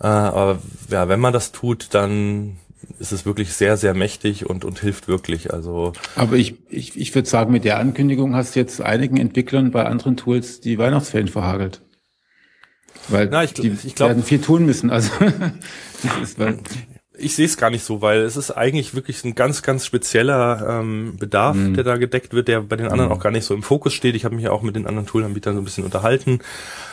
Äh, 0.00 0.06
aber 0.06 0.60
ja, 0.90 1.08
wenn 1.08 1.18
man 1.18 1.32
das 1.32 1.50
tut, 1.50 1.88
dann 1.92 2.58
ist 3.00 3.10
es 3.10 3.26
wirklich 3.26 3.52
sehr, 3.52 3.76
sehr 3.76 3.94
mächtig 3.94 4.48
und, 4.48 4.64
und 4.64 4.78
hilft 4.78 5.08
wirklich. 5.08 5.52
Also. 5.52 5.92
Aber 6.14 6.36
ich, 6.36 6.54
ich, 6.68 6.98
ich 6.98 7.14
würde 7.16 7.28
sagen, 7.28 7.52
mit 7.52 7.64
der 7.64 7.78
Ankündigung 7.78 8.36
hast 8.36 8.54
du 8.54 8.60
jetzt 8.60 8.80
einigen 8.80 9.16
Entwicklern 9.16 9.72
bei 9.72 9.84
anderen 9.84 10.16
Tools 10.16 10.60
die 10.60 10.78
Weihnachtsferien 10.78 11.28
verhagelt. 11.28 11.80
Weil 13.08 13.28
Na, 13.30 13.44
ich, 13.44 13.54
die 13.54 13.76
ich 13.84 13.94
glaub, 13.94 14.10
werden 14.10 14.22
viel 14.22 14.40
tun 14.40 14.66
müssen. 14.66 14.90
Also 14.90 15.10
ich 17.18 17.34
sehe 17.34 17.46
es 17.46 17.56
gar 17.56 17.70
nicht 17.70 17.84
so, 17.84 18.00
weil 18.00 18.20
es 18.20 18.36
ist 18.36 18.52
eigentlich 18.52 18.94
wirklich 18.94 19.24
ein 19.24 19.34
ganz, 19.34 19.62
ganz 19.62 19.84
spezieller 19.84 20.80
ähm, 20.80 21.16
Bedarf, 21.18 21.56
mhm. 21.56 21.74
der 21.74 21.84
da 21.84 21.96
gedeckt 21.96 22.32
wird, 22.32 22.48
der 22.48 22.62
bei 22.62 22.76
den 22.76 22.86
anderen 22.88 23.10
mhm. 23.10 23.16
auch 23.16 23.20
gar 23.20 23.30
nicht 23.30 23.44
so 23.44 23.54
im 23.54 23.62
Fokus 23.62 23.92
steht. 23.92 24.14
Ich 24.14 24.24
habe 24.24 24.34
mich 24.34 24.44
ja 24.44 24.52
auch 24.52 24.62
mit 24.62 24.76
den 24.76 24.86
anderen 24.86 25.06
Toolanbietern 25.06 25.54
so 25.54 25.60
ein 25.60 25.64
bisschen 25.64 25.84
unterhalten. 25.84 26.40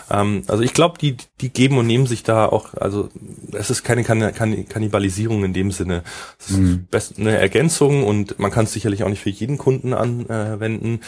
Ähm, 0.10 0.44
also 0.48 0.64
ich 0.64 0.74
glaube, 0.74 0.98
die, 1.00 1.18
die 1.42 1.50
geben 1.50 1.78
und 1.78 1.88
nehmen 1.88 2.08
sich 2.08 2.24
da 2.24 2.46
auch, 2.46 2.74
also 2.74 3.10
es 3.52 3.70
ist 3.70 3.84
keine 3.84 4.04
kan 4.04 4.34
kan 4.34 4.68
Kannibalisierung 4.68 5.44
in 5.44 5.54
dem 5.54 5.72
Sinne. 5.72 6.04
Es 6.40 6.50
ist 6.50 6.58
mhm. 6.58 6.88
best 6.90 7.20
eine 7.20 7.38
Ergänzung 7.38 8.04
und 8.04 8.40
man 8.40 8.52
kann 8.52 8.66
es 8.66 8.74
sicherlich 8.74 9.04
auch 9.04 9.10
nicht 9.10 9.22
für 9.22 9.30
jeden 9.30 9.58
Kunden 9.58 9.94
anwenden. 9.94 11.02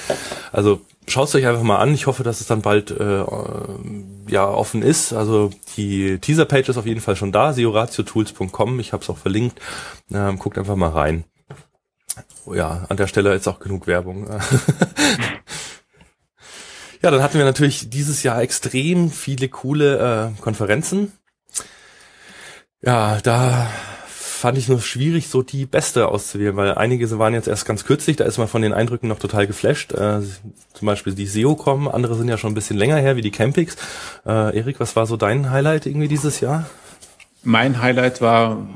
Also 0.51 0.81
schaut 1.07 1.29
es 1.29 1.35
euch 1.35 1.47
einfach 1.47 1.63
mal 1.63 1.77
an. 1.77 1.93
Ich 1.93 2.07
hoffe, 2.07 2.23
dass 2.23 2.41
es 2.41 2.47
dann 2.47 2.61
bald 2.61 2.91
äh, 2.91 3.23
ja 4.27 4.47
offen 4.47 4.81
ist. 4.81 5.13
Also 5.13 5.51
die 5.75 6.19
Teaser-Page 6.19 6.69
ist 6.69 6.77
auf 6.77 6.85
jeden 6.85 7.01
Fall 7.01 7.15
schon 7.15 7.31
da, 7.31 7.53
seoratiotools.com. 7.53 8.79
Ich 8.79 8.93
habe 8.93 9.03
es 9.03 9.09
auch 9.09 9.17
verlinkt. 9.17 9.59
Ähm, 10.11 10.37
guckt 10.37 10.57
einfach 10.57 10.75
mal 10.75 10.89
rein. 10.89 11.23
Ja, 12.51 12.85
an 12.89 12.97
der 12.97 13.07
Stelle 13.07 13.33
ist 13.33 13.47
auch 13.47 13.59
genug 13.59 13.87
Werbung. 13.87 14.27
ja, 17.01 17.11
dann 17.11 17.21
hatten 17.21 17.37
wir 17.37 17.45
natürlich 17.45 17.89
dieses 17.89 18.23
Jahr 18.23 18.41
extrem 18.41 19.11
viele 19.11 19.49
coole 19.49 20.33
äh, 20.37 20.41
Konferenzen. 20.41 21.13
Ja, 22.81 23.19
da 23.21 23.69
fand 24.37 24.57
ich 24.57 24.69
nur 24.69 24.79
schwierig, 24.79 25.27
so 25.27 25.41
die 25.41 25.65
beste 25.65 26.07
auszuwählen, 26.07 26.55
weil 26.55 26.75
einige 26.75 27.17
waren 27.17 27.33
jetzt 27.33 27.47
erst 27.47 27.65
ganz 27.65 27.83
kürzlich, 27.85 28.15
da 28.17 28.25
ist 28.25 28.37
man 28.37 28.47
von 28.47 28.61
den 28.61 28.73
Eindrücken 28.73 29.07
noch 29.07 29.19
total 29.19 29.47
geflasht. 29.47 29.93
Äh, 29.93 30.21
zum 30.73 30.85
Beispiel 30.85 31.13
die 31.13 31.25
SEO-Com, 31.25 31.87
andere 31.87 32.15
sind 32.15 32.27
ja 32.27 32.37
schon 32.37 32.51
ein 32.51 32.55
bisschen 32.55 32.77
länger 32.77 32.97
her, 32.97 33.15
wie 33.15 33.21
die 33.21 33.31
Campix. 33.31 33.75
Äh, 34.25 34.57
Erik, 34.57 34.79
was 34.79 34.95
war 34.95 35.07
so 35.07 35.17
dein 35.17 35.49
Highlight 35.49 35.85
irgendwie 35.85 36.07
dieses 36.07 36.39
Jahr? 36.39 36.69
Mein 37.43 37.81
Highlight 37.81 38.21
war 38.21 38.67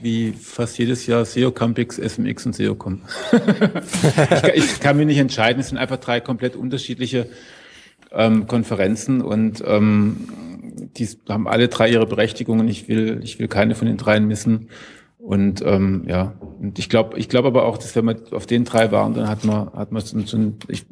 wie 0.00 0.32
fast 0.32 0.78
jedes 0.78 1.06
Jahr 1.06 1.24
SEO 1.24 1.50
Campix, 1.52 1.96
SMX 1.96 2.46
und 2.46 2.54
SEO-Com. 2.54 3.02
ich, 4.54 4.64
ich, 4.64 4.80
kann 4.80 4.96
mich 4.96 5.06
nicht 5.06 5.18
entscheiden, 5.18 5.60
es 5.60 5.68
sind 5.68 5.78
einfach 5.78 5.98
drei 5.98 6.20
komplett 6.20 6.56
unterschiedliche 6.56 7.28
ähm, 8.12 8.46
Konferenzen 8.46 9.20
und 9.20 9.62
ähm, 9.66 10.28
die 10.96 11.08
haben 11.28 11.48
alle 11.48 11.68
drei 11.68 11.90
ihre 11.90 12.06
Berechtigungen. 12.06 12.68
Ich 12.68 12.88
will, 12.88 13.20
ich 13.22 13.38
will 13.38 13.48
keine 13.48 13.74
von 13.74 13.86
den 13.86 13.96
dreien 13.96 14.26
missen. 14.26 14.68
Und 15.18 15.62
ähm, 15.64 16.04
ja, 16.08 16.34
und 16.60 16.80
ich 16.80 16.88
glaube, 16.88 17.16
ich 17.16 17.28
glaube 17.28 17.48
aber 17.48 17.64
auch, 17.64 17.78
dass 17.78 17.94
wenn 17.94 18.04
man 18.04 18.16
auf 18.32 18.46
den 18.46 18.64
drei 18.64 18.90
waren, 18.90 19.14
dann 19.14 19.28
hat 19.28 19.44
man, 19.44 19.72
hat 19.72 19.92
man 19.92 20.02
so 20.02 20.36
ein, 20.36 20.56
ich, 20.66 20.84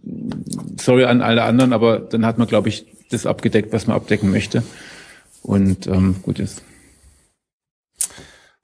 sorry 0.80 1.04
an 1.04 1.20
alle 1.20 1.42
anderen, 1.42 1.72
aber 1.72 1.98
dann 1.98 2.24
hat 2.24 2.38
man, 2.38 2.46
glaube 2.46 2.68
ich, 2.68 2.86
das 3.10 3.26
abgedeckt, 3.26 3.72
was 3.72 3.88
man 3.88 3.96
abdecken 3.96 4.30
möchte. 4.30 4.62
Und 5.42 5.88
ähm, 5.88 6.16
gut 6.22 6.38
ist. 6.38 6.62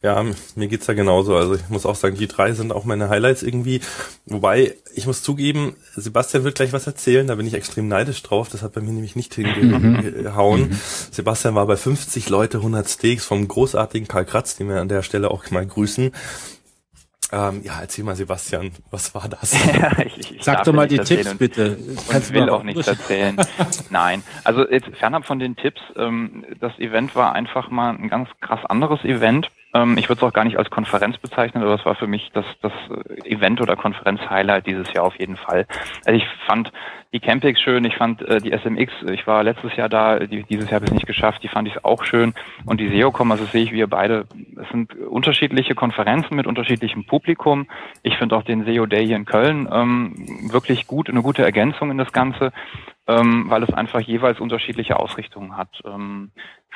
Ja, 0.07 0.25
mir 0.55 0.69
geht's 0.69 0.87
da 0.87 0.95
genauso. 0.95 1.35
Also 1.35 1.57
ich 1.57 1.69
muss 1.69 1.85
auch 1.85 1.97
sagen, 1.97 2.15
die 2.17 2.29
drei 2.29 2.53
sind 2.53 2.73
auch 2.73 2.85
meine 2.85 3.09
Highlights 3.09 3.43
irgendwie. 3.43 3.81
Wobei, 4.25 4.77
ich 4.95 5.05
muss 5.05 5.21
zugeben, 5.21 5.75
Sebastian 5.97 6.45
wird 6.45 6.55
gleich 6.55 6.73
was 6.73 6.87
erzählen, 6.87 7.27
da 7.27 7.35
bin 7.35 7.45
ich 7.45 7.55
extrem 7.55 7.89
neidisch 7.89 8.23
drauf. 8.23 8.49
Das 8.49 8.63
hat 8.63 8.75
bei 8.75 8.81
mir 8.81 8.93
nämlich 8.93 9.17
nicht 9.17 9.35
hingehauen. 9.35 10.69
Mhm. 10.69 10.79
Sebastian 11.11 11.57
war 11.57 11.67
bei 11.67 11.77
50 11.77 12.29
Leute, 12.29 12.59
100 12.59 12.89
Steaks 12.89 13.25
vom 13.25 13.49
großartigen 13.49 14.07
Karl 14.07 14.27
Kratz, 14.27 14.55
den 14.55 14.69
wir 14.69 14.81
an 14.81 14.89
der 14.89 15.03
Stelle 15.03 15.29
auch 15.29 15.51
mal 15.51 15.67
grüßen. 15.67 16.13
Ähm, 17.33 17.63
ja, 17.65 17.81
erzähl 17.81 18.05
mal, 18.05 18.15
Sebastian, 18.15 18.71
was 18.93 19.13
war 19.13 19.29
das? 19.29 19.57
ja, 19.75 19.91
ich, 20.05 20.37
ich 20.37 20.45
Sag 20.45 20.63
doch 20.63 20.73
mal 20.73 20.87
die 20.87 20.99
Tipps, 20.99 21.35
bitte. 21.35 21.77
Ich 22.17 22.33
will 22.33 22.49
auch 22.49 22.63
nichts 22.63 22.87
erzählen. 22.87 23.37
Nein, 23.91 24.23
also 24.45 24.69
jetzt 24.69 24.87
fernab 24.97 25.27
von 25.27 25.41
den 25.41 25.57
Tipps, 25.57 25.81
ähm, 25.97 26.45
das 26.61 26.79
Event 26.79 27.17
war 27.17 27.33
einfach 27.33 27.71
mal 27.71 27.97
ein 27.97 28.09
ganz 28.09 28.29
krass 28.41 28.65
anderes 28.67 29.03
Event. 29.03 29.51
Ähm, 29.77 29.99
ich 29.99 30.09
würde 30.09 30.21
es 30.21 30.23
auch 30.23 30.33
gar 30.33 30.45
nicht 30.45 30.59
als 30.59 30.71
Konferenz 30.71 31.19
bezeichnen, 31.19 31.63
aber 31.63 31.75
es 31.75 31.85
war 31.85 31.95
für 31.95 32.07
mich 32.07 32.31
das, 32.33 32.45
das 32.63 32.73
Event- 33.25 33.61
oder 33.61 33.77
Konferenz-Highlight 33.77 34.67
dieses 34.67 34.93
Jahr 34.93 35.05
auf 35.05 35.19
jeden 35.19 35.37
Fall. 35.37 35.67
Also 36.05 36.17
ich 36.17 36.27
fand 36.47 36.73
die 37.13 37.21
Campix 37.21 37.61
schön, 37.61 37.85
ich 37.85 37.97
fand 37.97 38.23
äh, 38.23 38.41
die 38.41 38.53
SMX, 38.53 38.93
ich 39.11 39.27
war 39.27 39.43
letztes 39.43 39.77
Jahr 39.77 39.89
da, 39.89 40.19
die, 40.19 40.43
dieses 40.45 40.71
Jahr 40.71 40.77
habe 40.77 40.87
ich 40.87 40.91
es 40.91 40.95
nicht 40.95 41.07
geschafft, 41.07 41.43
die 41.43 41.49
fand 41.49 41.69
ich 41.69 41.85
auch 41.85 42.05
schön. 42.05 42.35
Und 42.65 42.81
die 42.81 42.89
SEOCom, 42.89 43.31
also 43.31 43.45
sehe 43.45 43.65
ich 43.65 43.73
wir 43.73 43.87
beide, 43.87 44.27
es 44.61 44.69
sind 44.71 44.95
unterschiedliche 44.95 45.75
Konferenzen 45.75 46.37
mit 46.37 46.47
unterschiedlichem 46.47 47.05
Publikum. 47.05 47.67
Ich 48.03 48.17
finde 48.17 48.37
auch 48.37 48.43
den 48.43 48.65
SEO 48.65 48.87
Day 48.87 49.07
hier 49.07 49.17
in 49.17 49.25
Köln 49.25 49.69
ähm, 49.71 50.15
wirklich 50.51 50.87
gut, 50.87 51.11
eine 51.11 51.23
gute 51.23 51.43
Ergänzung 51.43 51.91
in 51.91 51.99
das 51.99 52.13
Ganze 52.13 52.53
ähm, 53.09 53.47
weil 53.49 53.63
es 53.63 53.73
einfach 53.73 54.01
jeweils 54.01 54.41
unterschiedliche 54.41 54.99
Ausrichtungen 54.99 55.57
hat. 55.57 55.69
Ähm, 55.85 56.31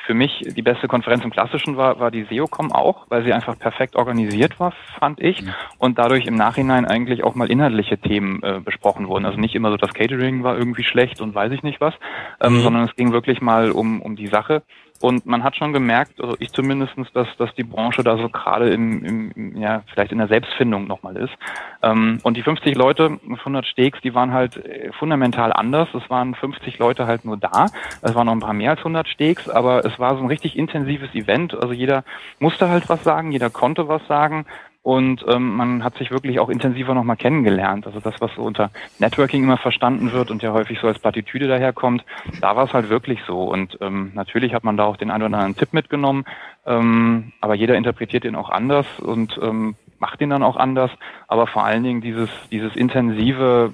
für 0.05 0.13
mich 0.13 0.41
die 0.55 0.61
beste 0.61 0.87
Konferenz 0.87 1.23
im 1.23 1.29
Klassischen 1.29 1.77
war, 1.77 1.99
war 1.99 2.09
die 2.09 2.23
SEOCom 2.23 2.71
auch, 2.71 3.05
weil 3.09 3.23
sie 3.23 3.33
einfach 3.33 3.57
perfekt 3.59 3.95
organisiert 3.95 4.59
war, 4.59 4.71
fand 4.99 5.19
ich. 5.21 5.41
Mhm. 5.41 5.53
Und 5.77 5.99
dadurch 5.99 6.25
im 6.25 6.35
Nachhinein 6.35 6.85
eigentlich 6.85 7.23
auch 7.23 7.35
mal 7.35 7.51
inhaltliche 7.51 7.97
Themen 7.97 8.41
äh, 8.41 8.59
besprochen 8.63 9.07
wurden. 9.07 9.25
Also 9.25 9.39
nicht 9.39 9.55
immer 9.55 9.69
so, 9.69 9.77
das 9.77 9.93
Catering 9.93 10.43
war 10.43 10.57
irgendwie 10.57 10.83
schlecht 10.83 11.21
und 11.21 11.35
weiß 11.35 11.51
ich 11.51 11.63
nicht 11.63 11.81
was, 11.81 11.93
ähm, 12.39 12.55
mhm. 12.55 12.61
sondern 12.61 12.83
es 12.85 12.95
ging 12.95 13.11
wirklich 13.11 13.41
mal 13.41 13.71
um, 13.71 14.01
um 14.01 14.15
die 14.15 14.27
Sache. 14.27 14.63
Und 15.01 15.25
man 15.25 15.43
hat 15.43 15.55
schon 15.55 15.73
gemerkt, 15.73 16.21
also 16.21 16.35
ich 16.39 16.51
zumindestens, 16.51 17.11
dass, 17.13 17.27
dass 17.37 17.53
die 17.55 17.63
Branche 17.63 18.03
da 18.03 18.17
so 18.17 18.29
gerade 18.29 18.69
im, 18.69 19.33
im, 19.35 19.57
ja, 19.57 19.83
vielleicht 19.91 20.11
in 20.11 20.19
der 20.19 20.27
Selbstfindung 20.27 20.87
nochmal 20.87 21.17
ist. 21.17 21.33
Ähm, 21.81 22.19
und 22.23 22.37
die 22.37 22.43
50 22.43 22.75
Leute, 22.75 23.19
100 23.27 23.65
Steaks, 23.65 23.99
die 24.01 24.13
waren 24.13 24.31
halt 24.31 24.57
äh, 24.57 24.91
fundamental 24.93 25.51
anders. 25.51 25.89
Es 25.93 26.09
waren 26.09 26.35
50 26.35 26.77
Leute 26.79 27.07
halt 27.07 27.25
nur 27.25 27.37
da. 27.37 27.65
Es 28.01 28.13
waren 28.15 28.27
noch 28.27 28.33
ein 28.33 28.39
paar 28.39 28.53
mehr 28.53 28.71
als 28.71 28.79
100 28.79 29.07
Steaks, 29.07 29.49
aber 29.49 29.83
es 29.85 29.97
war 29.99 30.15
so 30.15 30.21
ein 30.21 30.27
richtig 30.27 30.57
intensives 30.57 31.13
Event. 31.15 31.53
Also 31.53 31.73
jeder 31.73 32.03
musste 32.39 32.69
halt 32.69 32.87
was 32.87 33.03
sagen, 33.03 33.31
jeder 33.31 33.49
konnte 33.49 33.87
was 33.87 34.05
sagen. 34.07 34.45
Und 34.83 35.23
ähm, 35.27 35.55
man 35.55 35.83
hat 35.83 35.97
sich 35.97 36.09
wirklich 36.09 36.39
auch 36.39 36.49
intensiver 36.49 36.95
nochmal 36.95 37.15
kennengelernt. 37.15 37.85
Also 37.85 37.99
das, 37.99 38.15
was 38.19 38.31
so 38.35 38.41
unter 38.41 38.71
Networking 38.97 39.43
immer 39.43 39.57
verstanden 39.57 40.11
wird 40.11 40.31
und 40.31 40.41
ja 40.41 40.53
häufig 40.53 40.79
so 40.79 40.87
als 40.87 40.97
Plattitüde 40.97 41.47
daherkommt, 41.47 42.03
da 42.39 42.55
war 42.55 42.65
es 42.65 42.73
halt 42.73 42.89
wirklich 42.89 43.19
so. 43.27 43.43
Und 43.43 43.77
ähm, 43.79 44.11
natürlich 44.15 44.55
hat 44.55 44.63
man 44.63 44.77
da 44.77 44.85
auch 44.85 44.97
den 44.97 45.11
einen 45.11 45.23
oder 45.23 45.37
anderen 45.37 45.55
Tipp 45.55 45.73
mitgenommen, 45.73 46.25
ähm, 46.65 47.31
aber 47.41 47.53
jeder 47.53 47.75
interpretiert 47.75 48.25
ihn 48.25 48.35
auch 48.35 48.49
anders 48.49 48.87
und 48.99 49.39
ähm, 49.43 49.75
macht 49.99 50.19
ihn 50.19 50.31
dann 50.31 50.41
auch 50.41 50.57
anders. 50.57 50.89
Aber 51.27 51.45
vor 51.45 51.63
allen 51.63 51.83
Dingen 51.83 52.01
dieses, 52.01 52.29
dieses 52.49 52.75
intensive, 52.75 53.71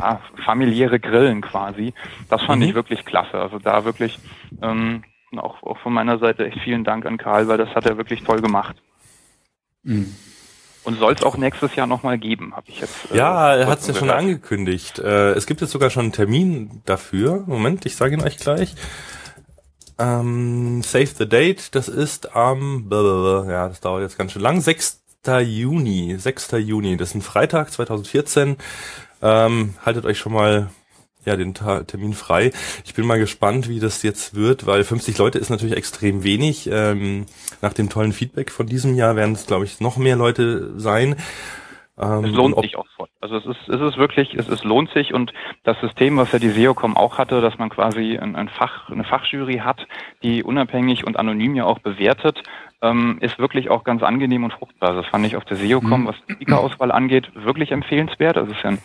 ja, 0.00 0.20
familiäre 0.44 0.98
Grillen 0.98 1.42
quasi, 1.42 1.94
das 2.28 2.42
fand 2.42 2.62
mhm. 2.62 2.68
ich 2.68 2.74
wirklich 2.74 3.04
klasse. 3.04 3.38
Also 3.38 3.60
da 3.60 3.84
wirklich 3.84 4.18
ähm, 4.62 5.04
auch, 5.36 5.62
auch 5.62 5.78
von 5.78 5.92
meiner 5.92 6.18
Seite 6.18 6.44
echt 6.44 6.58
vielen 6.58 6.82
Dank 6.82 7.06
an 7.06 7.18
Karl, 7.18 7.46
weil 7.46 7.58
das 7.58 7.72
hat 7.76 7.86
er 7.86 7.96
wirklich 7.96 8.24
toll 8.24 8.40
gemacht. 8.40 8.74
Mhm. 9.84 10.12
Und 10.90 10.98
soll 10.98 11.12
es 11.12 11.22
auch 11.22 11.36
nächstes 11.36 11.76
Jahr 11.76 11.86
nochmal 11.86 12.18
geben, 12.18 12.52
habe 12.56 12.66
ich 12.68 12.80
jetzt. 12.80 13.12
Äh, 13.12 13.18
ja, 13.18 13.54
er 13.54 13.68
hat 13.68 13.78
es 13.78 13.86
ja 13.86 13.94
schon 13.94 14.10
angekündigt. 14.10 14.98
Äh, 14.98 15.34
es 15.34 15.46
gibt 15.46 15.60
jetzt 15.60 15.70
sogar 15.70 15.88
schon 15.88 16.06
einen 16.06 16.12
Termin 16.12 16.82
dafür. 16.84 17.44
Moment, 17.46 17.86
ich 17.86 17.94
sage 17.94 18.14
ihn 18.14 18.22
euch 18.22 18.38
gleich. 18.38 18.74
Ähm, 20.00 20.82
Save 20.82 21.06
the 21.06 21.28
Date, 21.28 21.76
das 21.76 21.86
ist 21.86 22.34
am, 22.34 22.88
ja, 22.90 23.68
das 23.68 23.80
dauert 23.80 24.02
jetzt 24.02 24.18
ganz 24.18 24.32
schön 24.32 24.42
lang, 24.42 24.60
6. 24.60 25.00
Juni, 25.44 26.16
6. 26.18 26.52
Juni, 26.58 26.96
das 26.96 27.10
ist 27.10 27.14
ein 27.14 27.22
Freitag 27.22 27.70
2014. 27.70 28.56
Ähm, 29.22 29.74
haltet 29.86 30.06
euch 30.06 30.18
schon 30.18 30.32
mal 30.32 30.70
ja, 31.24 31.36
den 31.36 31.54
Ta 31.54 31.82
Termin 31.84 32.12
frei. 32.12 32.50
Ich 32.84 32.94
bin 32.94 33.06
mal 33.06 33.18
gespannt, 33.18 33.68
wie 33.68 33.80
das 33.80 34.02
jetzt 34.02 34.34
wird, 34.34 34.66
weil 34.66 34.84
50 34.84 35.18
Leute 35.18 35.38
ist 35.38 35.50
natürlich 35.50 35.76
extrem 35.76 36.22
wenig. 36.22 36.68
Ähm, 36.72 37.26
nach 37.62 37.72
dem 37.72 37.88
tollen 37.88 38.12
Feedback 38.12 38.50
von 38.50 38.66
diesem 38.66 38.94
Jahr 38.94 39.16
werden 39.16 39.34
es, 39.34 39.46
glaube 39.46 39.64
ich, 39.64 39.80
noch 39.80 39.96
mehr 39.96 40.16
Leute 40.16 40.78
sein. 40.78 41.16
Ähm, 42.00 42.24
es 42.24 42.32
lohnt 42.32 42.58
sich 42.60 42.76
auch 42.76 42.86
voll. 42.96 43.08
Also 43.20 43.36
es 43.36 43.44
ist, 43.44 43.68
es 43.68 43.80
ist 43.80 43.98
wirklich, 43.98 44.34
es 44.34 44.48
ist, 44.48 44.64
lohnt 44.64 44.90
sich 44.90 45.12
und 45.12 45.32
das 45.64 45.78
System, 45.80 46.16
was 46.16 46.32
ja 46.32 46.38
die 46.38 46.48
SEOCom 46.48 46.96
auch 46.96 47.18
hatte, 47.18 47.40
dass 47.42 47.58
man 47.58 47.68
quasi 47.68 48.16
ein, 48.16 48.36
ein 48.36 48.48
Fach, 48.48 48.88
eine 48.88 49.04
Fachjury 49.04 49.58
hat, 49.58 49.86
die 50.22 50.42
unabhängig 50.42 51.06
und 51.06 51.18
anonym 51.18 51.54
ja 51.54 51.64
auch 51.64 51.80
bewertet, 51.80 52.42
ähm, 52.80 53.18
ist 53.20 53.38
wirklich 53.38 53.68
auch 53.68 53.84
ganz 53.84 54.02
angenehm 54.02 54.44
und 54.44 54.54
fruchtbar. 54.54 54.94
Das 54.94 55.06
fand 55.06 55.26
ich 55.26 55.36
auf 55.36 55.44
der 55.44 55.58
SEOCom, 55.58 56.02
mhm. 56.02 56.06
was 56.06 56.16
die 56.26 56.32
Speaker-Auswahl 56.32 56.90
angeht, 56.90 57.30
wirklich 57.34 57.72
empfehlenswert. 57.72 58.38
Also 58.38 58.52
es 58.52 58.56
ist 58.56 58.64
ja 58.64 58.70
ein 58.70 58.78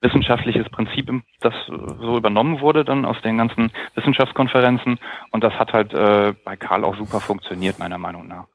wissenschaftliches 0.00 0.68
Prinzip, 0.70 1.10
das 1.40 1.54
so 1.66 2.16
übernommen 2.16 2.60
wurde 2.60 2.84
dann 2.84 3.04
aus 3.04 3.20
den 3.22 3.38
ganzen 3.38 3.70
Wissenschaftskonferenzen. 3.94 4.98
Und 5.30 5.44
das 5.44 5.52
hat 5.54 5.72
halt 5.72 5.92
äh, 5.92 6.32
bei 6.44 6.56
Karl 6.56 6.84
auch 6.84 6.96
super 6.96 7.20
funktioniert, 7.20 7.78
meiner 7.78 7.98
Meinung 7.98 8.26
nach. 8.26 8.46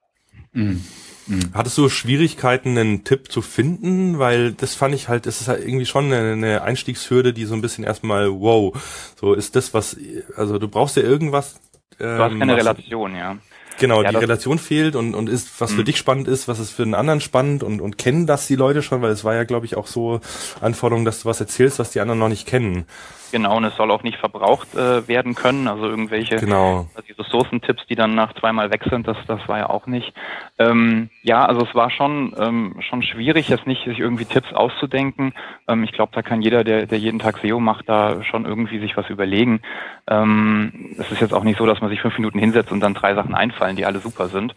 Mhm. 0.53 0.83
Mhm. 1.27 1.51
Hattest 1.53 1.77
du 1.77 1.89
Schwierigkeiten, 1.89 2.77
einen 2.77 3.03
Tipp 3.03 3.31
zu 3.31 3.41
finden? 3.41 4.19
Weil 4.19 4.53
das 4.53 4.75
fand 4.75 4.93
ich 4.95 5.07
halt, 5.09 5.25
das 5.25 5.41
ist 5.41 5.47
halt 5.47 5.65
irgendwie 5.65 5.85
schon 5.85 6.11
eine, 6.11 6.61
Einstiegshürde, 6.61 7.33
die 7.33 7.45
so 7.45 7.55
ein 7.55 7.61
bisschen 7.61 7.83
erstmal, 7.83 8.31
wow, 8.31 8.73
so 9.19 9.33
ist 9.33 9.55
das 9.55 9.73
was, 9.73 9.97
also 10.35 10.59
du 10.59 10.67
brauchst 10.67 10.97
ja 10.97 11.03
irgendwas. 11.03 11.59
Ähm, 11.99 12.17
du 12.17 12.23
hast 12.23 12.39
keine 12.39 12.57
Relation, 12.57 13.15
ja. 13.15 13.37
Genau, 13.79 14.03
ja, 14.03 14.09
die 14.09 14.17
Relation 14.17 14.59
fehlt 14.59 14.95
und, 14.95 15.15
und 15.15 15.29
ist, 15.29 15.49
was 15.59 15.71
für 15.71 15.81
mhm. 15.81 15.85
dich 15.85 15.97
spannend 15.97 16.27
ist, 16.27 16.47
was 16.47 16.59
ist 16.59 16.71
für 16.71 16.83
einen 16.83 16.93
anderen 16.93 17.21
spannend 17.21 17.63
und, 17.63 17.81
und 17.81 17.97
kennen 17.97 18.25
das 18.25 18.47
die 18.47 18.55
Leute 18.55 18.81
schon, 18.81 19.01
weil 19.01 19.11
es 19.11 19.23
war 19.23 19.35
ja, 19.35 19.43
glaube 19.43 19.65
ich, 19.65 19.75
auch 19.75 19.87
so 19.87 20.21
Anforderung, 20.61 21.05
dass 21.05 21.21
du 21.21 21.25
was 21.29 21.39
erzählst, 21.39 21.79
was 21.79 21.91
die 21.91 21.99
anderen 21.99 22.19
noch 22.19 22.29
nicht 22.29 22.47
kennen. 22.47 22.85
Genau, 23.31 23.57
und 23.57 23.65
es 23.65 23.75
soll 23.75 23.91
auch 23.91 24.03
nicht 24.03 24.17
verbraucht 24.17 24.75
äh, 24.75 25.07
werden 25.07 25.35
können, 25.35 25.67
also 25.67 25.85
irgendwelche 25.85 26.37
genau. 26.37 26.87
also 26.95 27.07
die 27.07 27.13
Ressourcentipps, 27.13 27.85
die 27.87 27.95
dann 27.95 28.15
nach 28.15 28.33
zweimal 28.33 28.71
weg 28.71 28.83
sind, 28.89 29.07
das, 29.07 29.17
das 29.27 29.39
war 29.47 29.57
ja 29.57 29.69
auch 29.69 29.87
nicht. 29.87 30.13
Ähm, 30.57 31.09
ja, 31.23 31.45
also 31.45 31.65
es 31.65 31.73
war 31.75 31.89
schon, 31.89 32.35
ähm, 32.39 32.75
schon 32.79 33.01
schwierig, 33.01 33.49
jetzt 33.49 33.67
nicht 33.67 33.83
sich 33.85 33.99
irgendwie 33.99 34.25
Tipps 34.25 34.53
auszudenken. 34.53 35.33
Ähm, 35.67 35.83
ich 35.83 35.91
glaube, 35.91 36.11
da 36.13 36.21
kann 36.21 36.41
jeder, 36.41 36.63
der, 36.63 36.85
der 36.85 36.99
jeden 36.99 37.19
Tag 37.19 37.39
SEO 37.39 37.59
macht, 37.59 37.89
da 37.89 38.23
schon 38.23 38.45
irgendwie 38.45 38.79
sich 38.79 38.95
was 38.95 39.09
überlegen. 39.09 39.61
Ähm, 40.07 40.95
es 40.97 41.11
ist 41.11 41.21
jetzt 41.21 41.33
auch 41.33 41.43
nicht 41.43 41.57
so, 41.57 41.65
dass 41.65 41.81
man 41.81 41.89
sich 41.89 42.01
fünf 42.01 42.17
Minuten 42.17 42.39
hinsetzt 42.39 42.71
und 42.71 42.79
dann 42.79 42.93
drei 42.93 43.15
Sachen 43.15 43.33
einfallen, 43.33 43.75
die 43.75 43.85
alle 43.85 43.99
super 43.99 44.27
sind. 44.27 44.53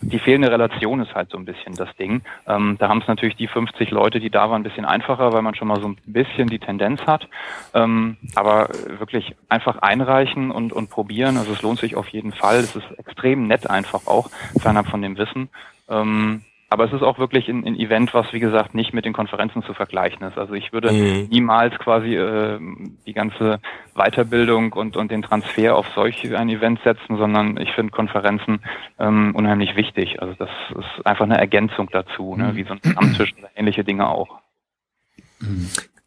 Die 0.00 0.18
fehlende 0.18 0.50
Relation 0.50 1.00
ist 1.00 1.14
halt 1.14 1.30
so 1.30 1.36
ein 1.36 1.44
bisschen 1.44 1.74
das 1.74 1.94
Ding. 1.96 2.22
Ähm, 2.46 2.76
da 2.78 2.88
haben 2.88 3.00
es 3.00 3.08
natürlich 3.08 3.36
die 3.36 3.48
50 3.48 3.90
Leute, 3.90 4.20
die 4.20 4.30
da 4.30 4.48
waren, 4.50 4.60
ein 4.60 4.64
bisschen 4.64 4.84
einfacher, 4.84 5.32
weil 5.32 5.42
man 5.42 5.54
schon 5.54 5.68
mal 5.68 5.80
so 5.80 5.88
ein 5.88 5.98
bisschen 6.06 6.48
die 6.48 6.58
Tendenz 6.58 7.02
hat. 7.02 7.28
Ähm, 7.74 8.05
aber 8.34 8.68
wirklich 8.98 9.34
einfach 9.48 9.78
einreichen 9.78 10.50
und, 10.50 10.72
und 10.72 10.90
probieren. 10.90 11.36
Also 11.36 11.52
es 11.52 11.62
lohnt 11.62 11.78
sich 11.78 11.96
auf 11.96 12.08
jeden 12.08 12.32
Fall. 12.32 12.58
Es 12.58 12.76
ist 12.76 12.86
extrem 12.98 13.46
nett 13.46 13.68
einfach 13.68 14.06
auch, 14.06 14.30
fernab 14.58 14.86
von 14.88 15.02
dem 15.02 15.16
Wissen. 15.16 15.48
Ähm, 15.88 16.42
aber 16.68 16.84
es 16.84 16.92
ist 16.92 17.02
auch 17.02 17.18
wirklich 17.18 17.48
ein, 17.48 17.64
ein, 17.64 17.78
Event, 17.78 18.12
was 18.12 18.32
wie 18.32 18.40
gesagt 18.40 18.74
nicht 18.74 18.92
mit 18.92 19.04
den 19.04 19.12
Konferenzen 19.12 19.62
zu 19.62 19.72
vergleichen 19.72 20.26
ist. 20.26 20.36
Also 20.36 20.54
ich 20.54 20.72
würde 20.72 20.92
mhm. 20.92 21.28
niemals 21.30 21.78
quasi 21.78 22.16
äh, 22.16 22.58
die 23.06 23.12
ganze 23.12 23.60
Weiterbildung 23.94 24.72
und, 24.72 24.96
und 24.96 25.10
den 25.12 25.22
Transfer 25.22 25.76
auf 25.76 25.86
solch 25.94 26.34
ein 26.36 26.48
Event 26.48 26.80
setzen, 26.82 27.18
sondern 27.18 27.56
ich 27.58 27.70
finde 27.72 27.92
Konferenzen 27.92 28.60
ähm, 28.98 29.32
unheimlich 29.36 29.76
wichtig. 29.76 30.20
Also 30.20 30.34
das 30.34 30.50
ist 30.70 31.06
einfach 31.06 31.24
eine 31.24 31.38
Ergänzung 31.38 31.88
dazu, 31.92 32.34
ne? 32.34 32.52
Mhm. 32.52 32.56
wie 32.56 32.64
so 32.64 32.72
ein 32.72 32.80
Stammtisch 32.84 33.34
oder 33.38 33.50
ähnliche 33.54 33.84
Dinge 33.84 34.08
auch. 34.08 34.40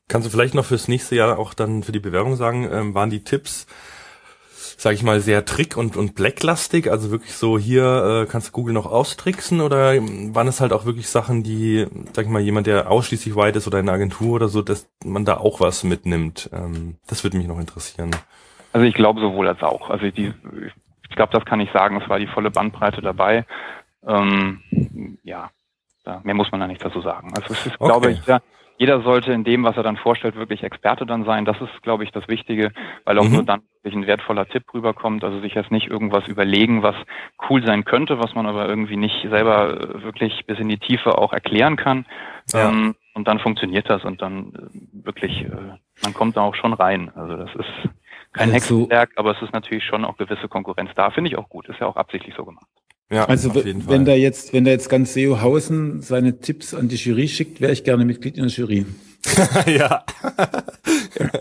Kannst 0.10 0.28
du 0.28 0.32
vielleicht 0.32 0.56
noch 0.56 0.66
fürs 0.66 0.88
nächste 0.88 1.16
Jahr 1.16 1.38
auch 1.38 1.54
dann 1.54 1.84
für 1.84 1.92
die 1.92 2.00
Bewerbung 2.00 2.36
sagen, 2.36 2.68
ähm, 2.72 2.96
waren 2.96 3.12
die 3.12 3.24
Tipps, 3.24 3.68
sage 4.76 4.96
ich 4.96 5.04
mal, 5.04 5.20
sehr 5.20 5.46
trick- 5.46 5.78
und, 5.78 5.96
und 5.96 6.16
blacklastig? 6.16 6.90
Also 6.92 7.12
wirklich 7.12 7.36
so, 7.36 7.60
hier 7.60 8.24
äh, 8.24 8.26
kannst 8.30 8.48
du 8.48 8.52
Google 8.52 8.74
noch 8.74 8.88
austricksen 8.88 9.62
oder 9.62 9.94
waren 9.98 10.48
es 10.48 10.62
halt 10.62 10.74
auch 10.74 10.86
wirklich 10.86 11.08
Sachen, 11.10 11.44
die, 11.44 11.86
sag 12.14 12.26
ich 12.26 12.32
mal, 12.32 12.42
jemand, 12.42 12.66
der 12.66 12.90
ausschließlich 12.90 13.36
white 13.36 13.60
ist 13.60 13.68
oder 13.68 13.78
eine 13.78 13.92
Agentur 13.92 14.34
oder 14.34 14.48
so, 14.48 14.64
dass 14.64 14.90
man 15.06 15.26
da 15.26 15.38
auch 15.38 15.60
was 15.60 15.84
mitnimmt? 15.84 16.50
Ähm, 16.54 16.96
das 17.08 17.24
würde 17.24 17.38
mich 17.38 17.48
noch 17.48 17.60
interessieren. 17.60 18.10
Also 18.74 18.88
ich 18.88 18.96
glaube 18.96 19.22
sowohl 19.22 19.48
als 19.48 19.62
auch. 19.62 19.92
Also 19.92 20.10
die, 20.10 20.34
ich 21.08 21.16
glaube, 21.16 21.34
das 21.34 21.46
kann 21.46 21.60
ich 21.60 21.72
sagen, 21.72 22.02
es 22.02 22.10
war 22.10 22.18
die 22.18 22.28
volle 22.28 22.50
Bandbreite 22.50 23.02
dabei. 23.02 23.46
Ähm, 24.08 24.62
ja, 25.24 25.52
mehr 26.24 26.34
muss 26.34 26.52
man 26.52 26.62
da 26.62 26.68
nicht 26.68 26.84
dazu 26.84 27.02
sagen. 27.02 27.32
Also 27.36 27.54
es 27.54 27.66
ist, 27.68 27.76
okay. 27.80 27.86
glaube 27.86 28.12
ich, 28.12 28.26
ja, 28.26 28.40
jeder 28.80 29.02
sollte 29.02 29.34
in 29.34 29.44
dem, 29.44 29.66
was 29.66 29.76
er 29.76 29.84
dann 29.84 29.98
vorstellt, 29.98 30.38
wirklich 30.38 30.64
Experte 30.64 31.06
dann 31.06 31.26
sein. 31.26 31.44
Das 31.44 31.60
ist, 31.60 31.84
glaube 31.84 32.06
ich, 32.06 32.12
das 32.12 32.30
Wichtige, 32.30 32.72
weil 33.04 33.20
auch 33.20 33.26
mhm. 33.26 33.34
nur 33.34 33.44
dann 33.44 33.62
wirklich 33.84 33.94
ein 33.94 34.08
wertvoller 34.08 34.48
Tipp 34.48 34.74
rüberkommt. 34.74 35.22
Also 35.22 35.42
sich 35.42 35.54
jetzt 35.54 35.70
nicht 35.70 35.88
irgendwas 35.88 36.26
überlegen, 36.28 36.82
was 36.82 36.96
cool 37.50 37.62
sein 37.66 37.84
könnte, 37.84 38.20
was 38.20 38.36
man 38.36 38.46
aber 38.46 38.70
irgendwie 38.70 38.96
nicht 38.96 39.28
selber 39.30 40.02
wirklich 40.02 40.46
bis 40.46 40.60
in 40.60 40.70
die 40.70 40.78
Tiefe 40.78 41.18
auch 41.18 41.34
erklären 41.34 41.76
kann. 41.76 42.06
Ja. 42.54 42.70
Ähm, 42.70 42.96
und 43.16 43.28
dann 43.28 43.40
funktioniert 43.40 43.90
das 43.90 44.06
und 44.06 44.22
dann 44.22 44.54
äh, 44.54 45.06
wirklich, 45.06 45.44
äh, 45.44 45.50
man 46.02 46.14
kommt 46.14 46.38
da 46.38 46.42
auch 46.42 46.56
schon 46.56 46.72
rein. 46.72 47.12
Also 47.16 47.36
das 47.36 47.54
ist 47.56 47.90
kein 48.32 48.54
also, 48.54 48.78
Hexenwerk, 48.78 49.12
aber 49.18 49.32
es 49.32 49.42
ist 49.42 49.52
natürlich 49.52 49.84
schon 49.84 50.06
auch 50.06 50.16
gewisse 50.16 50.48
Konkurrenz 50.48 50.92
da. 50.96 51.12
Finde 51.12 51.30
ich 51.30 51.38
auch 51.38 51.50
gut. 51.50 51.68
Ist 51.68 51.82
ja 51.82 51.88
auch 51.88 51.98
absichtlich 51.98 52.34
so 52.34 52.46
gemacht. 52.46 52.68
Ja, 53.12 53.26
also 53.26 53.56
wenn 53.56 54.06
da 54.06 54.14
jetzt, 54.14 54.54
wenn 54.54 54.66
da 54.66 54.72
jetzt 54.72 54.88
ganz 54.88 55.14
Seohausen 55.14 56.02
seine 56.02 56.40
Tipps 56.40 56.76
an 56.76 56.90
die 56.90 56.96
Jury 56.96 57.28
schickt, 57.28 57.60
wäre 57.60 57.72
ich 57.72 57.84
gerne 57.84 58.06
Mitglied 58.06 58.38
in 58.38 58.44
der 58.44 58.52
Jury. 58.52 58.86
ja. 59.66 60.04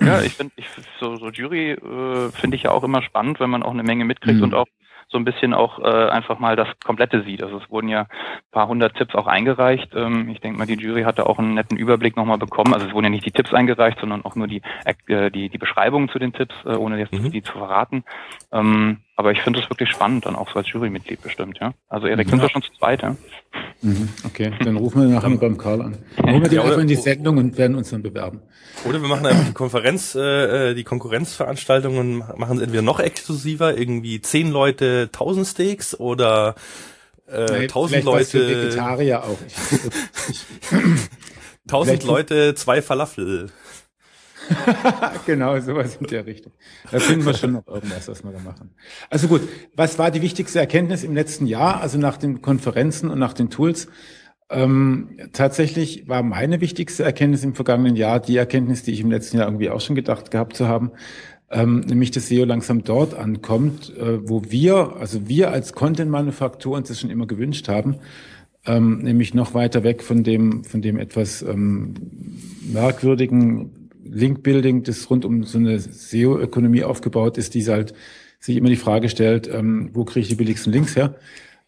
ja, 0.01 0.23
ich 0.23 0.33
finde, 0.33 0.53
ich, 0.57 0.67
so, 0.99 1.17
so 1.17 1.29
Jury 1.29 1.73
äh, 1.73 2.31
finde 2.33 2.57
ich 2.57 2.65
ja 2.65 2.71
auch 2.71 2.85
immer 2.85 3.03
spannend, 3.03 3.39
wenn 3.39 3.51
man 3.51 3.63
auch 3.63 3.73
eine 3.73 3.83
Menge 3.83 4.07
mitkriegt 4.07 4.39
mhm. 4.39 4.45
und 4.45 4.55
auch 4.55 4.67
so 5.11 5.17
ein 5.17 5.25
bisschen 5.25 5.55
auch 5.55 5.79
äh, 5.79 6.09
einfach 6.11 6.39
mal 6.39 6.57
das 6.57 6.69
Komplette 6.85 7.23
sieht. 7.23 7.43
Also 7.43 7.59
es 7.59 7.71
wurden 7.71 7.89
ja 7.89 8.03
ein 8.03 8.51
paar 8.51 8.69
hundert 8.69 8.95
Tipps 8.97 9.15
auch 9.15 9.27
eingereicht. 9.27 9.91
Ähm, 9.95 10.29
ich 10.29 10.41
denke 10.41 10.59
mal, 10.59 10.67
die 10.67 10.75
Jury 10.75 11.03
hatte 11.03 11.27
auch 11.27 11.39
einen 11.39 11.55
netten 11.55 11.79
Überblick 11.79 12.17
nochmal 12.17 12.39
bekommen. 12.39 12.75
Also 12.75 12.87
es 12.87 12.93
wurden 12.93 13.05
ja 13.07 13.11
nicht 13.11 13.25
die 13.25 13.33
Tipps 13.33 13.55
eingereicht, 13.55 14.01
sondern 14.01 14.25
auch 14.25 14.35
nur 14.35 14.49
die, 14.49 14.61
äh, 14.85 15.31
die, 15.31 15.49
die 15.49 15.59
Beschreibungen 15.59 16.09
zu 16.11 16.19
den 16.19 16.33
Tipps, 16.33 16.55
äh, 16.65 16.75
ohne 16.75 16.99
jetzt 16.99 17.13
mhm. 17.13 17.31
die 17.31 17.43
zu 17.43 17.53
verraten. 17.53 18.05
Ähm, 18.53 18.99
aber 19.19 19.33
ich 19.33 19.41
finde 19.41 19.59
es 19.59 19.69
wirklich 19.69 19.91
spannend, 19.91 20.27
dann 20.27 20.37
auch 20.37 20.49
so 20.49 20.61
als 20.61 20.71
Jurymitglied 20.71 21.21
bestimmt, 21.21 21.59
ja. 21.61 21.75
Also 21.89 22.07
Erik, 22.07 22.29
mhm. 22.29 22.31
sind 22.31 22.43
wir 22.43 22.51
schon 22.51 22.63
zu 22.63 22.71
zweit, 22.79 23.03
ja? 23.03 23.17
Mhm, 23.83 24.11
okay, 24.25 24.53
dann 24.63 24.77
rufen 24.77 25.03
wir 25.03 25.09
nachher 25.09 25.29
mal 25.29 25.39
beim 25.39 25.59
Karl 25.59 25.83
an. 25.83 25.99
Dann 26.17 26.31
holen 26.31 26.43
wir 26.43 26.49
die 26.49 26.61
einfach 26.61 26.79
in 26.79 26.87
die 26.87 26.95
Sendung 26.95 27.37
und 27.39 27.59
werden 27.59 27.75
uns 27.75 27.91
dann 27.91 28.03
bewerben. 28.03 28.43
Oder 28.85 29.03
wir 29.03 29.09
machen 29.09 29.27
einfach 29.27 29.45
die 29.45 29.55
Konferenz, 29.55 30.15
äh, 30.15 30.71
äh 30.71 30.75
die 30.75 30.85
Konkurrenzveranstaltungen 30.85 32.19
machen 32.37 32.59
es 32.59 32.63
entweder 32.63 32.83
noch 32.83 33.01
exklusiver, 33.01 33.77
irgendwie 33.77 34.21
zehn 34.21 34.53
Leute 34.53 35.09
1000 35.13 35.47
Steaks 35.49 35.99
oder 35.99 36.55
äh, 37.27 37.63
1000 37.63 38.05
Leute 38.05 38.67
Vegetarier 38.67 39.25
auch. 39.25 39.39
1000 41.67 42.05
Leute 42.05 42.55
zwei 42.55 42.83
Falafel. 42.83 43.51
genau, 45.27 45.59
sowas 45.61 45.97
in 46.01 46.07
der 46.07 46.27
Richtung. 46.27 46.53
Da 46.91 46.99
finden 46.99 47.25
wir 47.27 47.35
schon 47.35 47.53
noch 47.53 47.67
irgendwas, 47.67 48.09
was 48.09 48.25
wir 48.25 48.33
da 48.33 48.41
machen. 48.41 48.71
Also 49.11 49.29
gut, 49.29 49.43
was 49.75 49.99
war 49.99 50.11
die 50.11 50.23
wichtigste 50.23 50.59
Erkenntnis 50.59 51.05
im 51.05 51.15
letzten 51.15 51.47
Jahr, 51.47 51.81
also 51.81 51.99
nach 51.99 52.17
den 52.17 52.43
Konferenzen 52.43 53.11
und 53.11 53.19
nach 53.19 53.33
den 53.33 53.51
Tools? 53.51 53.89
Ähm, 54.51 55.19
tatsächlich 55.33 56.09
war 56.09 56.23
meine 56.23 56.61
wichtigste 56.61 57.05
Erkenntnis 57.05 57.45
im 57.45 57.55
vergangenen 57.55 57.97
Jahr 57.97 58.19
die 58.19 58.37
Erkenntnis, 58.37 58.83
die 58.83 58.93
ich 58.93 59.01
im 59.01 59.11
letzten 59.11 59.37
Jahr 59.37 59.47
irgendwie 59.47 59.69
auch 59.69 59.81
schon 59.81 59.97
gedacht 59.97 60.31
gehabt 60.31 60.57
zu 60.57 60.67
haben, 60.67 60.93
ähm, 61.51 61.81
nämlich 61.81 62.11
dass 62.11 62.29
SEO 62.29 62.45
langsam 62.45 62.83
dort 62.83 63.15
ankommt, 63.15 63.95
äh, 63.97 64.27
wo 64.27 64.43
wir, 64.49 64.97
also 64.99 65.29
wir 65.29 65.51
als 65.51 65.75
Content-Manufaktur 65.75 66.77
uns 66.77 66.89
das 66.89 67.01
schon 67.01 67.11
immer 67.11 67.27
gewünscht 67.27 67.69
haben, 67.69 67.97
ähm, 68.65 68.99
nämlich 68.99 69.35
noch 69.35 69.53
weiter 69.55 69.83
weg 69.83 70.03
von 70.03 70.25
dem, 70.25 70.65
von 70.65 70.81
dem 70.81 70.99
etwas 70.99 71.43
ähm, 71.43 71.95
merkwürdigen 72.73 73.71
Link-Building, 74.11 74.83
das 74.83 75.09
rund 75.11 75.25
um 75.25 75.45
so 75.45 75.59
eine 75.59 75.79
SEO-Ökonomie 75.79 76.85
aufgebaut 76.85 77.39
ist, 77.39 77.55
die 77.55 77.67
halt 77.67 77.95
sich 78.41 78.57
immer 78.57 78.69
die 78.69 78.77
Frage 78.77 79.09
stellt, 79.09 79.49
ähm, 79.53 79.91
wo 79.93 80.05
kriege 80.05 80.21
ich 80.21 80.29
die 80.29 80.37
billigsten 80.37 80.73
Links 80.73 80.97
her? 80.97 81.17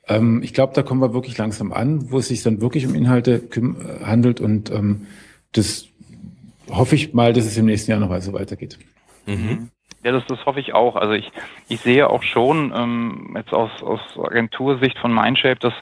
Ähm, 0.07 0.43
ich 0.43 0.55
glaube, 0.55 0.73
da 0.75 0.83
kommen 0.83 1.01
wir 1.01 1.15
wirklich 1.15 1.37
langsam 1.39 1.73
an, 1.73 2.11
wo 2.11 2.19
es 2.19 2.29
sich 2.29 2.43
dann 2.43 2.61
wirklich 2.61 2.87
um 2.87 2.95
Inhalte 2.95 3.43
äh, 3.55 4.05
handelt 4.05 4.41
und 4.41 4.71
ähm, 4.71 5.07
das 5.53 5.89
hoffe 6.71 6.95
ich 6.95 7.13
mal, 7.13 7.33
dass 7.33 7.45
es 7.45 7.57
im 7.57 7.67
nächsten 7.67 7.91
Jahr 7.91 8.01
noch 8.01 8.11
weiter 8.11 8.23
so 8.23 8.33
weitergeht. 8.33 8.79
Mhm. 9.27 9.71
Ja, 10.03 10.13
das, 10.13 10.25
das 10.27 10.47
hoffe 10.47 10.61
ich 10.61 10.73
auch. 10.73 10.97
Also 10.97 11.13
ich, 11.13 11.31
ich 11.69 11.81
sehe 11.81 12.09
auch 12.09 12.23
schon 12.23 12.73
ähm, 12.75 13.35
jetzt 13.37 13.53
aus, 13.53 13.71
aus 13.83 14.01
Agentursicht 14.19 14.99
von 14.99 15.13
Mindshape, 15.13 15.59
dass 15.61 15.75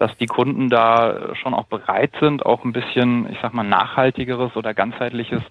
dass 0.00 0.16
die 0.16 0.26
Kunden 0.26 0.70
da 0.70 1.34
schon 1.36 1.52
auch 1.52 1.66
bereit 1.66 2.12
sind, 2.20 2.44
auch 2.46 2.64
ein 2.64 2.72
bisschen, 2.72 3.30
ich 3.30 3.38
sag 3.42 3.52
mal, 3.52 3.64
nachhaltigeres 3.64 4.56
oder 4.56 4.72
ganzheitliches 4.72 5.42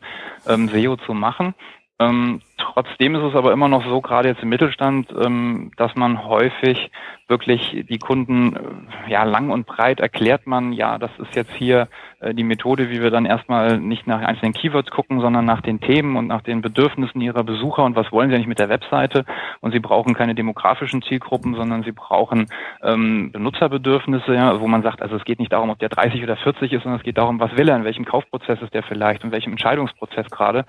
ähm, 0.47 0.67
SEO 0.69 0.97
zu 0.97 1.13
machen. 1.13 1.53
Ähm, 1.99 2.41
trotzdem 2.59 3.15
ist 3.15 3.23
es 3.23 3.35
aber 3.35 3.51
immer 3.51 3.67
noch 3.67 3.85
so, 3.85 4.01
gerade 4.01 4.29
jetzt 4.29 4.43
im 4.43 4.49
Mittelstand, 4.49 5.13
ähm, 5.19 5.71
dass 5.77 5.95
man 5.95 6.25
häufig 6.25 6.91
wirklich 7.29 7.85
die 7.87 7.99
Kunden 7.99 8.55
äh, 8.55 9.11
ja 9.11 9.23
lang 9.23 9.49
und 9.51 9.65
breit 9.65 9.99
erklärt 9.99 10.47
man, 10.47 10.73
ja, 10.73 10.97
das 10.97 11.11
ist 11.19 11.35
jetzt 11.35 11.53
hier 11.53 11.87
äh, 12.19 12.33
die 12.33 12.43
Methode, 12.43 12.89
wie 12.89 13.01
wir 13.01 13.11
dann 13.11 13.25
erstmal 13.25 13.79
nicht 13.79 14.07
nach 14.07 14.21
einzelnen 14.21 14.53
Keywords 14.53 14.89
gucken, 14.89 15.21
sondern 15.21 15.45
nach 15.45 15.61
den 15.61 15.79
Themen 15.79 16.17
und 16.17 16.27
nach 16.27 16.41
den 16.41 16.61
Bedürfnissen 16.61 17.21
ihrer 17.21 17.43
Besucher 17.43 17.83
und 17.83 17.95
was 17.95 18.11
wollen 18.11 18.29
sie 18.29 18.35
eigentlich 18.35 18.47
mit 18.47 18.59
der 18.59 18.69
Webseite. 18.69 19.25
Und 19.61 19.71
sie 19.71 19.79
brauchen 19.79 20.15
keine 20.15 20.35
demografischen 20.35 21.01
Zielgruppen, 21.03 21.55
sondern 21.55 21.83
sie 21.83 21.91
brauchen 21.91 22.47
ähm, 22.83 23.31
Benutzerbedürfnisse, 23.31 24.33
ja, 24.33 24.59
wo 24.59 24.67
man 24.67 24.81
sagt, 24.81 25.01
also 25.01 25.15
es 25.15 25.23
geht 25.23 25.39
nicht 25.39 25.53
darum, 25.53 25.69
ob 25.69 25.79
der 25.79 25.89
30 25.89 26.23
oder 26.23 26.35
40 26.35 26.73
ist, 26.73 26.83
sondern 26.83 26.99
es 26.99 27.05
geht 27.05 27.17
darum, 27.17 27.39
was 27.39 27.55
will 27.55 27.69
er, 27.69 27.75
in 27.75 27.83
welchem 27.83 28.05
Kaufprozess 28.05 28.61
ist 28.61 28.73
der 28.73 28.83
vielleicht, 28.83 29.23
in 29.23 29.31
welchem 29.31 29.51
Entscheidungsprozess 29.51 30.29
gerade. 30.31 30.65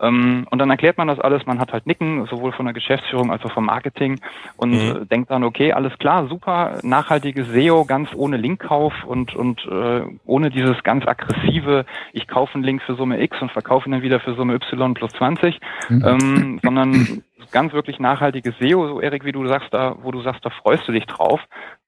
Ähm, 0.00 0.46
und 0.50 0.58
dann 0.58 0.70
erklärt 0.70 0.96
man 0.96 1.08
das 1.08 1.18
alles, 1.18 1.33
man 1.46 1.58
hat 1.58 1.72
halt 1.72 1.86
Nicken, 1.86 2.26
sowohl 2.26 2.52
von 2.52 2.66
der 2.66 2.74
Geschäftsführung 2.74 3.30
als 3.30 3.44
auch 3.44 3.52
vom 3.52 3.66
Marketing 3.66 4.20
und 4.56 4.70
mhm. 4.70 5.02
äh, 5.02 5.06
denkt 5.06 5.30
dann, 5.30 5.44
okay, 5.44 5.72
alles 5.72 5.96
klar, 5.98 6.26
super, 6.28 6.78
nachhaltiges 6.82 7.48
SEO, 7.48 7.84
ganz 7.84 8.10
ohne 8.14 8.36
Linkkauf 8.36 8.92
und, 9.04 9.34
und 9.34 9.64
äh, 9.66 10.02
ohne 10.24 10.50
dieses 10.50 10.82
ganz 10.82 11.06
aggressive, 11.06 11.84
ich 12.12 12.28
kaufe 12.28 12.54
einen 12.54 12.64
Link 12.64 12.82
für 12.82 12.94
Summe 12.94 13.22
X 13.22 13.40
und 13.42 13.52
verkaufe 13.52 13.88
ihn 13.88 13.92
dann 13.92 14.02
wieder 14.02 14.20
für 14.20 14.34
Summe 14.34 14.54
Y 14.54 14.94
plus 14.94 15.12
20, 15.12 15.60
mhm. 15.88 16.04
ähm, 16.06 16.60
sondern 16.62 17.22
ganz 17.50 17.72
wirklich 17.72 17.98
nachhaltiges 17.98 18.54
SEO, 18.58 18.88
so 18.88 19.00
Erik, 19.00 19.24
wie 19.24 19.32
du 19.32 19.46
sagst, 19.46 19.72
da, 19.72 19.96
wo 20.02 20.10
du 20.10 20.22
sagst, 20.22 20.44
da 20.44 20.50
freust 20.50 20.86
du 20.88 20.92
dich 20.92 21.06
drauf. 21.06 21.40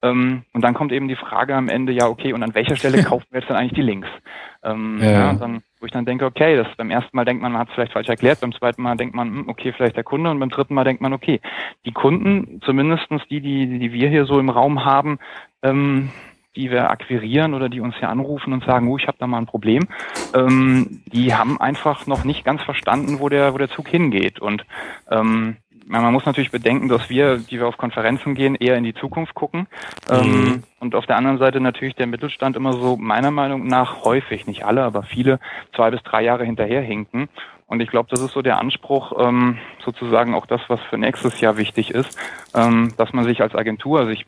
Ähm, 0.02 0.44
und 0.52 0.62
dann 0.62 0.74
kommt 0.74 0.92
eben 0.92 1.08
die 1.08 1.16
Frage 1.16 1.54
am 1.54 1.68
Ende, 1.68 1.92
ja, 1.92 2.06
okay, 2.06 2.32
und 2.32 2.42
an 2.42 2.54
welcher 2.54 2.76
Stelle 2.76 3.02
kaufen 3.04 3.26
wir 3.30 3.40
jetzt 3.40 3.48
dann 3.48 3.56
eigentlich 3.56 3.74
die 3.74 3.82
Links? 3.82 4.08
Ähm, 4.62 4.98
ja. 5.00 5.10
ja. 5.10 5.32
dann, 5.34 5.62
wo 5.80 5.86
ich 5.86 5.92
dann 5.92 6.04
denke, 6.04 6.24
okay, 6.24 6.56
das 6.56 6.68
beim 6.76 6.90
ersten 6.90 7.16
Mal 7.16 7.24
denkt 7.24 7.42
man, 7.42 7.52
man 7.52 7.62
hat 7.62 7.68
es 7.68 7.74
vielleicht 7.74 7.92
falsch 7.92 8.08
erklärt, 8.08 8.40
beim 8.40 8.52
zweiten 8.52 8.82
Mal 8.82 8.96
denkt 8.96 9.14
man, 9.14 9.28
hm, 9.28 9.48
okay, 9.48 9.72
vielleicht 9.72 9.96
der 9.96 10.04
Kunde 10.04 10.30
und 10.30 10.38
beim 10.40 10.50
dritten 10.50 10.74
Mal 10.74 10.84
denkt 10.84 11.02
man, 11.02 11.12
okay, 11.12 11.40
die 11.84 11.92
Kunden, 11.92 12.60
zumindestens 12.64 13.22
die, 13.30 13.40
die, 13.40 13.78
die 13.78 13.92
wir 13.92 14.08
hier 14.08 14.26
so 14.26 14.38
im 14.38 14.50
Raum 14.50 14.84
haben, 14.84 15.18
ähm, 15.62 16.10
die 16.56 16.70
wir 16.70 16.90
akquirieren 16.90 17.54
oder 17.54 17.68
die 17.68 17.80
uns 17.80 17.94
hier 17.96 18.08
anrufen 18.08 18.52
und 18.52 18.64
sagen, 18.64 18.88
oh, 18.88 18.96
ich 18.96 19.06
habe 19.06 19.18
da 19.18 19.26
mal 19.26 19.38
ein 19.38 19.46
Problem, 19.46 19.86
ähm, 20.34 21.02
die 21.12 21.34
haben 21.34 21.60
einfach 21.60 22.06
noch 22.06 22.24
nicht 22.24 22.44
ganz 22.44 22.62
verstanden, 22.62 23.20
wo 23.20 23.28
der, 23.28 23.54
wo 23.54 23.58
der 23.58 23.70
Zug 23.70 23.88
hingeht. 23.88 24.40
Und 24.40 24.64
ähm, 25.10 25.56
man 25.86 26.12
muss 26.12 26.26
natürlich 26.26 26.50
bedenken, 26.50 26.88
dass 26.88 27.08
wir, 27.08 27.38
die 27.38 27.58
wir 27.58 27.68
auf 27.68 27.76
Konferenzen 27.76 28.34
gehen, 28.34 28.56
eher 28.56 28.76
in 28.76 28.84
die 28.84 28.94
Zukunft 28.94 29.34
gucken. 29.34 29.68
Ähm, 30.10 30.30
mhm. 30.30 30.62
Und 30.80 30.94
auf 30.94 31.06
der 31.06 31.16
anderen 31.16 31.38
Seite 31.38 31.60
natürlich 31.60 31.94
der 31.94 32.08
Mittelstand 32.08 32.56
immer 32.56 32.72
so, 32.72 32.96
meiner 32.96 33.30
Meinung 33.30 33.66
nach, 33.66 34.04
häufig, 34.04 34.46
nicht 34.46 34.64
alle, 34.64 34.82
aber 34.82 35.04
viele, 35.04 35.38
zwei 35.74 35.90
bis 35.90 36.02
drei 36.02 36.22
Jahre 36.22 36.44
hinterherhinken. 36.44 37.28
Und 37.68 37.80
ich 37.80 37.90
glaube, 37.90 38.08
das 38.10 38.20
ist 38.20 38.32
so 38.32 38.42
der 38.42 38.58
Anspruch, 38.58 39.12
ähm, 39.18 39.58
sozusagen 39.84 40.34
auch 40.34 40.46
das, 40.46 40.60
was 40.68 40.80
für 40.82 40.98
nächstes 40.98 41.40
Jahr 41.40 41.56
wichtig 41.56 41.90
ist, 41.90 42.18
ähm, 42.54 42.92
dass 42.96 43.12
man 43.12 43.24
sich 43.24 43.40
als 43.42 43.54
Agentur, 43.54 44.00
also 44.00 44.10
ich 44.10 44.26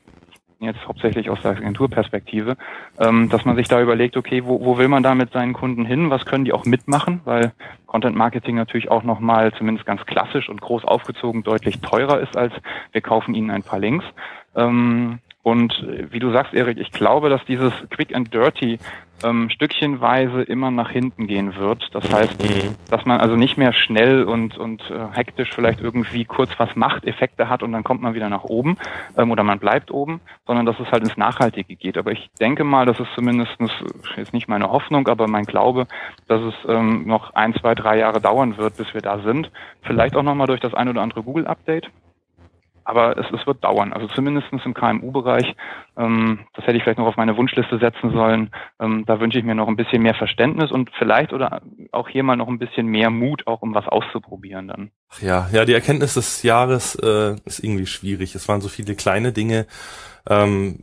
jetzt 0.60 0.86
hauptsächlich 0.86 1.30
aus 1.30 1.40
der 1.42 1.52
Agenturperspektive, 1.52 2.56
ähm, 2.98 3.28
dass 3.28 3.44
man 3.44 3.56
sich 3.56 3.68
da 3.68 3.80
überlegt, 3.80 4.16
okay, 4.16 4.44
wo, 4.44 4.60
wo 4.64 4.78
will 4.78 4.88
man 4.88 5.02
da 5.02 5.14
mit 5.14 5.32
seinen 5.32 5.52
Kunden 5.52 5.84
hin? 5.84 6.10
Was 6.10 6.26
können 6.26 6.44
die 6.44 6.52
auch 6.52 6.64
mitmachen? 6.64 7.20
Weil 7.24 7.52
Content 7.86 8.16
Marketing 8.16 8.56
natürlich 8.56 8.90
auch 8.90 9.02
nochmal 9.02 9.52
zumindest 9.54 9.86
ganz 9.86 10.04
klassisch 10.04 10.48
und 10.48 10.60
groß 10.60 10.84
aufgezogen 10.84 11.42
deutlich 11.42 11.80
teurer 11.80 12.20
ist 12.20 12.36
als 12.36 12.52
wir 12.92 13.00
kaufen 13.00 13.34
ihnen 13.34 13.50
ein 13.50 13.62
paar 13.62 13.78
Links. 13.78 14.04
Ähm, 14.56 15.20
und 15.48 15.82
wie 16.10 16.18
du 16.18 16.30
sagst, 16.30 16.52
Erik, 16.52 16.76
ich 16.76 16.90
glaube, 16.90 17.30
dass 17.30 17.42
dieses 17.46 17.72
Quick 17.88 18.14
and 18.14 18.34
Dirty 18.34 18.78
ähm, 19.24 19.48
stückchenweise 19.48 20.42
immer 20.42 20.70
nach 20.70 20.90
hinten 20.90 21.26
gehen 21.26 21.56
wird. 21.56 21.88
Das 21.94 22.04
heißt, 22.12 22.42
mhm. 22.42 22.74
dass 22.90 23.06
man 23.06 23.18
also 23.18 23.34
nicht 23.34 23.56
mehr 23.56 23.72
schnell 23.72 24.24
und, 24.24 24.58
und 24.58 24.82
äh, 24.90 25.06
hektisch 25.16 25.50
vielleicht 25.54 25.80
irgendwie 25.80 26.26
kurz 26.26 26.50
was 26.58 26.76
macht, 26.76 27.06
Effekte 27.06 27.48
hat 27.48 27.62
und 27.62 27.72
dann 27.72 27.82
kommt 27.82 28.02
man 28.02 28.14
wieder 28.14 28.28
nach 28.28 28.44
oben 28.44 28.76
ähm, 29.16 29.30
oder 29.30 29.42
man 29.42 29.58
bleibt 29.58 29.90
oben, 29.90 30.20
sondern 30.46 30.66
dass 30.66 30.78
es 30.80 30.92
halt 30.92 31.02
ins 31.02 31.16
Nachhaltige 31.16 31.76
geht. 31.76 31.96
Aber 31.96 32.12
ich 32.12 32.30
denke 32.38 32.62
mal, 32.62 32.84
das 32.84 33.00
ist 33.00 33.08
zumindest 33.14 33.56
jetzt 34.18 34.34
nicht 34.34 34.48
meine 34.48 34.70
Hoffnung, 34.70 35.08
aber 35.08 35.28
mein 35.28 35.44
Glaube, 35.44 35.86
dass 36.26 36.42
es 36.42 36.54
ähm, 36.68 37.06
noch 37.06 37.34
ein, 37.34 37.54
zwei, 37.54 37.74
drei 37.74 37.96
Jahre 37.96 38.20
dauern 38.20 38.58
wird, 38.58 38.76
bis 38.76 38.92
wir 38.92 39.00
da 39.00 39.20
sind. 39.20 39.50
Vielleicht 39.80 40.14
auch 40.14 40.22
nochmal 40.22 40.46
durch 40.46 40.60
das 40.60 40.74
ein 40.74 40.90
oder 40.90 41.00
andere 41.00 41.22
Google-Update 41.22 41.88
aber 42.88 43.18
es, 43.18 43.26
es 43.38 43.46
wird 43.46 43.62
dauern. 43.62 43.92
Also 43.92 44.06
zumindest 44.08 44.46
im 44.50 44.72
KMU-Bereich, 44.72 45.54
ähm, 45.98 46.40
das 46.54 46.64
hätte 46.66 46.78
ich 46.78 46.82
vielleicht 46.82 46.98
noch 46.98 47.06
auf 47.06 47.18
meine 47.18 47.36
Wunschliste 47.36 47.78
setzen 47.78 48.12
sollen. 48.12 48.50
Ähm, 48.80 49.04
da 49.06 49.20
wünsche 49.20 49.38
ich 49.38 49.44
mir 49.44 49.54
noch 49.54 49.68
ein 49.68 49.76
bisschen 49.76 50.02
mehr 50.02 50.14
Verständnis 50.14 50.72
und 50.72 50.90
vielleicht 50.98 51.34
oder 51.34 51.60
auch 51.92 52.08
hier 52.08 52.22
mal 52.22 52.36
noch 52.36 52.48
ein 52.48 52.58
bisschen 52.58 52.86
mehr 52.86 53.10
Mut, 53.10 53.46
auch 53.46 53.60
um 53.60 53.74
was 53.74 53.86
auszuprobieren 53.86 54.68
dann. 54.68 54.90
Ach 55.10 55.20
ja, 55.20 55.48
ja, 55.52 55.66
die 55.66 55.74
Erkenntnis 55.74 56.14
des 56.14 56.42
Jahres 56.42 56.94
äh, 56.94 57.36
ist 57.44 57.62
irgendwie 57.62 57.84
schwierig. 57.84 58.34
Es 58.34 58.48
waren 58.48 58.62
so 58.62 58.70
viele 58.70 58.94
kleine 58.94 59.32
Dinge. 59.32 59.66
Ähm, 60.26 60.82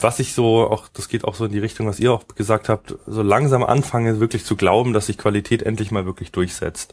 was 0.00 0.20
ich 0.20 0.34
so 0.34 0.68
auch, 0.70 0.86
das 0.88 1.08
geht 1.08 1.24
auch 1.24 1.34
so 1.34 1.46
in 1.46 1.52
die 1.52 1.58
Richtung, 1.58 1.86
was 1.86 1.98
ihr 1.98 2.12
auch 2.12 2.28
gesagt 2.28 2.68
habt, 2.68 2.94
so 3.06 3.22
langsam 3.22 3.64
anfange 3.64 4.20
wirklich 4.20 4.44
zu 4.44 4.54
glauben, 4.54 4.92
dass 4.92 5.06
sich 5.06 5.16
Qualität 5.16 5.62
endlich 5.62 5.90
mal 5.90 6.04
wirklich 6.04 6.30
durchsetzt. 6.30 6.92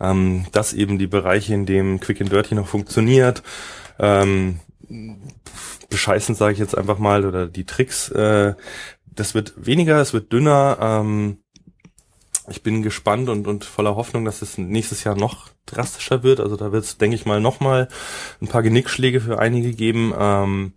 Ähm, 0.00 0.44
dass 0.52 0.74
eben 0.74 0.98
die 0.98 1.06
Bereiche, 1.06 1.54
in 1.54 1.64
denen 1.64 1.98
Quick 1.98 2.20
and 2.20 2.30
Dirty 2.30 2.54
noch 2.54 2.68
funktioniert, 2.68 3.42
ähm, 3.98 4.60
bescheißen, 5.88 6.34
sage 6.34 6.52
ich 6.52 6.58
jetzt 6.58 6.76
einfach 6.76 6.98
mal, 6.98 7.24
oder 7.24 7.46
die 7.46 7.64
Tricks. 7.64 8.10
Äh, 8.10 8.54
das 9.06 9.34
wird 9.34 9.54
weniger, 9.56 10.00
es 10.00 10.12
wird 10.12 10.32
dünner. 10.32 10.78
Ähm, 10.80 11.38
ich 12.48 12.62
bin 12.62 12.82
gespannt 12.82 13.28
und, 13.28 13.46
und 13.46 13.64
voller 13.64 13.96
Hoffnung, 13.96 14.24
dass 14.24 14.42
es 14.42 14.58
nächstes 14.58 15.04
Jahr 15.04 15.16
noch 15.16 15.50
drastischer 15.66 16.22
wird. 16.22 16.40
Also 16.40 16.56
da 16.56 16.70
wird 16.70 16.84
es, 16.84 16.98
denke 16.98 17.16
ich 17.16 17.26
mal, 17.26 17.40
noch 17.40 17.60
mal 17.60 17.88
ein 18.40 18.48
paar 18.48 18.62
Genickschläge 18.62 19.20
für 19.20 19.38
einige 19.38 19.72
geben. 19.72 20.14
Ähm, 20.16 20.72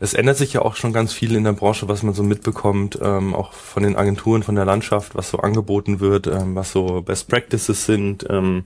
es 0.00 0.14
ändert 0.14 0.36
sich 0.36 0.52
ja 0.54 0.62
auch 0.62 0.76
schon 0.76 0.92
ganz 0.92 1.12
viel 1.12 1.34
in 1.34 1.44
der 1.44 1.52
Branche, 1.52 1.88
was 1.88 2.02
man 2.02 2.14
so 2.14 2.22
mitbekommt, 2.22 2.98
ähm, 3.02 3.34
auch 3.34 3.52
von 3.52 3.82
den 3.82 3.96
Agenturen, 3.96 4.42
von 4.42 4.54
der 4.54 4.64
Landschaft, 4.64 5.14
was 5.14 5.30
so 5.30 5.38
angeboten 5.38 6.00
wird, 6.00 6.26
ähm, 6.26 6.54
was 6.54 6.72
so 6.72 7.02
Best 7.02 7.28
Practices 7.28 7.86
sind. 7.86 8.26
Ähm, 8.28 8.64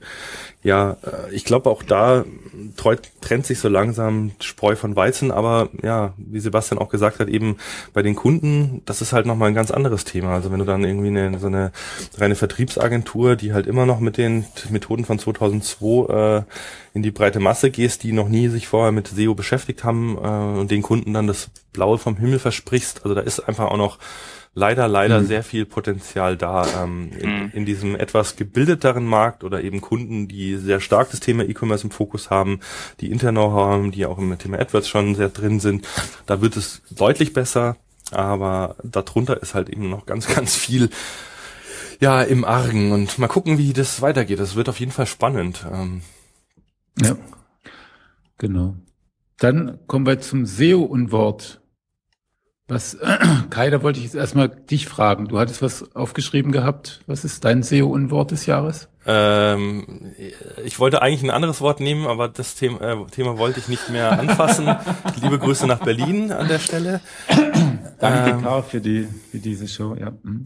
ja, 0.63 0.97
äh, 1.03 1.33
ich 1.33 1.45
glaube 1.45 1.69
auch 1.69 1.83
da 1.83 2.25
trennt 3.21 3.45
sich 3.45 3.59
so 3.59 3.69
langsam 3.69 4.31
Spreu 4.41 4.75
von 4.75 4.95
Weizen, 4.95 5.31
aber 5.31 5.69
ja, 5.81 6.13
wie 6.17 6.39
Sebastian 6.39 6.79
auch 6.79 6.89
gesagt 6.89 7.19
hat, 7.19 7.29
eben 7.29 7.57
bei 7.93 8.01
den 8.01 8.15
Kunden, 8.15 8.81
das 8.85 9.01
ist 9.01 9.13
halt 9.13 9.25
nochmal 9.25 9.49
ein 9.49 9.55
ganz 9.55 9.71
anderes 9.71 10.03
Thema. 10.03 10.33
Also 10.33 10.51
wenn 10.51 10.59
du 10.59 10.65
dann 10.65 10.83
irgendwie 10.83 11.07
eine, 11.07 11.39
so 11.39 11.47
eine 11.47 11.71
reine 12.17 12.35
Vertriebsagentur, 12.35 13.35
die 13.35 13.53
halt 13.53 13.67
immer 13.67 13.85
noch 13.85 13.99
mit 13.99 14.17
den 14.17 14.45
Methoden 14.69 15.05
von 15.05 15.19
2002 15.19 16.13
äh, 16.13 16.43
in 16.93 17.03
die 17.03 17.11
breite 17.11 17.39
Masse 17.39 17.71
gehst, 17.71 18.03
die 18.03 18.11
noch 18.11 18.29
nie 18.29 18.47
sich 18.47 18.67
vorher 18.67 18.91
mit 18.91 19.07
SEO 19.07 19.35
beschäftigt 19.35 19.83
haben 19.83 20.17
äh, 20.17 20.59
und 20.59 20.71
den 20.71 20.81
Kunden 20.81 21.13
dann 21.13 21.18
das 21.27 21.49
Blaue 21.73 21.97
vom 21.97 22.17
Himmel 22.17 22.39
versprichst. 22.39 23.01
Also 23.03 23.15
da 23.15 23.21
ist 23.21 23.39
einfach 23.39 23.65
auch 23.65 23.77
noch 23.77 23.99
leider, 24.53 24.87
leider 24.87 25.21
mhm. 25.21 25.27
sehr 25.27 25.43
viel 25.43 25.65
Potenzial 25.65 26.37
da 26.37 26.83
ähm, 26.83 27.11
in, 27.17 27.29
mhm. 27.29 27.51
in 27.53 27.65
diesem 27.65 27.95
etwas 27.95 28.35
gebildeteren 28.35 29.05
Markt 29.05 29.43
oder 29.43 29.63
eben 29.63 29.81
Kunden, 29.81 30.27
die 30.27 30.57
sehr 30.57 30.79
stark 30.79 31.11
das 31.11 31.19
Thema 31.19 31.43
E-Commerce 31.43 31.83
im 31.83 31.91
Fokus 31.91 32.29
haben, 32.29 32.59
die 32.99 33.11
Interno 33.11 33.51
haben, 33.51 33.91
die 33.91 34.05
auch 34.05 34.17
im 34.17 34.37
Thema 34.37 34.59
AdWords 34.59 34.87
schon 34.87 35.15
sehr 35.15 35.29
drin 35.29 35.59
sind. 35.59 35.87
Da 36.25 36.41
wird 36.41 36.57
es 36.57 36.81
deutlich 36.91 37.33
besser, 37.33 37.77
aber 38.11 38.75
darunter 38.83 39.41
ist 39.41 39.55
halt 39.55 39.69
eben 39.69 39.89
noch 39.89 40.05
ganz, 40.05 40.27
ganz 40.35 40.55
viel 40.55 40.89
ja 41.99 42.21
im 42.21 42.45
Argen 42.45 42.91
und 42.91 43.17
mal 43.19 43.27
gucken, 43.27 43.57
wie 43.57 43.73
das 43.73 44.01
weitergeht. 44.01 44.39
Das 44.39 44.55
wird 44.55 44.69
auf 44.69 44.79
jeden 44.79 44.91
Fall 44.91 45.05
spannend. 45.05 45.65
Ähm, 45.71 46.01
ja, 47.01 47.17
genau. 48.37 48.75
Dann 49.39 49.79
kommen 49.87 50.05
wir 50.05 50.19
zum 50.19 50.45
SEO-Unwort. 50.45 51.61
Was, 52.67 52.97
Kai, 53.49 53.69
da 53.69 53.81
wollte 53.81 53.99
ich 53.99 54.05
jetzt 54.05 54.15
erstmal 54.15 54.49
dich 54.49 54.87
fragen. 54.87 55.27
Du 55.27 55.39
hattest 55.39 55.61
was 55.61 55.95
aufgeschrieben 55.95 56.51
gehabt. 56.51 57.01
Was 57.07 57.23
ist 57.25 57.43
dein 57.45 57.63
SEO-Unwort 57.63 58.31
des 58.31 58.45
Jahres? 58.45 58.89
Ähm, 59.07 60.13
ich 60.63 60.79
wollte 60.79 61.01
eigentlich 61.01 61.23
ein 61.23 61.31
anderes 61.31 61.61
Wort 61.61 61.79
nehmen, 61.79 62.05
aber 62.05 62.27
das 62.27 62.55
Thema, 62.55 62.81
äh, 62.81 63.05
Thema 63.07 63.37
wollte 63.37 63.59
ich 63.59 63.69
nicht 63.69 63.89
mehr 63.89 64.19
anfassen. 64.19 64.67
Liebe 65.21 65.39
Grüße 65.39 65.65
nach 65.65 65.79
Berlin 65.79 66.31
an 66.31 66.47
der 66.47 66.59
Stelle. 66.59 66.99
Danke, 67.99 68.29
ähm, 68.29 68.41
Karl, 68.43 68.63
für 68.63 68.81
die, 68.81 69.07
für 69.31 69.39
diese 69.39 69.67
Show, 69.67 69.95
ja. 69.99 70.11
Mhm. 70.21 70.45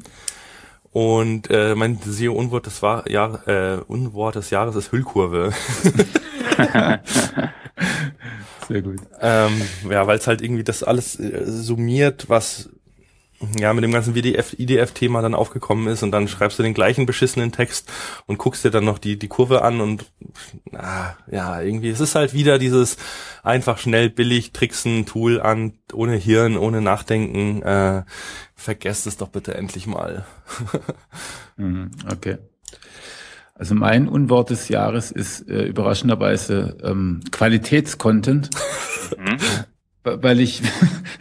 Und 0.91 1.49
äh, 1.49 1.73
mein 1.73 1.97
SEO-Unwort 1.97 2.67
des, 2.67 2.83
war, 2.83 3.09
Jahr, 3.09 3.47
äh, 3.47 3.79
Unwort 3.87 4.35
des 4.35 4.51
Jahres 4.51 4.75
ist 4.75 4.91
Hüllkurve. 4.91 5.51
Sehr 8.68 8.82
gut. 8.82 8.99
Ähm, 9.20 9.61
ja, 9.89 10.07
weil 10.07 10.18
es 10.18 10.28
halt 10.28 10.41
irgendwie 10.41 10.64
das 10.64 10.84
alles 10.84 11.20
äh, 11.20 11.43
summiert, 11.45 12.30
was 12.30 12.70
ja 13.59 13.74
mit 13.74 13.84
dem 13.84 13.91
ganzen 13.91 14.16
WDF, 14.16 14.53
IDF-Thema 14.57 15.22
dann 15.22 15.36
aufgekommen 15.36 15.88
ist 15.88 16.03
und 16.03 16.11
dann 16.11 16.28
schreibst 16.28 16.59
du 16.59 16.64
den 16.64 16.74
gleichen 16.74 17.05
beschissenen 17.05 17.51
Text 17.51 17.91
und 18.26 18.38
guckst 18.38 18.64
dir 18.64 18.72
dann 18.72 18.86
noch 18.86 18.99
die, 18.99 19.18
die 19.18 19.28
Kurve 19.28 19.64
an 19.64 19.82
und 19.82 20.05
ah, 20.74 21.16
ja, 21.30 21.61
irgendwie, 21.61 21.89
es 21.89 21.99
ist 21.99 22.16
halt 22.16 22.34
wieder 22.34 22.57
dieses 22.59 22.97
einfach 23.43 23.78
schnell, 23.78 24.09
billig, 24.09 24.53
tricksen, 24.53 25.05
Tool 25.05 25.41
an, 25.41 25.74
ohne 25.91 26.16
Hirn, 26.16 26.57
ohne 26.57 26.82
Nachdenken. 26.82 27.61
Äh, 27.64 28.03
vergesst 28.55 29.07
es 29.07 29.18
doch 29.18 29.30
bitte 29.30 29.55
endlich 29.55 29.88
mal. 29.88 30.26
Mhm, 31.55 31.91
okay. 32.11 32.39
Also 33.56 33.76
mein 33.76 34.08
Unwort 34.08 34.49
des 34.49 34.70
Jahres 34.70 35.12
ist 35.12 35.47
äh, 35.47 35.64
überraschenderweise 35.64 36.78
ähm, 36.84 37.22
Qualitätscontent, 37.32 38.49
mhm. 39.18 39.38
weil 40.04 40.39
ich, 40.39 40.64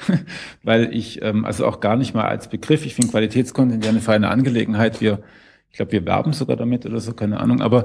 weil 0.63 0.95
ich 0.95 1.21
ähm, 1.23 1.45
also 1.45 1.67
auch 1.67 1.81
gar 1.81 1.97
nicht 1.97 2.15
mal 2.15 2.25
als 2.25 2.49
Begriff. 2.49 2.87
Ich 2.87 2.95
finde 2.95 3.11
Qualitätscontent 3.11 3.85
ja 3.85 3.91
eine 3.91 4.01
feine 4.01 4.29
Angelegenheit. 4.29 5.03
Wir, 5.03 5.23
ich 5.71 5.77
glaube, 5.77 5.93
wir 5.93 6.07
werben 6.07 6.33
sogar 6.33 6.57
damit 6.57 6.87
oder 6.87 7.01
so, 7.01 7.13
keine 7.13 7.39
Ahnung. 7.39 7.61
Aber 7.61 7.85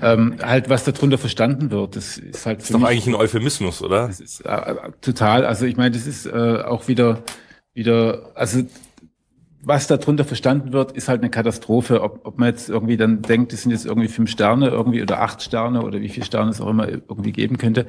ähm, 0.00 0.36
halt, 0.42 0.68
was 0.68 0.84
darunter 0.84 1.18
verstanden 1.18 1.72
wird, 1.72 1.96
das 1.96 2.18
ist 2.18 2.46
halt. 2.46 2.58
Das 2.58 2.66
ist 2.66 2.74
doch 2.74 2.78
mich, 2.78 2.88
eigentlich 2.88 3.08
ein 3.08 3.14
Euphemismus, 3.16 3.82
oder? 3.82 4.06
Das 4.06 4.20
ist 4.20 4.40
äh, 4.42 4.74
total. 5.00 5.44
Also 5.44 5.66
ich 5.66 5.76
meine, 5.76 5.90
das 5.90 6.06
ist 6.06 6.26
äh, 6.26 6.62
auch 6.62 6.86
wieder 6.86 7.24
wieder, 7.78 8.32
also 8.34 8.64
was 9.62 9.86
darunter 9.86 10.24
verstanden 10.24 10.72
wird, 10.72 10.92
ist 10.92 11.08
halt 11.08 11.20
eine 11.20 11.30
Katastrophe. 11.30 12.02
Ob, 12.02 12.20
ob 12.24 12.38
man 12.38 12.48
jetzt 12.48 12.68
irgendwie 12.68 12.96
dann 12.96 13.22
denkt, 13.22 13.52
es 13.52 13.62
sind 13.62 13.72
jetzt 13.72 13.86
irgendwie 13.86 14.08
fünf 14.08 14.30
Sterne 14.30 14.68
irgendwie 14.68 15.02
oder 15.02 15.20
acht 15.20 15.42
Sterne 15.42 15.82
oder 15.82 16.00
wie 16.00 16.08
viele 16.08 16.26
Sterne 16.26 16.50
es 16.50 16.60
auch 16.60 16.68
immer 16.68 16.88
irgendwie 16.88 17.32
geben 17.32 17.58
könnte. 17.58 17.86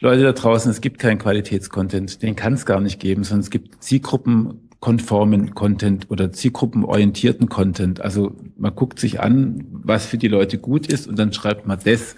Leute 0.00 0.22
da 0.22 0.32
draußen, 0.32 0.70
es 0.70 0.80
gibt 0.80 0.98
keinen 0.98 1.18
Qualitätscontent. 1.18 2.22
Den 2.22 2.36
kann 2.36 2.54
es 2.54 2.66
gar 2.66 2.80
nicht 2.80 3.00
geben, 3.00 3.24
sondern 3.24 3.40
es 3.40 3.50
gibt 3.50 3.82
zielgruppenkonformen 3.82 5.54
Content 5.54 6.10
oder 6.10 6.32
zielgruppenorientierten 6.32 7.48
Content. 7.48 8.00
Also 8.00 8.34
man 8.56 8.74
guckt 8.74 8.98
sich 8.98 9.20
an, 9.20 9.64
was 9.70 10.06
für 10.06 10.18
die 10.18 10.28
Leute 10.28 10.58
gut 10.58 10.86
ist 10.86 11.06
und 11.06 11.18
dann 11.18 11.32
schreibt 11.32 11.66
man 11.66 11.78
das. 11.82 12.16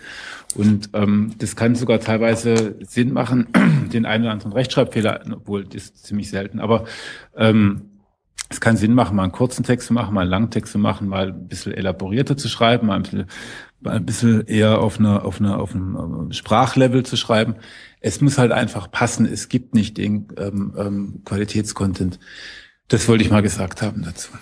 Und 0.54 0.90
ähm, 0.94 1.32
das 1.38 1.56
kann 1.56 1.74
sogar 1.74 2.00
teilweise 2.00 2.76
Sinn 2.80 3.12
machen, 3.12 3.48
den 3.92 4.06
einen 4.06 4.24
oder 4.24 4.32
anderen 4.32 4.52
Rechtschreibfehler, 4.52 5.20
obwohl 5.32 5.64
das 5.64 5.84
ist 5.84 6.06
ziemlich 6.06 6.30
selten, 6.30 6.58
aber 6.58 6.84
ähm, 7.36 7.82
es 8.48 8.60
kann 8.60 8.76
Sinn 8.76 8.94
machen, 8.94 9.16
mal 9.16 9.24
einen 9.24 9.32
kurzen 9.32 9.64
Text 9.64 9.88
zu 9.88 9.94
machen, 9.94 10.14
mal 10.14 10.22
einen 10.22 10.30
langen 10.30 10.50
Text 10.50 10.72
zu 10.72 10.78
machen, 10.78 11.08
mal 11.08 11.28
ein 11.28 11.48
bisschen 11.48 11.72
elaborierter 11.72 12.36
zu 12.36 12.48
schreiben, 12.48 12.86
mal 12.86 12.96
ein 12.96 13.02
bisschen, 13.02 13.26
mal 13.80 13.96
ein 13.96 14.06
bisschen 14.06 14.46
eher 14.46 14.80
auf 14.80 14.98
einer, 14.98 15.24
auf 15.24 15.40
einer, 15.40 15.60
auf 15.60 15.74
einem 15.74 16.32
Sprachlevel 16.32 17.04
zu 17.04 17.16
schreiben. 17.16 17.56
Es 18.00 18.20
muss 18.20 18.38
halt 18.38 18.52
einfach 18.52 18.90
passen. 18.90 19.26
Es 19.26 19.48
gibt 19.48 19.74
nicht 19.74 19.98
den 19.98 20.28
ähm, 20.38 20.74
ähm, 20.78 21.22
Qualitätscontent. 21.24 22.18
Das 22.88 23.06
wollte 23.08 23.22
ich 23.22 23.30
mal 23.30 23.42
gesagt 23.42 23.82
haben 23.82 24.02
dazu. 24.02 24.32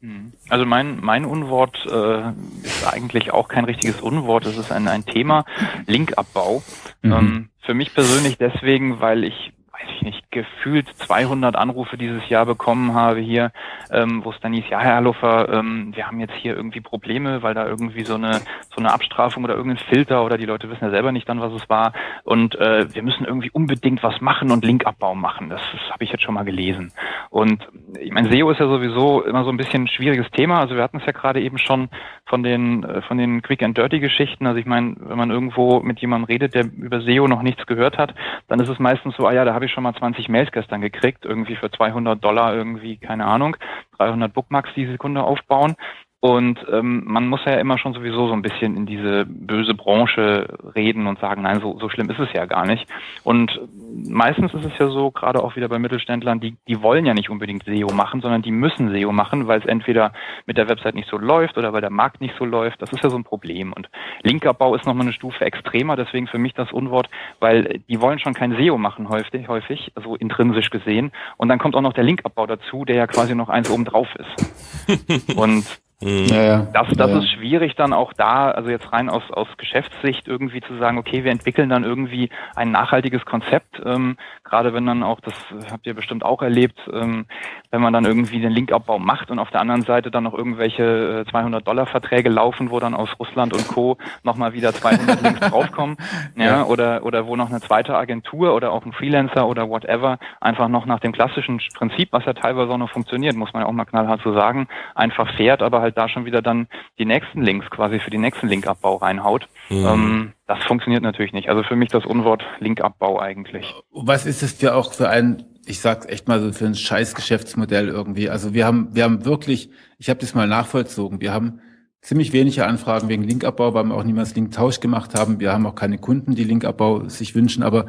Mhm. 0.00 0.32
Also 0.48 0.66
mein, 0.66 1.00
mein 1.00 1.24
Unwort 1.24 1.86
äh, 1.86 2.30
ist 2.62 2.86
eigentlich 2.86 3.32
auch 3.32 3.48
kein 3.48 3.64
richtiges 3.64 4.00
Unwort, 4.00 4.46
es 4.46 4.58
ist 4.58 4.70
ein, 4.70 4.86
ein 4.88 5.06
Thema, 5.06 5.44
Linkabbau. 5.86 6.62
Mhm. 7.02 7.12
Ähm, 7.12 7.48
für 7.60 7.74
mich 7.74 7.94
persönlich 7.94 8.36
deswegen, 8.36 9.00
weil 9.00 9.24
ich 9.24 9.52
weiß 9.84 9.94
ich 9.96 10.02
nicht, 10.02 10.30
gefühlt 10.30 10.88
200 10.88 11.56
Anrufe 11.56 11.96
dieses 11.96 12.28
Jahr 12.28 12.46
bekommen 12.46 12.94
habe 12.94 13.20
hier, 13.20 13.52
ähm, 13.90 14.24
wo 14.24 14.30
es 14.30 14.40
dann 14.40 14.52
hieß, 14.52 14.64
ja, 14.70 14.80
Herr 14.80 14.96
Hallofer, 14.96 15.48
ähm, 15.52 15.92
wir 15.94 16.06
haben 16.06 16.20
jetzt 16.20 16.34
hier 16.34 16.56
irgendwie 16.56 16.80
Probleme, 16.80 17.42
weil 17.42 17.54
da 17.54 17.66
irgendwie 17.66 18.04
so 18.04 18.14
eine, 18.14 18.40
so 18.70 18.78
eine 18.78 18.92
Abstrafung 18.92 19.44
oder 19.44 19.54
irgendein 19.54 19.84
Filter 19.84 20.24
oder 20.24 20.38
die 20.38 20.46
Leute 20.46 20.70
wissen 20.70 20.84
ja 20.84 20.90
selber 20.90 21.12
nicht 21.12 21.28
dann, 21.28 21.40
was 21.40 21.52
es 21.52 21.68
war 21.68 21.92
und 22.24 22.54
äh, 22.56 22.92
wir 22.94 23.02
müssen 23.02 23.24
irgendwie 23.24 23.50
unbedingt 23.50 24.02
was 24.02 24.20
machen 24.20 24.50
und 24.50 24.64
Linkabbau 24.64 25.14
machen. 25.14 25.50
Das, 25.50 25.60
das 25.72 25.90
habe 25.90 26.04
ich 26.04 26.10
jetzt 26.10 26.22
schon 26.22 26.34
mal 26.34 26.44
gelesen. 26.44 26.92
Und 27.30 27.66
ich 28.00 28.12
meine, 28.12 28.30
SEO 28.30 28.50
ist 28.50 28.60
ja 28.60 28.66
sowieso 28.66 29.22
immer 29.22 29.44
so 29.44 29.50
ein 29.50 29.56
bisschen 29.56 29.84
ein 29.84 29.88
schwieriges 29.88 30.30
Thema. 30.30 30.60
Also 30.60 30.76
wir 30.76 30.82
hatten 30.82 30.98
es 30.98 31.06
ja 31.06 31.12
gerade 31.12 31.40
eben 31.40 31.58
schon 31.58 31.88
von 32.26 32.42
den, 32.42 32.84
äh, 32.84 33.02
von 33.02 33.18
den 33.18 33.42
Quick 33.42 33.62
and 33.62 33.76
Dirty 33.76 34.00
Geschichten. 34.00 34.46
Also 34.46 34.58
ich 34.58 34.66
meine, 34.66 34.94
wenn 34.98 35.18
man 35.18 35.30
irgendwo 35.30 35.80
mit 35.80 36.00
jemandem 36.00 36.26
redet, 36.26 36.54
der 36.54 36.64
über 36.64 37.00
SEO 37.00 37.28
noch 37.28 37.42
nichts 37.42 37.66
gehört 37.66 37.98
hat, 37.98 38.14
dann 38.48 38.60
ist 38.60 38.68
es 38.68 38.78
meistens 38.78 39.16
so, 39.16 39.26
ah 39.26 39.32
ja, 39.32 39.44
da 39.44 39.54
habe 39.54 39.66
ich 39.66 39.72
schon 39.74 39.82
mal 39.82 39.94
20 39.94 40.28
Mails 40.28 40.52
gestern 40.52 40.80
gekriegt, 40.80 41.24
irgendwie 41.24 41.56
für 41.56 41.70
200 41.70 42.22
Dollar 42.22 42.54
irgendwie, 42.54 42.96
keine 42.96 43.26
Ahnung, 43.26 43.56
300 43.98 44.32
Bookmarks 44.32 44.70
die 44.74 44.86
Sekunde 44.86 45.22
aufbauen. 45.22 45.76
Und 46.24 46.58
ähm, 46.72 47.02
man 47.04 47.28
muss 47.28 47.44
ja 47.44 47.56
immer 47.56 47.76
schon 47.76 47.92
sowieso 47.92 48.28
so 48.28 48.32
ein 48.32 48.40
bisschen 48.40 48.78
in 48.78 48.86
diese 48.86 49.26
böse 49.26 49.74
Branche 49.74 50.56
reden 50.74 51.06
und 51.06 51.20
sagen, 51.20 51.42
nein, 51.42 51.60
so, 51.60 51.78
so 51.78 51.90
schlimm 51.90 52.08
ist 52.08 52.18
es 52.18 52.32
ja 52.32 52.46
gar 52.46 52.64
nicht. 52.64 52.86
Und 53.24 53.60
meistens 54.08 54.54
ist 54.54 54.64
es 54.64 54.78
ja 54.78 54.88
so, 54.88 55.10
gerade 55.10 55.44
auch 55.44 55.54
wieder 55.54 55.68
bei 55.68 55.78
Mittelständlern, 55.78 56.40
die, 56.40 56.56
die 56.66 56.80
wollen 56.80 57.04
ja 57.04 57.12
nicht 57.12 57.28
unbedingt 57.28 57.64
SEO 57.66 57.92
machen, 57.92 58.22
sondern 58.22 58.40
die 58.40 58.52
müssen 58.52 58.90
SEO 58.90 59.12
machen, 59.12 59.48
weil 59.48 59.60
es 59.60 59.66
entweder 59.66 60.14
mit 60.46 60.56
der 60.56 60.66
Website 60.70 60.94
nicht 60.94 61.10
so 61.10 61.18
läuft 61.18 61.58
oder 61.58 61.74
weil 61.74 61.82
der 61.82 61.90
Markt 61.90 62.22
nicht 62.22 62.34
so 62.38 62.46
läuft. 62.46 62.80
Das 62.80 62.90
ist 62.90 63.04
ja 63.04 63.10
so 63.10 63.18
ein 63.18 63.24
Problem. 63.24 63.74
Und 63.74 63.90
Linkabbau 64.22 64.74
ist 64.74 64.86
nochmal 64.86 65.04
eine 65.04 65.12
Stufe 65.12 65.44
extremer, 65.44 65.94
deswegen 65.94 66.26
für 66.26 66.38
mich 66.38 66.54
das 66.54 66.72
Unwort, 66.72 67.10
weil 67.38 67.82
die 67.86 68.00
wollen 68.00 68.18
schon 68.18 68.32
kein 68.32 68.56
SEO 68.56 68.78
machen 68.78 69.10
häufig, 69.10 69.46
häufig, 69.48 69.92
also 69.94 70.16
intrinsisch 70.16 70.70
gesehen. 70.70 71.12
Und 71.36 71.50
dann 71.50 71.58
kommt 71.58 71.76
auch 71.76 71.82
noch 71.82 71.92
der 71.92 72.04
Linkabbau 72.04 72.46
dazu, 72.46 72.86
der 72.86 72.96
ja 72.96 73.06
quasi 73.06 73.34
noch 73.34 73.50
eins 73.50 73.68
oben 73.68 73.84
drauf 73.84 74.08
ist. 74.16 75.36
und. 75.36 75.83
Ja, 76.04 76.42
ja. 76.42 76.66
Das, 76.74 76.88
das 76.96 77.10
ja, 77.10 77.18
ist 77.18 77.30
schwierig 77.30 77.76
dann 77.76 77.94
auch 77.94 78.12
da, 78.12 78.50
also 78.50 78.68
jetzt 78.68 78.92
rein 78.92 79.08
aus, 79.08 79.22
aus 79.30 79.48
Geschäftssicht 79.56 80.28
irgendwie 80.28 80.60
zu 80.60 80.76
sagen, 80.76 80.98
okay, 80.98 81.24
wir 81.24 81.32
entwickeln 81.32 81.70
dann 81.70 81.82
irgendwie 81.82 82.28
ein 82.54 82.70
nachhaltiges 82.70 83.24
Konzept, 83.24 83.80
ähm, 83.84 84.18
gerade 84.44 84.74
wenn 84.74 84.84
dann 84.84 85.02
auch, 85.02 85.20
das 85.20 85.32
habt 85.70 85.86
ihr 85.86 85.94
bestimmt 85.94 86.22
auch 86.22 86.42
erlebt, 86.42 86.78
ähm, 86.92 87.24
wenn 87.70 87.80
man 87.80 87.94
dann 87.94 88.04
irgendwie 88.04 88.38
den 88.38 88.52
Linkabbau 88.52 88.98
macht 88.98 89.30
und 89.30 89.38
auf 89.38 89.50
der 89.50 89.62
anderen 89.62 89.82
Seite 89.82 90.10
dann 90.10 90.24
noch 90.24 90.34
irgendwelche 90.34 91.24
200 91.30 91.66
Dollar 91.66 91.86
Verträge 91.86 92.28
laufen, 92.28 92.70
wo 92.70 92.80
dann 92.80 92.94
aus 92.94 93.08
Russland 93.18 93.54
und 93.54 93.66
Co. 93.66 93.96
nochmal 94.24 94.52
wieder 94.52 94.74
200 94.74 95.22
Links 95.22 95.40
draufkommen, 95.50 95.96
ja, 96.36 96.44
ja, 96.44 96.64
oder, 96.64 97.02
oder 97.04 97.26
wo 97.26 97.34
noch 97.34 97.48
eine 97.48 97.62
zweite 97.62 97.96
Agentur 97.96 98.54
oder 98.54 98.72
auch 98.72 98.84
ein 98.84 98.92
Freelancer 98.92 99.48
oder 99.48 99.70
whatever 99.70 100.18
einfach 100.42 100.68
noch 100.68 100.84
nach 100.84 101.00
dem 101.00 101.12
klassischen 101.12 101.62
Prinzip, 101.74 102.10
was 102.12 102.26
ja 102.26 102.34
teilweise 102.34 102.70
auch 102.72 102.78
noch 102.78 102.90
funktioniert, 102.90 103.36
muss 103.36 103.54
man 103.54 103.62
ja 103.62 103.68
auch 103.68 103.72
mal 103.72 103.86
knallhart 103.86 104.20
so 104.22 104.34
sagen, 104.34 104.68
einfach 104.94 105.34
fährt, 105.34 105.62
aber 105.62 105.80
halt 105.80 105.93
da 105.94 106.08
schon 106.08 106.24
wieder 106.24 106.42
dann 106.42 106.68
die 106.98 107.04
nächsten 107.04 107.42
Links 107.42 107.68
quasi 107.70 107.98
für 108.00 108.10
den 108.10 108.20
nächsten 108.20 108.48
Linkabbau 108.48 108.96
reinhaut. 108.96 109.48
Mhm. 109.70 109.86
Ähm, 109.86 110.32
das 110.46 110.62
funktioniert 110.64 111.02
natürlich 111.02 111.32
nicht. 111.32 111.48
Also 111.48 111.62
für 111.62 111.76
mich 111.76 111.90
das 111.90 112.04
Unwort 112.04 112.44
Linkabbau 112.60 113.20
eigentlich. 113.20 113.74
Was 113.92 114.26
ist 114.26 114.42
es 114.42 114.52
für 114.52 114.74
auch 114.74 114.92
für 114.92 115.08
ein, 115.08 115.44
ich 115.66 115.80
sag's 115.80 116.06
echt 116.06 116.28
mal 116.28 116.40
so, 116.40 116.52
für 116.52 116.66
ein 116.66 116.74
scheiß 116.74 117.14
Geschäftsmodell 117.14 117.88
irgendwie? 117.88 118.28
Also 118.28 118.54
wir 118.54 118.66
haben, 118.66 118.88
wir 118.92 119.04
haben 119.04 119.24
wirklich, 119.24 119.70
ich 119.98 120.10
habe 120.10 120.20
das 120.20 120.34
mal 120.34 120.46
nachvollzogen, 120.46 121.20
wir 121.20 121.32
haben 121.32 121.60
ziemlich 122.04 122.32
wenige 122.32 122.66
Anfragen 122.66 123.08
wegen 123.08 123.22
Linkabbau, 123.24 123.72
weil 123.72 123.84
wir 123.84 123.94
auch 123.94 124.04
niemals 124.04 124.34
Linktausch 124.34 124.80
gemacht 124.80 125.14
haben. 125.14 125.40
Wir 125.40 125.52
haben 125.52 125.66
auch 125.66 125.74
keine 125.74 125.98
Kunden, 125.98 126.34
die 126.34 126.44
Linkabbau 126.44 127.08
sich 127.08 127.34
wünschen, 127.34 127.62
aber 127.62 127.86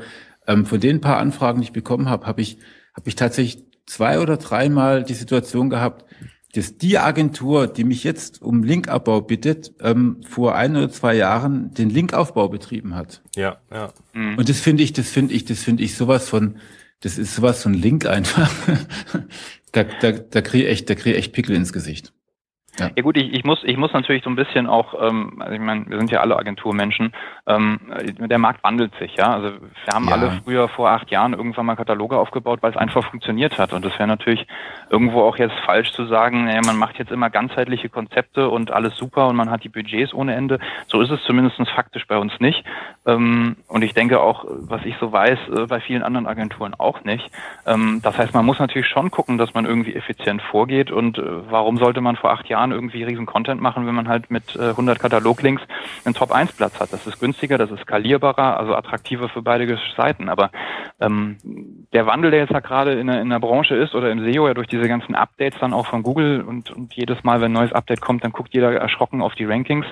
ähm, 0.48 0.66
von 0.66 0.80
den 0.80 1.02
paar 1.02 1.18
Anfragen, 1.18 1.60
die 1.60 1.66
ich 1.66 1.74
bekommen 1.74 2.10
habe, 2.10 2.26
habe 2.26 2.42
ich, 2.42 2.58
habe 2.96 3.10
ich 3.10 3.16
tatsächlich 3.16 3.66
zwei 3.86 4.20
oder 4.20 4.38
dreimal 4.38 5.04
die 5.04 5.14
Situation 5.14 5.70
gehabt, 5.70 6.06
dass 6.56 6.78
die 6.78 6.98
Agentur, 6.98 7.68
die 7.68 7.84
mich 7.84 8.04
jetzt 8.04 8.42
um 8.42 8.64
Linkabbau 8.64 9.22
bittet, 9.22 9.74
ähm, 9.82 10.22
vor 10.28 10.56
ein 10.56 10.76
oder 10.76 10.90
zwei 10.90 11.16
Jahren 11.16 11.74
den 11.74 11.90
Linkaufbau 11.90 12.48
betrieben 12.48 12.96
hat. 12.96 13.22
Ja, 13.36 13.58
ja. 13.72 13.92
Mhm. 14.14 14.38
Und 14.38 14.48
das 14.48 14.62
finde 14.62 14.84
ich, 14.84 14.94
das 14.94 15.12
finde 15.12 15.34
ich, 15.34 15.44
das 15.44 15.64
finde 15.64 15.84
ich 15.84 15.96
sowas 15.96 16.30
von, 16.30 16.58
das 17.02 17.18
ist 17.18 17.36
sowas 17.36 17.62
von 17.62 17.74
Link 17.74 18.06
einfach. 18.06 18.50
da, 19.74 19.84
da, 19.84 20.12
da 20.14 20.42
kriege 20.42 20.66
ich 20.66 20.72
echt, 20.72 20.90
da 20.90 20.96
kriege 20.96 21.18
ich 21.18 21.26
echt 21.26 21.34
Pickel 21.34 21.56
ins 21.56 21.74
Gesicht. 21.74 22.14
Ja. 22.80 22.92
ja 22.96 23.04
gut, 23.04 23.18
ich, 23.18 23.34
ich 23.34 23.44
muss 23.44 23.60
ich 23.64 23.78
muss 23.78 23.94
natürlich 23.94 24.24
so 24.24 24.30
ein 24.30 24.36
bisschen 24.36 24.68
auch, 24.68 24.94
ähm, 25.02 25.42
also 25.42 25.54
ich 25.54 25.62
meine, 25.62 25.88
wir 25.90 25.98
sind 25.98 26.12
ja 26.12 26.22
alle 26.22 26.38
Agenturmenschen, 26.38 27.14
ähm, 27.48 27.80
der 28.20 28.40
Markt 28.40 28.64
wandelt 28.64 28.94
sich, 29.00 29.16
ja. 29.16 29.34
Also 29.34 29.52
wir 29.52 29.94
haben 29.94 30.08
ja. 30.08 30.14
alle 30.14 30.42
früher 30.44 30.68
vor 30.68 30.90
acht 30.90 31.12
Jahren 31.12 31.34
irgendwann 31.34 31.68
mal 31.68 31.76
Kataloge 31.76 32.18
aufgebaut, 32.18 32.60
weil 32.62 32.72
es 32.72 32.78
einfach 32.78 33.08
funktioniert 33.10 33.60
hat. 33.60 33.72
Und 33.74 33.86
das 33.86 33.94
wäre 33.94 34.08
natürlich 34.08 34.48
irgendwo 34.90 35.22
auch 35.22 35.38
jetzt 35.38 35.56
falsch 35.66 35.92
zu 35.94 36.06
sagen, 36.06 36.46
naja, 36.46 36.62
man 36.66 36.78
macht 36.78 36.98
jetzt 36.98 37.12
immer 37.12 37.30
ganzheitliche 37.30 37.90
Konzepte 37.90 38.50
und 38.50 38.72
alles 38.72 38.96
super 38.98 39.28
und 39.28 39.36
man 39.36 39.52
hat 39.52 39.64
die 39.64 39.70
Budgets 39.70 40.14
ohne 40.14 40.34
Ende. 40.34 40.60
So 40.88 41.02
ist 41.02 41.12
es 41.12 41.22
zumindest 41.24 41.58
faktisch 41.76 42.08
bei 42.08 42.18
uns 42.18 42.34
nicht. 42.40 42.64
Ähm, 43.06 43.58
und 43.68 43.84
ich 43.84 43.94
denke 43.94 44.20
auch, 44.22 44.46
was 44.48 44.84
ich 44.86 44.96
so 45.00 45.12
weiß, 45.12 45.40
äh, 45.56 45.66
bei 45.68 45.80
vielen 45.80 46.02
anderen 46.02 46.26
Agenturen 46.26 46.74
auch 46.74 47.04
nicht. 47.04 47.30
Ähm, 47.68 48.00
das 48.02 48.18
heißt, 48.18 48.34
man 48.34 48.46
muss 48.46 48.58
natürlich 48.58 48.88
schon 48.88 49.12
gucken, 49.12 49.38
dass 49.38 49.54
man 49.54 49.66
irgendwie 49.66 49.96
effizient 49.96 50.42
vorgeht. 50.42 50.90
Und 50.90 51.20
äh, 51.20 51.52
warum 51.52 51.78
sollte 51.78 52.02
man 52.02 52.16
vor 52.16 52.32
acht 52.32 52.48
Jahren 52.48 52.72
irgendwie 52.72 53.04
riesen 53.04 53.28
Content 53.28 53.62
machen, 53.62 53.86
wenn 53.86 53.96
man 53.96 54.08
halt 54.08 54.32
mit 54.32 54.56
äh, 54.56 54.70
100 54.70 55.00
Kataloglinks 55.00 55.62
einen 56.06 56.16
Top-1-Platz 56.16 56.80
hat. 56.80 56.92
Das 56.92 57.06
ist 57.06 57.20
günstiger, 57.36 57.58
das 57.58 57.72
ist 57.72 57.82
skalierbarer, 57.82 58.58
also 58.58 58.76
attraktiver 58.76 59.30
für 59.30 59.42
beide 59.42 59.78
Seiten. 59.98 60.30
Aber 60.30 60.52
ähm, 61.00 61.38
der 61.94 62.06
Wandel, 62.06 62.32
der 62.32 62.42
jetzt 62.42 62.54
da 62.54 62.60
gerade 62.60 62.94
in, 62.94 63.10
in 63.10 63.30
der 63.30 63.40
Branche 63.40 63.76
ist 63.76 63.94
oder 63.94 64.12
im 64.12 64.24
SEO, 64.24 64.48
ja 64.48 64.54
durch 64.54 64.68
diese 64.68 64.88
ganzen 64.88 65.16
Updates 65.16 65.60
dann 65.60 65.74
auch 65.74 65.88
von 65.88 66.04
Google 66.04 66.42
und, 66.42 66.72
und 66.72 66.94
jedes 66.94 67.24
Mal, 67.24 67.42
wenn 67.42 67.52
ein 67.52 67.54
neues 67.54 67.74
Update 67.74 68.02
kommt, 68.02 68.24
dann 68.24 68.32
guckt 68.32 68.54
jeder 68.54 68.74
erschrocken 68.74 69.22
auf 69.22 69.36
die 69.36 69.46
Rankings. 69.46 69.86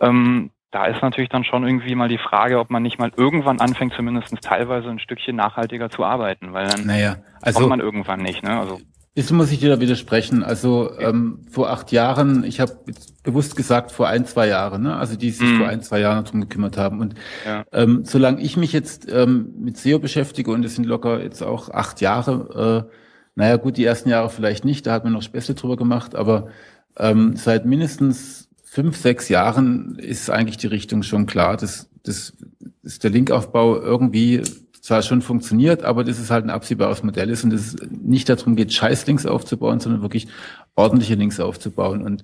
Ähm, 0.00 0.50
da 0.70 0.86
ist 0.86 1.02
natürlich 1.02 1.30
dann 1.30 1.44
schon 1.44 1.64
irgendwie 1.66 1.94
mal 1.94 2.08
die 2.08 2.18
Frage, 2.18 2.58
ob 2.58 2.68
man 2.68 2.82
nicht 2.82 2.98
mal 2.98 3.12
irgendwann 3.16 3.60
anfängt, 3.60 3.94
zumindest 3.94 4.34
teilweise 4.42 4.90
ein 4.90 4.98
Stückchen 4.98 5.36
nachhaltiger 5.36 5.88
zu 5.88 6.04
arbeiten, 6.04 6.52
weil 6.52 6.66
dann 6.66 6.86
naja, 6.86 7.16
also, 7.42 7.60
kommt 7.60 7.70
man 7.70 7.80
irgendwann 7.80 8.20
nicht. 8.20 8.42
Ne? 8.42 8.58
Also 8.58 8.80
Jetzt 9.16 9.30
muss 9.30 9.52
ich 9.52 9.60
dir 9.60 9.68
da 9.68 9.80
widersprechen. 9.80 10.42
Also 10.42 10.90
ähm, 10.98 11.38
vor 11.48 11.70
acht 11.70 11.92
Jahren, 11.92 12.42
ich 12.42 12.58
habe 12.58 12.76
bewusst 13.22 13.54
gesagt 13.54 13.92
vor 13.92 14.08
ein, 14.08 14.26
zwei 14.26 14.48
Jahren, 14.48 14.82
ne? 14.82 14.96
also 14.96 15.14
die 15.14 15.30
sich 15.30 15.48
mhm. 15.48 15.58
vor 15.58 15.68
ein, 15.68 15.82
zwei 15.82 16.00
Jahren 16.00 16.24
darum 16.24 16.40
gekümmert 16.40 16.76
haben. 16.76 17.00
Und 17.00 17.14
ja. 17.46 17.64
ähm, 17.72 18.04
solange 18.04 18.42
ich 18.42 18.56
mich 18.56 18.72
jetzt 18.72 19.06
ähm, 19.08 19.54
mit 19.56 19.76
SEO 19.76 20.00
beschäftige, 20.00 20.50
und 20.50 20.64
es 20.64 20.74
sind 20.74 20.84
locker 20.84 21.22
jetzt 21.22 21.42
auch 21.42 21.68
acht 21.68 22.00
Jahre, 22.00 22.88
äh, 22.90 22.94
naja 23.36 23.56
gut, 23.56 23.76
die 23.76 23.84
ersten 23.84 24.08
Jahre 24.08 24.30
vielleicht 24.30 24.64
nicht, 24.64 24.86
da 24.86 24.92
hat 24.92 25.04
man 25.04 25.12
noch 25.12 25.22
Späße 25.22 25.54
drüber 25.54 25.76
gemacht, 25.76 26.16
aber 26.16 26.48
ähm, 26.96 27.36
seit 27.36 27.66
mindestens 27.66 28.48
fünf, 28.64 28.96
sechs 28.96 29.28
Jahren 29.28 29.96
ist 30.00 30.28
eigentlich 30.28 30.56
die 30.56 30.66
Richtung 30.66 31.04
schon 31.04 31.26
klar, 31.26 31.56
dass, 31.56 31.88
dass, 32.02 32.36
dass 32.82 32.98
der 32.98 33.10
Linkaufbau 33.10 33.80
irgendwie 33.80 34.42
zwar 34.84 35.00
schon 35.00 35.22
funktioniert, 35.22 35.82
aber 35.82 36.04
das 36.04 36.18
ist 36.18 36.30
halt 36.30 36.44
ein 36.44 36.50
absehbares 36.50 37.02
Modell 37.02 37.30
ist 37.30 37.42
und 37.42 37.54
es 37.54 37.74
nicht 37.88 38.28
darum 38.28 38.54
geht, 38.54 38.70
scheiß 38.70 39.06
Links 39.06 39.24
aufzubauen, 39.24 39.80
sondern 39.80 40.02
wirklich 40.02 40.28
ordentliche 40.74 41.14
Links 41.14 41.40
aufzubauen. 41.40 42.02
Und 42.02 42.22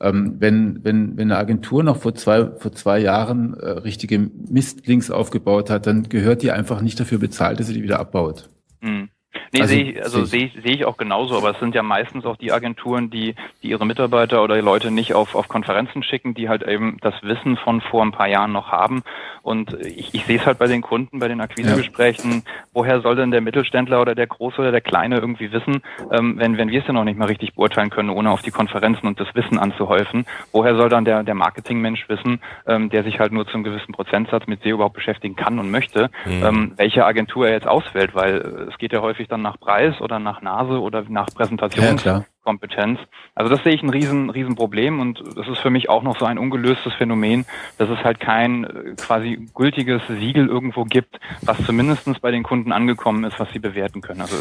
ähm, 0.00 0.36
wenn, 0.38 0.82
wenn, 0.84 1.18
wenn 1.18 1.30
eine 1.30 1.38
Agentur 1.38 1.82
noch 1.82 1.98
vor 1.98 2.14
zwei, 2.14 2.46
vor 2.46 2.72
zwei 2.72 2.98
Jahren 2.98 3.52
äh, 3.60 3.68
richtige 3.68 4.18
Mistlinks 4.18 5.10
aufgebaut 5.10 5.68
hat, 5.68 5.86
dann 5.86 6.08
gehört 6.08 6.40
die 6.40 6.50
einfach 6.50 6.80
nicht 6.80 6.98
dafür 6.98 7.18
bezahlt, 7.18 7.60
dass 7.60 7.66
sie 7.66 7.74
die 7.74 7.82
wieder 7.82 8.00
abbaut. 8.00 8.48
Mhm. 8.80 9.10
Nee, 9.52 9.60
also, 9.60 9.74
sehe 9.74 9.84
ich, 9.84 10.02
also 10.02 10.24
sehe 10.24 10.44
ich, 10.46 10.52
sehe 10.62 10.74
ich 10.74 10.84
auch 10.84 10.96
genauso, 10.96 11.36
aber 11.36 11.50
es 11.50 11.58
sind 11.58 11.74
ja 11.74 11.82
meistens 11.82 12.24
auch 12.24 12.36
die 12.36 12.52
Agenturen, 12.52 13.10
die, 13.10 13.34
die 13.62 13.70
ihre 13.70 13.86
Mitarbeiter 13.86 14.42
oder 14.42 14.54
die 14.56 14.60
Leute 14.60 14.90
nicht 14.90 15.14
auf, 15.14 15.34
auf 15.34 15.48
Konferenzen 15.48 16.02
schicken, 16.02 16.34
die 16.34 16.48
halt 16.48 16.62
eben 16.62 16.98
das 17.00 17.14
Wissen 17.22 17.56
von 17.56 17.80
vor 17.80 18.02
ein 18.02 18.12
paar 18.12 18.28
Jahren 18.28 18.52
noch 18.52 18.70
haben. 18.70 19.02
Und 19.42 19.72
ich, 19.80 20.14
ich 20.14 20.24
sehe 20.26 20.38
es 20.38 20.46
halt 20.46 20.58
bei 20.58 20.66
den 20.66 20.82
Kunden, 20.82 21.18
bei 21.18 21.28
den 21.28 21.40
Akquisegesprächen, 21.40 22.32
ja. 22.32 22.40
woher 22.72 23.00
soll 23.00 23.16
denn 23.16 23.30
der 23.30 23.40
Mittelständler 23.40 24.00
oder 24.00 24.14
der 24.14 24.26
Große 24.26 24.60
oder 24.60 24.72
der 24.72 24.80
Kleine 24.80 25.18
irgendwie 25.18 25.52
wissen, 25.52 25.82
ähm, 26.12 26.34
wenn, 26.38 26.58
wenn 26.58 26.70
wir 26.70 26.80
es 26.80 26.86
ja 26.86 26.92
noch 26.92 27.04
nicht 27.04 27.18
mal 27.18 27.26
richtig 27.26 27.54
beurteilen 27.54 27.90
können, 27.90 28.10
ohne 28.10 28.30
auf 28.30 28.42
die 28.42 28.50
Konferenzen 28.50 29.06
und 29.06 29.20
das 29.20 29.34
Wissen 29.34 29.58
anzuhäufen, 29.58 30.26
woher 30.52 30.76
soll 30.76 30.88
dann 30.88 31.04
der, 31.04 31.22
der 31.22 31.34
Marketingmensch 31.34 32.08
wissen, 32.08 32.40
ähm, 32.66 32.90
der 32.90 33.04
sich 33.04 33.20
halt 33.20 33.32
nur 33.32 33.46
zum 33.46 33.64
gewissen 33.64 33.92
Prozentsatz 33.92 34.46
mit 34.46 34.62
SEO 34.62 34.74
überhaupt 34.74 34.96
beschäftigen 34.96 35.36
kann 35.36 35.58
und 35.58 35.70
möchte, 35.70 36.10
mhm. 36.26 36.44
ähm, 36.44 36.72
welche 36.76 37.04
Agentur 37.04 37.46
er 37.46 37.54
jetzt 37.54 37.66
auswählt, 37.66 38.14
weil 38.14 38.36
äh, 38.36 38.70
es 38.70 38.78
geht 38.78 38.92
ja 38.92 39.00
häufig 39.00 39.27
dann 39.28 39.38
dann 39.38 39.42
nach 39.42 39.58
Preis 39.58 40.00
oder 40.00 40.18
nach 40.18 40.42
Nase 40.42 40.80
oder 40.80 41.04
nach 41.08 41.26
Präsentationskompetenz. 41.26 42.98
Ja, 42.98 43.06
also 43.34 43.50
das 43.54 43.62
sehe 43.62 43.72
ich 43.72 43.82
ein 43.82 43.90
riesen, 43.90 44.30
riesen 44.30 44.56
Problem 44.56 45.00
und 45.00 45.22
das 45.36 45.48
ist 45.48 45.58
für 45.58 45.70
mich 45.70 45.88
auch 45.88 46.02
noch 46.02 46.18
so 46.18 46.26
ein 46.26 46.38
ungelöstes 46.38 46.92
Phänomen, 46.94 47.46
dass 47.78 47.88
es 47.88 48.02
halt 48.04 48.20
kein 48.20 48.64
äh, 48.64 48.94
quasi 48.96 49.48
gültiges 49.54 50.02
Siegel 50.08 50.48
irgendwo 50.48 50.84
gibt, 50.84 51.18
was 51.42 51.62
zumindestens 51.64 52.18
bei 52.20 52.30
den 52.30 52.42
Kunden 52.42 52.72
angekommen 52.72 53.24
ist, 53.24 53.38
was 53.38 53.50
sie 53.52 53.58
bewerten 53.58 54.00
können. 54.00 54.20
Also 54.20 54.36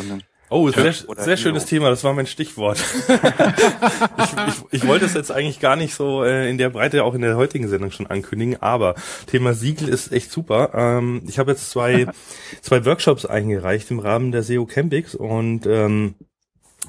Oh, 0.50 0.70
sehr, 0.70 0.94
sehr 0.94 1.36
schönes 1.36 1.66
Thema, 1.66 1.90
das 1.90 2.06
war 2.06 2.14
mein 2.14 2.26
Stichwort. 2.26 2.78
ich, 3.08 4.48
ich, 4.48 4.82
ich 4.82 4.88
wollte 4.88 5.06
es 5.06 5.14
jetzt 5.14 5.30
eigentlich 5.30 5.60
gar 5.60 5.76
nicht 5.76 5.94
so 5.94 6.24
äh, 6.24 6.50
in 6.50 6.58
der 6.58 6.70
Breite 6.70 7.04
auch 7.04 7.16
in 7.16 7.22
der 7.22 7.36
heutigen 7.36 7.68
Sendung 7.68 7.92
schon 7.92 8.08
ankündigen, 8.08 8.62
aber 8.62 8.96
Thema 9.26 9.54
Siegel 9.54 9.90
ist 9.90 10.14
echt 10.14 10.32
super. 10.32 10.72
Ähm, 10.74 11.22
ich 11.28 11.38
habe 11.38 11.52
jetzt 11.52 11.70
zwei, 11.70 12.08
zwei 12.62 12.86
Workshops 12.86 13.26
eingereicht 13.26 13.92
im 13.92 14.00
Rahmen 14.00 14.32
der 14.32 14.44
SEO 14.44 14.66
Campix 14.66 15.16
und 15.16 15.66
ähm, 15.66 16.16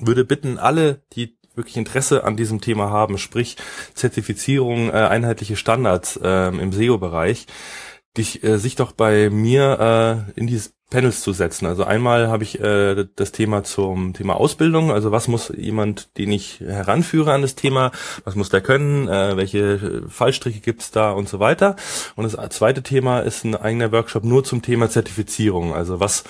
würde 0.01 0.25
bitten, 0.25 0.59
alle, 0.59 1.03
die 1.15 1.37
wirklich 1.57 1.77
Interesse 1.77 2.23
an 2.23 2.37
diesem 2.37 2.61
Thema 2.61 2.91
haben, 2.91 3.19
sprich 3.19 3.57
Zertifizierung, 3.95 4.91
äh, 4.91 4.93
einheitliche 4.93 5.57
Standards 5.57 6.17
äh, 6.23 6.49
im 6.49 6.73
SEO-Bereich, 6.73 7.47
dich, 8.17 8.45
äh, 8.45 8.59
sich 8.59 8.77
doch 8.77 8.93
bei 8.93 9.29
mir 9.31 10.27
äh, 10.37 10.41
in 10.41 10.47
dieses 10.47 10.78
Panels 10.91 11.21
zu 11.21 11.33
setzen. 11.33 11.67
Also 11.67 11.85
einmal 11.85 12.29
habe 12.29 12.45
ich 12.45 12.61
äh, 12.61 13.07
das 13.15 13.33
Thema 13.33 13.63
zum 13.63 14.15
Thema 14.15 14.37
Ausbildung, 14.37 14.91
also 14.91 15.13
was 15.13 15.29
muss 15.29 15.53
jemand, 15.55 16.17
den 16.17 16.33
ich 16.33 16.61
heranführe 16.61 17.33
an 17.33 17.43
das 17.43 17.55
Thema, 17.55 17.93
was 18.25 18.37
muss 18.37 18.49
der 18.49 18.63
können, 18.63 19.07
äh, 19.07 19.37
welche 19.37 20.05
Fallstricke 20.09 20.61
gibt's 20.61 20.91
da 20.91 21.11
und 21.11 21.29
so 21.29 21.41
weiter. 21.41 21.77
Und 22.17 22.25
das 22.25 22.37
zweite 22.51 22.83
Thema 22.83 23.21
ist 23.21 23.45
ein 23.45 23.55
eigener 23.55 23.93
Workshop 23.93 24.25
nur 24.25 24.45
zum 24.45 24.63
Thema 24.63 24.89
Zertifizierung, 24.89 25.75
also 25.75 26.01
was 26.01 26.25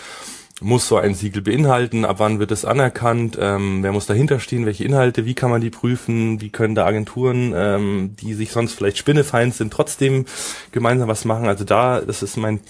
muss 0.60 0.88
so 0.88 0.96
ein 0.96 1.14
Siegel 1.14 1.42
beinhalten, 1.42 2.04
ab 2.04 2.16
wann 2.18 2.40
wird 2.40 2.50
es 2.50 2.64
anerkannt, 2.64 3.38
ähm, 3.40 3.82
wer 3.82 3.92
muss 3.92 4.06
dahinter 4.06 4.40
stehen, 4.40 4.66
welche 4.66 4.84
Inhalte, 4.84 5.24
wie 5.24 5.34
kann 5.34 5.50
man 5.50 5.60
die 5.60 5.70
prüfen, 5.70 6.40
wie 6.40 6.50
können 6.50 6.74
da 6.74 6.84
Agenturen, 6.84 7.52
ähm, 7.54 8.16
die 8.20 8.34
sich 8.34 8.50
sonst 8.50 8.74
vielleicht 8.74 8.98
spinnefeind 8.98 9.54
sind, 9.54 9.72
trotzdem 9.72 10.24
gemeinsam 10.72 11.08
was 11.08 11.24
machen. 11.24 11.46
Also 11.46 11.64
da, 11.64 12.00
das 12.00 12.22
ist 12.22 12.36
mein 12.36 12.60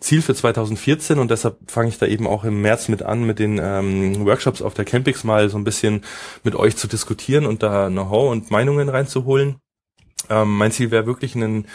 Ziel 0.00 0.20
für 0.22 0.34
2014 0.34 1.18
und 1.18 1.30
deshalb 1.30 1.56
fange 1.66 1.88
ich 1.88 1.98
da 1.98 2.06
eben 2.06 2.26
auch 2.26 2.44
im 2.44 2.60
März 2.60 2.88
mit 2.88 3.02
an, 3.02 3.24
mit 3.24 3.38
den 3.38 3.58
ähm, 3.62 4.26
Workshops 4.26 4.60
auf 4.60 4.74
der 4.74 4.84
Campix 4.84 5.24
mal 5.24 5.48
so 5.48 5.56
ein 5.56 5.64
bisschen 5.64 6.02
mit 6.44 6.54
euch 6.54 6.76
zu 6.76 6.88
diskutieren 6.88 7.46
und 7.46 7.62
da 7.62 7.88
Know-how 7.88 8.30
und 8.30 8.50
Meinungen 8.50 8.88
reinzuholen. 8.88 9.56
Ähm, 10.28 10.58
mein 10.58 10.72
Ziel 10.72 10.90
wäre 10.90 11.06
wirklich 11.06 11.34
ein 11.34 11.66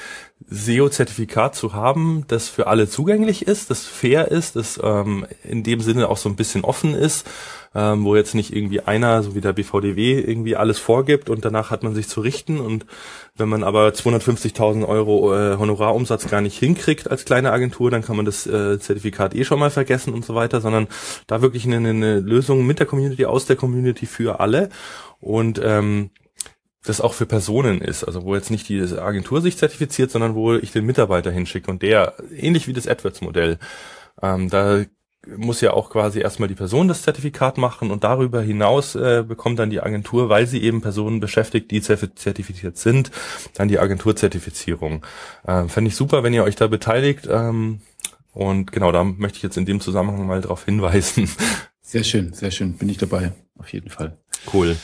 SEO-Zertifikat 0.50 1.56
zu 1.56 1.74
haben, 1.74 2.24
das 2.28 2.50
für 2.50 2.68
alle 2.68 2.88
zugänglich 2.88 3.48
ist, 3.48 3.72
das 3.72 3.86
fair 3.86 4.30
ist, 4.30 4.56
das 4.56 4.80
ähm, 4.84 5.26
in 5.43 5.64
dem 5.64 5.82
Sinne 5.82 6.08
auch 6.10 6.18
so 6.18 6.30
ein 6.30 6.36
bisschen 6.36 6.64
offen 6.64 6.93
ist, 6.93 7.28
ähm, 7.74 8.06
wo 8.06 8.16
jetzt 8.16 8.36
nicht 8.36 8.56
irgendwie 8.56 8.82
einer, 8.82 9.24
so 9.24 9.36
wie 9.36 9.41
der 9.41 9.54
BVDW, 9.54 10.20
irgendwie 10.20 10.56
alles 10.56 10.78
vorgibt 10.78 11.30
und 11.30 11.43
danach 11.43 11.72
hat 11.72 11.84
man 11.84 11.96
sich 11.96 12.08
zu 12.08 12.22
richten. 12.22 12.60
Und 12.60 12.86
wenn 13.36 13.50
man 13.50 13.64
aber 13.64 13.89
250.000 13.89 14.88
Euro 14.88 15.36
äh, 15.36 15.58
Honorarumsatz 15.58 16.30
gar 16.30 16.41
nicht 16.41 16.58
hinkriegt 16.58 17.10
als 17.10 17.26
kleine 17.26 17.52
Agentur, 17.52 17.89
dann 17.89 18.04
kann 18.04 18.16
man 18.16 18.26
das 18.26 18.46
äh, 18.46 18.80
Zertifikat 18.80 19.36
eh 19.36 19.43
schon 19.46 19.60
mal 19.60 19.72
vergessen 19.72 20.14
und 20.14 20.24
so 20.24 20.36
weiter, 20.36 20.62
sondern 20.62 20.88
da 21.28 21.41
wirklich 21.41 21.66
eine, 21.66 21.78
eine 21.78 22.20
Lösung 22.20 22.66
mit 22.66 22.80
der 22.80 22.86
Community, 22.86 23.26
aus 23.26 23.46
der 23.46 23.56
Community 23.56 24.06
für 24.06 24.39
alle. 24.39 24.70
Und 25.20 25.60
ähm, 25.64 26.12
das 26.86 27.02
auch 27.02 27.14
für 27.14 27.26
Personen 27.26 27.82
ist, 27.82 28.04
also 28.04 28.24
wo 28.24 28.36
jetzt 28.36 28.52
nicht 28.52 28.70
die 28.70 28.82
Agentur 28.82 29.42
sich 29.42 29.58
zertifiziert, 29.58 30.12
sondern 30.12 30.36
wo 30.36 30.54
ich 30.54 30.72
den 30.72 30.86
Mitarbeiter 30.86 31.32
hinschicke 31.32 31.70
und 31.70 31.82
der, 31.82 32.14
ähnlich 32.36 32.68
wie 32.68 32.74
das 32.74 32.88
AdWords-Modell, 32.88 33.58
ähm, 34.22 34.50
da 34.50 34.86
muss 35.38 35.62
ja 35.62 35.74
auch 35.74 35.90
quasi 35.90 36.20
erstmal 36.20 36.50
die 36.50 36.56
Person 36.56 36.88
das 36.88 37.02
Zertifikat 37.02 37.58
machen 37.58 37.92
und 37.92 38.04
darüber 38.04 38.42
hinaus 38.42 38.96
äh, 38.96 39.24
bekommt 39.28 39.60
dann 39.60 39.70
die 39.70 39.82
Agentur, 39.82 40.30
weil 40.30 40.48
sie 40.48 40.62
eben 40.62 40.82
Personen 40.82 41.20
beschäftigt, 41.20 41.72
die 41.72 41.82
zertifiziert 41.82 42.78
sind, 42.78 43.12
dann 43.56 43.68
die 43.68 43.80
Agenturzertifizierung. 43.80 45.06
Ähm, 45.48 45.70
Fände 45.70 45.90
ich 45.90 45.96
super, 45.96 46.24
wenn 46.24 46.34
ihr 46.34 46.44
euch 46.44 46.56
da 46.56 46.68
beteiligt. 46.68 47.28
Ähm, 47.30 47.82
und 48.34 48.72
genau, 48.72 48.92
da 48.92 49.04
möchte 49.04 49.38
ich 49.38 49.44
jetzt 49.44 49.58
in 49.58 49.66
dem 49.66 49.80
Zusammenhang 49.80 50.28
mal 50.28 50.42
darauf 50.42 50.66
hinweisen. 50.66 51.30
Sehr 51.82 52.04
schön, 52.04 52.34
sehr 52.34 52.52
schön. 52.52 52.74
Bin 52.74 52.90
ich 52.90 52.98
dabei, 52.98 53.32
auf 53.58 53.72
jeden 53.72 53.90
Fall. 53.90 54.18
Cool. 54.52 54.76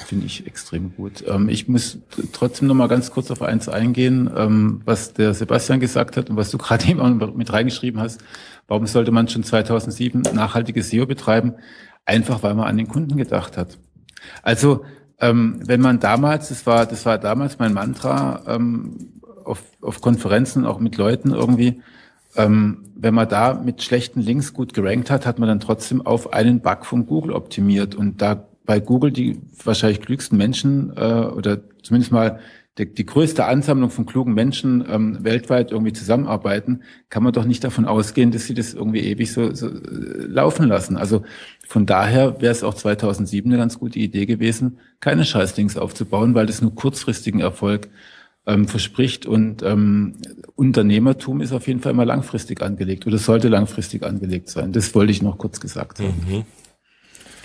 Finde 0.00 0.26
ich 0.26 0.46
extrem 0.46 0.94
gut. 0.96 1.24
Ähm, 1.26 1.48
ich 1.48 1.68
muss 1.68 1.98
trotzdem 2.32 2.68
noch 2.68 2.74
mal 2.74 2.88
ganz 2.88 3.10
kurz 3.10 3.30
auf 3.30 3.42
eins 3.42 3.68
eingehen, 3.68 4.30
ähm, 4.36 4.82
was 4.84 5.12
der 5.12 5.34
Sebastian 5.34 5.80
gesagt 5.80 6.16
hat 6.16 6.30
und 6.30 6.36
was 6.36 6.50
du 6.50 6.58
gerade 6.58 6.86
eben 6.86 7.36
mit 7.36 7.52
reingeschrieben 7.52 8.00
hast. 8.00 8.22
Warum 8.66 8.86
sollte 8.86 9.10
man 9.10 9.28
schon 9.28 9.44
2007 9.44 10.22
nachhaltiges 10.32 10.90
SEO 10.90 11.06
betreiben? 11.06 11.54
Einfach, 12.04 12.42
weil 12.42 12.54
man 12.54 12.66
an 12.66 12.76
den 12.76 12.88
Kunden 12.88 13.16
gedacht 13.16 13.56
hat. 13.56 13.78
Also 14.42 14.84
ähm, 15.20 15.60
wenn 15.64 15.80
man 15.80 16.00
damals, 16.00 16.48
das 16.48 16.66
war, 16.66 16.86
das 16.86 17.06
war 17.06 17.18
damals 17.18 17.58
mein 17.58 17.72
Mantra, 17.72 18.42
ähm, 18.46 18.98
auf, 19.44 19.62
auf 19.80 20.00
Konferenzen, 20.00 20.64
auch 20.64 20.80
mit 20.80 20.96
Leuten 20.96 21.30
irgendwie, 21.30 21.82
ähm, 22.36 22.84
wenn 22.96 23.14
man 23.14 23.28
da 23.28 23.54
mit 23.54 23.82
schlechten 23.82 24.20
Links 24.20 24.54
gut 24.54 24.74
gerankt 24.74 25.10
hat, 25.10 25.26
hat 25.26 25.38
man 25.38 25.48
dann 25.48 25.60
trotzdem 25.60 26.04
auf 26.04 26.32
einen 26.32 26.60
Bug 26.60 26.86
von 26.86 27.06
Google 27.06 27.32
optimiert. 27.32 27.94
Und 27.94 28.22
da 28.22 28.46
bei 28.64 28.80
Google 28.80 29.12
die 29.12 29.40
wahrscheinlich 29.62 30.00
klügsten 30.00 30.38
Menschen 30.38 30.92
äh, 30.96 31.00
oder 31.00 31.60
zumindest 31.82 32.12
mal 32.12 32.40
die, 32.78 32.92
die 32.92 33.06
größte 33.06 33.44
Ansammlung 33.44 33.90
von 33.90 34.06
klugen 34.06 34.34
Menschen 34.34 34.84
ähm, 34.88 35.18
weltweit 35.22 35.70
irgendwie 35.70 35.92
zusammenarbeiten, 35.92 36.82
kann 37.08 37.22
man 37.22 37.32
doch 37.32 37.44
nicht 37.44 37.62
davon 37.62 37.84
ausgehen, 37.84 38.32
dass 38.32 38.46
sie 38.46 38.54
das 38.54 38.74
irgendwie 38.74 39.00
ewig 39.00 39.32
so, 39.32 39.54
so 39.54 39.68
äh, 39.68 40.26
laufen 40.26 40.66
lassen. 40.66 40.96
Also 40.96 41.22
von 41.66 41.86
daher 41.86 42.40
wäre 42.40 42.52
es 42.52 42.64
auch 42.64 42.74
2007 42.74 43.50
eine 43.50 43.58
ganz 43.58 43.78
gute 43.78 43.98
Idee 43.98 44.26
gewesen, 44.26 44.78
keine 45.00 45.24
Scheißlinks 45.24 45.76
aufzubauen, 45.76 46.34
weil 46.34 46.46
das 46.46 46.62
nur 46.62 46.74
kurzfristigen 46.74 47.40
Erfolg 47.40 47.88
ähm, 48.46 48.66
verspricht 48.66 49.24
und 49.24 49.62
ähm, 49.62 50.16
Unternehmertum 50.56 51.40
ist 51.40 51.52
auf 51.52 51.66
jeden 51.66 51.80
Fall 51.80 51.92
immer 51.92 52.04
langfristig 52.04 52.60
angelegt 52.60 53.06
oder 53.06 53.18
sollte 53.18 53.48
langfristig 53.48 54.02
angelegt 54.02 54.50
sein. 54.50 54.72
Das 54.72 54.94
wollte 54.94 55.12
ich 55.12 55.22
noch 55.22 55.38
kurz 55.38 55.60
gesagt 55.60 56.00
haben. 56.00 56.44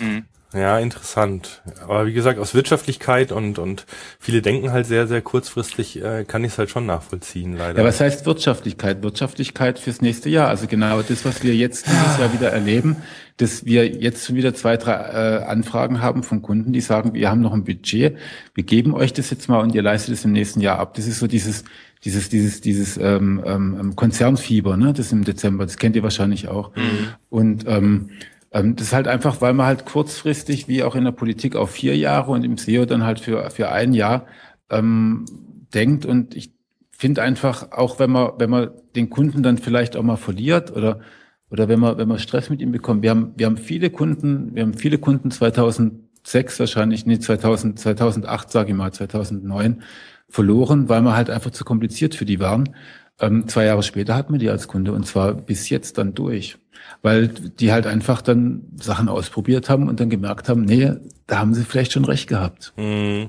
Mhm. 0.00 0.06
Mhm. 0.06 0.24
Ja, 0.52 0.80
interessant. 0.80 1.62
Aber 1.82 2.06
wie 2.06 2.12
gesagt, 2.12 2.40
aus 2.40 2.54
Wirtschaftlichkeit 2.54 3.30
und, 3.30 3.60
und 3.60 3.86
viele 4.18 4.42
denken 4.42 4.72
halt 4.72 4.86
sehr, 4.86 5.06
sehr 5.06 5.22
kurzfristig, 5.22 6.02
äh, 6.02 6.24
kann 6.24 6.42
ich 6.42 6.52
es 6.52 6.58
halt 6.58 6.70
schon 6.70 6.86
nachvollziehen, 6.86 7.56
leider. 7.56 7.78
Ja, 7.78 7.84
was 7.84 8.00
heißt 8.00 8.26
Wirtschaftlichkeit? 8.26 9.02
Wirtschaftlichkeit 9.02 9.78
fürs 9.78 10.00
nächste 10.00 10.28
Jahr. 10.28 10.48
Also 10.48 10.66
genau 10.66 11.02
das, 11.02 11.24
was 11.24 11.44
wir 11.44 11.54
jetzt 11.54 11.86
dieses 11.86 12.18
Jahr 12.18 12.32
wieder 12.32 12.50
erleben, 12.50 12.96
dass 13.36 13.64
wir 13.64 13.86
jetzt 13.86 14.26
schon 14.26 14.34
wieder 14.34 14.52
zwei, 14.52 14.76
drei 14.76 14.94
äh, 14.94 15.44
Anfragen 15.44 16.02
haben 16.02 16.24
von 16.24 16.42
Kunden, 16.42 16.72
die 16.72 16.80
sagen, 16.80 17.14
wir 17.14 17.30
haben 17.30 17.40
noch 17.40 17.52
ein 17.52 17.64
Budget, 17.64 18.16
wir 18.54 18.64
geben 18.64 18.92
euch 18.92 19.12
das 19.12 19.30
jetzt 19.30 19.48
mal 19.48 19.60
und 19.60 19.74
ihr 19.74 19.82
leistet 19.82 20.14
es 20.14 20.24
im 20.24 20.32
nächsten 20.32 20.60
Jahr 20.60 20.80
ab. 20.80 20.94
Das 20.94 21.06
ist 21.06 21.20
so 21.20 21.28
dieses, 21.28 21.62
dieses, 22.04 22.28
dieses, 22.28 22.60
dieses 22.60 22.96
ähm, 22.96 23.40
ähm, 23.46 23.94
Konzernfieber, 23.94 24.76
ne? 24.76 24.92
Das 24.92 25.12
im 25.12 25.22
Dezember, 25.22 25.64
das 25.64 25.76
kennt 25.76 25.94
ihr 25.94 26.02
wahrscheinlich 26.02 26.48
auch. 26.48 26.74
Mhm. 26.74 27.08
Und 27.28 27.64
ähm, 27.68 27.80
ähm, 27.80 28.10
das 28.50 28.88
ist 28.88 28.92
halt 28.92 29.06
einfach, 29.06 29.40
weil 29.40 29.54
man 29.54 29.66
halt 29.66 29.86
kurzfristig, 29.86 30.66
wie 30.66 30.82
auch 30.82 30.96
in 30.96 31.04
der 31.04 31.12
Politik, 31.12 31.54
auf 31.54 31.70
vier 31.70 31.96
Jahre 31.96 32.32
und 32.32 32.44
im 32.44 32.56
SEO 32.56 32.84
dann 32.84 33.04
halt 33.04 33.20
für, 33.20 33.48
für 33.50 33.70
ein 33.70 33.92
Jahr 33.92 34.26
ähm, 34.70 35.24
denkt. 35.72 36.04
Und 36.04 36.34
ich 36.34 36.52
finde 36.90 37.22
einfach, 37.22 37.70
auch 37.70 38.00
wenn 38.00 38.10
man, 38.10 38.32
wenn 38.38 38.50
man 38.50 38.70
den 38.96 39.08
Kunden 39.08 39.42
dann 39.42 39.58
vielleicht 39.58 39.96
auch 39.96 40.02
mal 40.02 40.16
verliert 40.16 40.74
oder, 40.74 41.00
oder 41.48 41.68
wenn 41.68 41.78
man, 41.78 41.96
wenn 41.96 42.08
man 42.08 42.18
Stress 42.18 42.50
mit 42.50 42.60
ihm 42.60 42.72
bekommt, 42.72 43.02
wir 43.02 43.10
haben, 43.10 43.32
wir 43.36 43.46
haben 43.46 43.56
viele 43.56 43.90
Kunden, 43.90 44.54
wir 44.54 44.62
haben 44.62 44.74
viele 44.74 44.98
Kunden 44.98 45.30
2006 45.30 46.58
wahrscheinlich, 46.58 47.06
nee, 47.06 47.20
2000, 47.20 47.78
2008, 47.78 48.50
sage 48.50 48.70
ich 48.70 48.76
mal, 48.76 48.92
2009 48.92 49.82
verloren, 50.28 50.88
weil 50.88 51.02
wir 51.02 51.16
halt 51.16 51.30
einfach 51.30 51.50
zu 51.52 51.64
kompliziert 51.64 52.16
für 52.16 52.24
die 52.24 52.40
waren. 52.40 52.74
Ähm, 53.20 53.48
zwei 53.48 53.66
Jahre 53.66 53.82
später 53.82 54.14
hatten 54.14 54.32
wir 54.32 54.40
die 54.40 54.50
als 54.50 54.68
Kunde 54.68 54.92
und 54.92 55.06
zwar 55.06 55.34
bis 55.34 55.68
jetzt 55.68 55.98
dann 55.98 56.14
durch 56.14 56.58
weil 57.02 57.28
die 57.28 57.72
halt 57.72 57.86
einfach 57.86 58.22
dann 58.22 58.62
Sachen 58.80 59.08
ausprobiert 59.08 59.70
haben 59.70 59.88
und 59.88 60.00
dann 60.00 60.10
gemerkt 60.10 60.48
haben, 60.48 60.62
nee, 60.62 60.92
da 61.26 61.38
haben 61.38 61.54
sie 61.54 61.64
vielleicht 61.64 61.92
schon 61.92 62.04
recht 62.04 62.28
gehabt. 62.28 62.72
Mhm. 62.76 63.28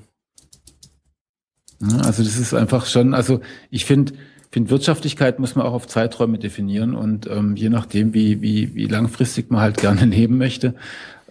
also 2.04 2.24
das 2.24 2.38
ist 2.38 2.54
einfach 2.54 2.86
schon, 2.86 3.14
also 3.14 3.42
ich 3.70 3.86
finde, 3.86 4.14
finde 4.52 4.70
Wirtschaftlichkeit 4.70 5.40
muss 5.40 5.56
man 5.56 5.66
auch 5.66 5.74
auf 5.74 5.88
Zeiträume 5.88 6.38
definieren 6.38 6.96
und 6.96 7.28
ähm, 7.28 7.56
je 7.56 7.70
nachdem, 7.70 8.14
wie, 8.14 8.42
wie, 8.42 8.76
wie 8.76 8.88
langfristig 8.88 9.50
man 9.50 9.62
halt 9.62 9.78
gerne 9.78 10.06
leben 10.06 10.38
möchte, 10.38 10.76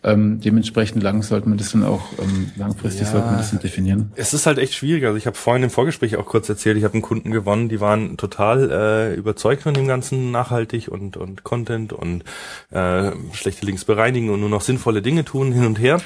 ähm, 0.02 0.40
dementsprechend 0.40 1.02
lang 1.02 1.22
sollte 1.22 1.48
man 1.48 1.58
das 1.58 1.72
dann 1.72 1.84
auch 1.84 2.00
ähm, 2.18 2.50
langfristig 2.56 3.02
ja, 3.02 3.12
sollte 3.12 3.26
man 3.26 3.36
das 3.38 3.50
dann 3.50 3.60
definieren. 3.60 4.12
Es 4.16 4.32
ist 4.32 4.46
halt 4.46 4.58
echt 4.58 4.74
schwierig. 4.74 5.04
Also 5.04 5.16
ich 5.16 5.26
habe 5.26 5.36
vorhin 5.36 5.62
im 5.62 5.70
Vorgespräch 5.70 6.16
auch 6.16 6.26
kurz 6.26 6.48
erzählt, 6.48 6.78
ich 6.78 6.84
habe 6.84 6.94
einen 6.94 7.02
Kunden 7.02 7.30
gewonnen, 7.30 7.68
die 7.68 7.80
waren 7.80 8.16
total 8.16 8.70
äh, 8.70 9.14
überzeugt 9.14 9.62
von 9.62 9.74
dem 9.74 9.86
ganzen 9.86 10.30
nachhaltig 10.30 10.88
und 10.88 11.16
und 11.16 11.44
Content 11.44 11.92
und 11.92 12.24
äh, 12.70 13.12
schlechte 13.32 13.66
Links 13.66 13.84
bereinigen 13.84 14.30
und 14.30 14.40
nur 14.40 14.48
noch 14.48 14.62
sinnvolle 14.62 15.02
Dinge 15.02 15.24
tun 15.24 15.52
hin 15.52 15.66
und 15.66 15.78
her. 15.78 16.00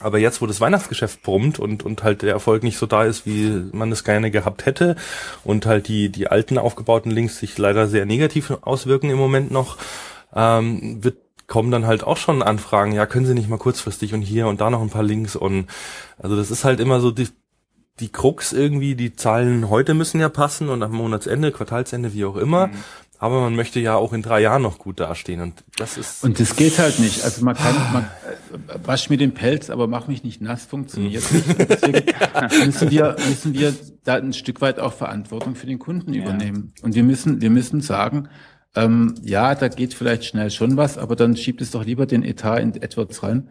Aber 0.00 0.18
jetzt, 0.18 0.40
wo 0.40 0.46
das 0.46 0.60
Weihnachtsgeschäft 0.60 1.22
brummt 1.22 1.58
und, 1.58 1.82
und 1.82 2.04
halt 2.04 2.22
der 2.22 2.32
Erfolg 2.32 2.62
nicht 2.62 2.78
so 2.78 2.86
da 2.86 3.04
ist, 3.04 3.26
wie 3.26 3.64
man 3.72 3.90
es 3.90 4.04
gerne 4.04 4.30
gehabt 4.30 4.64
hätte 4.64 4.94
und 5.42 5.66
halt 5.66 5.88
die, 5.88 6.08
die 6.08 6.28
alten 6.28 6.56
aufgebauten 6.56 7.10
Links 7.10 7.38
sich 7.38 7.58
leider 7.58 7.88
sehr 7.88 8.06
negativ 8.06 8.52
auswirken 8.60 9.10
im 9.10 9.18
Moment 9.18 9.50
noch, 9.50 9.76
ähm, 10.34 11.02
wird 11.02 11.16
kommen 11.48 11.70
dann 11.70 11.86
halt 11.86 12.04
auch 12.04 12.18
schon 12.18 12.42
Anfragen, 12.42 12.92
ja, 12.92 13.06
können 13.06 13.26
Sie 13.26 13.34
nicht 13.34 13.48
mal 13.48 13.58
kurzfristig 13.58 14.14
und 14.14 14.22
hier 14.22 14.46
und 14.46 14.60
da 14.60 14.70
noch 14.70 14.82
ein 14.82 14.90
paar 14.90 15.02
Links 15.02 15.34
und 15.34 15.66
also 16.18 16.36
das 16.36 16.50
ist 16.50 16.64
halt 16.64 16.78
immer 16.78 17.00
so 17.00 17.10
die, 17.10 17.28
die 17.98 18.10
Krux 18.10 18.52
irgendwie, 18.52 18.94
die 18.94 19.16
Zahlen 19.16 19.68
heute 19.68 19.94
müssen 19.94 20.20
ja 20.20 20.28
passen 20.28 20.68
und 20.68 20.82
am 20.82 20.92
Monatsende, 20.92 21.50
Quartalsende, 21.50 22.14
wie 22.14 22.26
auch 22.26 22.36
immer. 22.36 22.68
Mhm. 22.68 22.72
Aber 23.20 23.40
man 23.40 23.56
möchte 23.56 23.80
ja 23.80 23.96
auch 23.96 24.12
in 24.12 24.22
drei 24.22 24.40
Jahren 24.40 24.62
noch 24.62 24.78
gut 24.78 25.00
dastehen 25.00 25.40
und 25.40 25.64
das 25.76 25.98
ist. 25.98 26.22
Und 26.22 26.38
das 26.38 26.54
geht 26.54 26.78
halt 26.78 27.00
nicht. 27.00 27.24
Also 27.24 27.44
man 27.44 27.56
kann, 27.56 27.74
man, 27.92 28.04
äh, 28.04 28.78
wasch 28.86 29.10
mir 29.10 29.16
den 29.16 29.34
Pelz, 29.34 29.70
aber 29.70 29.88
mach 29.88 30.06
mich 30.06 30.22
nicht 30.22 30.40
nass, 30.40 30.66
funktioniert 30.66 31.24
mhm. 31.32 31.38
nicht. 31.38 31.68
deswegen 31.68 32.04
müssen 32.66 32.90
wir, 32.92 33.16
müssen 33.26 33.54
wir 33.54 33.74
da 34.04 34.14
ein 34.14 34.32
Stück 34.34 34.60
weit 34.60 34.78
auch 34.78 34.92
Verantwortung 34.92 35.56
für 35.56 35.66
den 35.66 35.80
Kunden 35.80 36.14
ja. 36.14 36.22
übernehmen. 36.22 36.72
Und 36.82 36.94
wir 36.94 37.02
müssen, 37.02 37.40
wir 37.40 37.50
müssen 37.50 37.80
sagen, 37.80 38.28
ähm, 38.74 39.14
ja, 39.22 39.54
da 39.54 39.68
geht 39.68 39.94
vielleicht 39.94 40.24
schnell 40.24 40.50
schon 40.50 40.76
was, 40.76 40.98
aber 40.98 41.16
dann 41.16 41.36
schiebt 41.36 41.60
es 41.60 41.70
doch 41.70 41.84
lieber 41.84 42.06
den 42.06 42.22
Etat 42.22 42.58
in 42.58 42.72
AdWords 42.72 43.22
rein, 43.22 43.50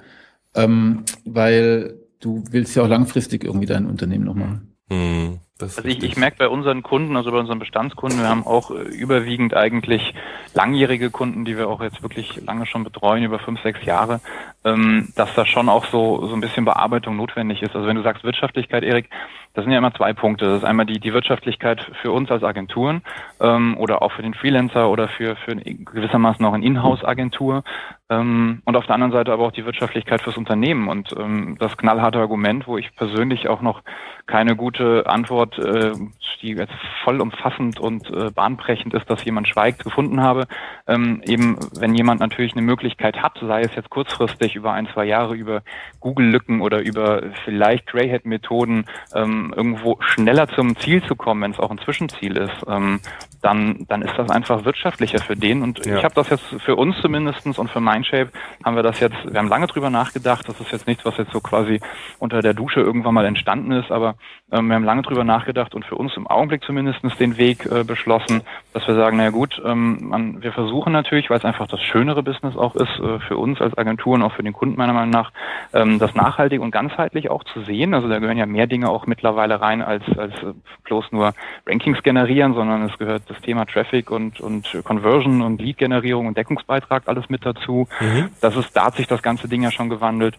ähm, 0.55 1.03
weil 1.25 1.95
du 2.19 2.43
willst 2.51 2.75
ja 2.75 2.83
auch 2.83 2.87
langfristig 2.87 3.43
irgendwie 3.43 3.65
dein 3.65 3.85
Unternehmen 3.85 4.25
noch 4.25 4.35
machen. 4.35 4.77
Hm, 4.89 5.39
also 5.59 5.83
ich, 5.83 6.01
ich 6.01 6.15
merke 6.15 6.37
bei 6.37 6.47
unseren 6.47 6.81
Kunden, 6.81 7.17
also 7.17 7.31
bei 7.31 7.37
unseren 7.39 7.59
Bestandskunden, 7.59 8.19
wir 8.19 8.29
haben 8.29 8.45
auch 8.45 8.71
äh, 8.71 8.83
überwiegend 8.83 9.53
eigentlich 9.53 10.13
langjährige 10.53 11.09
Kunden, 11.09 11.43
die 11.43 11.57
wir 11.57 11.67
auch 11.67 11.81
jetzt 11.81 12.01
wirklich 12.03 12.41
lange 12.45 12.65
schon 12.65 12.85
betreuen, 12.85 13.23
über 13.23 13.39
fünf, 13.39 13.61
sechs 13.63 13.83
Jahre, 13.83 14.21
ähm, 14.63 15.09
dass 15.15 15.33
da 15.35 15.45
schon 15.45 15.67
auch 15.67 15.85
so, 15.85 16.25
so 16.27 16.33
ein 16.33 16.41
bisschen 16.41 16.63
Bearbeitung 16.63 17.17
notwendig 17.17 17.61
ist. 17.61 17.75
Also 17.75 17.85
wenn 17.85 17.97
du 17.97 18.03
sagst 18.03 18.23
Wirtschaftlichkeit, 18.23 18.83
Erik, 18.83 19.09
das 19.57 19.63
sind 19.63 19.71
ja 19.71 19.79
immer 19.79 19.93
zwei 19.95 20.13
Punkte. 20.13 20.45
Das 20.45 20.57
ist 20.59 20.63
einmal 20.63 20.85
die, 20.85 20.99
die 20.99 21.13
Wirtschaftlichkeit 21.13 21.83
für 22.03 22.11
uns 22.11 22.29
als 22.29 22.43
Agenturen 22.43 23.01
ähm, 23.41 23.75
oder 23.79 24.03
auch 24.03 24.11
für 24.11 24.21
den 24.21 24.35
Freelancer 24.35 24.87
oder 24.87 25.07
für, 25.07 25.35
für 25.35 25.55
gewissermaßen 25.55 26.45
auch 26.45 26.53
eine 26.53 26.63
Inhouse-Agentur. 26.63 27.63
Ähm, 28.07 28.61
und 28.65 28.75
auf 28.75 28.85
der 28.85 28.93
anderen 28.93 29.13
Seite 29.13 29.33
aber 29.33 29.47
auch 29.47 29.51
die 29.51 29.65
Wirtschaftlichkeit 29.65 30.21
fürs 30.21 30.37
Unternehmen. 30.37 30.87
Und 30.87 31.11
ähm, 31.17 31.55
das 31.57 31.75
knallharte 31.75 32.19
Argument, 32.19 32.67
wo 32.67 32.77
ich 32.77 32.95
persönlich 32.95 33.49
auch 33.49 33.61
noch 33.61 33.81
keine 34.27 34.55
gute 34.55 35.07
Antwort, 35.07 35.57
äh, 35.57 35.93
die 36.41 36.51
jetzt 36.51 36.73
vollumfassend 37.03 37.79
und 37.79 38.09
äh, 38.11 38.29
bahnbrechend 38.31 38.93
ist, 38.93 39.09
dass 39.09 39.25
jemand 39.25 39.47
schweigt, 39.47 39.83
gefunden 39.83 40.21
habe. 40.21 40.45
Ähm, 40.85 41.21
eben, 41.25 41.57
wenn 41.79 41.95
jemand 41.95 42.19
natürlich 42.19 42.53
eine 42.53 42.61
Möglichkeit 42.61 43.21
hat, 43.21 43.39
sei 43.41 43.61
es 43.61 43.75
jetzt 43.75 43.89
kurzfristig 43.89 44.55
über 44.55 44.73
ein, 44.73 44.87
zwei 44.93 45.05
Jahre 45.05 45.35
über 45.35 45.63
Google-Lücken 45.99 46.61
oder 46.61 46.79
über 46.81 47.23
vielleicht 47.43 47.87
Greyhead-Methoden, 47.87 48.85
ähm, 49.15 49.46
irgendwo 49.53 49.97
schneller 49.99 50.47
zum 50.47 50.75
Ziel 50.77 51.03
zu 51.03 51.15
kommen, 51.15 51.41
wenn 51.41 51.51
es 51.51 51.59
auch 51.59 51.71
ein 51.71 51.79
Zwischenziel 51.79 52.37
ist, 52.37 52.65
ähm, 52.67 52.99
dann, 53.47 53.85
dann 53.87 54.01
ist 54.01 54.13
das 54.17 54.29
einfach 54.29 54.65
wirtschaftlicher 54.65 55.19
für 55.19 55.37
den. 55.37 55.61
Und 55.63 55.85
ja. 55.85 55.97
ich 55.97 56.03
habe 56.03 56.13
das 56.13 56.29
jetzt 56.29 56.43
für 56.59 56.75
uns 56.75 56.99
zumindestens 57.01 57.57
und 57.57 57.69
für 57.69 57.79
Mindshape 57.79 58.29
haben 58.63 58.75
wir 58.75 58.83
das 58.83 58.99
jetzt, 58.99 59.15
wir 59.25 59.39
haben 59.39 59.47
lange 59.47 59.67
drüber 59.67 59.89
nachgedacht, 59.89 60.49
das 60.49 60.59
ist 60.59 60.71
jetzt 60.71 60.85
nichts, 60.85 61.05
was 61.05 61.15
jetzt 61.17 61.31
so 61.31 61.39
quasi 61.39 61.79
unter 62.19 62.41
der 62.41 62.53
Dusche 62.53 62.81
irgendwann 62.81 63.13
mal 63.13 63.25
entstanden 63.25 63.71
ist, 63.71 63.89
aber 63.89 64.15
ähm, 64.51 64.67
wir 64.67 64.75
haben 64.75 64.83
lange 64.83 65.01
drüber 65.01 65.23
nachgedacht 65.23 65.75
und 65.75 65.85
für 65.85 65.95
uns 65.95 66.15
im 66.17 66.27
Augenblick 66.27 66.63
zumindestens 66.63 67.15
den 67.17 67.37
Weg 67.37 67.65
äh, 67.65 67.85
beschlossen, 67.85 68.41
dass 68.73 68.85
wir 68.85 68.95
sagen, 68.95 69.15
naja 69.15 69.29
gut, 69.29 69.61
ähm, 69.65 70.09
man, 70.09 70.41
wir 70.43 70.51
versuchen 70.51 70.91
natürlich, 70.91 71.29
weil 71.29 71.37
es 71.37 71.45
einfach 71.45 71.67
das 71.67 71.81
schönere 71.81 72.23
Business 72.23 72.57
auch 72.57 72.75
ist, 72.75 72.99
äh, 72.99 73.19
für 73.19 73.37
uns 73.37 73.61
als 73.61 73.77
Agentur 73.77 74.15
und 74.15 74.23
auch 74.23 74.33
für 74.33 74.43
den 74.43 74.53
Kunden 74.53 74.75
meiner 74.75 74.93
Meinung 74.93 75.11
nach, 75.11 75.31
ähm, 75.73 75.99
das 75.99 76.15
nachhaltig 76.15 76.59
und 76.59 76.71
ganzheitlich 76.71 77.29
auch 77.29 77.45
zu 77.45 77.61
sehen. 77.61 77.93
Also 77.93 78.09
da 78.09 78.19
gehören 78.19 78.37
ja 78.37 78.45
mehr 78.45 78.67
Dinge 78.67 78.89
auch 78.89 79.07
mittlerweile 79.07 79.61
rein, 79.61 79.81
als, 79.81 80.03
als 80.17 80.33
äh, 80.43 80.53
bloß 80.83 81.11
nur 81.11 81.33
Rankings 81.65 82.03
generieren, 82.03 82.53
sondern 82.53 82.83
es 82.83 82.97
gehört 82.97 83.23
das 83.27 83.36
Thema 83.41 83.65
Traffic 83.65 84.11
und, 84.11 84.39
und 84.39 84.77
Conversion 84.83 85.41
und 85.41 85.61
Lead-Generierung 85.61 86.27
und 86.27 86.37
Deckungsbeitrag 86.37 87.03
alles 87.07 87.29
mit 87.29 87.45
dazu. 87.45 87.87
Mhm. 87.99 88.29
Das 88.41 88.55
ist, 88.55 88.75
da 88.75 88.85
hat 88.85 88.95
sich 88.95 89.07
das 89.07 89.21
ganze 89.21 89.47
Ding 89.47 89.63
ja 89.63 89.71
schon 89.71 89.89
gewandelt. 89.89 90.37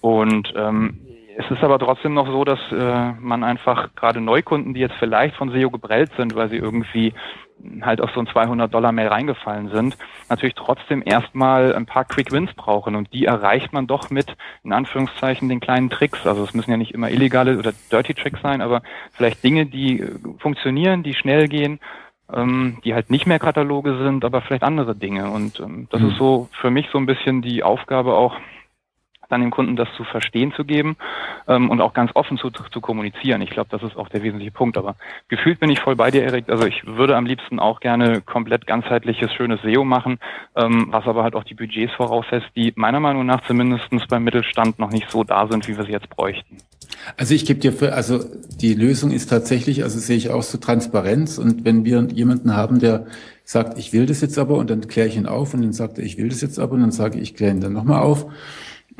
Und 0.00 0.52
ähm, 0.56 1.00
es 1.36 1.50
ist 1.50 1.62
aber 1.62 1.78
trotzdem 1.78 2.14
noch 2.14 2.26
so, 2.26 2.44
dass 2.44 2.58
äh, 2.72 3.12
man 3.18 3.44
einfach 3.44 3.94
gerade 3.94 4.20
Neukunden, 4.20 4.74
die 4.74 4.80
jetzt 4.80 4.96
vielleicht 4.98 5.36
von 5.36 5.50
SEO 5.50 5.70
geprellt 5.70 6.10
sind, 6.16 6.34
weil 6.34 6.48
sie 6.48 6.56
irgendwie 6.56 7.14
halt 7.82 8.00
auf 8.00 8.10
so 8.14 8.20
ein 8.20 8.26
200 8.26 8.72
Dollar 8.72 8.92
Mail 8.92 9.08
reingefallen 9.08 9.68
sind, 9.68 9.96
natürlich 10.28 10.54
trotzdem 10.54 11.02
erstmal 11.04 11.74
ein 11.74 11.86
paar 11.86 12.04
Quick 12.04 12.32
Wins 12.32 12.52
brauchen 12.54 12.96
und 12.96 13.12
die 13.12 13.26
erreicht 13.26 13.72
man 13.72 13.86
doch 13.86 14.10
mit 14.10 14.36
in 14.64 14.72
Anführungszeichen 14.72 15.48
den 15.48 15.60
kleinen 15.60 15.90
Tricks. 15.90 16.26
Also 16.26 16.44
es 16.44 16.54
müssen 16.54 16.70
ja 16.70 16.76
nicht 16.76 16.92
immer 16.92 17.10
illegale 17.10 17.58
oder 17.58 17.72
dirty 17.90 18.14
Tricks 18.14 18.40
sein, 18.42 18.60
aber 18.62 18.82
vielleicht 19.12 19.42
Dinge, 19.44 19.66
die 19.66 20.00
äh, 20.00 20.18
funktionieren, 20.38 21.02
die 21.02 21.14
schnell 21.14 21.48
gehen, 21.48 21.80
ähm, 22.34 22.78
die 22.84 22.94
halt 22.94 23.10
nicht 23.10 23.26
mehr 23.26 23.38
Kataloge 23.38 23.98
sind, 23.98 24.24
aber 24.24 24.40
vielleicht 24.40 24.62
andere 24.62 24.94
Dinge. 24.94 25.30
Und 25.30 25.60
ähm, 25.60 25.88
das 25.90 26.00
mhm. 26.00 26.08
ist 26.08 26.18
so 26.18 26.48
für 26.52 26.70
mich 26.70 26.88
so 26.92 26.98
ein 26.98 27.06
bisschen 27.06 27.42
die 27.42 27.62
Aufgabe 27.62 28.14
auch 28.14 28.36
dann 29.30 29.40
dem 29.40 29.50
Kunden 29.50 29.76
das 29.76 29.88
zu 29.96 30.04
verstehen 30.04 30.52
zu 30.52 30.64
geben 30.64 30.96
ähm, 31.48 31.70
und 31.70 31.80
auch 31.80 31.94
ganz 31.94 32.10
offen 32.14 32.36
zu, 32.36 32.50
zu 32.50 32.80
kommunizieren. 32.80 33.40
Ich 33.42 33.50
glaube, 33.50 33.68
das 33.70 33.82
ist 33.82 33.96
auch 33.96 34.08
der 34.08 34.22
wesentliche 34.22 34.50
Punkt. 34.50 34.76
Aber 34.76 34.96
gefühlt 35.28 35.60
bin 35.60 35.70
ich 35.70 35.80
voll 35.80 35.96
bei 35.96 36.10
dir, 36.10 36.24
Erik. 36.24 36.48
Also 36.48 36.66
ich 36.66 36.84
würde 36.86 37.16
am 37.16 37.26
liebsten 37.26 37.58
auch 37.58 37.80
gerne 37.80 38.20
komplett 38.20 38.66
ganzheitliches, 38.66 39.32
schönes 39.32 39.62
SEO 39.62 39.84
machen, 39.84 40.18
ähm, 40.56 40.88
was 40.90 41.06
aber 41.06 41.22
halt 41.22 41.34
auch 41.34 41.44
die 41.44 41.54
Budgets 41.54 41.94
voraussetzt, 41.94 42.48
die 42.56 42.72
meiner 42.76 43.00
Meinung 43.00 43.24
nach 43.24 43.42
zumindest 43.42 43.88
beim 44.08 44.24
Mittelstand 44.24 44.78
noch 44.78 44.90
nicht 44.90 45.10
so 45.10 45.24
da 45.24 45.46
sind, 45.46 45.68
wie 45.68 45.76
wir 45.76 45.84
sie 45.84 45.92
jetzt 45.92 46.10
bräuchten. 46.10 46.58
Also 47.16 47.34
ich 47.34 47.44
gebe 47.44 47.60
dir 47.60 47.72
für, 47.72 47.92
also 47.92 48.24
die 48.60 48.74
Lösung 48.74 49.10
ist 49.10 49.30
tatsächlich, 49.30 49.82
also 49.82 49.98
sehe 49.98 50.16
ich 50.16 50.30
auch 50.30 50.42
so 50.42 50.58
Transparenz. 50.58 51.38
Und 51.38 51.64
wenn 51.64 51.84
wir 51.84 52.06
jemanden 52.12 52.54
haben, 52.54 52.78
der 52.78 53.06
sagt, 53.44 53.78
ich 53.78 53.92
will 53.92 54.06
das 54.06 54.20
jetzt 54.20 54.38
aber 54.38 54.56
und 54.56 54.70
dann 54.70 54.86
kläre 54.86 55.08
ich 55.08 55.16
ihn 55.16 55.26
auf 55.26 55.54
und 55.54 55.62
dann 55.62 55.72
sagt 55.72 55.98
er, 55.98 56.04
ich 56.04 56.18
will 56.18 56.28
das 56.28 56.40
jetzt 56.40 56.58
aber 56.58 56.74
und 56.74 56.80
dann 56.80 56.92
sage 56.92 57.18
ich, 57.18 57.22
ich 57.22 57.34
kläre 57.34 57.52
ihn 57.52 57.60
dann 57.60 57.72
nochmal 57.72 58.02
auf 58.02 58.26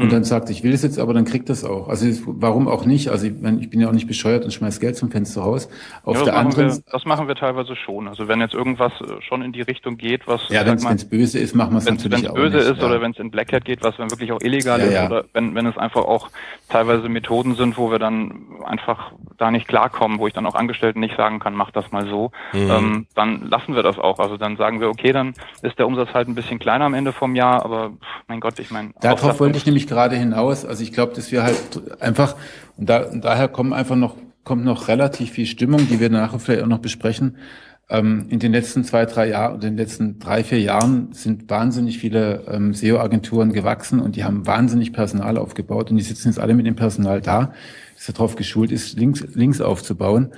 und 0.01 0.07
mhm. 0.07 0.11
dann 0.11 0.25
sagt, 0.25 0.49
ich 0.49 0.63
will 0.63 0.73
es 0.73 0.83
jetzt, 0.83 0.99
aber 0.99 1.13
dann 1.13 1.27
kriegt 1.27 1.51
das 1.51 1.63
auch. 1.63 1.89
Also 1.89 2.07
warum 2.25 2.69
auch 2.69 2.87
nicht? 2.87 3.11
Also 3.11 3.27
ich, 3.27 3.35
ich 3.61 3.69
bin 3.69 3.81
ja 3.81 3.89
auch 3.89 3.93
nicht 3.93 4.07
bescheuert 4.07 4.45
und 4.45 4.51
schmeiß 4.51 4.81
Geld 4.81 4.97
zum 4.97 5.11
Fenster 5.11 5.43
raus. 5.43 5.69
Auf 6.05 6.17
ja, 6.17 6.25
der 6.25 6.37
anderen, 6.39 6.71
wir, 6.71 6.83
das 6.91 7.05
machen 7.05 7.29
wir 7.29 7.35
teilweise 7.35 7.77
schon. 7.77 8.09
Also 8.09 8.27
wenn 8.27 8.41
jetzt 8.41 8.55
irgendwas 8.55 8.93
äh, 9.03 9.21
schon 9.21 9.43
in 9.43 9.53
die 9.53 9.61
Richtung 9.61 9.99
geht, 9.99 10.27
was 10.27 10.41
ja, 10.49 10.65
wenn 10.65 10.79
es 10.79 11.05
böse 11.05 11.39
ist, 11.39 11.55
machen 11.55 11.73
wir 11.73 11.79
es 11.81 11.85
natürlich 11.85 12.31
auch. 12.31 12.35
Wenn 12.35 12.47
es 12.47 12.53
böse 12.53 12.71
ist 12.71 12.81
ja. 12.81 12.87
oder 12.87 13.03
wenn 13.03 13.11
es 13.11 13.19
in 13.19 13.31
Black 13.31 13.53
Hat 13.53 13.67
geht, 13.67 13.83
was 13.83 13.95
dann 13.99 14.11
wirklich 14.11 14.33
auch 14.33 14.41
illegal 14.41 14.81
ja, 14.81 14.87
ist, 14.87 14.95
ja. 14.95 15.07
oder 15.07 15.25
wenn 15.35 15.55
wenn 15.55 15.67
es 15.67 15.77
einfach 15.77 16.07
auch 16.07 16.31
teilweise 16.71 17.11
Methoden 17.11 17.55
sind, 17.55 17.77
wo 17.77 17.91
wir 17.91 17.99
dann 17.99 18.47
einfach 18.65 19.13
da 19.37 19.51
nicht 19.51 19.69
klarkommen, 19.69 20.19
wo 20.19 20.27
ich 20.27 20.33
dann 20.33 20.47
auch 20.47 20.55
Angestellten 20.55 21.01
nicht 21.01 21.17
sagen 21.17 21.41
kann, 21.41 21.55
mach 21.55 21.73
das 21.73 21.93
mal 21.93 22.07
so, 22.07 22.31
mhm. 22.55 22.71
ähm, 22.71 23.07
dann 23.15 23.49
lassen 23.51 23.75
wir 23.75 23.83
das 23.83 23.99
auch. 23.99 24.19
Also 24.19 24.39
dann 24.39 24.57
sagen 24.57 24.81
wir, 24.81 24.89
okay, 24.89 25.13
dann 25.13 25.35
ist 25.61 25.79
der 25.79 25.87
Umsatz 25.87 26.15
halt 26.15 26.29
ein 26.29 26.35
bisschen 26.35 26.59
kleiner 26.59 26.87
am 26.87 26.95
Ende 26.95 27.13
vom 27.13 27.35
Jahr, 27.35 27.65
aber 27.65 27.93
mein 28.29 28.41
Gott, 28.41 28.59
ich 28.59 28.71
meine. 28.71 28.91
Darauf 29.01 29.41
wollte 29.41 29.59
ich 29.59 29.67
nämlich 29.67 29.89
gerade 29.91 30.16
hinaus. 30.16 30.64
Also 30.64 30.82
ich 30.82 30.93
glaube, 30.93 31.14
dass 31.14 31.30
wir 31.30 31.43
halt 31.43 31.59
einfach, 32.01 32.36
und, 32.78 32.88
da, 32.88 33.03
und 33.03 33.24
daher 33.24 33.49
kommen 33.49 33.74
einfach 33.74 33.97
noch, 33.97 34.16
kommt 34.45 34.64
noch 34.64 34.88
relativ 34.88 35.32
viel 35.32 35.47
Stimmung, 35.47 35.86
die 35.88 36.01
wir 36.01 36.09
nachher 36.09 36.38
vielleicht 36.38 36.62
auch 36.62 36.68
noch 36.68 36.78
besprechen. 36.78 37.36
Ähm, 37.91 38.26
in 38.30 38.38
den 38.38 38.53
letzten 38.53 38.84
zwei, 38.84 39.05
drei 39.05 39.28
Jahren, 39.28 39.57
in 39.57 39.61
den 39.61 39.76
letzten 39.76 40.18
drei, 40.18 40.45
vier 40.45 40.61
Jahren 40.61 41.12
sind 41.12 41.51
wahnsinnig 41.51 41.99
viele 41.99 42.45
ähm, 42.49 42.72
SEO-Agenturen 42.72 43.53
gewachsen 43.53 44.01
und 44.01 44.16
die 44.16 44.24
haben 44.24 44.47
wahnsinnig 44.47 44.93
Personal 44.93 45.36
aufgebaut 45.36 45.91
und 45.91 45.97
die 45.97 46.03
sitzen 46.03 46.28
jetzt 46.28 46.38
alle 46.38 46.55
mit 46.55 46.66
dem 46.66 46.76
Personal 46.76 47.20
da 47.20 47.53
das 48.07 48.14
darauf 48.14 48.36
geschult 48.36 48.72
ist, 48.72 48.99
Links, 48.99 49.26
Links 49.34 49.61
aufzubauen. 49.61 50.32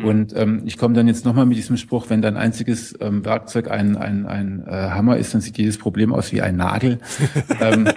Mhm. 0.00 0.04
Und 0.04 0.36
ähm, 0.36 0.62
ich 0.64 0.78
komme 0.78 0.94
dann 0.94 1.06
jetzt 1.06 1.24
nochmal 1.24 1.46
mit 1.46 1.56
diesem 1.56 1.76
Spruch, 1.76 2.10
wenn 2.10 2.22
dein 2.22 2.36
einziges 2.36 2.94
ähm, 3.00 3.24
Werkzeug 3.24 3.70
ein, 3.70 3.96
ein, 3.96 4.26
ein 4.26 4.64
äh, 4.66 4.70
Hammer 4.70 5.16
ist, 5.16 5.34
dann 5.34 5.40
sieht 5.40 5.58
jedes 5.58 5.78
Problem 5.78 6.12
aus 6.12 6.32
wie 6.32 6.42
ein 6.42 6.56
Nagel. 6.56 6.98
ähm, 7.60 7.88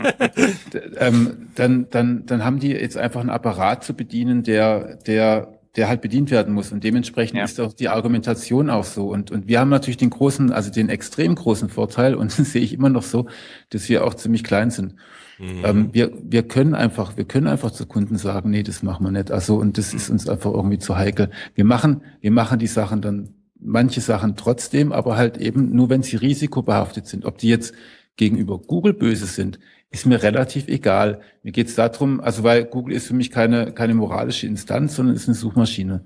ähm, 0.97 1.49
dann, 1.55 1.87
dann, 1.89 2.25
dann 2.25 2.45
haben 2.45 2.59
die 2.59 2.69
jetzt 2.71 2.97
einfach 2.97 3.21
einen 3.21 3.29
Apparat 3.29 3.83
zu 3.83 3.93
bedienen, 3.93 4.43
der, 4.43 4.95
der 5.07 5.59
der 5.75 5.87
halt 5.87 6.01
bedient 6.01 6.31
werden 6.31 6.53
muss. 6.53 6.71
Und 6.71 6.83
dementsprechend 6.83 7.37
ja. 7.37 7.45
ist 7.45 7.59
auch 7.59 7.73
die 7.73 7.89
Argumentation 7.89 8.69
auch 8.69 8.83
so. 8.83 9.07
Und, 9.07 9.31
und 9.31 9.47
wir 9.47 9.59
haben 9.59 9.69
natürlich 9.69 9.97
den 9.97 10.09
großen, 10.09 10.51
also 10.51 10.71
den 10.71 10.89
extrem 10.89 11.35
großen 11.35 11.69
Vorteil, 11.69 12.15
und 12.15 12.37
das 12.39 12.51
sehe 12.51 12.61
ich 12.61 12.73
immer 12.73 12.89
noch 12.89 13.03
so, 13.03 13.27
dass 13.69 13.87
wir 13.87 14.03
auch 14.03 14.13
ziemlich 14.13 14.43
klein 14.43 14.71
sind. 14.71 14.95
Mhm. 15.39 15.61
Ähm, 15.63 15.89
wir, 15.93 16.11
wir 16.21 16.43
können 16.43 16.75
einfach, 16.75 17.15
wir 17.17 17.25
können 17.25 17.47
einfach 17.47 17.71
zu 17.71 17.85
Kunden 17.85 18.17
sagen, 18.17 18.49
nee, 18.49 18.63
das 18.63 18.83
machen 18.83 19.05
wir 19.05 19.11
nicht. 19.11 19.31
Also, 19.31 19.55
und 19.55 19.77
das 19.77 19.93
ist 19.93 20.09
uns 20.09 20.27
einfach 20.27 20.51
irgendwie 20.53 20.79
zu 20.79 20.97
heikel. 20.97 21.29
Wir 21.55 21.65
machen, 21.65 22.01
wir 22.19 22.31
machen 22.31 22.59
die 22.59 22.67
Sachen 22.67 23.01
dann, 23.01 23.33
manche 23.59 24.01
Sachen 24.01 24.35
trotzdem, 24.35 24.91
aber 24.91 25.17
halt 25.17 25.37
eben 25.37 25.71
nur, 25.75 25.89
wenn 25.89 26.03
sie 26.03 26.17
risikobehaftet 26.17 27.07
sind. 27.07 27.25
Ob 27.25 27.37
die 27.37 27.49
jetzt 27.49 27.73
gegenüber 28.15 28.59
Google 28.59 28.93
böse 28.93 29.25
sind, 29.25 29.59
ist 29.91 30.05
mir 30.05 30.21
relativ 30.21 30.67
egal. 30.67 31.21
Mir 31.41 31.51
geht 31.51 31.67
es 31.67 31.75
darum, 31.75 32.19
also 32.19 32.43
weil 32.43 32.65
Google 32.65 32.95
ist 32.95 33.07
für 33.07 33.15
mich 33.15 33.31
keine, 33.31 33.71
keine 33.71 33.95
moralische 33.95 34.45
Instanz, 34.45 34.95
sondern 34.95 35.15
ist 35.15 35.27
eine 35.27 35.35
Suchmaschine. 35.35 36.03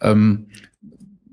Ähm, 0.00 0.48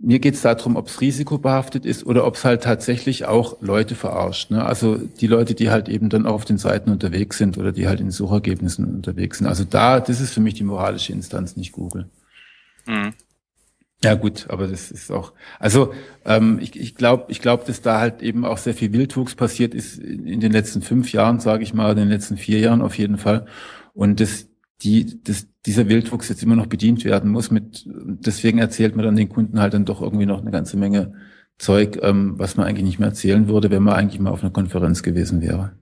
mir 0.02 0.20
geht 0.20 0.36
es 0.36 0.42
darum, 0.42 0.76
ob 0.76 0.88
es 0.88 1.02
risikobehaftet 1.02 1.86
ist 1.86 2.06
oder 2.06 2.26
ob 2.26 2.36
es 2.36 2.46
halt 2.46 2.64
tatsächlich 2.64 3.26
auch 3.26 3.58
Leute 3.62 3.96
verarscht. 3.96 4.52
Ne? 4.52 4.64
Also 4.64 4.96
die 4.96 5.28
Leute, 5.28 5.56
die 5.56 5.70
halt 5.70 5.90
eben 5.90 6.10
dann 6.10 6.26
auch 6.26 6.36
auf 6.36 6.46
den 6.46 6.58
Seiten 6.58 6.90
unterwegs 6.90 7.38
sind 7.38 7.58
oder 7.58 7.72
die 7.72 7.88
halt 7.88 8.00
in 8.00 8.12
Suchergebnissen 8.12 8.86
unterwegs 8.86 9.40
sind. 9.40 9.48
Also 9.48 9.66
da, 9.66 10.00
das 10.00 10.22
ist 10.22 10.34
für 10.34 10.42
mich 10.42 10.54
die 10.54 10.64
moralische 10.64 11.12
Instanz, 11.12 11.58
nicht 11.58 11.74
Google. 11.74 12.10
Mhm. 12.88 13.14
Ja 14.02 14.16
gut, 14.16 14.46
aber 14.50 14.68
das 14.68 14.92
ist 14.92 15.12
auch, 15.12 15.34
also 15.60 15.94
ähm, 16.24 16.60
ich, 16.62 16.80
ich 16.80 16.96
glaube, 16.96 17.26
ich 17.28 17.42
glaube, 17.42 17.66
dass 17.68 17.82
da 17.82 18.00
halt 18.00 18.22
eben 18.22 18.46
auch 18.46 18.58
sehr 18.58 18.74
viel 18.74 18.94
Wildwuchs 18.94 19.36
passiert 19.36 19.74
ist 19.74 20.00
in, 20.00 20.26
in 20.26 20.40
den 20.40 20.54
letzten 20.54 20.82
fünf 20.82 21.12
Jahren, 21.12 21.42
sage 21.42 21.64
ich 21.64 21.74
mal, 21.74 21.92
in 21.92 21.98
den 21.98 22.08
letzten 22.08 22.38
vier 22.38 22.60
Jahren 22.60 22.82
auf 22.82 22.98
jeden 22.98 23.18
Fall. 23.18 23.46
Und 23.94 24.22
das, 24.22 24.48
die, 24.82 25.22
das, 25.24 25.48
dieser 25.66 25.90
Wildwuchs 25.90 26.30
jetzt 26.30 26.44
immer 26.44 26.56
noch 26.56 26.68
bedient 26.68 27.04
werden 27.06 27.32
muss. 27.32 27.52
Mit, 27.52 27.86
deswegen 27.88 28.60
erzählt 28.60 28.96
man 28.96 29.06
dann 29.06 29.16
den 29.16 29.30
Kunden 29.30 29.60
halt 29.60 29.74
dann 29.74 29.86
doch 29.86 30.02
irgendwie 30.02 30.26
noch 30.26 30.42
eine 30.42 30.52
ganze 30.52 30.78
Menge 30.78 31.14
Zeug, 31.58 32.00
ähm, 32.02 32.36
was 32.38 32.56
man 32.56 32.66
eigentlich 32.66 32.86
nicht 32.86 33.00
mehr 33.00 33.10
erzählen 33.10 33.48
würde, 33.48 33.70
wenn 33.70 33.84
man 33.84 33.96
eigentlich 33.96 34.22
mal 34.22 34.32
auf 34.32 34.42
einer 34.42 34.52
Konferenz 34.52 35.04
gewesen 35.04 35.42
wäre. 35.42 35.74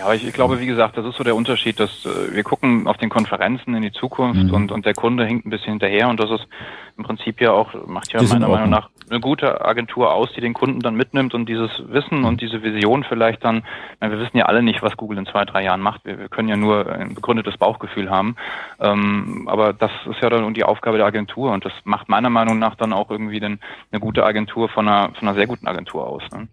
Ja, 0.00 0.14
ich, 0.14 0.26
ich 0.26 0.32
glaube, 0.32 0.60
wie 0.60 0.66
gesagt, 0.66 0.96
das 0.96 1.04
ist 1.04 1.16
so 1.16 1.24
der 1.24 1.36
Unterschied, 1.36 1.78
dass 1.78 2.06
äh, 2.06 2.34
wir 2.34 2.42
gucken 2.42 2.86
auf 2.86 2.96
den 2.96 3.10
Konferenzen 3.10 3.74
in 3.74 3.82
die 3.82 3.92
Zukunft 3.92 4.44
mhm. 4.44 4.54
und, 4.54 4.72
und 4.72 4.86
der 4.86 4.94
Kunde 4.94 5.26
hinkt 5.26 5.44
ein 5.44 5.50
bisschen 5.50 5.72
hinterher 5.72 6.08
und 6.08 6.18
das 6.18 6.30
ist 6.30 6.48
im 6.96 7.04
Prinzip 7.04 7.38
ja 7.40 7.52
auch, 7.52 7.74
macht 7.86 8.10
ja 8.10 8.22
meiner 8.22 8.48
Meinung 8.48 8.70
nach 8.70 8.88
eine 9.10 9.20
gute 9.20 9.62
Agentur 9.62 10.14
aus, 10.14 10.30
die 10.34 10.40
den 10.40 10.54
Kunden 10.54 10.80
dann 10.80 10.94
mitnimmt 10.94 11.34
und 11.34 11.50
dieses 11.50 11.70
Wissen 11.86 12.24
und 12.24 12.40
diese 12.40 12.62
Vision 12.62 13.04
vielleicht 13.04 13.44
dann, 13.44 13.62
wir 14.00 14.18
wissen 14.18 14.38
ja 14.38 14.46
alle 14.46 14.62
nicht, 14.62 14.82
was 14.82 14.96
Google 14.96 15.18
in 15.18 15.26
zwei, 15.26 15.44
drei 15.44 15.64
Jahren 15.64 15.82
macht. 15.82 16.06
Wir, 16.06 16.18
wir 16.18 16.28
können 16.30 16.48
ja 16.48 16.56
nur 16.56 16.90
ein 16.90 17.14
begründetes 17.14 17.58
Bauchgefühl 17.58 18.08
haben. 18.08 18.36
Ähm, 18.78 19.48
aber 19.50 19.74
das 19.74 19.90
ist 20.08 20.22
ja 20.22 20.30
dann 20.30 20.54
die 20.54 20.64
Aufgabe 20.64 20.96
der 20.96 21.06
Agentur 21.06 21.52
und 21.52 21.64
das 21.66 21.72
macht 21.84 22.08
meiner 22.08 22.30
Meinung 22.30 22.58
nach 22.58 22.74
dann 22.76 22.94
auch 22.94 23.10
irgendwie 23.10 23.40
den, 23.40 23.60
eine 23.92 24.00
gute 24.00 24.24
Agentur 24.24 24.70
von 24.70 24.88
einer, 24.88 25.12
von 25.14 25.28
einer 25.28 25.36
sehr 25.36 25.46
guten 25.46 25.66
Agentur 25.66 26.06
aus. 26.06 26.22
Ne? 26.32 26.48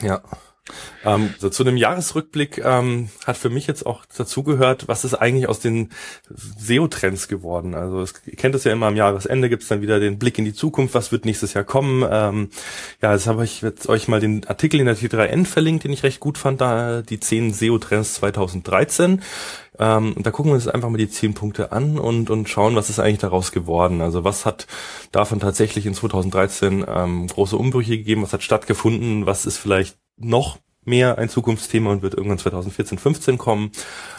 Ja, 0.00 0.20
ähm, 1.04 1.34
so 1.38 1.48
zu 1.48 1.62
einem 1.62 1.76
Jahresrückblick 1.76 2.58
ähm, 2.64 3.08
hat 3.24 3.36
für 3.36 3.50
mich 3.50 3.66
jetzt 3.66 3.86
auch 3.86 4.04
dazugehört, 4.16 4.88
was 4.88 5.04
ist 5.04 5.14
eigentlich 5.14 5.48
aus 5.48 5.60
den 5.60 5.90
SEO-Trends 6.28 7.28
geworden. 7.28 7.74
Also 7.74 8.00
es, 8.00 8.14
ihr 8.26 8.36
kennt 8.36 8.54
es 8.54 8.64
ja 8.64 8.72
immer 8.72 8.86
am 8.86 8.96
Jahresende 8.96 9.48
gibt's 9.48 9.68
dann 9.68 9.82
wieder 9.82 10.00
den 10.00 10.18
Blick 10.18 10.38
in 10.38 10.44
die 10.44 10.54
Zukunft, 10.54 10.94
was 10.94 11.12
wird 11.12 11.24
nächstes 11.24 11.54
Jahr 11.54 11.64
kommen. 11.64 12.04
Ähm, 12.10 12.50
ja, 13.00 13.12
jetzt 13.12 13.26
habe 13.26 13.44
ich 13.44 13.62
jetzt 13.62 13.88
euch 13.88 14.08
mal 14.08 14.20
den 14.20 14.46
Artikel 14.46 14.80
in 14.80 14.86
der 14.86 14.96
T3N 14.96 15.46
verlinkt, 15.46 15.84
den 15.84 15.92
ich 15.92 16.02
recht 16.02 16.20
gut 16.20 16.38
fand, 16.38 16.60
da 16.60 17.02
die 17.02 17.20
10 17.20 17.52
SEO-Trends 17.52 18.14
2013. 18.14 19.22
Ähm, 19.78 20.14
da 20.18 20.30
gucken 20.30 20.52
wir 20.52 20.54
uns 20.54 20.68
einfach 20.68 20.88
mal 20.88 20.96
die 20.96 21.10
zehn 21.10 21.34
Punkte 21.34 21.72
an 21.72 21.98
und, 21.98 22.30
und 22.30 22.48
schauen, 22.48 22.76
was 22.76 22.88
ist 22.90 22.98
eigentlich 22.98 23.18
daraus 23.18 23.52
geworden. 23.52 24.00
Also 24.00 24.24
was 24.24 24.46
hat 24.46 24.66
davon 25.12 25.40
tatsächlich 25.40 25.86
in 25.86 25.94
2013 25.94 26.84
ähm, 26.88 27.26
große 27.26 27.56
Umbrüche 27.56 27.98
gegeben, 27.98 28.22
was 28.22 28.32
hat 28.32 28.42
stattgefunden, 28.42 29.26
was 29.26 29.44
ist 29.44 29.58
vielleicht 29.58 29.98
noch 30.16 30.58
mehr 30.84 31.18
ein 31.18 31.28
Zukunftsthema 31.28 31.90
und 31.90 32.02
wird 32.02 32.14
irgendwann 32.14 32.38
2014, 32.38 32.98
15 32.98 33.38
kommen. 33.38 33.72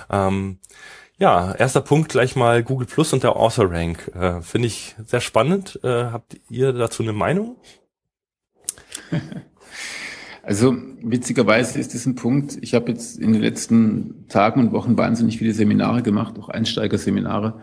Ähm, 0.09 0.59
ja, 1.17 1.53
erster 1.53 1.81
Punkt 1.81 2.09
gleich 2.09 2.35
mal 2.35 2.63
Google 2.63 2.87
Plus 2.87 3.13
und 3.13 3.23
der 3.23 3.35
Author 3.35 3.71
Rank. 3.71 4.11
Äh, 4.13 4.41
Finde 4.41 4.67
ich 4.67 4.95
sehr 5.05 5.21
spannend. 5.21 5.79
Äh, 5.83 6.05
habt 6.05 6.37
ihr 6.49 6.73
dazu 6.73 7.03
eine 7.03 7.13
Meinung? 7.13 7.57
Also 10.47 10.77
witzigerweise 11.01 11.77
ist 11.77 11.93
das 11.93 12.05
ein 12.05 12.15
Punkt. 12.15 12.57
Ich 12.61 12.73
habe 12.73 12.89
jetzt 12.89 13.19
in 13.19 13.33
den 13.33 13.41
letzten 13.41 14.29
Tagen 14.29 14.61
und 14.61 14.71
Wochen 14.71 14.97
wahnsinnig 14.97 15.39
viele 15.39 15.53
Seminare 15.53 16.01
gemacht, 16.03 16.39
auch 16.39 16.47
Einsteigerseminare. 16.47 17.59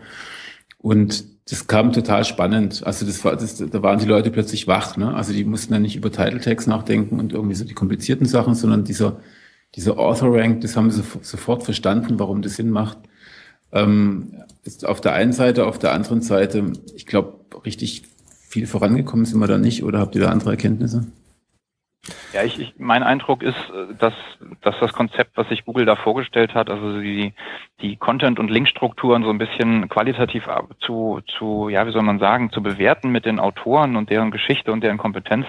Und 0.85 1.25
das 1.49 1.65
kam 1.65 1.93
total 1.93 2.25
spannend. 2.25 2.83
Also 2.85 3.07
das 3.07 3.25
war, 3.25 3.35
das, 3.35 3.57
da 3.57 3.81
waren 3.81 3.97
die 3.97 4.05
Leute 4.05 4.29
plötzlich 4.29 4.67
wach. 4.67 4.97
Ne? 4.97 5.15
Also 5.15 5.33
die 5.33 5.43
mussten 5.43 5.73
dann 5.73 5.81
nicht 5.81 5.95
über 5.95 6.11
Title 6.11 6.39
Tags 6.39 6.67
nachdenken 6.67 7.19
und 7.19 7.33
irgendwie 7.33 7.55
so 7.55 7.65
die 7.65 7.73
komplizierten 7.73 8.27
Sachen, 8.27 8.53
sondern 8.53 8.83
dieser, 8.83 9.19
dieser 9.73 9.97
Author 9.97 10.37
Rank, 10.37 10.61
das 10.61 10.77
haben 10.77 10.91
sie 10.91 11.01
sofort 11.23 11.63
verstanden, 11.63 12.19
warum 12.19 12.43
das 12.43 12.57
Sinn 12.57 12.69
macht. 12.69 12.99
Ähm, 13.71 14.35
ist 14.63 14.85
auf 14.85 15.01
der 15.01 15.13
einen 15.13 15.33
Seite, 15.33 15.65
auf 15.65 15.79
der 15.79 15.91
anderen 15.91 16.21
Seite, 16.21 16.73
ich 16.95 17.07
glaube, 17.07 17.39
richtig 17.65 18.03
viel 18.47 18.67
vorangekommen 18.67 19.25
sind 19.25 19.39
wir 19.39 19.47
da 19.47 19.57
nicht 19.57 19.83
oder 19.83 19.97
habt 19.97 20.13
ihr 20.13 20.21
da 20.21 20.29
andere 20.29 20.51
Erkenntnisse? 20.51 21.07
Ja, 22.35 22.43
ich, 22.43 22.59
ich, 22.59 22.73
mein 22.77 23.01
Eindruck 23.01 23.41
ist, 23.41 23.55
äh, 23.55 23.95
dass, 23.97 24.13
dass 24.61 24.75
das 24.81 24.91
Konzept, 24.91 25.37
was 25.37 25.47
sich 25.47 25.63
Google 25.63 25.85
da 25.85 25.95
vorgestellt 25.95 26.53
hat, 26.53 26.69
also 26.69 26.99
die, 26.99 27.33
die 27.81 27.95
Content- 27.95 28.39
und 28.39 28.51
Linkstrukturen 28.51 29.23
so 29.23 29.29
ein 29.29 29.37
bisschen 29.37 29.87
qualitativ 29.87 30.49
zu, 30.81 31.21
zu, 31.37 31.69
ja, 31.69 31.87
wie 31.87 31.93
soll 31.93 32.01
man 32.01 32.19
sagen, 32.19 32.51
zu 32.51 32.61
bewerten 32.61 33.09
mit 33.09 33.25
den 33.25 33.39
Autoren 33.39 33.95
und 33.95 34.09
deren 34.09 34.31
Geschichte 34.31 34.73
und 34.73 34.83
deren 34.83 34.97
Kompetenz, 34.97 35.45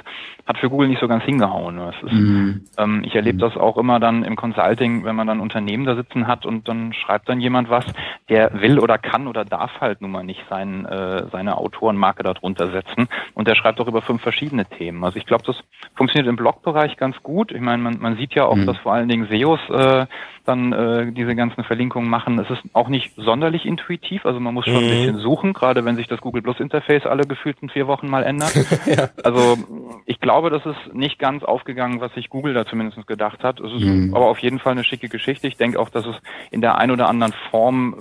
hat 0.46 0.58
für 0.58 0.70
Google 0.70 0.86
nicht 0.86 1.00
so 1.00 1.08
ganz 1.08 1.24
hingehauen. 1.24 1.76
Ist, 1.88 2.12
mhm. 2.12 2.64
ähm, 2.78 3.02
ich 3.04 3.16
erlebe 3.16 3.36
mhm. 3.36 3.40
das 3.40 3.56
auch 3.56 3.76
immer 3.76 3.98
dann 3.98 4.22
im 4.22 4.36
Consulting, 4.36 5.04
wenn 5.04 5.16
man 5.16 5.26
dann 5.26 5.40
Unternehmen 5.40 5.84
da 5.84 5.96
sitzen 5.96 6.28
hat 6.28 6.46
und 6.46 6.68
dann 6.68 6.92
schreibt 6.92 7.28
dann 7.28 7.40
jemand 7.40 7.68
was, 7.68 7.84
der 8.28 8.60
will 8.60 8.78
oder 8.78 8.96
kann 8.96 9.26
oder 9.26 9.44
darf 9.44 9.80
halt 9.80 10.00
nun 10.00 10.12
mal 10.12 10.22
nicht 10.22 10.44
sein, 10.48 10.86
äh, 10.86 11.26
seine 11.32 11.58
Autorenmarke 11.58 12.22
darunter 12.22 12.70
setzen 12.70 13.08
und 13.34 13.48
der 13.48 13.56
schreibt 13.56 13.80
auch 13.80 13.88
über 13.88 14.02
fünf 14.02 14.22
verschiedene 14.22 14.66
Themen. 14.66 15.02
Also 15.02 15.18
ich 15.18 15.26
glaube, 15.26 15.42
das 15.44 15.56
funktioniert 15.96 16.28
im 16.28 16.36
Blogbereich 16.36 16.75
SEO-Bereich 16.76 16.96
ganz 16.96 17.16
gut. 17.22 17.52
Ich 17.52 17.60
meine, 17.60 17.82
man, 17.82 17.98
man 17.98 18.16
sieht 18.16 18.34
ja 18.34 18.44
auch, 18.46 18.56
mhm. 18.56 18.66
dass 18.66 18.76
vor 18.78 18.92
allen 18.92 19.08
Dingen 19.08 19.26
SEOs 19.28 19.60
äh, 19.70 20.06
dann 20.44 20.72
äh, 20.72 21.12
diese 21.12 21.34
ganzen 21.34 21.64
Verlinkungen 21.64 22.08
machen. 22.08 22.38
Es 22.38 22.50
ist 22.50 22.62
auch 22.72 22.88
nicht 22.88 23.12
sonderlich 23.16 23.64
intuitiv, 23.66 24.24
also 24.26 24.38
man 24.38 24.54
muss 24.54 24.64
schon 24.64 24.74
mhm. 24.74 24.80
ein 24.80 24.90
bisschen 24.90 25.18
suchen, 25.18 25.52
gerade 25.52 25.84
wenn 25.84 25.96
sich 25.96 26.06
das 26.06 26.20
Google 26.20 26.42
Plus 26.42 26.60
Interface 26.60 27.04
alle 27.06 27.24
gefühlten 27.24 27.68
vier 27.68 27.86
Wochen 27.86 28.08
mal 28.08 28.22
ändert. 28.22 28.54
ja. 28.86 29.08
Also 29.24 29.58
ich 30.04 30.20
glaube, 30.20 30.50
das 30.50 30.64
ist 30.64 30.94
nicht 30.94 31.18
ganz 31.18 31.42
aufgegangen, 31.42 32.00
was 32.00 32.12
sich 32.14 32.30
Google 32.30 32.54
da 32.54 32.64
zumindest 32.66 33.06
gedacht 33.06 33.42
hat. 33.42 33.60
Es 33.60 33.72
ist 33.72 33.84
mhm. 33.84 34.14
aber 34.14 34.26
auf 34.26 34.38
jeden 34.38 34.58
Fall 34.58 34.72
eine 34.72 34.84
schicke 34.84 35.08
Geschichte. 35.08 35.48
Ich 35.48 35.56
denke 35.56 35.80
auch, 35.80 35.88
dass 35.88 36.06
es 36.06 36.16
in 36.50 36.60
der 36.60 36.78
ein 36.78 36.90
oder 36.90 37.08
anderen 37.08 37.32
Form 37.50 37.96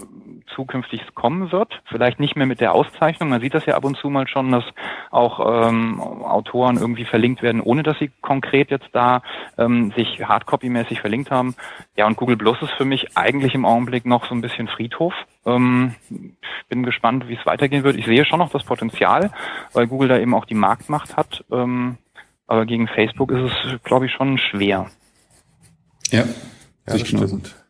zukünftig 0.53 1.01
kommen 1.15 1.51
wird. 1.51 1.81
Vielleicht 1.85 2.19
nicht 2.19 2.35
mehr 2.35 2.45
mit 2.45 2.61
der 2.61 2.73
Auszeichnung. 2.73 3.29
Man 3.29 3.41
sieht 3.41 3.53
das 3.53 3.65
ja 3.65 3.75
ab 3.75 3.85
und 3.85 3.97
zu 3.97 4.09
mal 4.09 4.27
schon, 4.27 4.51
dass 4.51 4.63
auch 5.11 5.67
ähm, 5.67 5.99
Autoren 5.99 6.77
irgendwie 6.77 7.05
verlinkt 7.05 7.41
werden, 7.41 7.61
ohne 7.61 7.83
dass 7.83 7.97
sie 7.99 8.11
konkret 8.21 8.71
jetzt 8.71 8.89
da 8.93 9.21
ähm, 9.57 9.91
sich 9.95 10.23
hardcopy-mäßig 10.23 11.01
verlinkt 11.01 11.31
haben. 11.31 11.55
Ja, 11.95 12.05
und 12.07 12.17
Google 12.17 12.37
Plus 12.37 12.61
ist 12.61 12.71
für 12.71 12.85
mich 12.85 13.17
eigentlich 13.17 13.55
im 13.55 13.65
Augenblick 13.65 14.05
noch 14.05 14.27
so 14.27 14.35
ein 14.35 14.41
bisschen 14.41 14.67
Friedhof. 14.67 15.13
Ähm, 15.45 15.95
bin 16.69 16.83
gespannt, 16.83 17.27
wie 17.27 17.35
es 17.35 17.45
weitergehen 17.45 17.83
wird. 17.83 17.95
Ich 17.95 18.05
sehe 18.05 18.25
schon 18.25 18.39
noch 18.39 18.51
das 18.51 18.63
Potenzial, 18.63 19.31
weil 19.73 19.87
Google 19.87 20.09
da 20.09 20.17
eben 20.17 20.33
auch 20.33 20.45
die 20.45 20.55
Marktmacht 20.55 21.17
hat. 21.17 21.43
Ähm, 21.51 21.97
aber 22.47 22.65
gegen 22.65 22.87
Facebook 22.87 23.31
ist 23.31 23.51
es, 23.51 23.83
glaube 23.83 24.05
ich, 24.05 24.11
schon 24.11 24.37
schwer. 24.37 24.87
Ja, 26.11 26.19
ja 26.19 26.25
das 26.85 27.07
stimmt. 27.07 27.64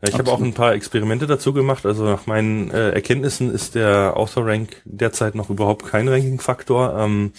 Ja, 0.00 0.08
ich 0.08 0.18
habe 0.18 0.30
auch 0.30 0.40
ein 0.40 0.54
paar 0.54 0.74
Experimente 0.74 1.26
dazu 1.26 1.52
gemacht. 1.52 1.84
Also 1.84 2.04
nach 2.04 2.26
meinen 2.26 2.70
äh, 2.70 2.90
Erkenntnissen 2.90 3.52
ist 3.52 3.74
der 3.74 4.16
Author-Rank 4.16 4.82
derzeit 4.84 5.34
noch 5.34 5.50
überhaupt 5.50 5.86
kein 5.86 6.08
Ranking-Faktor. 6.08 6.96
Ähm, 6.98 7.32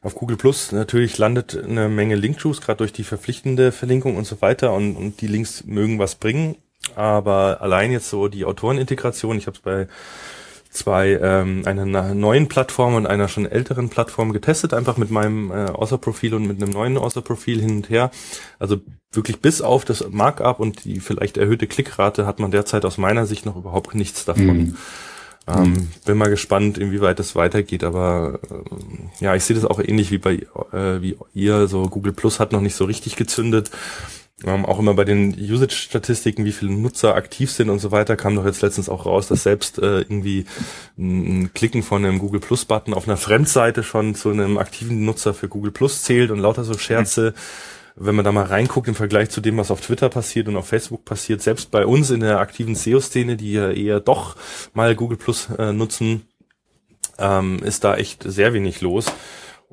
auf 0.00 0.14
Google 0.14 0.36
Plus 0.36 0.72
natürlich 0.72 1.18
landet 1.18 1.62
eine 1.62 1.88
Menge 1.88 2.14
Link-Juice, 2.14 2.60
gerade 2.62 2.78
durch 2.78 2.92
die 2.92 3.04
verpflichtende 3.04 3.72
Verlinkung 3.72 4.16
und 4.16 4.24
so 4.24 4.40
weiter. 4.40 4.72
Und, 4.72 4.96
und 4.96 5.20
die 5.20 5.26
Links 5.26 5.64
mögen 5.64 5.98
was 5.98 6.14
bringen. 6.14 6.56
Aber 6.94 7.60
allein 7.60 7.92
jetzt 7.92 8.08
so 8.08 8.28
die 8.28 8.44
Autorenintegration, 8.44 9.36
ich 9.36 9.46
habe 9.46 9.56
es 9.56 9.62
bei 9.62 9.88
zwei 10.76 11.18
ähm, 11.20 11.62
einer 11.64 12.14
neuen 12.14 12.48
Plattform 12.48 12.94
und 12.94 13.06
einer 13.06 13.28
schon 13.28 13.46
älteren 13.46 13.88
Plattform 13.88 14.32
getestet, 14.32 14.74
einfach 14.74 14.96
mit 14.96 15.10
meinem 15.10 15.50
äh, 15.50 15.70
Author-Profil 15.70 16.34
und 16.34 16.46
mit 16.46 16.62
einem 16.62 16.72
neuen 16.72 16.98
Author-Profil 16.98 17.60
hin 17.60 17.76
und 17.76 17.90
her. 17.90 18.10
Also 18.58 18.80
wirklich 19.12 19.40
bis 19.40 19.62
auf 19.62 19.84
das 19.84 20.04
Markup 20.10 20.60
und 20.60 20.84
die 20.84 21.00
vielleicht 21.00 21.36
erhöhte 21.36 21.66
Klickrate 21.66 22.26
hat 22.26 22.38
man 22.38 22.50
derzeit 22.50 22.84
aus 22.84 22.98
meiner 22.98 23.26
Sicht 23.26 23.46
noch 23.46 23.56
überhaupt 23.56 23.94
nichts 23.94 24.24
davon. 24.24 24.58
Mhm. 24.58 24.76
Ähm, 25.48 25.62
mhm. 25.62 25.88
bin 26.04 26.18
mal 26.18 26.28
gespannt, 26.28 26.76
inwieweit 26.76 27.20
das 27.20 27.36
weitergeht, 27.36 27.84
aber 27.84 28.40
äh, 28.50 29.24
ja, 29.24 29.36
ich 29.36 29.44
sehe 29.44 29.54
das 29.54 29.64
auch 29.64 29.78
ähnlich 29.78 30.10
wie 30.10 30.18
bei 30.18 30.34
äh, 30.72 31.00
wie 31.00 31.16
ihr. 31.34 31.68
So 31.68 31.88
Google 31.88 32.12
Plus 32.12 32.40
hat 32.40 32.50
noch 32.50 32.60
nicht 32.60 32.74
so 32.74 32.84
richtig 32.84 33.14
gezündet. 33.14 33.70
Ähm, 34.44 34.66
auch 34.66 34.78
immer 34.78 34.92
bei 34.92 35.04
den 35.04 35.34
Usage-Statistiken, 35.34 36.44
wie 36.44 36.52
viele 36.52 36.70
Nutzer 36.70 37.14
aktiv 37.14 37.50
sind 37.50 37.70
und 37.70 37.78
so 37.78 37.90
weiter, 37.90 38.16
kam 38.16 38.34
doch 38.34 38.44
jetzt 38.44 38.60
letztens 38.60 38.90
auch 38.90 39.06
raus, 39.06 39.28
dass 39.28 39.44
selbst 39.44 39.78
äh, 39.78 40.00
irgendwie 40.00 40.44
ein 40.98 41.54
Klicken 41.54 41.82
von 41.82 42.04
einem 42.04 42.18
Google 42.18 42.40
Plus-Button 42.40 42.92
auf 42.92 43.08
einer 43.08 43.16
Fremdseite 43.16 43.82
schon 43.82 44.14
zu 44.14 44.28
einem 44.28 44.58
aktiven 44.58 45.06
Nutzer 45.06 45.32
für 45.32 45.48
Google 45.48 45.72
Plus 45.72 46.02
zählt 46.02 46.30
und 46.30 46.40
lauter 46.40 46.64
so 46.64 46.76
Scherze. 46.76 47.32
Wenn 47.98 48.14
man 48.14 48.26
da 48.26 48.32
mal 48.32 48.44
reinguckt 48.44 48.88
im 48.88 48.94
Vergleich 48.94 49.30
zu 49.30 49.40
dem, 49.40 49.56
was 49.56 49.70
auf 49.70 49.80
Twitter 49.80 50.10
passiert 50.10 50.48
und 50.48 50.56
auf 50.56 50.68
Facebook 50.68 51.06
passiert, 51.06 51.40
selbst 51.40 51.70
bei 51.70 51.86
uns 51.86 52.10
in 52.10 52.20
der 52.20 52.38
aktiven 52.38 52.74
SEO-Szene, 52.74 53.38
die 53.38 53.52
ja 53.52 53.70
eher 53.70 54.00
doch 54.00 54.36
mal 54.74 54.94
Google 54.94 55.16
Plus 55.16 55.48
äh, 55.58 55.72
nutzen, 55.72 56.24
ähm, 57.18 57.60
ist 57.64 57.84
da 57.84 57.96
echt 57.96 58.22
sehr 58.22 58.52
wenig 58.52 58.82
los. 58.82 59.06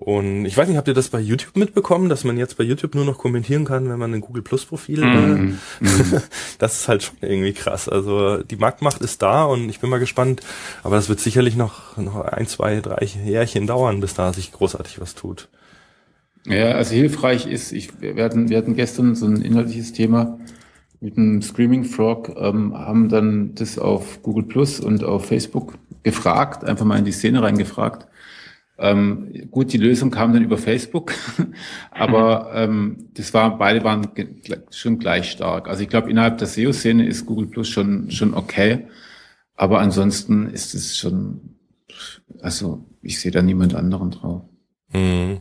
Und 0.04 0.46
ich 0.46 0.58
weiß 0.58 0.68
nicht, 0.68 0.76
habt 0.76 0.90
ihr 0.90 0.94
das 0.94 1.08
bei 1.08 1.22
YouTube 1.22 1.56
mitbekommen, 1.56 2.10
dass 2.10 2.26
man 2.26 2.38
jetzt 2.38 2.58
bei 2.58 2.66
YouTube 2.66 2.94
nur 2.94 3.06
noch 3.06 3.18
kommentieren 3.18 3.64
kann, 3.64 3.88
wenn 3.88 3.98
man 3.98 4.14
ein 4.14 4.20
Google 4.20 4.42
Plus 4.42 4.66
Profil 4.66 5.00
mm, 5.00 5.58
äh, 5.82 5.86
mm. 5.86 6.22
Das 6.60 6.82
ist 6.82 6.88
halt 6.90 7.04
schon 7.04 7.16
irgendwie 7.22 7.54
krass. 7.54 7.88
Also 7.88 8.44
die 8.44 8.58
Marktmacht 8.58 9.00
ist 9.00 9.22
da 9.22 9.46
und 9.46 9.70
ich 9.70 9.80
bin 9.80 9.90
mal 9.90 10.02
gespannt, 10.02 10.42
aber 10.84 10.98
das 10.98 11.08
wird 11.08 11.22
sicherlich 11.22 11.56
noch, 11.56 11.96
noch 11.96 12.20
ein, 12.20 12.48
zwei, 12.48 12.82
drei 12.82 13.06
Jährchen 13.06 13.66
dauern, 13.66 14.02
bis 14.02 14.14
da 14.14 14.34
sich 14.34 14.52
großartig 14.52 15.00
was 15.00 15.16
tut. 15.16 15.48
Ja, 16.48 16.72
also 16.72 16.94
hilfreich 16.96 17.48
ist, 17.48 17.72
ich, 17.72 18.02
wir 18.02 18.26
hatten, 18.26 18.50
wir 18.50 18.58
hatten 18.58 18.76
gestern 18.76 19.16
so 19.16 19.26
ein 19.26 19.42
inhaltliches 19.42 19.94
Thema 19.94 20.38
mit 21.00 21.18
einem 21.18 21.42
Screaming 21.42 21.86
Frog, 21.86 22.36
ähm, 22.38 22.78
haben 22.78 23.08
dann 23.08 23.56
das 23.56 23.80
auf 23.80 24.22
Google 24.22 24.44
Plus 24.44 24.82
und 24.82 25.02
auf 25.06 25.28
Facebook 25.28 25.76
gefragt, 26.04 26.66
einfach 26.66 26.84
mal 26.84 27.00
in 27.00 27.06
die 27.06 27.14
Szene 27.14 27.42
reingefragt 27.42 28.08
ähm, 28.84 29.48
gut, 29.50 29.72
die 29.72 29.78
Lösung 29.78 30.12
kam 30.12 30.34
dann 30.34 30.44
über 30.44 30.58
Facebook, 30.58 31.14
aber 31.92 32.52
ähm, 32.54 33.08
das 33.14 33.34
war, 33.34 33.58
beide 33.58 33.82
waren 33.86 34.10
schon 34.72 35.00
gleich 35.00 35.32
stark. 35.32 35.70
Also 35.70 35.84
ich 35.84 35.90
glaube, 35.90 36.12
innerhalb 36.12 36.38
der 36.38 36.48
SEO-Szene 36.48 37.08
ist 37.08 37.26
Google 37.26 37.48
Plus 37.48 37.70
schon, 37.70 38.12
schon 38.12 38.34
okay, 38.34 38.88
aber 39.56 39.80
ansonsten 39.80 40.50
ist 40.50 40.76
es 40.76 40.98
schon, 40.98 41.56
also 42.42 42.86
ich 43.02 43.22
sehe 43.22 43.32
da 43.32 43.42
niemand 43.42 43.74
anderen 43.74 44.12
drauf. 44.12 44.42
Mhm. 44.92 45.40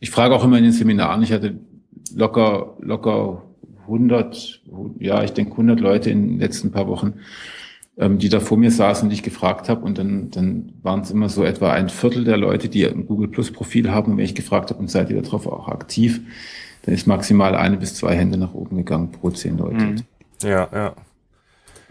Ich 0.00 0.10
frage 0.10 0.34
auch 0.34 0.42
immer 0.42 0.58
in 0.58 0.64
den 0.64 0.72
Seminaren, 0.72 1.22
ich 1.22 1.30
hatte 1.30 1.60
locker, 2.12 2.76
locker 2.80 3.44
100, 3.82 4.62
ja, 4.98 5.22
ich 5.22 5.32
denke 5.32 5.52
100 5.52 5.78
Leute 5.78 6.10
in 6.10 6.26
den 6.26 6.38
letzten 6.40 6.72
paar 6.72 6.88
Wochen, 6.88 7.20
ähm, 8.02 8.18
die 8.18 8.28
da 8.28 8.40
vor 8.40 8.58
mir 8.58 8.70
saßen 8.70 9.08
und 9.08 9.14
ich 9.14 9.22
gefragt 9.22 9.68
habe. 9.68 9.84
Und 9.84 9.96
dann, 9.98 10.30
dann 10.30 10.72
waren 10.82 11.00
es 11.00 11.10
immer 11.10 11.28
so 11.28 11.44
etwa 11.44 11.72
ein 11.72 11.88
Viertel 11.88 12.24
der 12.24 12.36
Leute, 12.36 12.68
die 12.68 12.84
ein 12.86 13.06
Google 13.06 13.28
Plus 13.28 13.52
Profil 13.52 13.90
haben. 13.90 14.12
Und 14.12 14.18
wenn 14.18 14.24
ich 14.24 14.34
gefragt 14.34 14.70
habe, 14.70 14.80
und 14.80 14.90
seid 14.90 15.10
ihr 15.10 15.22
darauf 15.22 15.46
auch 15.46 15.68
aktiv, 15.68 16.20
dann 16.82 16.94
ist 16.94 17.06
maximal 17.06 17.54
eine 17.54 17.76
bis 17.76 17.94
zwei 17.94 18.16
Hände 18.16 18.38
nach 18.38 18.54
oben 18.54 18.78
gegangen 18.78 19.12
pro 19.12 19.30
zehn 19.30 19.56
Leute. 19.56 19.84
Mhm. 19.84 19.96
Ja, 20.42 20.68
ja. 20.72 20.94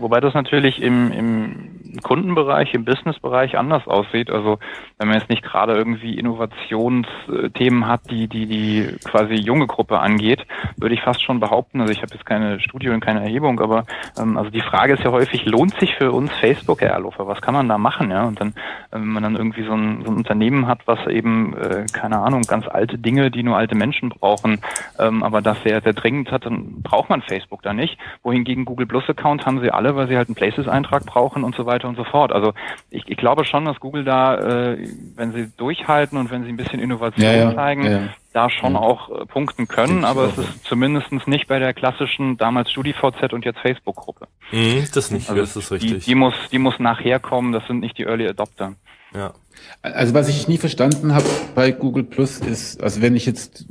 Wobei 0.02 0.20
das 0.20 0.34
natürlich 0.34 0.82
im, 0.82 1.12
im 1.12 1.72
Kundenbereich, 2.04 2.74
im 2.74 2.86
Businessbereich 2.86 3.58
anders 3.58 3.88
aussieht. 3.88 4.32
Also 4.32 4.60
wenn 4.98 5.08
man 5.08 5.18
jetzt 5.18 5.30
nicht 5.30 5.44
gerade 5.44 5.74
irgendwie 5.74 6.18
Innovationsthemen 6.18 7.88
hat, 7.88 8.10
die, 8.10 8.28
die 8.28 8.46
die 8.46 8.96
quasi 9.04 9.34
junge 9.34 9.68
Gruppe 9.68 10.00
angeht, 10.00 10.46
würde 10.78 10.96
ich 10.96 11.02
fast 11.02 11.24
schon 11.24 11.40
behaupten, 11.40 11.82
also 11.82 11.92
ich 11.92 12.02
habe 12.02 12.14
jetzt 12.14 12.26
keine 12.26 12.60
Studie 12.60 12.90
und 12.90 13.02
keine 13.02 13.22
Erhebung, 13.22 13.60
aber 13.60 13.86
ähm, 14.18 14.38
also 14.38 14.50
die 14.50 14.62
Frage 14.62 14.94
ist 14.94 15.04
ja 15.04 15.12
häufig, 15.12 15.46
lohnt 15.46 15.74
sich 15.80 15.96
für 15.96 16.12
uns 16.12 16.32
Facebook, 16.34 16.82
Herr 16.82 16.92
Erlofer? 16.92 17.28
Was 17.28 17.42
kann 17.42 17.54
man 17.54 17.68
da 17.68 17.78
machen? 17.78 18.12
Ja? 18.12 18.26
Und 18.26 18.40
dann, 18.40 18.54
wenn 18.92 19.08
man 19.08 19.24
dann 19.24 19.36
irgendwie 19.36 19.64
so 19.64 19.74
ein, 19.74 20.04
so 20.06 20.12
ein 20.12 20.18
Unternehmen 20.18 20.68
hat, 20.68 20.80
was 20.86 21.06
eben, 21.08 21.56
äh, 21.58 21.86
keine 21.92 22.20
Ahnung, 22.20 22.44
ganz 22.44 22.68
alte 22.68 22.98
Dinge, 22.98 23.32
die 23.32 23.44
nur 23.44 23.58
alte 23.58 23.76
Menschen 23.76 24.10
brauchen, 24.10 24.62
ähm, 25.00 25.24
aber 25.24 25.42
das 25.42 25.62
sehr, 25.64 25.82
sehr 25.82 25.94
dringend 25.94 26.32
hat, 26.32 26.46
dann 26.46 26.82
braucht 26.82 27.10
man 27.10 27.22
Facebook 27.22 27.62
da 27.64 27.74
nicht. 27.74 27.98
Wohingegen 28.24 28.66
Google 28.66 28.88
Plus 28.88 29.08
Account 29.10 29.46
haben 29.46 29.62
sie 29.62 29.72
alle, 29.72 29.91
weil 29.96 30.08
sie 30.08 30.18
halt 30.18 30.30
einen 30.30 30.36
Places-Eintrag 30.36 31.06
brauchen 31.06 31.44
und 31.44 31.56
so 31.56 31.66
weiter 31.66 31.88
und 31.88 31.96
so 31.96 32.04
fort. 32.04 32.32
Also 32.32 32.54
ich, 32.90 33.04
ich 33.08 33.18
glaube 33.18 33.46
schon, 33.46 33.66
dass 33.66 33.80
Google 33.80 34.04
da, 34.04 34.36
äh, 34.36 34.88
wenn 35.16 35.32
sie 35.34 35.52
durchhalten 35.58 36.18
und 36.18 36.32
wenn 36.32 36.44
sie 36.44 36.50
ein 36.50 36.58
bisschen 36.58 36.80
Innovation 36.80 37.26
ja, 37.26 37.34
ja, 37.34 37.56
zeigen, 37.56 37.86
ja, 37.86 38.10
da 38.34 38.50
schon 38.50 38.76
auch 38.76 39.10
äh, 39.10 39.26
punkten 39.26 39.68
können, 39.68 40.06
aber 40.06 40.26
es 40.26 40.38
ist 40.38 40.64
zumindest 40.64 41.12
nicht 41.28 41.48
bei 41.48 41.60
der 41.60 41.74
klassischen 41.74 42.38
damals 42.38 42.72
StudiVZ 42.72 43.34
und 43.34 43.46
jetzt 43.46 43.60
Facebook-Gruppe. 43.60 44.28
Mhm, 44.52 44.88
das 44.94 45.12
nicht, 45.12 45.30
also 45.30 45.42
das 45.42 45.56
ist 45.56 45.72
richtig. 45.72 46.06
Die, 46.06 46.12
die, 46.12 46.16
muss, 46.16 46.34
die 46.52 46.60
muss 46.60 46.80
nachher 46.80 47.20
kommen, 47.20 47.52
das 47.52 47.66
sind 47.68 47.80
nicht 47.80 47.98
die 47.98 48.04
Early 48.04 48.28
Adopter. 48.28 48.76
Ja. 49.14 49.34
Also 49.82 50.14
was 50.14 50.30
ich 50.30 50.48
nie 50.48 50.58
verstanden 50.58 51.14
habe 51.14 51.26
bei 51.56 51.72
Google 51.72 52.04
Plus 52.04 52.40
ist, 52.40 52.82
also 52.82 53.02
wenn 53.02 53.16
ich 53.16 53.26
jetzt 53.26 53.66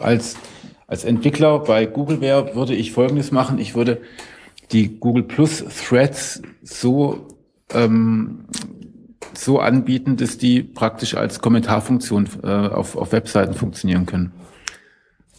als 0.00 0.36
als 0.92 1.04
Entwickler 1.04 1.58
bei 1.60 1.86
Google 1.86 2.20
wäre, 2.20 2.54
würde 2.54 2.74
ich 2.74 2.92
Folgendes 2.92 3.32
machen. 3.32 3.58
Ich 3.58 3.74
würde 3.74 4.02
die 4.72 4.98
Google 4.98 5.22
Plus 5.22 5.64
Threads 5.64 6.42
so 6.62 7.28
ähm, 7.72 8.46
so 9.34 9.60
anbieten, 9.60 10.16
dass 10.16 10.38
die 10.38 10.62
praktisch 10.62 11.14
als 11.14 11.40
Kommentarfunktion 11.40 12.28
äh, 12.42 12.46
auf, 12.46 12.96
auf 12.96 13.12
Webseiten 13.12 13.54
funktionieren 13.54 14.06
können. 14.06 14.32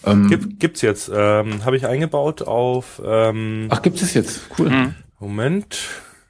Ähm, 0.05 0.29
Gibt, 0.29 0.59
gibt's 0.59 0.81
jetzt. 0.81 1.11
Ähm, 1.13 1.63
Habe 1.65 1.77
ich 1.77 1.85
eingebaut 1.85 2.41
auf. 2.41 3.01
Ähm, 3.05 3.67
Ach, 3.69 3.81
gibt 3.81 4.01
es 4.01 4.13
jetzt? 4.13 4.41
Cool. 4.57 4.69
Mhm. 4.69 4.95
Moment. 5.19 5.79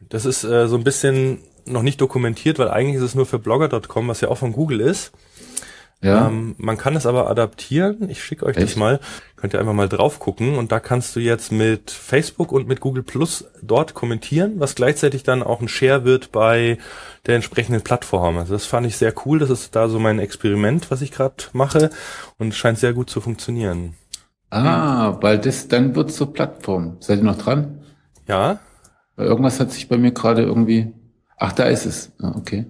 Das 0.10 0.26
ist 0.26 0.44
äh, 0.44 0.68
so 0.68 0.78
ein 0.78 0.84
bisschen 0.84 1.40
noch 1.66 1.82
nicht 1.82 2.00
dokumentiert, 2.02 2.60
weil 2.60 2.70
eigentlich 2.70 2.98
ist 2.98 3.04
es 3.04 3.16
nur 3.16 3.26
für 3.26 3.40
blogger.com, 3.40 4.08
was 4.08 4.22
ja 4.22 4.28
auch 4.28 4.38
von 4.38 4.52
Google 4.52 4.82
ist. 4.82 5.12
Ja. 6.04 6.28
Ähm, 6.28 6.54
man 6.58 6.78
kann 6.78 6.96
es 6.96 7.06
aber 7.06 7.30
adaptieren. 7.30 8.10
Ich 8.10 8.22
schicke 8.24 8.46
euch 8.46 8.58
Echt? 8.58 8.72
das 8.72 8.76
mal. 8.76 9.00
Könnt 9.38 9.54
ihr 9.54 9.60
einfach 9.60 9.74
mal 9.74 9.88
drauf 9.90 10.20
gucken. 10.20 10.56
Und 10.56 10.72
da 10.72 10.80
kannst 10.80 11.16
du 11.16 11.22
jetzt 11.22 11.52
mit 11.52 11.92
Facebook 11.92 12.52
und 12.52 12.68
mit 12.68 12.82
Google 12.82 13.04
Plus 13.04 13.46
dort 13.62 13.94
kommentieren, 13.94 14.60
was 14.60 14.76
gleichzeitig 14.76 15.24
dann 15.24 15.42
auch 15.42 15.62
ein 15.62 15.70
Share 15.70 16.04
wird 16.04 16.32
bei 16.34 16.78
der 17.26 17.36
entsprechenden 17.36 17.82
Plattform. 17.82 18.38
Also 18.38 18.54
das 18.54 18.66
fand 18.66 18.86
ich 18.86 18.98
sehr 18.98 19.14
cool. 19.26 19.40
Das 19.40 19.50
ist 19.50 19.76
da 19.76 19.88
so 19.88 19.98
mein 19.98 20.20
Experiment, 20.20 20.92
was 20.92 21.02
ich 21.02 21.12
gerade 21.12 21.36
mache. 21.54 21.90
Und 22.38 22.54
scheint 22.54 22.80
sehr 22.80 22.94
gut 22.94 23.10
zu 23.10 23.22
funktionieren. 23.22 23.96
Ah, 24.50 25.18
weil 25.22 25.40
das 25.40 25.70
dann 25.70 25.96
wird 25.96 26.12
zur 26.12 26.34
Plattform. 26.34 26.98
Seid 27.00 27.20
ihr 27.20 27.24
noch 27.24 27.38
dran? 27.38 27.80
Ja. 28.28 28.60
Weil 29.16 29.28
irgendwas 29.28 29.60
hat 29.60 29.72
sich 29.72 29.88
bei 29.88 29.98
mir 29.98 30.12
gerade 30.12 30.44
irgendwie. 30.44 30.94
Ach, 31.38 31.54
da 31.54 31.64
ist 31.64 31.86
es. 31.86 32.12
Ah, 32.22 32.34
okay. 32.36 32.66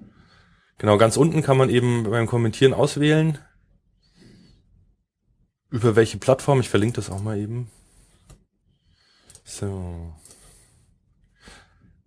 Genau, 0.78 0.98
ganz 0.98 1.18
unten 1.18 1.42
kann 1.42 1.58
man 1.58 1.70
eben 1.70 2.04
beim 2.04 2.28
Kommentieren 2.28 2.74
auswählen. 2.74 3.38
Über 5.70 5.96
welche 5.96 6.18
Plattform? 6.18 6.60
Ich 6.60 6.70
verlinke 6.70 6.96
das 6.96 7.10
auch 7.10 7.22
mal 7.22 7.38
eben. 7.38 7.70
So. 9.44 10.14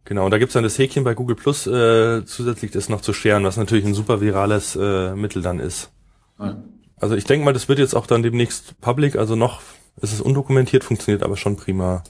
Genau, 0.05 0.25
und 0.25 0.31
da 0.31 0.39
gibt's 0.39 0.55
dann 0.55 0.63
das 0.63 0.79
Häkchen 0.79 1.03
bei 1.03 1.15
Google 1.15 1.35
Plus, 1.35 1.67
äh, 1.67 2.25
zusätzlich 2.25 2.71
das 2.71 2.89
noch 2.89 3.01
zu 3.01 3.13
scheren, 3.13 3.45
was 3.45 3.57
natürlich 3.57 3.85
ein 3.85 3.95
super 3.95 4.21
virales 4.21 4.77
äh, 4.77 5.17
Mittel 5.17 5.43
dann 5.43 5.59
ist. 5.59 5.91
Ja. 6.39 6.63
Also 6.99 7.17
ich 7.17 7.25
denke 7.25 7.45
mal, 7.45 7.53
das 7.53 7.69
wird 7.69 7.81
jetzt 7.81 7.95
auch 7.95 8.07
dann 8.07 8.23
demnächst 8.23 8.81
public, 8.81 9.17
also 9.17 9.35
noch 9.35 9.63
ist 10.01 10.13
es 10.13 10.21
undokumentiert, 10.21 10.85
funktioniert 10.85 11.25
aber 11.25 11.37
schon 11.37 11.57
prima. 11.57 12.05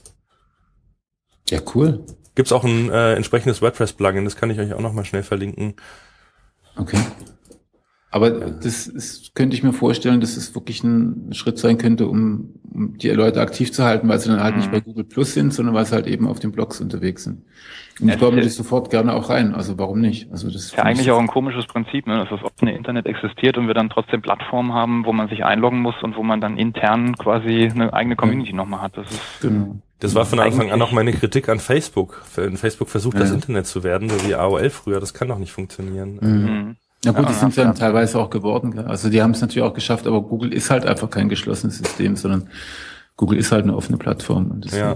Ja, 1.49 1.59
cool. 1.73 2.05
Gibt's 2.35 2.51
auch 2.51 2.63
ein 2.63 2.91
äh, 2.91 3.15
entsprechendes 3.15 3.63
WordPress-Plugin, 3.63 4.25
das 4.25 4.35
kann 4.35 4.51
ich 4.51 4.59
euch 4.59 4.73
auch 4.73 4.79
noch 4.79 4.93
mal 4.93 5.05
schnell 5.05 5.23
verlinken. 5.23 5.75
Okay. 6.77 6.97
Aber 8.09 8.31
das 8.31 8.87
ist, 8.87 9.35
könnte 9.35 9.55
ich 9.55 9.63
mir 9.63 9.73
vorstellen, 9.73 10.21
dass 10.21 10.37
es 10.37 10.55
wirklich 10.55 10.83
ein 10.83 11.33
Schritt 11.33 11.59
sein 11.59 11.77
könnte, 11.77 12.07
um, 12.07 12.53
um 12.73 12.97
die 12.97 13.09
Leute 13.09 13.41
aktiv 13.41 13.73
zu 13.73 13.83
halten, 13.83 14.07
weil 14.07 14.17
sie 14.19 14.29
dann 14.29 14.41
halt 14.41 14.55
mhm. 14.55 14.61
nicht 14.61 14.71
bei 14.71 14.79
Google 14.79 15.03
Plus 15.03 15.33
sind, 15.33 15.53
sondern 15.53 15.75
weil 15.75 15.85
sie 15.85 15.93
halt 15.93 16.07
eben 16.07 16.25
auf 16.25 16.39
den 16.39 16.53
Blogs 16.53 16.79
unterwegs 16.79 17.25
sind. 17.25 17.43
Und 17.99 18.07
ja, 18.07 18.13
ich 18.13 18.19
glaube, 18.19 18.39
das 18.39 18.55
sofort 18.55 18.91
gerne 18.91 19.13
auch 19.13 19.29
rein. 19.29 19.53
Also 19.53 19.77
warum 19.77 19.99
nicht? 19.99 20.31
Also 20.31 20.47
das 20.47 20.63
ist 20.63 20.77
ja 20.77 20.83
eigentlich 20.83 21.11
auch 21.11 21.19
ein 21.19 21.27
komisches 21.27 21.65
Prinzip, 21.65 22.07
ne? 22.07 22.17
dass 22.17 22.29
das 22.29 22.43
offene 22.43 22.75
Internet 22.75 23.07
existiert 23.07 23.57
und 23.57 23.67
wir 23.67 23.73
dann 23.73 23.89
trotzdem 23.89 24.21
Plattformen 24.21 24.73
haben, 24.73 25.05
wo 25.05 25.11
man 25.11 25.27
sich 25.27 25.43
einloggen 25.43 25.81
muss 25.81 25.95
und 26.01 26.15
wo 26.15 26.23
man 26.23 26.39
dann 26.39 26.57
intern 26.57 27.15
quasi 27.17 27.69
eine 27.73 27.93
eigene 27.93 28.15
Community 28.15 28.51
ja. 28.51 28.55
nochmal 28.55 28.81
hat. 28.81 28.97
Das 28.97 29.11
ist 29.11 29.41
genau. 29.41 29.75
Das 29.99 30.13
war 30.13 30.25
von 30.25 30.39
Anfang 30.39 30.71
an 30.71 30.81
auch 30.81 30.91
meine 30.91 31.11
Kritik 31.11 31.49
an 31.49 31.59
Facebook. 31.59 32.21
Facebook 32.25 32.89
versucht, 32.89 33.15
ja. 33.15 33.21
das 33.21 33.31
Internet 33.31 33.65
zu 33.65 33.83
werden, 33.83 34.09
so 34.09 34.27
wie 34.27 34.35
AOL 34.35 34.69
früher. 34.69 34.99
Das 34.99 35.13
kann 35.13 35.27
doch 35.27 35.39
nicht 35.39 35.51
funktionieren. 35.51 36.19
Mhm. 36.21 36.29
mhm. 36.29 36.75
Na 37.05 37.11
gut, 37.11 37.25
ja, 37.25 37.29
die 37.29 37.33
sind 37.35 37.55
ja, 37.55 37.63
ja 37.65 37.73
teilweise 37.73 38.19
auch 38.19 38.29
geworden. 38.29 38.71
Gell? 38.71 38.85
Also 38.85 39.09
die 39.09 39.21
haben 39.21 39.31
es 39.31 39.41
natürlich 39.41 39.67
auch 39.67 39.73
geschafft, 39.73 40.07
aber 40.07 40.21
Google 40.21 40.51
ist 40.51 40.71
halt 40.71 40.85
einfach 40.85 41.09
kein 41.09 41.29
geschlossenes 41.29 41.77
System, 41.77 42.15
sondern 42.15 42.49
Google 43.15 43.37
ist 43.37 43.51
halt 43.51 43.63
eine 43.63 43.75
offene 43.75 43.97
Plattform. 43.97 44.61
ja. 44.71 44.95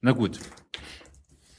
Na 0.00 0.12
gut. 0.12 0.38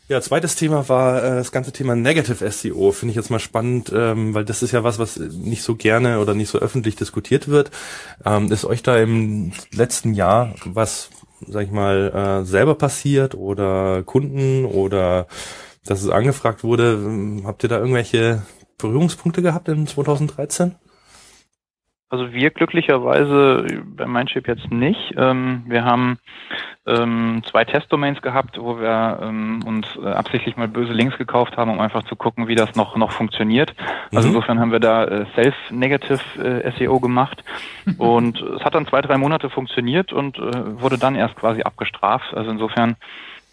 Ja, 0.09 0.21
zweites 0.21 0.55
Thema 0.55 0.89
war 0.89 1.23
äh, 1.23 1.35
das 1.35 1.51
ganze 1.51 1.71
Thema 1.71 1.95
Negative 1.95 2.49
SEO. 2.49 2.91
Finde 2.91 3.11
ich 3.11 3.15
jetzt 3.15 3.29
mal 3.29 3.37
spannend, 3.37 3.91
ähm, 3.95 4.33
weil 4.33 4.43
das 4.43 4.63
ist 4.63 4.71
ja 4.71 4.83
was, 4.83 4.97
was 4.97 5.17
nicht 5.19 5.61
so 5.61 5.75
gerne 5.75 6.19
oder 6.19 6.33
nicht 6.33 6.49
so 6.49 6.57
öffentlich 6.57 6.95
diskutiert 6.95 7.47
wird. 7.47 7.69
Ähm, 8.25 8.51
ist 8.51 8.65
euch 8.65 8.81
da 8.81 8.97
im 8.97 9.51
letzten 9.71 10.15
Jahr 10.15 10.55
was, 10.65 11.11
sag 11.41 11.65
ich 11.65 11.71
mal, 11.71 12.41
äh, 12.41 12.43
selber 12.43 12.73
passiert 12.73 13.35
oder 13.35 14.01
Kunden 14.01 14.65
oder 14.65 15.27
dass 15.85 16.01
es 16.01 16.09
angefragt 16.09 16.63
wurde. 16.63 17.43
Habt 17.45 17.61
ihr 17.61 17.69
da 17.69 17.77
irgendwelche 17.77 18.41
Berührungspunkte 18.79 19.43
gehabt 19.43 19.67
in 19.67 19.85
2013? 19.85 20.73
Also 22.09 22.33
wir 22.33 22.49
glücklicherweise 22.49 23.83
bei 23.85 24.07
Mindship 24.07 24.47
jetzt 24.47 24.71
nicht. 24.71 25.13
Ähm, 25.15 25.65
wir 25.67 25.85
haben 25.85 26.17
ähm, 26.89 27.41
zwei 27.49 27.63
Testdomains 27.65 28.21
gehabt, 28.21 28.57
wo 28.59 28.79
wir 28.79 29.19
ähm, 29.21 29.63
uns 29.65 29.87
äh, 30.01 30.07
absichtlich 30.07 30.57
mal 30.57 30.67
böse 30.67 30.93
Links 30.93 31.17
gekauft 31.17 31.57
haben, 31.57 31.71
um 31.71 31.79
einfach 31.79 32.03
zu 32.03 32.15
gucken, 32.15 32.47
wie 32.47 32.55
das 32.55 32.75
noch 32.75 32.95
noch 32.95 33.11
funktioniert. 33.11 33.73
Also 34.13 34.27
mhm. 34.27 34.35
insofern 34.35 34.59
haben 34.59 34.71
wir 34.71 34.79
da 34.79 35.05
äh, 35.05 35.25
Self-Negative 35.35 36.63
äh, 36.63 36.71
SEO 36.77 36.99
gemacht 36.99 37.43
und 37.97 38.41
es 38.41 38.63
hat 38.63 38.75
dann 38.75 38.87
zwei 38.87 39.01
drei 39.01 39.17
Monate 39.17 39.49
funktioniert 39.49 40.11
und 40.11 40.37
äh, 40.37 40.81
wurde 40.81 40.97
dann 40.97 41.15
erst 41.15 41.35
quasi 41.35 41.61
abgestraft. 41.61 42.33
Also 42.33 42.51
insofern 42.51 42.95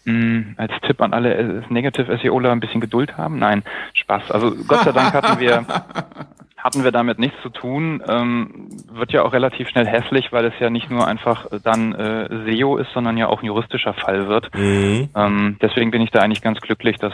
hm, 0.05 0.55
als 0.57 0.71
Tipp 0.81 1.01
an 1.01 1.13
alle 1.13 1.33
äh, 1.35 1.61
Negative 1.69 2.17
SEOler 2.17 2.51
ein 2.51 2.61
bisschen 2.61 2.81
Geduld 2.81 3.17
haben. 3.17 3.39
Nein, 3.39 3.63
Spaß. 3.93 4.31
Also 4.31 4.55
Gott 4.67 4.83
sei 4.83 4.91
Dank 4.93 5.13
hatten 5.13 5.39
wir 5.39 5.65
hatten 6.67 6.83
wir 6.83 6.91
damit 6.91 7.17
nichts 7.17 7.41
zu 7.41 7.49
tun. 7.49 8.03
Ähm, 8.05 8.67
wird 8.91 9.13
ja 9.13 9.23
auch 9.23 9.31
relativ 9.31 9.69
schnell 9.69 9.87
hässlich, 9.87 10.33
weil 10.33 10.43
es 10.45 10.53
ja 10.59 10.69
nicht 10.69 10.89
nur 10.89 11.07
einfach 11.07 11.47
dann 11.63 11.95
äh, 11.95 12.27
SEO 12.45 12.75
ist, 12.75 12.91
sondern 12.93 13.15
ja 13.15 13.27
auch 13.27 13.41
ein 13.41 13.45
juristischer 13.45 13.93
Fall 13.93 14.27
wird. 14.27 14.53
Mhm. 14.53 15.07
Ähm, 15.15 15.57
deswegen 15.61 15.91
bin 15.91 16.01
ich 16.01 16.11
da 16.11 16.19
eigentlich 16.19 16.41
ganz 16.41 16.59
glücklich, 16.59 16.97
dass 16.97 17.13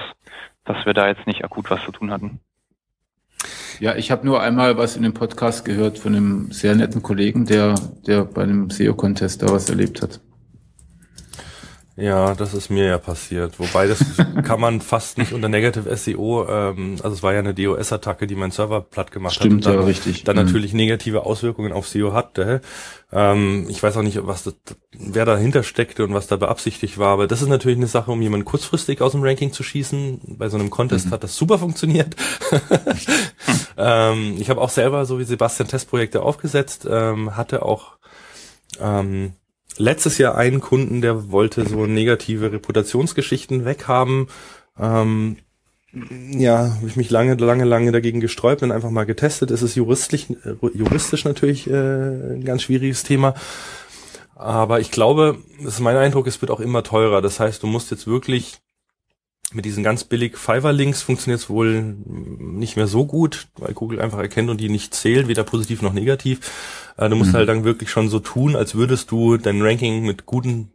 dass 0.65 0.85
wir 0.85 0.93
da 0.93 1.07
jetzt 1.07 1.27
nicht 1.27 1.43
akut 1.43 1.69
was 1.69 1.83
zu 1.83 1.91
tun 1.91 2.09
hatten. 2.09 2.39
Ja, 3.79 3.95
ich 3.95 4.11
habe 4.11 4.25
nur 4.25 4.41
einmal 4.41 4.77
was 4.77 4.95
in 4.95 5.03
dem 5.03 5.13
Podcast 5.13 5.65
gehört 5.65 5.99
von 5.99 6.15
einem 6.15 6.51
sehr 6.51 6.73
netten 6.73 7.03
Kollegen, 7.03 7.45
der 7.45 7.75
der 8.07 8.25
bei 8.25 8.41
einem 8.41 8.71
SEO-Contest 8.71 9.43
da 9.43 9.49
was 9.49 9.69
erlebt 9.69 10.01
hat. 10.01 10.19
Ja, 11.95 12.33
das 12.33 12.55
ist 12.55 12.71
mir 12.71 12.85
ja 12.85 12.97
passiert. 12.97 13.59
Wobei 13.59 13.85
das 13.85 13.99
kann 14.43 14.59
man 14.59 14.81
fast 14.81 15.19
nicht 15.19 15.31
unter 15.31 15.47
Negative 15.47 15.95
SEO, 15.95 16.47
ähm, 16.49 16.97
also 17.03 17.15
es 17.15 17.21
war 17.21 17.33
ja 17.33 17.39
eine 17.39 17.53
DOS-Attacke, 17.53 18.25
die 18.25 18.35
mein 18.35 18.49
Server 18.49 18.81
platt 18.81 19.11
gemacht 19.11 19.35
Stimmt, 19.35 19.65
hat. 19.65 19.73
Stimmt, 19.73 19.81
ja, 19.81 19.85
richtig. 19.85 20.23
Dann 20.23 20.35
mhm. 20.35 20.45
natürlich 20.45 20.73
negative 20.73 21.25
Auswirkungen 21.25 21.71
auf 21.71 21.87
SEO 21.87 22.13
hatte. 22.13 22.61
Ähm, 23.11 23.67
ich 23.69 23.83
weiß 23.83 23.95
auch 23.97 24.01
nicht, 24.01 24.25
was 24.25 24.43
das, 24.43 24.55
wer 24.91 25.25
dahinter 25.25 25.61
steckte 25.61 26.03
und 26.03 26.15
was 26.15 26.25
da 26.25 26.35
beabsichtigt 26.35 26.97
war, 26.97 27.09
aber 27.09 27.27
das 27.27 27.43
ist 27.43 27.49
natürlich 27.49 27.77
eine 27.77 27.87
Sache, 27.87 28.11
um 28.11 28.21
jemanden 28.23 28.45
kurzfristig 28.45 29.01
aus 29.01 29.11
dem 29.11 29.21
Ranking 29.21 29.53
zu 29.53 29.61
schießen. 29.61 30.37
Bei 30.39 30.49
so 30.49 30.57
einem 30.57 30.71
Contest 30.71 31.07
mhm. 31.07 31.11
hat 31.11 31.23
das 31.23 31.35
super 31.35 31.59
funktioniert. 31.59 32.15
ähm, 33.77 34.37
ich 34.39 34.49
habe 34.49 34.61
auch 34.61 34.69
selber, 34.69 35.05
so 35.05 35.19
wie 35.19 35.25
Sebastian, 35.25 35.69
Testprojekte 35.69 36.23
aufgesetzt, 36.23 36.87
ähm, 36.89 37.35
hatte 37.35 37.63
auch 37.63 37.97
ähm, 38.79 39.33
letztes 39.77 40.17
Jahr 40.17 40.35
einen 40.35 40.59
Kunden, 40.59 41.01
der 41.01 41.31
wollte 41.31 41.67
so 41.67 41.85
negative 41.85 42.51
Reputationsgeschichten 42.51 43.65
weghaben. 43.65 44.27
Ähm, 44.79 45.37
ja, 46.31 46.75
habe 46.75 46.87
ich 46.87 46.95
mich 46.95 47.11
lange, 47.11 47.35
lange, 47.35 47.65
lange 47.65 47.91
dagegen 47.91 48.19
gesträubt 48.19 48.63
und 48.63 48.71
einfach 48.71 48.89
mal 48.89 49.05
getestet. 49.05 49.51
Es 49.51 49.61
ist 49.61 49.75
juristisch, 49.75 50.29
äh, 50.29 50.55
juristisch 50.73 51.23
natürlich 51.25 51.69
äh, 51.69 51.73
ein 51.73 52.43
ganz 52.43 52.63
schwieriges 52.63 53.03
Thema. 53.03 53.35
Aber 54.35 54.79
ich 54.79 54.89
glaube, 54.89 55.37
das 55.63 55.75
ist 55.75 55.79
mein 55.79 55.95
Eindruck, 55.95 56.25
es 56.25 56.41
wird 56.41 56.51
auch 56.51 56.59
immer 56.59 56.83
teurer. 56.83 57.21
Das 57.21 57.39
heißt, 57.39 57.61
du 57.61 57.67
musst 57.67 57.91
jetzt 57.91 58.07
wirklich 58.07 58.57
mit 59.55 59.65
diesen 59.65 59.83
ganz 59.83 60.03
billig 60.03 60.37
Fiverr-Links 60.37 61.01
funktioniert 61.01 61.41
es 61.41 61.49
wohl 61.49 61.81
nicht 62.05 62.75
mehr 62.75 62.87
so 62.87 63.05
gut, 63.05 63.47
weil 63.57 63.73
Google 63.73 64.01
einfach 64.01 64.19
erkennt 64.19 64.49
und 64.49 64.59
die 64.59 64.69
nicht 64.69 64.93
zählen, 64.93 65.27
weder 65.27 65.43
positiv 65.43 65.81
noch 65.81 65.93
negativ. 65.93 66.39
Äh, 66.97 67.09
du 67.09 67.15
musst 67.15 67.31
mhm. 67.31 67.37
halt 67.37 67.49
dann 67.49 67.63
wirklich 67.63 67.89
schon 67.89 68.09
so 68.09 68.19
tun, 68.19 68.55
als 68.55 68.75
würdest 68.75 69.11
du 69.11 69.37
dein 69.37 69.61
Ranking 69.61 70.05
mit 70.05 70.25
guten 70.25 70.73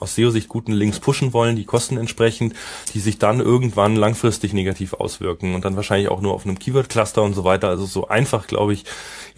aus 0.00 0.14
SEO-Sicht 0.14 0.48
guten 0.48 0.72
Links 0.72 1.00
pushen 1.00 1.32
wollen, 1.32 1.56
die 1.56 1.64
Kosten 1.64 1.96
entsprechend, 1.96 2.54
die 2.94 3.00
sich 3.00 3.18
dann 3.18 3.40
irgendwann 3.40 3.96
langfristig 3.96 4.52
negativ 4.52 4.94
auswirken 4.94 5.54
und 5.54 5.64
dann 5.64 5.76
wahrscheinlich 5.76 6.08
auch 6.08 6.20
nur 6.20 6.34
auf 6.34 6.44
einem 6.44 6.58
Keyword-Cluster 6.58 7.22
und 7.22 7.34
so 7.34 7.44
weiter. 7.44 7.68
Also 7.68 7.84
so 7.84 8.08
einfach, 8.08 8.46
glaube 8.46 8.72
ich, 8.72 8.84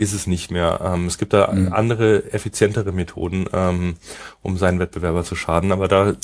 ist 0.01 0.15
es 0.15 0.27
nicht 0.27 0.51
mehr. 0.51 0.81
Ähm, 0.83 1.07
es 1.07 1.19
gibt 1.19 1.33
da 1.33 1.53
mhm. 1.53 1.73
andere, 1.73 2.33
effizientere 2.33 2.91
Methoden, 2.91 3.47
ähm, 3.53 3.97
um 4.43 4.57
seinen 4.57 4.79
Wettbewerber 4.79 5.25
zu 5.25 5.37
schaden, 5.37 5.73
aber 5.73 5.89
da 5.89 6.15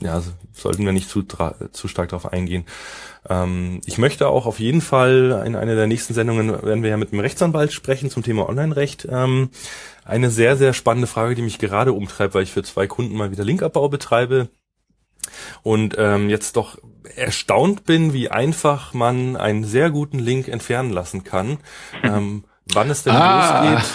ja, 0.00 0.22
sollten 0.52 0.84
wir 0.84 0.92
nicht 0.92 1.08
zu, 1.08 1.22
zu 1.22 1.88
stark 1.88 2.10
darauf 2.10 2.32
eingehen. 2.32 2.64
Ähm, 3.28 3.80
ich 3.86 3.98
möchte 3.98 4.28
auch 4.28 4.46
auf 4.46 4.60
jeden 4.60 4.80
Fall 4.80 5.42
in 5.44 5.56
einer 5.56 5.74
der 5.74 5.88
nächsten 5.88 6.14
Sendungen 6.14 6.50
werden 6.50 6.82
wir 6.82 6.90
ja 6.90 6.96
mit 6.96 7.12
einem 7.12 7.20
Rechtsanwalt 7.20 7.72
sprechen 7.72 8.08
zum 8.08 8.22
Thema 8.22 8.48
Online-Recht. 8.48 9.08
Ähm, 9.10 9.50
eine 10.04 10.30
sehr, 10.30 10.56
sehr 10.56 10.72
spannende 10.72 11.08
Frage, 11.08 11.34
die 11.34 11.42
mich 11.42 11.58
gerade 11.58 11.92
umtreibt, 11.92 12.34
weil 12.34 12.44
ich 12.44 12.52
für 12.52 12.62
zwei 12.62 12.86
Kunden 12.86 13.16
mal 13.16 13.32
wieder 13.32 13.44
Linkabbau 13.44 13.88
betreibe 13.88 14.48
und 15.62 15.96
ähm, 15.98 16.30
jetzt 16.30 16.56
doch 16.56 16.78
erstaunt 17.16 17.84
bin, 17.84 18.12
wie 18.12 18.30
einfach 18.30 18.94
man 18.94 19.36
einen 19.36 19.64
sehr 19.64 19.90
guten 19.90 20.18
Link 20.18 20.46
entfernen 20.48 20.90
lassen 20.90 21.24
kann. 21.24 21.58
ähm, 22.02 22.44
wann 22.72 22.90
es 22.90 23.02
denn 23.02 23.14
ah. 23.14 23.72
losgeht, 23.72 23.94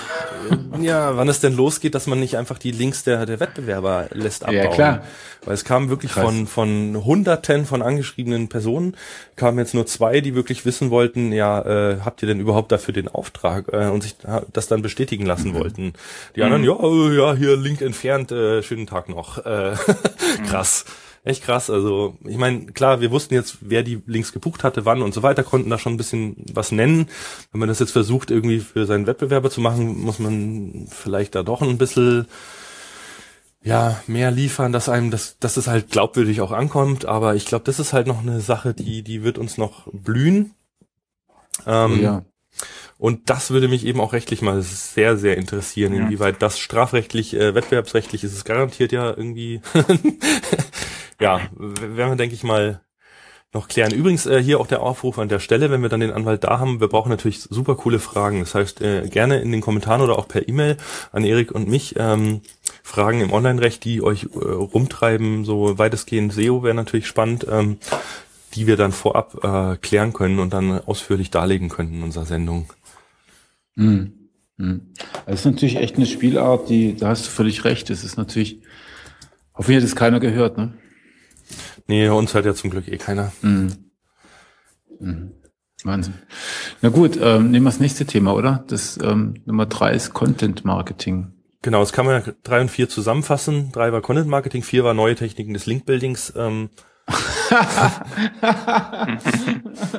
ja, 0.81 1.17
wann 1.17 1.27
es 1.29 1.39
denn 1.39 1.55
losgeht, 1.55 1.95
dass 1.95 2.07
man 2.07 2.19
nicht 2.19 2.37
einfach 2.37 2.57
die 2.57 2.71
Links 2.71 3.03
der, 3.03 3.25
der 3.25 3.39
Wettbewerber 3.39 4.07
lässt 4.11 4.43
abbauen. 4.43 4.55
Ja, 4.55 4.67
klar. 4.67 5.03
Weil 5.45 5.53
es 5.53 5.63
kam 5.63 5.89
wirklich 5.89 6.11
Krass. 6.11 6.25
von, 6.25 6.47
von 6.47 7.05
hunderten 7.05 7.65
von 7.65 7.81
angeschriebenen 7.81 8.49
Personen, 8.49 8.95
kamen 9.35 9.57
jetzt 9.57 9.73
nur 9.73 9.85
zwei, 9.85 10.21
die 10.21 10.35
wirklich 10.35 10.65
wissen 10.65 10.89
wollten, 10.89 11.31
ja, 11.31 11.61
äh, 11.61 11.99
habt 12.03 12.21
ihr 12.21 12.27
denn 12.27 12.39
überhaupt 12.39 12.71
dafür 12.71 12.93
den 12.93 13.07
Auftrag 13.07 13.65
äh, 13.71 13.87
und 13.87 14.01
sich 14.01 14.15
das 14.51 14.67
dann 14.67 14.81
bestätigen 14.81 15.25
lassen 15.25 15.51
mhm. 15.51 15.55
wollten. 15.55 15.93
Die 16.35 16.43
anderen, 16.43 16.63
mhm. 16.63 16.67
ja, 16.67 16.75
äh, 16.75 17.17
ja, 17.17 17.35
hier 17.35 17.57
Link 17.57 17.81
entfernt, 17.81 18.31
äh, 18.31 18.61
schönen 18.63 18.87
Tag 18.87 19.09
noch. 19.09 19.45
Äh, 19.45 19.75
krass. 20.47 20.85
Mhm 20.87 21.08
echt 21.29 21.43
krass. 21.43 21.69
Also 21.69 22.17
ich 22.25 22.37
meine, 22.37 22.65
klar, 22.67 23.01
wir 23.01 23.11
wussten 23.11 23.33
jetzt, 23.33 23.57
wer 23.61 23.83
die 23.83 24.01
Links 24.05 24.33
gebucht 24.33 24.63
hatte, 24.63 24.85
wann 24.85 25.01
und 25.01 25.13
so 25.13 25.23
weiter, 25.23 25.43
konnten 25.43 25.69
da 25.69 25.77
schon 25.77 25.93
ein 25.93 25.97
bisschen 25.97 26.35
was 26.53 26.71
nennen. 26.71 27.07
Wenn 27.51 27.59
man 27.59 27.69
das 27.69 27.79
jetzt 27.79 27.91
versucht, 27.91 28.31
irgendwie 28.31 28.59
für 28.59 28.85
seinen 28.85 29.07
Wettbewerber 29.07 29.49
zu 29.49 29.61
machen, 29.61 30.01
muss 30.01 30.19
man 30.19 30.87
vielleicht 30.89 31.35
da 31.35 31.43
doch 31.43 31.61
ein 31.61 31.77
bisschen 31.77 32.27
ja, 33.61 34.01
mehr 34.07 34.31
liefern, 34.31 34.71
dass 34.71 34.89
einem 34.89 35.11
das, 35.11 35.37
dass 35.39 35.57
es 35.57 35.67
halt 35.67 35.91
glaubwürdig 35.91 36.41
auch 36.41 36.51
ankommt. 36.51 37.05
Aber 37.05 37.35
ich 37.35 37.45
glaube, 37.45 37.65
das 37.65 37.79
ist 37.79 37.93
halt 37.93 38.07
noch 38.07 38.21
eine 38.21 38.41
Sache, 38.41 38.73
die, 38.73 39.03
die 39.03 39.23
wird 39.23 39.37
uns 39.37 39.57
noch 39.57 39.87
blühen. 39.91 40.53
Ähm, 41.65 41.97
oh 41.99 42.01
ja. 42.01 42.25
Und 42.99 43.29
das 43.29 43.49
würde 43.49 43.69
mich 43.69 43.85
eben 43.85 44.01
auch 44.01 44.11
rechtlich 44.11 44.41
mal 44.41 44.61
sehr, 44.61 45.15
sehr 45.15 45.37
interessieren, 45.37 45.93
ja. 45.93 46.01
inwieweit 46.01 46.41
das 46.41 46.59
strafrechtlich, 46.59 47.33
äh, 47.33 47.55
wettbewerbsrechtlich 47.55 48.25
ist 48.25 48.33
es 48.33 48.43
garantiert 48.43 48.91
ja 48.91 49.07
irgendwie 49.09 49.61
ja, 51.21 51.39
werden 51.57 52.11
wir, 52.11 52.15
denke 52.17 52.35
ich 52.35 52.43
mal, 52.43 52.81
noch 53.53 53.69
klären. 53.69 53.93
Übrigens 53.93 54.25
äh, 54.25 54.43
hier 54.43 54.59
auch 54.59 54.67
der 54.67 54.81
Aufruf 54.81 55.17
an 55.17 55.29
der 55.29 55.39
Stelle, 55.39 55.71
wenn 55.71 55.81
wir 55.81 55.87
dann 55.87 56.01
den 56.01 56.11
Anwalt 56.11 56.43
da 56.43 56.59
haben, 56.59 56.81
wir 56.81 56.89
brauchen 56.89 57.09
natürlich 57.09 57.41
super 57.41 57.75
coole 57.75 57.99
Fragen. 57.99 58.41
Das 58.41 58.53
heißt, 58.53 58.81
äh, 58.81 59.07
gerne 59.07 59.39
in 59.39 59.53
den 59.53 59.61
Kommentaren 59.61 60.01
oder 60.01 60.19
auch 60.19 60.27
per 60.27 60.47
E-Mail 60.47 60.75
an 61.13 61.23
Erik 61.23 61.51
und 61.51 61.69
mich 61.69 61.95
ähm, 61.97 62.41
Fragen 62.83 63.21
im 63.21 63.31
Online-Recht, 63.31 63.83
die 63.85 64.03
euch 64.03 64.25
äh, 64.25 64.37
rumtreiben, 64.37 65.45
so 65.45 65.77
weitestgehend 65.77 66.33
SEO 66.33 66.63
wäre 66.63 66.75
natürlich 66.75 67.07
spannend, 67.07 67.47
ähm, 67.49 67.77
die 68.55 68.67
wir 68.67 68.77
dann 68.77 68.91
vorab 68.91 69.43
äh, 69.43 69.77
klären 69.77 70.13
können 70.13 70.39
und 70.39 70.53
dann 70.53 70.79
ausführlich 70.85 71.31
darlegen 71.31 71.69
können 71.69 71.93
in 71.93 72.03
unserer 72.03 72.25
Sendung. 72.25 72.67
Hm. 73.79 74.13
Hm. 74.57 74.81
Das 75.25 75.39
ist 75.39 75.45
natürlich 75.45 75.77
echt 75.77 75.95
eine 75.95 76.05
Spielart, 76.05 76.69
die, 76.69 76.95
da 76.95 77.07
hast 77.09 77.25
du 77.25 77.29
völlig 77.29 77.63
recht. 77.63 77.89
Das 77.89 78.03
ist 78.03 78.17
natürlich, 78.17 78.61
hoffentlich 79.55 79.77
hat 79.77 79.89
es 79.89 79.95
keiner 79.95 80.19
gehört, 80.19 80.57
ne? 80.57 80.73
Nee, 81.87 82.09
uns 82.09 82.33
hört 82.33 82.45
ja 82.45 82.53
zum 82.53 82.69
Glück 82.69 82.87
eh 82.87 82.97
keiner. 82.97 83.31
Mhm. 83.41 83.71
Mhm. 84.99 85.31
Wahnsinn. 85.85 86.15
Na 86.81 86.89
gut, 86.89 87.17
ähm, 87.21 87.51
nehmen 87.51 87.63
wir 87.63 87.71
das 87.71 87.79
nächste 87.79 88.05
Thema, 88.05 88.35
oder? 88.35 88.65
Das 88.67 88.99
ähm, 89.01 89.35
Nummer 89.45 89.65
drei 89.65 89.93
ist 89.93 90.13
Content 90.13 90.65
Marketing. 90.65 91.31
Genau, 91.61 91.79
das 91.79 91.93
kann 91.93 92.05
man 92.05 92.21
ja 92.21 92.33
drei 92.43 92.59
und 92.59 92.69
vier 92.69 92.89
zusammenfassen. 92.89 93.71
Drei 93.71 93.93
war 93.93 94.01
Content 94.01 94.27
Marketing, 94.27 94.61
vier 94.61 94.83
war 94.83 94.93
neue 94.93 95.15
Techniken 95.15 95.53
des 95.53 95.65
Link-Buildings. 95.65 96.33
Ähm, 96.35 96.69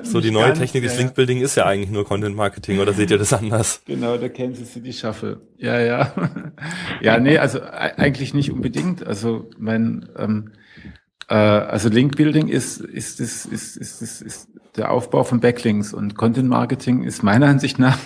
so 0.03 0.21
die 0.21 0.31
neue 0.31 0.49
Ganz, 0.49 0.59
Technik 0.59 0.83
des 0.85 0.95
ja, 0.95 1.01
Link-Building 1.01 1.41
ist 1.41 1.57
ja 1.57 1.67
eigentlich 1.67 1.91
nur 1.91 2.05
Content 2.05 2.37
Marketing, 2.37 2.79
oder 2.79 2.93
seht 2.93 3.11
ihr 3.11 3.19
das 3.19 3.33
anders? 3.33 3.83
Genau, 3.87 4.17
der 4.17 4.31
Kansas 4.31 4.73
City 4.73 4.93
Shuffle. 4.93 5.41
Ja, 5.59 5.81
ja. 5.81 6.13
ja, 7.01 7.19
nee, 7.19 7.39
also 7.39 7.61
eigentlich 7.63 8.35
nicht 8.35 8.53
unbedingt. 8.53 9.07
Also 9.07 9.51
mein 9.59 10.09
ähm, 10.17 10.53
äh, 11.31 11.35
also 11.35 11.89
Link 11.89 12.17
Building 12.17 12.49
ist, 12.49 12.81
ist, 12.81 13.21
ist, 13.21 13.47
ist, 13.47 13.77
ist, 13.77 14.03
ist, 14.03 14.21
ist 14.21 14.49
der 14.77 14.91
Aufbau 14.91 15.25
von 15.25 15.41
Backlinks 15.41 15.95
und 15.95 16.17
Content 16.17 16.49
Marketing 16.49 17.03
ist 17.03 17.23
meiner 17.23 17.47
Ansicht 17.47 17.79
nach 17.79 17.99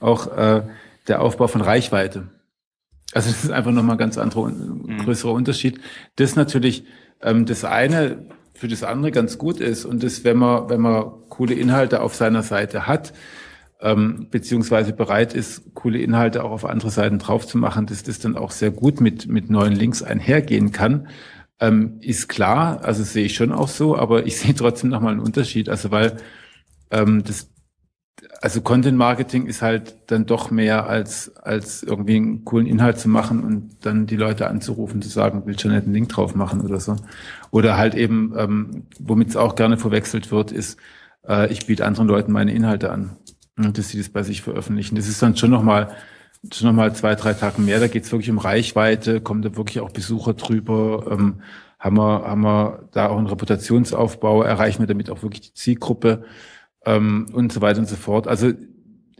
auch 0.00 0.36
äh, 0.36 0.62
der 1.08 1.20
Aufbau 1.20 1.46
von 1.46 1.62
Reichweite. 1.62 2.28
Also 3.12 3.30
das 3.30 3.44
ist 3.44 3.50
einfach 3.50 3.72
nochmal 3.72 3.96
ein 3.96 3.98
ganz 3.98 4.18
anderer, 4.18 4.48
mhm. 4.48 4.98
größerer 4.98 5.32
Unterschied. 5.32 5.80
Das 6.16 6.36
natürlich 6.36 6.84
ähm, 7.20 7.46
das 7.46 7.64
eine 7.64 8.26
für 8.62 8.68
das 8.68 8.84
andere 8.84 9.10
ganz 9.10 9.38
gut 9.38 9.58
ist 9.58 9.84
und 9.84 10.04
das, 10.04 10.22
wenn 10.22 10.36
man, 10.36 10.70
wenn 10.70 10.80
man 10.80 11.04
coole 11.28 11.52
Inhalte 11.54 12.00
auf 12.00 12.14
seiner 12.14 12.44
Seite 12.44 12.86
hat, 12.86 13.12
ähm, 13.80 14.28
beziehungsweise 14.30 14.92
bereit 14.92 15.34
ist, 15.34 15.74
coole 15.74 15.98
Inhalte 15.98 16.44
auch 16.44 16.52
auf 16.52 16.64
andere 16.64 16.90
Seiten 16.90 17.18
drauf 17.18 17.44
zu 17.44 17.58
machen, 17.58 17.86
dass 17.86 18.04
das 18.04 18.20
dann 18.20 18.36
auch 18.36 18.52
sehr 18.52 18.70
gut 18.70 19.00
mit, 19.00 19.26
mit 19.26 19.50
neuen 19.50 19.72
Links 19.72 20.04
einhergehen 20.04 20.70
kann 20.70 21.08
ähm, 21.58 21.98
ist 22.00 22.28
klar, 22.28 22.84
also 22.84 23.02
sehe 23.02 23.24
ich 23.24 23.34
schon 23.34 23.50
auch 23.50 23.66
so, 23.66 23.96
aber 23.96 24.26
ich 24.26 24.36
sehe 24.38 24.54
trotzdem 24.54 24.90
nochmal 24.90 25.12
einen 25.12 25.20
Unterschied. 25.20 25.68
Also 25.68 25.90
weil 25.90 26.16
ähm, 26.92 27.24
das, 27.24 27.48
also 28.40 28.60
Content 28.60 28.96
Marketing 28.96 29.46
ist 29.46 29.62
halt 29.62 29.96
dann 30.06 30.26
doch 30.26 30.50
mehr 30.50 30.86
als, 30.86 31.36
als 31.36 31.82
irgendwie 31.82 32.16
einen 32.16 32.44
coolen 32.44 32.66
Inhalt 32.66 32.98
zu 32.98 33.08
machen 33.08 33.42
und 33.42 33.84
dann 33.84 34.06
die 34.06 34.16
Leute 34.16 34.48
anzurufen, 34.48 35.02
zu 35.02 35.08
sagen, 35.08 35.46
will 35.46 35.58
schon 35.58 35.72
nicht 35.72 35.84
einen 35.84 35.94
Link 35.94 36.08
drauf 36.08 36.34
machen 36.34 36.60
oder 36.60 36.78
so. 36.80 36.96
Oder 37.50 37.76
halt 37.76 37.94
eben, 37.94 38.34
ähm, 38.36 38.86
womit 38.98 39.30
es 39.30 39.36
auch 39.36 39.54
gerne 39.54 39.76
verwechselt 39.76 40.30
wird, 40.30 40.52
ist, 40.52 40.78
äh, 41.26 41.50
ich 41.52 41.66
biete 41.66 41.86
anderen 41.86 42.08
Leuten 42.08 42.32
meine 42.32 42.52
Inhalte 42.52 42.90
an 42.90 43.16
und 43.56 43.78
dass 43.78 43.88
sie 43.88 43.98
das 43.98 44.08
bei 44.08 44.22
sich 44.22 44.42
veröffentlichen. 44.42 44.96
Das 44.96 45.08
ist 45.08 45.22
dann 45.22 45.36
schon 45.36 45.50
nochmal 45.50 45.94
schon 46.52 46.66
nochmal 46.66 46.94
zwei, 46.94 47.14
drei 47.14 47.34
Tage 47.34 47.60
mehr. 47.60 47.78
Da 47.78 47.86
geht 47.86 48.04
es 48.04 48.12
wirklich 48.12 48.30
um 48.30 48.38
Reichweite, 48.38 49.20
kommen 49.20 49.42
da 49.42 49.56
wirklich 49.56 49.80
auch 49.80 49.90
Besucher 49.90 50.34
drüber. 50.34 51.06
Ähm, 51.10 51.42
haben, 51.78 51.96
wir, 51.96 52.22
haben 52.24 52.42
wir 52.42 52.88
da 52.92 53.08
auch 53.08 53.18
einen 53.18 53.26
Reputationsaufbau, 53.26 54.42
erreichen 54.42 54.80
wir 54.80 54.86
damit 54.86 55.10
auch 55.10 55.22
wirklich 55.22 55.42
die 55.42 55.54
Zielgruppe 55.54 56.24
ähm, 56.86 57.26
und 57.32 57.52
so 57.52 57.60
weiter 57.60 57.80
und 57.80 57.86
so 57.86 57.96
fort. 57.96 58.28
Also 58.28 58.52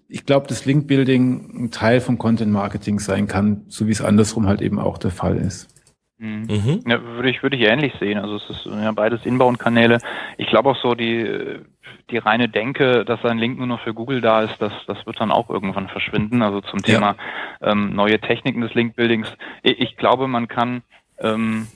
ich 0.09 0.27
glaube, 0.27 0.47
dass 0.47 0.67
Link-Building 0.67 1.65
ein 1.65 1.71
Teil 1.71 2.01
vom 2.01 2.19
Content-Marketing 2.19 2.99
sein 2.99 3.27
kann, 3.27 3.65
so 3.69 3.87
wie 3.87 3.93
es 3.93 4.03
andersrum 4.03 4.47
halt 4.47 4.61
eben 4.61 4.79
auch 4.79 4.99
der 4.99 5.11
Fall 5.11 5.37
ist. 5.37 5.69
Mhm. 6.23 6.47
mhm. 6.49 6.81
Ja, 6.87 7.03
würde 7.03 7.31
ich, 7.31 7.43
würde 7.43 7.57
ich 7.57 7.63
ähnlich 7.63 7.95
sehen. 7.99 8.19
Also 8.19 8.37
es 8.37 8.49
ist 8.49 8.67
ja 8.67 8.93
beides 8.93 9.27
Inbound-Kanäle. 9.27 9.99
Ich 10.39 10.47
glaube 10.49 10.71
auch 10.71 10.77
so, 10.77 10.95
die, 10.95 11.61
die 12.11 12.19
reine 12.19 12.49
Denke, 12.49 13.05
dass 13.05 13.25
ein 13.25 13.39
Link 13.39 13.59
nur 13.59 13.67
noch 13.67 13.81
für 13.81 13.93
Google 13.93 14.21
da 14.21 14.43
ist, 14.43 14.55
das, 14.61 14.73
das 14.87 15.05
wird 15.05 15.19
dann 15.19 15.33
auch 15.33 15.51
irgendwann 15.51 15.89
verschwinden. 15.89 16.43
Also 16.43 16.61
zum 16.61 16.83
Thema 16.83 17.17
ja. 17.61 17.73
ähm, 17.73 17.95
neue 17.95 18.21
Techniken 18.21 18.61
des 18.61 18.75
Link-Buildings. 18.75 19.35
Ich, 19.63 19.81
ich, 19.81 19.97
glaube, 19.97 20.29
man 20.29 20.47
kann 20.47 20.83
ähm, 21.19 21.67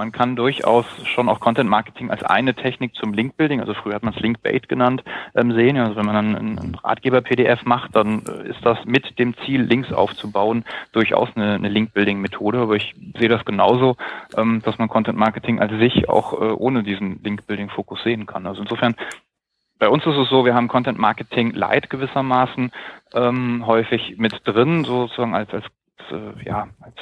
man 0.00 0.12
kann 0.12 0.34
durchaus 0.34 0.86
schon 1.04 1.28
auch 1.28 1.40
Content 1.40 1.68
Marketing 1.68 2.10
als 2.10 2.22
eine 2.22 2.54
Technik 2.54 2.94
zum 2.94 3.12
Link 3.12 3.36
Building, 3.36 3.60
also 3.60 3.74
früher 3.74 3.94
hat 3.94 4.02
man 4.02 4.14
es 4.14 4.20
Linkbait 4.20 4.66
genannt, 4.66 5.04
ähm, 5.34 5.52
sehen. 5.52 5.76
Also 5.76 5.94
wenn 5.94 6.06
man 6.06 6.14
dann 6.14 6.36
einen 6.36 6.74
Ratgeber-PDF 6.74 7.66
macht, 7.66 7.94
dann 7.94 8.22
äh, 8.24 8.48
ist 8.48 8.64
das 8.64 8.82
mit 8.86 9.18
dem 9.18 9.36
Ziel, 9.44 9.60
Links 9.60 9.92
aufzubauen, 9.92 10.64
durchaus 10.92 11.28
eine, 11.34 11.52
eine 11.52 11.68
Link 11.68 11.92
Building 11.92 12.18
Methode. 12.18 12.60
Aber 12.60 12.76
ich 12.76 12.94
sehe 13.18 13.28
das 13.28 13.44
genauso, 13.44 13.98
ähm, 14.38 14.62
dass 14.64 14.78
man 14.78 14.88
Content 14.88 15.18
Marketing 15.18 15.60
als 15.60 15.72
sich 15.72 16.08
auch 16.08 16.32
äh, 16.32 16.46
ohne 16.46 16.82
diesen 16.82 17.22
Link 17.22 17.46
Building 17.46 17.68
Fokus 17.68 18.02
sehen 18.02 18.24
kann. 18.24 18.46
Also 18.46 18.62
insofern 18.62 18.94
bei 19.78 19.90
uns 19.90 20.06
ist 20.06 20.16
es 20.16 20.30
so, 20.30 20.46
wir 20.46 20.54
haben 20.54 20.68
Content 20.68 20.98
Marketing 20.98 21.50
Light 21.50 21.90
gewissermaßen 21.90 22.72
ähm, 23.12 23.66
häufig 23.66 24.16
mit 24.16 24.40
drin, 24.44 24.84
sozusagen 24.84 25.34
als 25.34 25.52
als 25.52 25.66
äh, 26.10 26.42
ja 26.42 26.68
als 26.80 26.96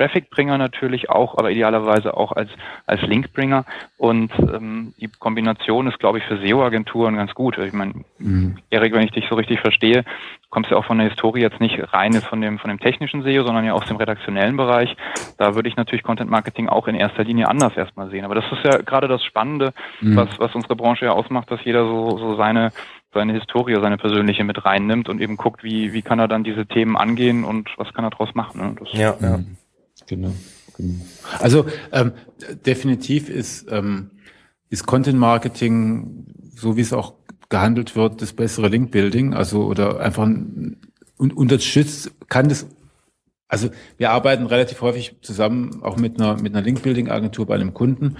Trafficbringer 0.00 0.56
natürlich 0.56 1.10
auch, 1.10 1.36
aber 1.36 1.50
idealerweise 1.50 2.16
auch 2.16 2.32
als, 2.32 2.50
als 2.86 3.02
Linkbringer. 3.02 3.64
Und 3.98 4.32
ähm, 4.38 4.94
die 4.98 5.08
Kombination 5.18 5.86
ist, 5.86 5.98
glaube 5.98 6.18
ich, 6.18 6.24
für 6.24 6.38
SEO-Agenturen 6.38 7.16
ganz 7.16 7.34
gut. 7.34 7.58
Ich 7.58 7.74
meine, 7.74 7.92
mhm. 8.18 8.56
Erik, 8.70 8.94
wenn 8.94 9.02
ich 9.02 9.12
dich 9.12 9.26
so 9.28 9.34
richtig 9.34 9.60
verstehe, 9.60 10.04
kommst 10.48 10.70
du 10.70 10.74
ja 10.74 10.80
auch 10.80 10.86
von 10.86 10.98
der 10.98 11.08
Historie 11.08 11.42
jetzt 11.42 11.60
nicht 11.60 11.92
rein 11.92 12.14
von 12.14 12.40
dem, 12.40 12.58
von 12.58 12.70
dem 12.70 12.80
technischen 12.80 13.22
SEO, 13.22 13.44
sondern 13.44 13.64
ja 13.64 13.74
aus 13.74 13.84
dem 13.86 13.98
redaktionellen 13.98 14.56
Bereich. 14.56 14.96
Da 15.36 15.54
würde 15.54 15.68
ich 15.68 15.76
natürlich 15.76 16.02
Content 16.02 16.30
Marketing 16.30 16.68
auch 16.68 16.88
in 16.88 16.94
erster 16.94 17.24
Linie 17.24 17.48
anders 17.48 17.76
erstmal 17.76 18.08
sehen. 18.08 18.24
Aber 18.24 18.34
das 18.34 18.44
ist 18.50 18.64
ja 18.64 18.78
gerade 18.78 19.06
das 19.06 19.22
Spannende, 19.22 19.72
mhm. 20.00 20.16
was, 20.16 20.28
was 20.38 20.54
unsere 20.54 20.76
Branche 20.76 21.04
ja 21.04 21.12
ausmacht, 21.12 21.50
dass 21.50 21.62
jeder 21.64 21.84
so, 21.84 22.16
so 22.16 22.36
seine 22.36 22.72
seine 23.12 23.32
Historie, 23.32 23.74
seine 23.80 23.98
persönliche 23.98 24.44
mit 24.44 24.64
reinnimmt 24.64 25.08
und 25.08 25.20
eben 25.20 25.36
guckt, 25.36 25.64
wie, 25.64 25.92
wie 25.92 26.00
kann 26.02 26.20
er 26.20 26.28
dann 26.28 26.44
diese 26.44 26.64
Themen 26.64 26.96
angehen 26.96 27.42
und 27.42 27.68
was 27.76 27.92
kann 27.92 28.04
er 28.04 28.10
daraus 28.10 28.36
machen. 28.36 28.60
Ne? 28.60 28.76
Das, 28.78 28.92
ja, 28.92 29.16
ja. 29.20 29.40
Genau. 30.10 30.32
genau. 30.76 30.94
Also 31.38 31.66
ähm, 31.92 32.12
definitiv 32.66 33.28
ist, 33.28 33.66
ähm, 33.70 34.10
ist 34.68 34.84
Content 34.84 35.18
Marketing, 35.20 36.26
so 36.52 36.76
wie 36.76 36.80
es 36.80 36.92
auch 36.92 37.14
gehandelt 37.48 37.94
wird, 37.94 38.20
das 38.20 38.32
bessere 38.32 38.66
Link 38.66 38.90
Building. 38.90 39.34
Also 39.34 39.64
oder 39.64 40.00
einfach 40.00 40.24
und 40.24 41.36
unterstützt 41.36 42.10
kann 42.28 42.48
das. 42.48 42.66
Also 43.46 43.70
wir 43.98 44.10
arbeiten 44.10 44.46
relativ 44.46 44.80
häufig 44.80 45.14
zusammen, 45.22 45.80
auch 45.82 45.96
mit 45.96 46.20
einer 46.20 46.40
mit 46.40 46.54
einer 46.54 46.64
Link 46.64 46.82
Building 46.82 47.08
Agentur 47.08 47.46
bei 47.46 47.54
einem 47.54 47.72
Kunden. 47.72 48.16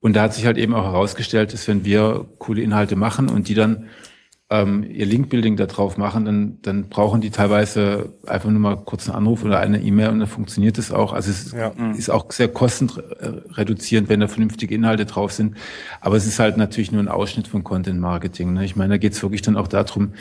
Und 0.00 0.14
da 0.14 0.22
hat 0.22 0.34
sich 0.34 0.44
halt 0.44 0.58
eben 0.58 0.74
auch 0.74 0.84
herausgestellt, 0.84 1.52
dass 1.52 1.68
wenn 1.68 1.84
wir 1.84 2.26
coole 2.38 2.62
Inhalte 2.62 2.96
machen 2.96 3.28
und 3.28 3.48
die 3.48 3.54
dann 3.54 3.88
ähm, 4.50 4.82
ihr 4.90 5.04
Link-Building 5.04 5.56
da 5.56 5.66
drauf 5.66 5.98
machen, 5.98 6.24
dann, 6.24 6.58
dann 6.62 6.88
brauchen 6.88 7.20
die 7.20 7.30
teilweise 7.30 8.14
einfach 8.26 8.48
nur 8.48 8.60
mal 8.60 8.76
kurz 8.76 9.06
einen 9.06 9.18
Anruf 9.18 9.44
oder 9.44 9.58
eine 9.58 9.80
E-Mail 9.80 10.08
und 10.08 10.20
dann 10.20 10.28
funktioniert 10.28 10.78
es 10.78 10.90
auch. 10.90 11.12
Also 11.12 11.30
es 11.30 11.52
ja. 11.52 11.72
ist 11.96 12.08
auch 12.08 12.32
sehr 12.32 12.48
kostenreduzierend, 12.48 14.08
wenn 14.08 14.20
da 14.20 14.28
vernünftige 14.28 14.74
Inhalte 14.74 15.04
drauf 15.04 15.32
sind. 15.32 15.56
Aber 16.00 16.16
es 16.16 16.26
ist 16.26 16.38
halt 16.38 16.56
natürlich 16.56 16.92
nur 16.92 17.02
ein 17.02 17.08
Ausschnitt 17.08 17.46
von 17.46 17.62
Content 17.62 18.00
Marketing. 18.00 18.54
Ne? 18.54 18.64
Ich 18.64 18.74
meine, 18.74 18.94
da 18.94 18.98
geht 18.98 19.12
es 19.12 19.22
wirklich 19.22 19.42
dann 19.42 19.58
auch 19.58 19.68
darum, 19.68 20.14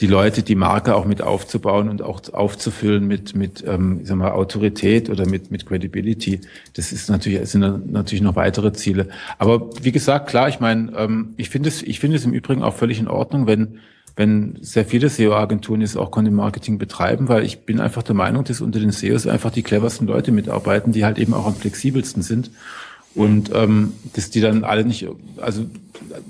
die 0.00 0.06
Leute, 0.06 0.42
die 0.42 0.54
Marke 0.54 0.94
auch 0.94 1.04
mit 1.04 1.22
aufzubauen 1.22 1.88
und 1.88 2.02
auch 2.02 2.20
aufzufüllen 2.32 3.06
mit, 3.06 3.34
mit 3.34 3.64
ähm, 3.66 4.00
ich 4.02 4.08
sag 4.08 4.16
mal, 4.16 4.30
Autorität 4.30 5.10
oder 5.10 5.26
mit, 5.26 5.50
mit 5.50 5.66
Credibility. 5.66 6.40
Das 6.74 6.92
ist 6.92 7.10
natürlich, 7.10 7.48
sind 7.48 7.92
natürlich 7.92 8.22
noch 8.22 8.36
weitere 8.36 8.72
Ziele. 8.72 9.08
Aber 9.38 9.70
wie 9.82 9.92
gesagt, 9.92 10.28
klar, 10.28 10.48
ich 10.48 10.60
meine, 10.60 10.92
ähm, 10.96 11.34
ich 11.36 11.50
finde 11.50 11.68
es, 11.68 11.82
ich 11.82 11.98
finde 11.98 12.16
es 12.16 12.24
im 12.24 12.32
Übrigen 12.32 12.62
auch 12.62 12.74
völlig 12.74 13.00
in 13.00 13.08
Ordnung, 13.08 13.48
wenn, 13.48 13.80
wenn 14.14 14.56
sehr 14.60 14.84
viele 14.84 15.08
SEO-Agenturen 15.08 15.80
jetzt 15.80 15.96
auch 15.96 16.12
Content 16.12 16.36
Marketing 16.36 16.78
betreiben, 16.78 17.28
weil 17.28 17.44
ich 17.44 17.60
bin 17.66 17.80
einfach 17.80 18.04
der 18.04 18.14
Meinung, 18.14 18.44
dass 18.44 18.60
unter 18.60 18.78
den 18.78 18.92
SEOs 18.92 19.26
einfach 19.26 19.50
die 19.50 19.64
cleversten 19.64 20.06
Leute 20.06 20.30
mitarbeiten, 20.30 20.92
die 20.92 21.04
halt 21.04 21.18
eben 21.18 21.34
auch 21.34 21.46
am 21.46 21.56
flexibelsten 21.56 22.22
sind 22.22 22.52
und 23.14 23.50
ähm, 23.52 23.94
dass 24.14 24.30
die 24.30 24.40
dann 24.40 24.62
alle 24.62 24.84
nicht, 24.84 25.08
also 25.38 25.66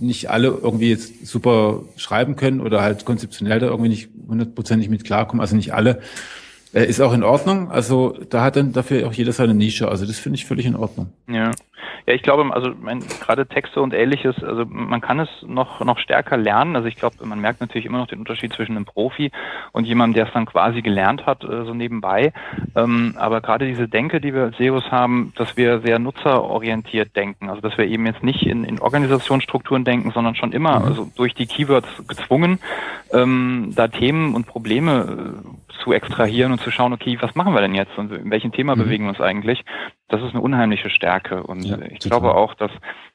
nicht 0.01 0.31
alle 0.31 0.49
irgendwie 0.49 0.91
jetzt 0.91 1.27
super 1.27 1.83
schreiben 1.97 2.37
können 2.37 2.61
oder 2.61 2.83
halt 2.83 3.05
konzeptionell 3.05 3.61
da 3.61 3.67
irgendwie 3.67 3.91
nicht 3.91 4.09
hundertprozentig 4.29 4.89
mit 4.89 5.05
klarkommen, 5.05 5.41
also 5.41 5.57
nicht 5.57 5.75
alle, 5.75 6.01
äh, 6.79 6.87
ist 6.87 7.01
auch 7.01 7.13
in 7.13 7.23
Ordnung. 7.23 7.71
Also 7.71 8.17
da 8.31 8.43
hat 8.43 8.57
dann 8.57 8.73
dafür 8.73 9.07
auch 9.09 9.13
jeder 9.13 9.33
seine 9.33 9.55
Nische. 9.55 9.89
Also 9.89 10.07
das 10.07 10.19
finde 10.19 10.37
ich 10.37 10.47
völlig 10.47 10.67
in 10.67 10.77
Ordnung. 10.77 11.13
Ja. 11.29 11.51
Ja, 12.07 12.15
ich 12.15 12.23
glaube, 12.23 12.55
also 12.55 12.71
mein, 12.81 13.01
gerade 13.21 13.47
Texte 13.47 13.83
und 13.83 13.93
ähnliches, 13.93 14.43
also 14.43 14.65
man 14.67 15.03
kann 15.03 15.21
es 15.21 15.29
noch, 15.47 15.85
noch 15.85 15.99
stärker 15.99 16.39
lernen. 16.39 16.75
Also 16.75 16.89
ich 16.89 16.97
glaube, 16.97 17.17
man 17.27 17.39
merkt 17.39 17.61
natürlich 17.61 17.85
immer 17.85 17.99
noch 17.99 18.07
den 18.07 18.21
Unterschied 18.21 18.51
zwischen 18.55 18.77
einem 18.77 18.87
Profi 18.87 19.31
und 19.73 19.85
jemandem, 19.85 20.15
der 20.15 20.27
es 20.27 20.33
dann 20.33 20.47
quasi 20.47 20.81
gelernt 20.81 21.27
hat, 21.27 21.45
äh, 21.45 21.65
so 21.67 21.75
nebenbei. 21.75 22.33
Ähm, 22.75 23.15
aber 23.19 23.43
gerade 23.43 23.67
diese 23.67 23.89
Denke, 23.89 24.23
die 24.23 24.33
wir 24.33 24.45
als 24.45 24.57
SEOs 24.57 24.91
haben, 24.91 25.35
dass 25.37 25.59
wir 25.59 25.81
sehr 25.81 25.99
nutzerorientiert 25.99 27.15
denken. 27.15 27.51
Also 27.51 27.61
dass 27.61 27.77
wir 27.77 27.87
eben 27.87 28.07
jetzt 28.07 28.23
nicht 28.23 28.47
in, 28.47 28.65
in 28.65 28.81
Organisationsstrukturen 28.81 29.85
denken, 29.85 30.11
sondern 30.13 30.35
schon 30.35 30.53
immer, 30.53 30.81
mhm. 30.81 30.87
also 30.87 31.11
durch 31.15 31.35
die 31.35 31.47
Keywords 31.47 31.89
gezwungen, 32.07 32.59
ähm, 33.13 33.73
da 33.77 33.89
Themen 33.89 34.35
und 34.35 34.47
Probleme 34.47 35.43
äh, 35.45 35.68
zu 35.83 35.93
extrahieren 35.93 36.53
und 36.53 36.61
zu 36.61 36.71
schauen, 36.71 36.93
okay, 36.93 37.19
was 37.21 37.35
machen 37.35 37.55
wir 37.55 37.61
denn 37.61 37.75
jetzt 37.75 37.97
und 37.99 38.13
in 38.13 38.31
welchem 38.31 38.53
Thema 38.53 38.77
mhm. 38.77 38.81
bewegen 38.81 39.05
wir 39.05 39.11
uns 39.11 39.21
eigentlich? 39.21 39.65
Das 40.09 40.23
ist 40.23 40.31
eine 40.31 40.41
unheimliche 40.41 40.91
Stärke. 40.91 41.43
Und 41.43 41.65
ja, 41.65 41.79
ich 41.81 41.99
total. 42.01 42.21
glaube 42.21 42.35
auch, 42.35 42.55
dass 42.55 42.71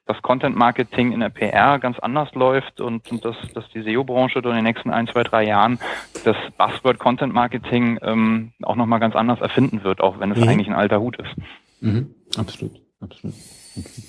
das 0.05 0.21
Content 0.21 0.55
Marketing 0.55 1.11
in 1.11 1.21
der 1.21 1.29
PR 1.29 1.79
ganz 1.79 1.97
anders 1.99 2.33
läuft 2.33 2.81
und, 2.81 3.09
und 3.11 3.23
dass, 3.23 3.35
dass 3.53 3.69
die 3.69 3.81
SEO-Branche 3.83 4.39
in 4.39 4.49
den 4.49 4.63
nächsten 4.63 4.91
ein, 4.91 5.07
zwei, 5.07 5.23
drei 5.23 5.45
Jahren 5.45 5.79
das 6.25 6.35
Buzzword 6.57 6.99
Content 6.99 7.33
Marketing 7.33 7.99
ähm, 8.01 8.51
auch 8.61 8.75
nochmal 8.75 8.99
ganz 8.99 9.15
anders 9.15 9.39
erfinden 9.41 9.83
wird, 9.83 10.01
auch 10.01 10.19
wenn 10.19 10.31
es 10.31 10.37
mhm. 10.37 10.47
eigentlich 10.47 10.67
ein 10.67 10.75
alter 10.75 10.99
Hut 10.99 11.17
ist. 11.17 11.33
Mhm. 11.79 12.13
Absolut, 12.37 12.81
absolut. 12.99 13.35
Okay. 13.77 14.01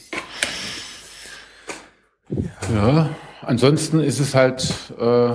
Ja, 2.75 3.11
ansonsten 3.43 4.01
ist 4.01 4.19
es 4.19 4.35
halt, 4.35 4.93
äh, 4.99 5.33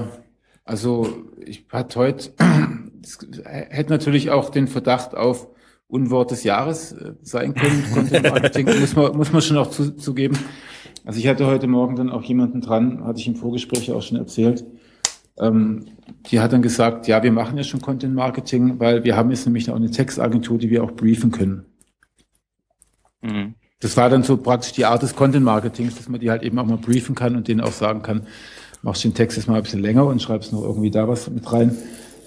also 0.65 1.25
ich 1.45 1.65
hatte 1.71 1.99
heute, 1.99 2.31
hätte 3.45 3.91
natürlich 3.91 4.31
auch 4.31 4.49
den 4.49 4.67
Verdacht 4.67 5.15
auf 5.15 5.47
Unwort 5.87 6.31
des 6.31 6.43
Jahres 6.43 6.91
äh, 6.91 7.13
sein 7.21 7.55
können. 7.55 7.83
Content 7.93 8.23
Marketing 8.23 8.67
muss 8.79 8.95
man, 8.95 9.17
muss 9.17 9.31
man 9.31 9.41
schon 9.41 9.57
auch 9.57 9.69
zu, 9.69 9.95
zugeben. 9.95 10.37
Also 11.05 11.19
ich 11.19 11.27
hatte 11.27 11.47
heute 11.47 11.67
Morgen 11.67 11.95
dann 11.95 12.09
auch 12.09 12.23
jemanden 12.23 12.61
dran, 12.61 13.03
hatte 13.03 13.19
ich 13.19 13.27
im 13.27 13.35
Vorgespräch 13.35 13.91
auch 13.91 14.01
schon 14.01 14.17
erzählt. 14.17 14.63
Ähm, 15.39 15.85
die 16.27 16.39
hat 16.39 16.53
dann 16.53 16.61
gesagt, 16.61 17.07
ja, 17.07 17.23
wir 17.23 17.31
machen 17.31 17.57
ja 17.57 17.63
schon 17.63 17.81
Content 17.81 18.13
Marketing, 18.13 18.79
weil 18.79 19.03
wir 19.03 19.15
haben 19.15 19.31
jetzt 19.31 19.45
nämlich 19.45 19.69
auch 19.71 19.75
eine 19.75 19.89
Textagentur, 19.89 20.57
die 20.57 20.69
wir 20.69 20.83
auch 20.83 20.91
briefen 20.91 21.31
können. 21.31 21.65
Mhm. 23.21 23.55
Das 23.79 23.95
war 23.95 24.09
dann 24.09 24.23
so 24.23 24.37
praktisch 24.37 24.73
die 24.73 24.85
Art 24.85 25.01
des 25.01 25.15
Content 25.15 25.45
Marketings, 25.45 25.95
dass 25.95 26.09
man 26.09 26.19
die 26.19 26.29
halt 26.29 26.43
eben 26.43 26.59
auch 26.59 26.65
mal 26.65 26.77
briefen 26.77 27.15
kann 27.15 27.35
und 27.35 27.47
denen 27.47 27.61
auch 27.61 27.71
sagen 27.71 28.01
kann, 28.01 28.27
machst 28.81 29.03
den 29.03 29.13
Text 29.13 29.37
jetzt 29.37 29.47
mal 29.47 29.55
ein 29.55 29.63
bisschen 29.63 29.81
länger 29.81 30.05
und 30.05 30.21
schreibst 30.21 30.51
noch 30.51 30.63
irgendwie 30.63 30.91
da 30.91 31.07
was 31.07 31.29
mit 31.29 31.51
rein. 31.51 31.77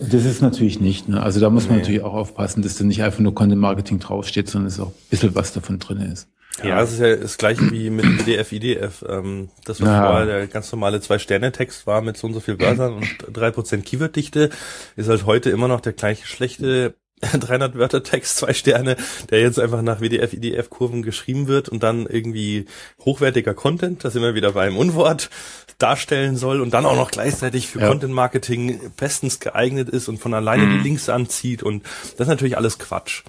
Das 0.00 0.24
ist 0.24 0.42
natürlich 0.42 0.80
nicht. 0.80 1.08
Ne? 1.08 1.22
Also 1.22 1.40
da 1.40 1.50
muss 1.50 1.64
man 1.64 1.76
nee. 1.76 1.82
natürlich 1.82 2.02
auch 2.02 2.14
aufpassen, 2.14 2.62
dass 2.62 2.76
da 2.76 2.84
nicht 2.84 3.02
einfach 3.02 3.20
nur 3.20 3.34
Content 3.34 3.60
Marketing 3.60 3.98
draufsteht, 3.98 4.48
sondern 4.48 4.68
es 4.68 4.80
auch 4.80 4.88
ein 4.88 4.94
bisschen 5.10 5.34
was 5.34 5.52
davon 5.52 5.78
drin 5.78 6.00
ist. 6.00 6.28
Ja, 6.62 6.82
es 6.82 6.92
ist 6.92 7.00
ja 7.00 7.16
das 7.16 7.38
gleiche 7.38 7.70
wie 7.70 7.88
mit 7.90 8.04
PDF, 8.18 8.52
IDF. 8.52 9.04
Ähm, 9.08 9.48
das, 9.64 9.80
was 9.80 9.88
ja. 9.88 10.06
vorher 10.06 10.26
der 10.26 10.46
ganz 10.46 10.70
normale 10.70 11.00
Zwei-Sterne-Text 11.00 11.86
war 11.86 12.02
mit 12.02 12.16
so 12.16 12.26
und 12.26 12.34
so 12.34 12.40
viel 12.40 12.60
Wörtern 12.60 12.94
und 12.94 13.08
drei 13.32 13.50
Prozent 13.50 13.86
Keyword-Dichte, 13.86 14.50
ist 14.96 15.08
halt 15.08 15.24
heute 15.24 15.50
immer 15.50 15.68
noch 15.68 15.80
der 15.80 15.94
gleiche 15.94 16.26
schlechte 16.26 16.94
300 17.22 17.76
Wörter 17.78 18.02
Text, 18.02 18.36
zwei 18.38 18.52
Sterne, 18.52 18.96
der 19.30 19.40
jetzt 19.40 19.58
einfach 19.58 19.82
nach 19.82 20.00
WDF, 20.00 20.32
IDF 20.32 20.70
Kurven 20.70 21.02
geschrieben 21.02 21.46
wird 21.46 21.68
und 21.68 21.82
dann 21.82 22.06
irgendwie 22.06 22.66
hochwertiger 23.04 23.54
Content, 23.54 24.04
das 24.04 24.16
immer 24.16 24.34
wieder 24.34 24.52
beim 24.52 24.76
Unwort 24.76 25.30
darstellen 25.78 26.36
soll 26.36 26.60
und 26.60 26.74
dann 26.74 26.86
auch 26.86 26.96
noch 26.96 27.10
gleichzeitig 27.10 27.68
für 27.68 27.80
ja. 27.80 27.88
Content 27.88 28.12
Marketing 28.12 28.80
bestens 28.96 29.40
geeignet 29.40 29.88
ist 29.88 30.08
und 30.08 30.18
von 30.18 30.34
alleine 30.34 30.64
mhm. 30.64 30.78
die 30.78 30.88
Links 30.88 31.08
anzieht 31.08 31.62
und 31.62 31.84
das 31.84 32.20
ist 32.20 32.28
natürlich 32.28 32.56
alles 32.56 32.78
Quatsch. 32.78 33.22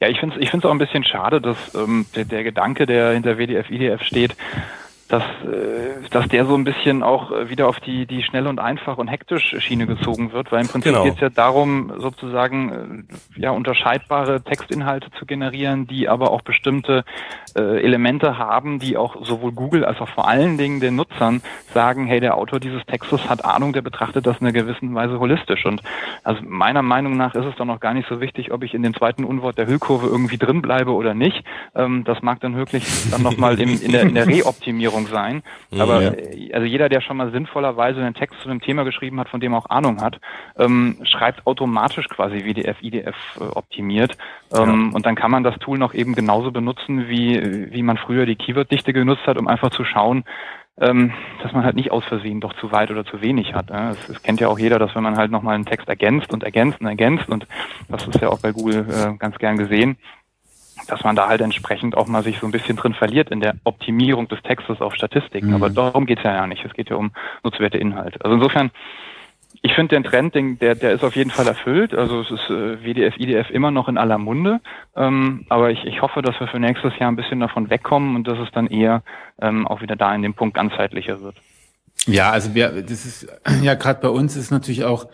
Ja, 0.00 0.08
ich 0.08 0.18
finde 0.20 0.36
es 0.36 0.42
ich 0.42 0.50
find's 0.50 0.66
auch 0.66 0.70
ein 0.70 0.78
bisschen 0.78 1.04
schade, 1.04 1.40
dass 1.40 1.56
ähm, 1.74 2.06
der, 2.14 2.24
der 2.24 2.44
Gedanke, 2.44 2.86
der 2.86 3.12
hinter 3.12 3.38
WDF, 3.38 3.70
IDF 3.70 4.02
steht, 4.02 4.36
dass, 5.08 5.22
äh, 5.22 6.08
dass 6.10 6.28
der 6.28 6.46
so 6.46 6.54
ein 6.54 6.64
bisschen 6.64 7.02
auch 7.02 7.30
äh, 7.30 7.48
wieder 7.48 7.68
auf 7.68 7.78
die, 7.80 8.06
die 8.06 8.22
schnelle 8.22 8.48
und 8.48 8.58
einfach 8.58 8.98
und 8.98 9.08
hektisch 9.08 9.54
Schiene 9.58 9.86
gezogen 9.86 10.32
wird, 10.32 10.50
weil 10.50 10.62
im 10.62 10.68
Prinzip 10.68 10.92
genau. 10.92 11.04
geht 11.04 11.14
es 11.14 11.20
ja 11.20 11.28
darum, 11.28 11.92
sozusagen 11.98 13.06
äh, 13.36 13.40
ja 13.40 13.50
unterscheidbare 13.50 14.42
Textinhalte 14.42 15.10
zu 15.18 15.26
generieren, 15.26 15.86
die 15.86 16.08
aber 16.08 16.32
auch 16.32 16.42
bestimmte 16.42 17.04
äh, 17.56 17.82
Elemente 17.82 18.38
haben, 18.38 18.78
die 18.78 18.96
auch 18.96 19.24
sowohl 19.24 19.52
Google 19.52 19.84
als 19.84 20.00
auch 20.00 20.08
vor 20.08 20.28
allen 20.28 20.58
Dingen 20.58 20.80
den 20.80 20.96
Nutzern 20.96 21.40
sagen, 21.72 22.06
hey, 22.06 22.18
der 22.18 22.36
Autor 22.36 22.58
dieses 22.58 22.84
Textes 22.86 23.28
hat 23.28 23.44
Ahnung, 23.44 23.72
der 23.72 23.82
betrachtet 23.82 24.26
das 24.26 24.38
in 24.38 24.46
einer 24.46 24.52
gewissen 24.52 24.94
Weise 24.94 25.20
holistisch. 25.20 25.64
Und 25.66 25.82
also 26.24 26.42
meiner 26.44 26.82
Meinung 26.82 27.16
nach 27.16 27.34
ist 27.34 27.44
es 27.44 27.54
dann 27.56 27.68
noch 27.68 27.80
gar 27.80 27.94
nicht 27.94 28.08
so 28.08 28.20
wichtig, 28.20 28.52
ob 28.52 28.64
ich 28.64 28.74
in 28.74 28.82
dem 28.82 28.94
zweiten 28.94 29.24
Unwort 29.24 29.58
der 29.58 29.66
Hüllkurve 29.66 30.06
irgendwie 30.06 30.38
drin 30.38 30.62
bleibe 30.62 30.92
oder 30.92 31.14
nicht. 31.14 31.44
Ähm, 31.74 32.02
das 32.04 32.22
mag 32.22 32.40
dann 32.40 32.56
wirklich 32.56 32.84
dann 33.10 33.22
nochmal 33.22 33.60
in, 33.60 33.80
in 33.80 33.92
der, 33.92 34.02
in 34.02 34.14
der 34.14 34.26
Reoptimierung 34.36 34.95
Formulierung 34.96 35.06
sein. 35.06 35.42
Mhm, 35.70 35.80
Aber 35.80 36.02
ja. 36.02 36.12
Äh, 36.12 36.52
also 36.52 36.66
jeder, 36.66 36.88
der 36.88 37.00
schon 37.00 37.16
mal 37.16 37.30
sinnvollerweise 37.30 38.00
einen 38.00 38.14
Text 38.14 38.40
zu 38.40 38.48
einem 38.48 38.60
Thema 38.60 38.84
geschrieben 38.84 39.20
hat, 39.20 39.28
von 39.28 39.40
dem 39.40 39.52
er 39.52 39.58
auch 39.58 39.70
Ahnung 39.70 40.00
hat, 40.00 40.20
ähm, 40.56 40.96
schreibt 41.04 41.46
automatisch 41.46 42.08
quasi 42.08 42.44
WDF, 42.44 42.82
IDF 42.82 43.16
äh, 43.40 43.44
optimiert. 43.44 44.16
Ähm, 44.56 44.88
ja. 44.90 44.96
Und 44.96 45.06
dann 45.06 45.14
kann 45.14 45.30
man 45.30 45.44
das 45.44 45.58
Tool 45.58 45.78
noch 45.78 45.94
eben 45.94 46.14
genauso 46.14 46.50
benutzen, 46.50 47.08
wie, 47.08 47.72
wie 47.72 47.82
man 47.82 47.96
früher 47.96 48.26
die 48.26 48.36
Keyworddichte 48.36 48.92
genutzt 48.92 49.26
hat, 49.26 49.38
um 49.38 49.48
einfach 49.48 49.70
zu 49.70 49.84
schauen, 49.84 50.24
ähm, 50.78 51.12
dass 51.42 51.52
man 51.52 51.64
halt 51.64 51.74
nicht 51.74 51.90
aus 51.90 52.04
Versehen 52.04 52.40
doch 52.40 52.52
zu 52.54 52.70
weit 52.70 52.90
oder 52.90 53.04
zu 53.04 53.22
wenig 53.22 53.54
hat. 53.54 53.70
Ne? 53.70 53.94
Das, 53.94 54.06
das, 54.06 54.22
kennt 54.22 54.40
ja 54.40 54.48
auch 54.48 54.58
jeder, 54.58 54.78
dass 54.78 54.94
wenn 54.94 55.02
man 55.02 55.16
halt 55.16 55.30
nochmal 55.30 55.54
einen 55.54 55.64
Text 55.64 55.88
ergänzt 55.88 56.34
und 56.34 56.44
ergänzt 56.44 56.80
und 56.80 56.86
ergänzt 56.86 57.28
und 57.30 57.46
das 57.88 58.06
ist 58.06 58.20
ja 58.20 58.28
auch 58.28 58.40
bei 58.40 58.52
Google 58.52 58.86
äh, 58.90 59.16
ganz 59.16 59.38
gern 59.38 59.56
gesehen, 59.56 59.96
dass 60.88 61.04
man 61.04 61.16
da 61.16 61.28
halt 61.28 61.40
entsprechend 61.40 61.96
auch 61.96 62.06
mal 62.06 62.22
sich 62.22 62.38
so 62.38 62.46
ein 62.46 62.52
bisschen 62.52 62.76
drin 62.76 62.94
verliert 62.94 63.30
in 63.30 63.40
der 63.40 63.54
Optimierung 63.64 64.28
des 64.28 64.42
Textes 64.42 64.80
auf 64.80 64.94
Statistiken. 64.94 65.48
Mhm. 65.48 65.54
Aber 65.54 65.70
darum 65.70 66.06
geht's 66.06 66.22
ja 66.22 66.34
ja 66.34 66.46
nicht. 66.46 66.64
Es 66.64 66.74
geht 66.74 66.90
ja 66.90 66.96
um 66.96 67.10
nutzwerte 67.42 67.78
Inhalte. 67.78 68.24
Also 68.24 68.36
insofern, 68.36 68.70
ich 69.62 69.74
finde 69.74 69.96
den 69.96 70.04
Trend, 70.04 70.34
den, 70.34 70.58
der, 70.58 70.74
der 70.74 70.92
ist 70.92 71.04
auf 71.04 71.16
jeden 71.16 71.30
Fall 71.30 71.46
erfüllt. 71.46 71.94
Also 71.94 72.20
es 72.20 72.30
ist 72.30 72.50
äh, 72.50 72.84
WDF, 72.84 73.16
IDF 73.16 73.50
immer 73.50 73.70
noch 73.70 73.88
in 73.88 73.98
aller 73.98 74.18
Munde. 74.18 74.60
Ähm, 74.94 75.44
aber 75.48 75.70
ich, 75.70 75.84
ich 75.84 76.02
hoffe, 76.02 76.22
dass 76.22 76.38
wir 76.38 76.46
für 76.46 76.60
nächstes 76.60 76.98
Jahr 76.98 77.10
ein 77.10 77.16
bisschen 77.16 77.40
davon 77.40 77.70
wegkommen 77.70 78.16
und 78.16 78.28
dass 78.28 78.38
es 78.38 78.50
dann 78.52 78.66
eher 78.66 79.02
ähm, 79.40 79.66
auch 79.66 79.80
wieder 79.80 79.96
da 79.96 80.14
in 80.14 80.22
dem 80.22 80.34
Punkt 80.34 80.54
ganzheitlicher 80.54 81.20
wird. 81.20 81.36
Ja, 82.06 82.30
also 82.30 82.54
wir, 82.54 82.70
das 82.82 83.04
ist 83.04 83.28
ja 83.62 83.74
gerade 83.74 84.00
bei 84.00 84.08
uns 84.08 84.36
ist 84.36 84.50
natürlich 84.50 84.84
auch 84.84 85.06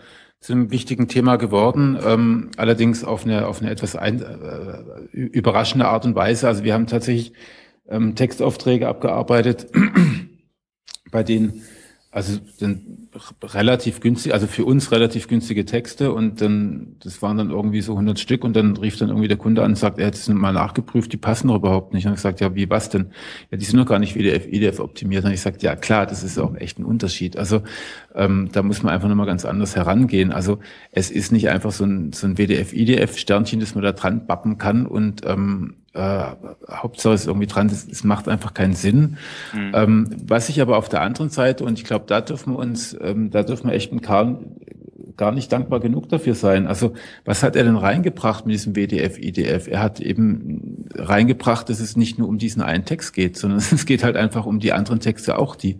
zu 0.43 0.51
einem 0.51 0.71
wichtigen 0.71 1.07
Thema 1.07 1.37
geworden, 1.37 1.97
ähm, 2.05 2.51
allerdings 2.57 3.05
auf 3.05 3.23
eine, 3.23 3.47
auf 3.47 3.61
eine 3.61 3.71
etwas 3.71 3.95
ein, 3.95 4.21
äh, 4.21 5.17
überraschende 5.17 5.87
Art 5.87 6.03
und 6.03 6.15
Weise. 6.15 6.49
Also 6.49 6.65
wir 6.65 6.73
haben 6.73 6.85
tatsächlich 6.85 7.31
ähm, 7.87 8.15
Textaufträge 8.15 8.89
abgearbeitet, 8.89 9.67
bei 11.11 11.23
denen 11.23 11.63
also 12.13 12.39
dann 12.59 13.07
relativ 13.41 13.99
günstig, 13.99 14.35
also 14.35 14.45
für 14.45 14.65
uns 14.65 14.91
relativ 14.91 15.27
günstige 15.27 15.65
Texte 15.65 16.13
und 16.13 16.41
dann, 16.41 16.95
das 16.99 17.23
waren 17.23 17.37
dann 17.37 17.49
irgendwie 17.49 17.81
so 17.81 17.93
100 17.93 18.19
Stück 18.19 18.43
und 18.43 18.55
dann 18.55 18.77
rief 18.77 18.97
dann 18.97 19.09
irgendwie 19.09 19.27
der 19.27 19.37
Kunde 19.37 19.63
an 19.63 19.71
und 19.71 19.77
sagt, 19.77 19.97
er 19.97 20.07
hat 20.07 20.13
es 20.13 20.29
mal 20.29 20.53
nachgeprüft, 20.53 21.11
die 21.11 21.17
passen 21.17 21.47
doch 21.47 21.55
überhaupt 21.55 21.91
nicht. 21.91 22.05
Und 22.05 22.11
ich 22.11 22.17
gesagt, 22.17 22.39
ja, 22.39 22.53
wie 22.53 22.69
was 22.69 22.89
denn? 22.89 23.07
Ja, 23.49 23.57
die 23.57 23.65
sind 23.65 23.79
doch 23.79 23.87
gar 23.87 23.97
nicht 23.97 24.13
WDF, 24.13 24.45
IDF 24.45 24.79
optimiert. 24.79 25.25
Und 25.25 25.31
ich 25.31 25.41
sagte, 25.41 25.65
ja 25.65 25.75
klar, 25.75 26.05
das 26.05 26.23
ist 26.23 26.37
auch 26.37 26.55
echt 26.55 26.77
ein 26.77 26.85
Unterschied. 26.85 27.35
Also 27.35 27.63
ähm, 28.13 28.49
da 28.51 28.61
muss 28.61 28.83
man 28.83 28.93
einfach 28.93 29.09
nochmal 29.09 29.25
ganz 29.25 29.43
anders 29.43 29.75
herangehen. 29.75 30.31
Also 30.31 30.59
es 30.91 31.09
ist 31.09 31.31
nicht 31.31 31.49
einfach 31.49 31.71
so 31.71 31.83
ein, 31.83 32.13
so 32.13 32.27
ein 32.27 32.37
WDF, 32.37 32.73
IDF 32.73 33.17
Sternchen, 33.17 33.59
das 33.59 33.73
man 33.73 33.83
da 33.83 33.91
dran 33.91 34.27
bappen 34.27 34.59
kann 34.59 34.85
und 34.85 35.25
ähm, 35.25 35.77
äh, 35.93 36.25
Hauptsache 36.69 37.13
ist 37.13 37.27
irgendwie 37.27 37.47
dran, 37.47 37.67
es 37.67 38.03
macht 38.03 38.27
einfach 38.27 38.53
keinen 38.53 38.73
Sinn. 38.73 39.17
Mhm. 39.53 39.71
Ähm, 39.73 40.15
was 40.25 40.49
ich 40.49 40.61
aber 40.61 40.77
auf 40.77 40.89
der 40.89 41.01
anderen 41.01 41.29
Seite, 41.29 41.63
und 41.63 41.77
ich 41.77 41.85
glaube, 41.85 42.05
da 42.07 42.21
dürfen 42.21 42.53
wir 42.53 42.59
uns, 42.59 42.97
ähm, 42.99 43.29
da 43.29 43.43
dürfen 43.43 43.69
wir 43.69 43.75
echt 43.75 43.93
mit 43.93 44.03
Karl 44.03 44.39
gar 45.17 45.31
nicht 45.31 45.51
dankbar 45.51 45.79
genug 45.79 46.09
dafür 46.09 46.35
sein. 46.35 46.67
Also 46.67 46.93
was 47.25 47.43
hat 47.43 47.55
er 47.55 47.63
denn 47.63 47.75
reingebracht 47.75 48.45
mit 48.45 48.55
diesem 48.55 48.75
WDF, 48.75 49.19
IDF? 49.19 49.67
Er 49.67 49.81
hat 49.81 49.99
eben 49.99 50.87
reingebracht, 50.95 51.69
dass 51.69 51.79
es 51.79 51.95
nicht 51.95 52.17
nur 52.17 52.27
um 52.27 52.37
diesen 52.37 52.61
einen 52.61 52.85
Text 52.85 53.13
geht, 53.13 53.37
sondern 53.37 53.59
es 53.71 53.85
geht 53.85 54.03
halt 54.03 54.17
einfach 54.17 54.45
um 54.45 54.59
die 54.59 54.73
anderen 54.73 54.99
Texte 54.99 55.37
auch, 55.37 55.55
die 55.55 55.77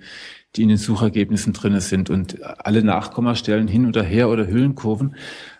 die 0.55 0.63
in 0.63 0.69
den 0.69 0.77
Suchergebnissen 0.77 1.53
drinne 1.53 1.81
sind 1.81 2.09
und 2.09 2.37
alle 2.43 2.83
Nachkommastellen 2.83 3.67
hin 3.67 3.87
oder 3.87 4.03
her 4.03 4.29
oder 4.29 4.47
Hüllenkurven. 4.47 5.15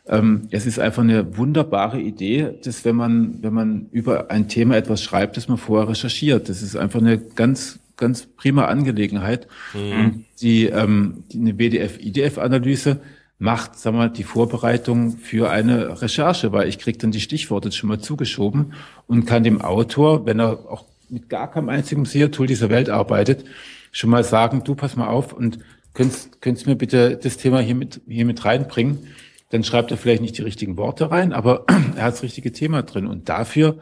Ähm, 0.07 0.47
es 0.51 0.65
ist 0.65 0.79
einfach 0.79 1.01
eine 1.01 1.37
wunderbare 1.37 1.99
Idee, 1.99 2.51
dass 2.63 2.85
wenn 2.85 2.95
man, 2.95 3.41
wenn 3.41 3.53
man 3.53 3.87
über 3.91 4.29
ein 4.29 4.47
Thema 4.47 4.75
etwas 4.75 5.01
schreibt, 5.01 5.37
dass 5.37 5.47
man 5.47 5.57
vorher 5.57 5.89
recherchiert. 5.89 6.49
Das 6.49 6.61
ist 6.61 6.75
einfach 6.75 6.99
eine 6.99 7.17
ganz, 7.17 7.79
ganz 7.97 8.25
prima 8.25 8.65
Angelegenheit. 8.65 9.47
Mhm. 9.73 9.91
Und 10.05 10.25
die, 10.41 10.65
ähm, 10.65 11.23
die 11.31 11.39
eine 11.39 11.53
BDF-IDF-Analyse 11.53 12.99
macht, 13.39 13.79
sagen 13.79 13.97
wir, 13.97 14.09
die 14.09 14.23
Vorbereitung 14.23 15.17
für 15.17 15.49
eine 15.49 16.01
Recherche, 16.01 16.51
weil 16.51 16.69
ich 16.69 16.79
kriege 16.79 16.97
dann 16.97 17.11
die 17.11 17.19
Stichworte 17.19 17.71
schon 17.71 17.89
mal 17.89 17.99
zugeschoben 17.99 18.73
und 19.07 19.25
kann 19.25 19.43
dem 19.43 19.61
Autor, 19.61 20.25
wenn 20.25 20.39
er 20.39 20.69
auch 20.69 20.85
mit 21.09 21.29
gar 21.29 21.49
keinem 21.49 21.69
einzigen 21.69 22.05
SEO-Tool 22.05 22.47
dieser 22.47 22.69
Welt 22.69 22.89
arbeitet, 22.89 23.45
schon 23.93 24.09
mal 24.09 24.25
sagen, 24.25 24.65
du 24.65 24.75
pass 24.75 24.97
mal 24.97 25.07
auf 25.07 25.31
und 25.31 25.59
könntest, 25.93 26.41
könntest 26.41 26.67
mir 26.67 26.75
bitte 26.75 27.15
das 27.15 27.37
Thema 27.37 27.61
hier 27.61 27.75
mit, 27.75 28.01
hier 28.07 28.25
mit 28.25 28.43
reinbringen 28.43 29.07
dann 29.53 29.63
schreibt 29.63 29.91
er 29.91 29.97
vielleicht 29.97 30.23
nicht 30.23 30.35
die 30.35 30.41
richtigen 30.41 30.77
Worte 30.77 31.11
rein, 31.11 31.31
aber 31.31 31.65
er 31.95 32.05
hat 32.05 32.13
das 32.13 32.23
richtige 32.23 32.51
Thema 32.51 32.81
drin. 32.81 33.05
Und 33.05 33.29
dafür, 33.29 33.77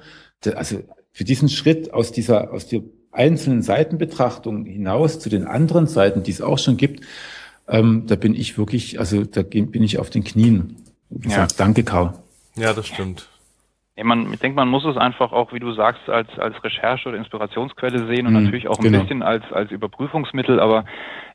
also 0.54 0.84
für 1.14 1.24
diesen 1.24 1.48
Schritt 1.48 1.94
aus 1.94 2.12
dieser, 2.12 2.52
aus 2.52 2.68
der 2.68 2.82
einzelnen 3.14 3.62
Seitenbetrachtung 3.62 4.66
hinaus 4.66 5.20
zu 5.20 5.30
den 5.30 5.46
anderen 5.46 5.88
Seiten, 5.88 6.24
die 6.24 6.32
es 6.32 6.42
auch 6.42 6.60
schon 6.60 6.76
gibt, 6.76 7.06
ähm, 7.70 8.04
da 8.06 8.18
bin 8.18 8.36
ich 8.36 8.58
wirklich, 8.58 9.00
also 9.00 9.24
da 9.24 9.44
bin 9.44 9.82
ich 9.82 9.98
auf 9.98 10.10
den 10.10 10.26
Knien. 10.26 10.76
Ja. 11.10 11.48
Sag, 11.48 11.56
danke, 11.56 11.86
Karl. 11.86 12.16
Ja, 12.58 12.74
das 12.74 12.88
stimmt. 12.88 13.30
Ja, 14.02 14.08
man, 14.08 14.34
ich 14.34 14.40
denke, 14.40 14.56
man 14.56 14.68
muss 14.68 14.84
es 14.84 14.98
einfach 14.98 15.32
auch, 15.32 15.54
wie 15.54 15.60
du 15.60 15.74
sagst, 15.74 16.10
als, 16.10 16.28
als 16.40 16.64
Recherche 16.64 17.08
oder 17.08 17.20
Inspirationsquelle 17.20 18.08
sehen 18.08 18.26
und 18.26 18.34
mhm, 18.34 18.46
natürlich 18.46 18.68
auch 18.68 18.80
ein 18.80 18.84
genau. 18.84 19.02
bisschen 19.02 19.22
als, 19.22 19.44
als 19.52 19.70
Überprüfungsmittel, 19.70 20.60
aber 20.60 20.86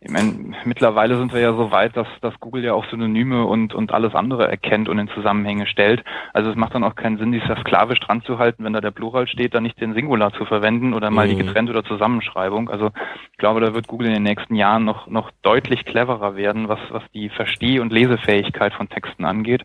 ich 0.00 0.10
meine, 0.10 0.52
mittlerweile 0.64 1.16
sind 1.16 1.32
wir 1.32 1.40
ja 1.40 1.52
so 1.52 1.70
weit, 1.70 1.96
dass, 1.96 2.08
dass 2.22 2.34
Google 2.40 2.64
ja 2.64 2.74
auch 2.74 2.84
Synonyme 2.90 3.44
und, 3.44 3.72
und 3.72 3.94
alles 3.94 4.16
andere 4.16 4.48
erkennt 4.48 4.88
und 4.88 4.98
in 4.98 5.06
Zusammenhänge 5.06 5.68
stellt. 5.68 6.02
Also 6.32 6.50
es 6.50 6.56
macht 6.56 6.74
dann 6.74 6.82
auch 6.82 6.96
keinen 6.96 7.18
Sinn, 7.18 7.30
dieser 7.30 7.56
sklavisch 7.60 8.00
dran 8.00 8.22
zu 8.22 8.40
halten, 8.40 8.64
wenn 8.64 8.72
da 8.72 8.80
der 8.80 8.90
Plural 8.90 9.28
steht, 9.28 9.54
dann 9.54 9.62
nicht 9.62 9.80
den 9.80 9.94
Singular 9.94 10.32
zu 10.32 10.44
verwenden 10.44 10.92
oder 10.92 11.12
mal 11.12 11.28
mhm. 11.28 11.36
die 11.36 11.44
getrennte 11.44 11.70
oder 11.70 11.84
Zusammenschreibung. 11.84 12.68
Also 12.68 12.90
ich 13.30 13.38
glaube, 13.38 13.60
da 13.60 13.74
wird 13.74 13.86
Google 13.86 14.08
in 14.08 14.14
den 14.14 14.24
nächsten 14.24 14.56
Jahren 14.56 14.84
noch, 14.84 15.06
noch 15.06 15.30
deutlich 15.42 15.84
cleverer 15.84 16.34
werden, 16.34 16.68
was, 16.68 16.80
was 16.90 17.04
die 17.14 17.28
Versteh- 17.28 17.78
und 17.78 17.92
Lesefähigkeit 17.92 18.74
von 18.74 18.88
Texten 18.88 19.24
angeht. 19.24 19.64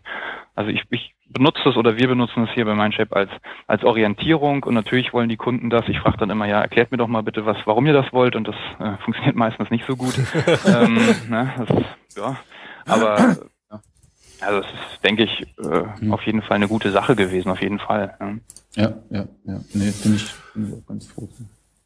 Also 0.54 0.70
ich, 0.70 0.84
ich 0.90 1.14
benutze 1.32 1.68
es 1.68 1.76
oder 1.76 1.96
wir 1.96 2.08
benutzen 2.08 2.44
es 2.44 2.50
hier 2.50 2.64
bei 2.64 2.74
Mindship 2.74 3.14
als, 3.14 3.30
als 3.66 3.84
Orientierung 3.84 4.62
und 4.62 4.74
natürlich 4.74 5.12
wollen 5.12 5.28
die 5.28 5.36
Kunden 5.36 5.70
das. 5.70 5.88
Ich 5.88 5.98
frage 5.98 6.18
dann 6.18 6.30
immer, 6.30 6.46
ja, 6.46 6.60
erklärt 6.60 6.90
mir 6.90 6.98
doch 6.98 7.08
mal 7.08 7.22
bitte 7.22 7.46
was, 7.46 7.56
warum 7.64 7.86
ihr 7.86 7.92
das 7.92 8.12
wollt 8.12 8.36
und 8.36 8.48
das 8.48 8.56
äh, 8.78 8.96
funktioniert 9.04 9.36
meistens 9.36 9.70
nicht 9.70 9.86
so 9.86 9.96
gut. 9.96 10.14
ähm, 10.66 10.98
ne, 11.28 11.52
das 11.58 11.84
ja, 12.16 12.36
aber 12.86 13.36
also 14.42 14.58
es 14.58 14.66
ist, 14.66 15.04
denke 15.04 15.24
ich, 15.24 15.40
äh, 15.58 16.00
hm. 16.00 16.12
auf 16.12 16.22
jeden 16.22 16.42
Fall 16.42 16.56
eine 16.56 16.68
gute 16.68 16.90
Sache 16.90 17.14
gewesen, 17.14 17.50
auf 17.50 17.62
jeden 17.62 17.78
Fall. 17.78 18.16
Ja, 18.74 18.82
ja, 18.82 18.94
ja. 19.10 19.26
ja. 19.44 19.60
Nee, 19.72 19.92
bin 20.02 20.16
ich, 20.16 20.34
bin 20.54 20.68
ich 20.68 20.74
auch 20.74 20.86
ganz 20.86 21.06
froh. 21.06 21.28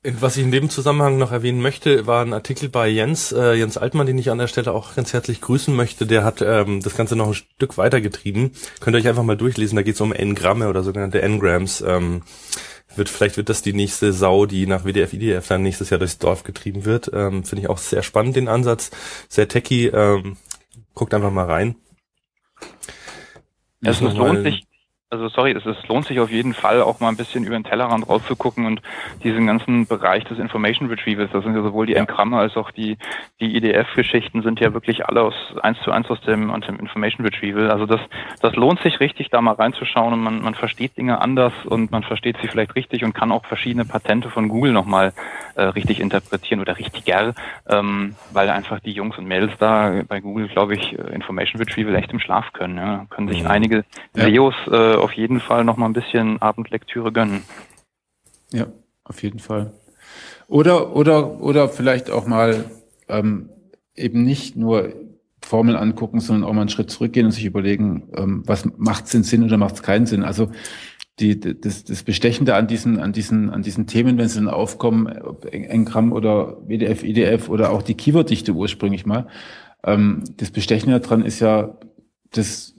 Was 0.09 0.37
ich 0.37 0.45
in 0.45 0.53
dem 0.53 0.71
Zusammenhang 0.71 1.19
noch 1.19 1.33
erwähnen 1.33 1.61
möchte, 1.61 2.07
war 2.07 2.25
ein 2.25 2.33
Artikel 2.33 2.69
bei 2.69 2.87
Jens, 2.87 3.33
äh, 3.33 3.55
Jens 3.55 3.77
Altmann, 3.77 4.07
den 4.07 4.19
ich 4.19 4.31
an 4.31 4.39
der 4.39 4.47
Stelle 4.47 4.73
auch 4.73 4.95
ganz 4.95 5.13
herzlich 5.13 5.41
grüßen 5.41 5.75
möchte. 5.75 6.07
Der 6.07 6.23
hat 6.23 6.43
ähm, 6.43 6.81
das 6.81 6.97
Ganze 6.97 7.17
noch 7.17 7.27
ein 7.27 7.35
Stück 7.35 7.77
weitergetrieben. 7.77 8.53
Könnt 8.79 8.95
ihr 8.95 9.01
euch 9.01 9.09
einfach 9.09 9.25
mal 9.25 9.37
durchlesen, 9.37 9.75
da 9.75 9.83
geht 9.83 9.97
es 9.97 10.01
um 10.01 10.13
N-Gramme 10.13 10.69
oder 10.69 10.85
sogenannte 10.85 11.23
N-Grams. 11.23 11.81
Ähm, 11.81 12.23
wird, 12.95 13.09
vielleicht 13.09 13.37
wird 13.37 13.49
das 13.49 13.63
die 13.63 13.73
nächste 13.73 14.13
Sau, 14.13 14.47
die 14.47 14.67
nach 14.67 14.85
WDF, 14.85 15.13
IDF 15.13 15.49
dann 15.49 15.63
nächstes 15.63 15.91
Jahr 15.91 15.99
durchs 15.99 16.19
Dorf 16.19 16.45
getrieben 16.45 16.85
wird. 16.85 17.11
Ähm, 17.13 17.43
Finde 17.43 17.63
ich 17.63 17.69
auch 17.69 17.79
sehr 17.79 18.05
spannend, 18.05 18.37
den 18.37 18.47
Ansatz. 18.47 18.93
Sehr 19.29 19.49
techy. 19.49 19.89
Ähm, 19.89 20.37
guckt 20.95 21.15
einfach 21.15 21.33
mal 21.33 21.47
rein. 21.47 21.75
Es 23.83 24.01
lohnt 24.01 24.45
sich, 24.45 24.66
also 25.09 25.29
sorry, 25.29 25.53
es, 25.53 25.65
es 25.65 25.87
lohnt 25.87 26.05
sich 26.07 26.19
auf 26.19 26.31
jeden 26.31 26.53
Fall 26.53 26.83
auch 26.83 26.99
mal 26.99 27.09
ein 27.09 27.17
bisschen 27.17 27.45
über 27.45 27.55
den 27.55 27.63
Tellerrand 27.63 28.09
rauszugucken 28.09 28.67
und 28.67 28.83
diesen 29.23 29.47
ganzen 29.47 29.87
Bereich 29.87 30.25
des 30.25 30.39
Information 30.41 30.89
Retrievals, 30.89 31.31
das 31.33 31.45
sind 31.45 31.55
ja 31.55 31.63
sowohl 31.63 31.87
die 31.87 31.93
ja. 31.93 32.01
Engramme 32.01 32.39
als 32.39 32.57
auch 32.57 32.73
die, 32.73 32.99
die 33.41 33.57
IDF-Geschichten 33.57 34.43
sind 34.43 34.59
ja 34.59 34.75
wirklich 34.75 35.07
alle 35.07 35.23
aus 35.23 35.35
eins 35.63 35.79
zu 35.83 35.93
eins 35.93 36.11
aus 36.11 36.21
dem, 36.23 36.51
aus 36.51 36.67
dem 36.67 36.81
Information 36.81 37.25
Retrieval. 37.25 37.71
Also 37.71 37.87
das, 37.87 38.01
das 38.41 38.57
lohnt 38.57 38.81
sich 38.81 38.99
richtig, 38.99 39.31
da 39.31 39.41
mal 39.41 39.53
reinzuschauen 39.53 40.13
und 40.13 40.23
man, 40.23 40.43
man 40.43 40.55
versteht 40.55 40.97
Dinge 40.97 41.21
anders 41.21 41.53
und 41.67 41.93
man 41.93 42.03
versteht 42.03 42.37
sie 42.43 42.49
vielleicht 42.49 42.75
richtig 42.75 43.05
und 43.05 43.13
kann 43.13 43.31
auch 43.31 43.45
verschiedene 43.47 43.85
Patente 43.85 44.29
von 44.29 44.49
Google 44.49 44.73
nochmal 44.73 45.13
äh, 45.55 45.63
richtig 45.63 46.01
interpretieren 46.01 46.61
oder 46.61 46.79
richtiger, 46.79 47.35
ähm, 47.69 48.17
weil 48.33 48.51
einfach 48.51 48.81
die 48.81 48.93
Jungs 48.93 49.17
und 49.19 49.27
Mädels 49.27 49.53
da 49.61 50.03
bei 50.09 50.21
Google, 50.21 50.49
glaube 50.49 50.75
ich, 50.75 50.99
äh, 50.99 51.15
Information 51.15 51.61
Retrieval 51.61 51.95
echt 51.95 52.13
im 52.13 52.19
Schlaf 52.19 52.53
können. 52.53 52.77
Ja. 52.77 53.07
Können 53.09 53.29
sich 53.29 53.45
mhm. 53.45 53.51
einige 53.51 53.85
SEOs 54.15 54.55
äh, 54.67 54.96
auf 54.99 55.13
jeden 55.13 55.41
Fall 55.41 55.65
noch 55.65 55.77
mal 55.77 55.87
ein 55.87 55.93
bisschen 55.93 56.41
Abendlektüre 56.41 57.13
gönnen. 57.13 57.43
Ja, 58.53 58.67
auf 59.05 59.23
jeden 59.23 59.39
Fall. 59.39 59.73
Oder, 60.49 60.95
oder, 60.95 61.41
oder 61.41 61.69
vielleicht 61.69 62.11
auch 62.11 62.27
mal 62.27 62.65
ähm, 63.09 63.49
eben 63.95 64.23
nicht 64.23 64.57
nur 64.57 64.93
Formeln 65.43 65.77
angucken, 65.77 66.21
sondern 66.21 66.49
auch 66.49 66.53
mal 66.53 66.63
einen 66.63 66.71
Schritt 66.71 66.91
zurückgehen 66.91 67.27
und 67.27 67.33
sich 67.33 67.45
überlegen, 67.45 68.09
ähm, 68.17 68.43
was 68.47 68.69
macht 68.77 69.09
Sinn 69.09 69.23
Sinn 69.23 69.45
oder 69.45 69.57
macht 69.57 69.77
es 69.77 69.83
keinen 69.83 70.07
Sinn. 70.07 70.23
Also 70.23 70.51
die, 71.19 71.39
das, 71.41 71.85
das 71.85 72.03
Bestechende 72.03 72.55
an 72.55 72.67
diesen, 72.67 72.99
an 72.99 73.13
diesen, 73.13 73.51
an 73.51 73.63
diesen 73.63 73.87
Themen, 73.87 74.19
wenn 74.19 74.29
sie 74.29 74.39
dann 74.39 74.49
aufkommen, 74.49 75.07
ob 75.23 75.47
Engramm 75.47 76.13
oder 76.13 76.59
WDF, 76.67 77.03
IDF 77.03 77.49
oder 77.49 77.71
auch 77.71 77.83
die 77.83 77.95
Keyworddichte 77.95 78.53
ursprünglich 78.53 79.07
mal, 79.07 79.29
ähm, 79.83 80.25
das 80.37 80.51
Bestechende 80.51 81.01
daran 81.01 81.25
ist 81.25 81.41
ja, 81.41 81.79
das 82.33 82.75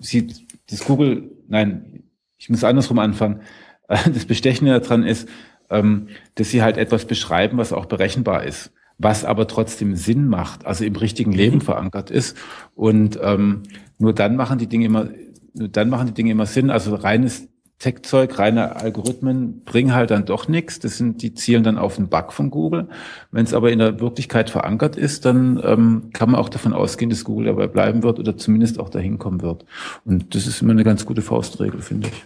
sieht 0.00 0.42
das 0.72 0.84
Google, 0.84 1.30
nein, 1.48 2.04
ich 2.38 2.48
muss 2.50 2.64
andersrum 2.64 2.98
anfangen. 2.98 3.40
Das 3.88 4.24
Bestechende 4.24 4.80
daran 4.80 5.04
ist, 5.04 5.28
ähm, 5.68 6.08
dass 6.36 6.50
sie 6.50 6.62
halt 6.62 6.78
etwas 6.78 7.04
beschreiben, 7.04 7.58
was 7.58 7.74
auch 7.74 7.84
berechenbar 7.86 8.44
ist, 8.44 8.72
was 8.96 9.24
aber 9.24 9.46
trotzdem 9.46 9.96
Sinn 9.96 10.28
macht, 10.28 10.64
also 10.64 10.84
im 10.84 10.96
richtigen 10.96 11.32
Leben 11.32 11.56
mhm. 11.56 11.62
verankert 11.62 12.10
ist. 12.10 12.36
Und 12.74 13.18
ähm, 13.22 13.64
nur 13.98 14.14
dann 14.14 14.36
machen 14.36 14.58
die 14.58 14.66
Dinge 14.66 14.86
immer, 14.86 15.10
nur 15.52 15.68
dann 15.68 15.90
machen 15.90 16.06
die 16.06 16.14
Dinge 16.14 16.30
immer 16.30 16.46
Sinn. 16.46 16.70
Also 16.70 16.94
reines 16.94 17.48
Tech-Zeug, 17.82 18.38
reine 18.38 18.76
Algorithmen 18.76 19.64
bringen 19.64 19.92
halt 19.92 20.12
dann 20.12 20.24
doch 20.24 20.46
nichts. 20.46 20.78
Das 20.78 20.98
sind, 20.98 21.20
die 21.20 21.34
zielen 21.34 21.64
dann 21.64 21.78
auf 21.78 21.96
den 21.96 22.08
Bug 22.08 22.32
von 22.32 22.48
Google. 22.48 22.88
Wenn 23.32 23.44
es 23.44 23.52
aber 23.52 23.72
in 23.72 23.80
der 23.80 23.98
Wirklichkeit 23.98 24.50
verankert 24.50 24.96
ist, 24.96 25.24
dann 25.24 25.60
ähm, 25.64 26.10
kann 26.12 26.30
man 26.30 26.40
auch 26.40 26.48
davon 26.48 26.74
ausgehen, 26.74 27.10
dass 27.10 27.24
Google 27.24 27.46
dabei 27.46 27.66
bleiben 27.66 28.04
wird 28.04 28.20
oder 28.20 28.36
zumindest 28.36 28.78
auch 28.78 28.88
dahin 28.88 29.18
kommen 29.18 29.42
wird. 29.42 29.64
Und 30.04 30.32
das 30.36 30.46
ist 30.46 30.62
immer 30.62 30.70
eine 30.70 30.84
ganz 30.84 31.04
gute 31.04 31.22
Faustregel, 31.22 31.82
finde 31.82 32.08
ich. 32.08 32.24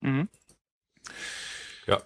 Mhm. 0.00 0.28
Ja. 1.86 1.98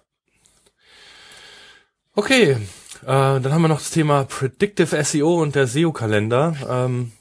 Okay, 2.13 2.51
äh, 2.51 2.57
dann 3.05 3.51
haben 3.51 3.63
wir 3.63 3.69
noch 3.69 3.79
das 3.79 3.89
Thema 3.89 4.25
Predictive 4.25 5.03
SEO 5.03 5.41
und 5.41 5.55
der 5.55 5.65
SEO-Kalender. 5.65 6.55
Ähm, 6.69 7.11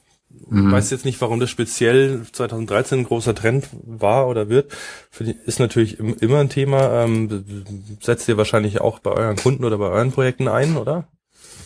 Mhm. 0.51 0.73
Weiß 0.73 0.91
jetzt 0.91 1.05
nicht, 1.05 1.21
warum 1.21 1.41
das 1.41 1.49
speziell 1.49 2.23
2013 2.31 3.01
ein 3.01 3.05
großer 3.05 3.35
Trend 3.35 3.69
war 3.85 4.29
oder 4.29 4.49
wird. 4.49 4.73
Ist 5.47 5.61
natürlich 5.61 5.99
immer 5.99 6.39
ein 6.39 6.49
Thema. 6.49 7.05
Ähm, 7.05 7.45
setzt 8.01 8.29
ihr 8.29 8.37
wahrscheinlich 8.37 8.81
auch 8.81 8.99
bei 8.99 9.13
euren 9.13 9.37
Kunden 9.37 9.65
oder 9.65 9.79
bei 9.79 9.89
euren 9.89 10.13
Projekten 10.13 10.49
ein, 10.49 10.77
oder? 10.77 11.09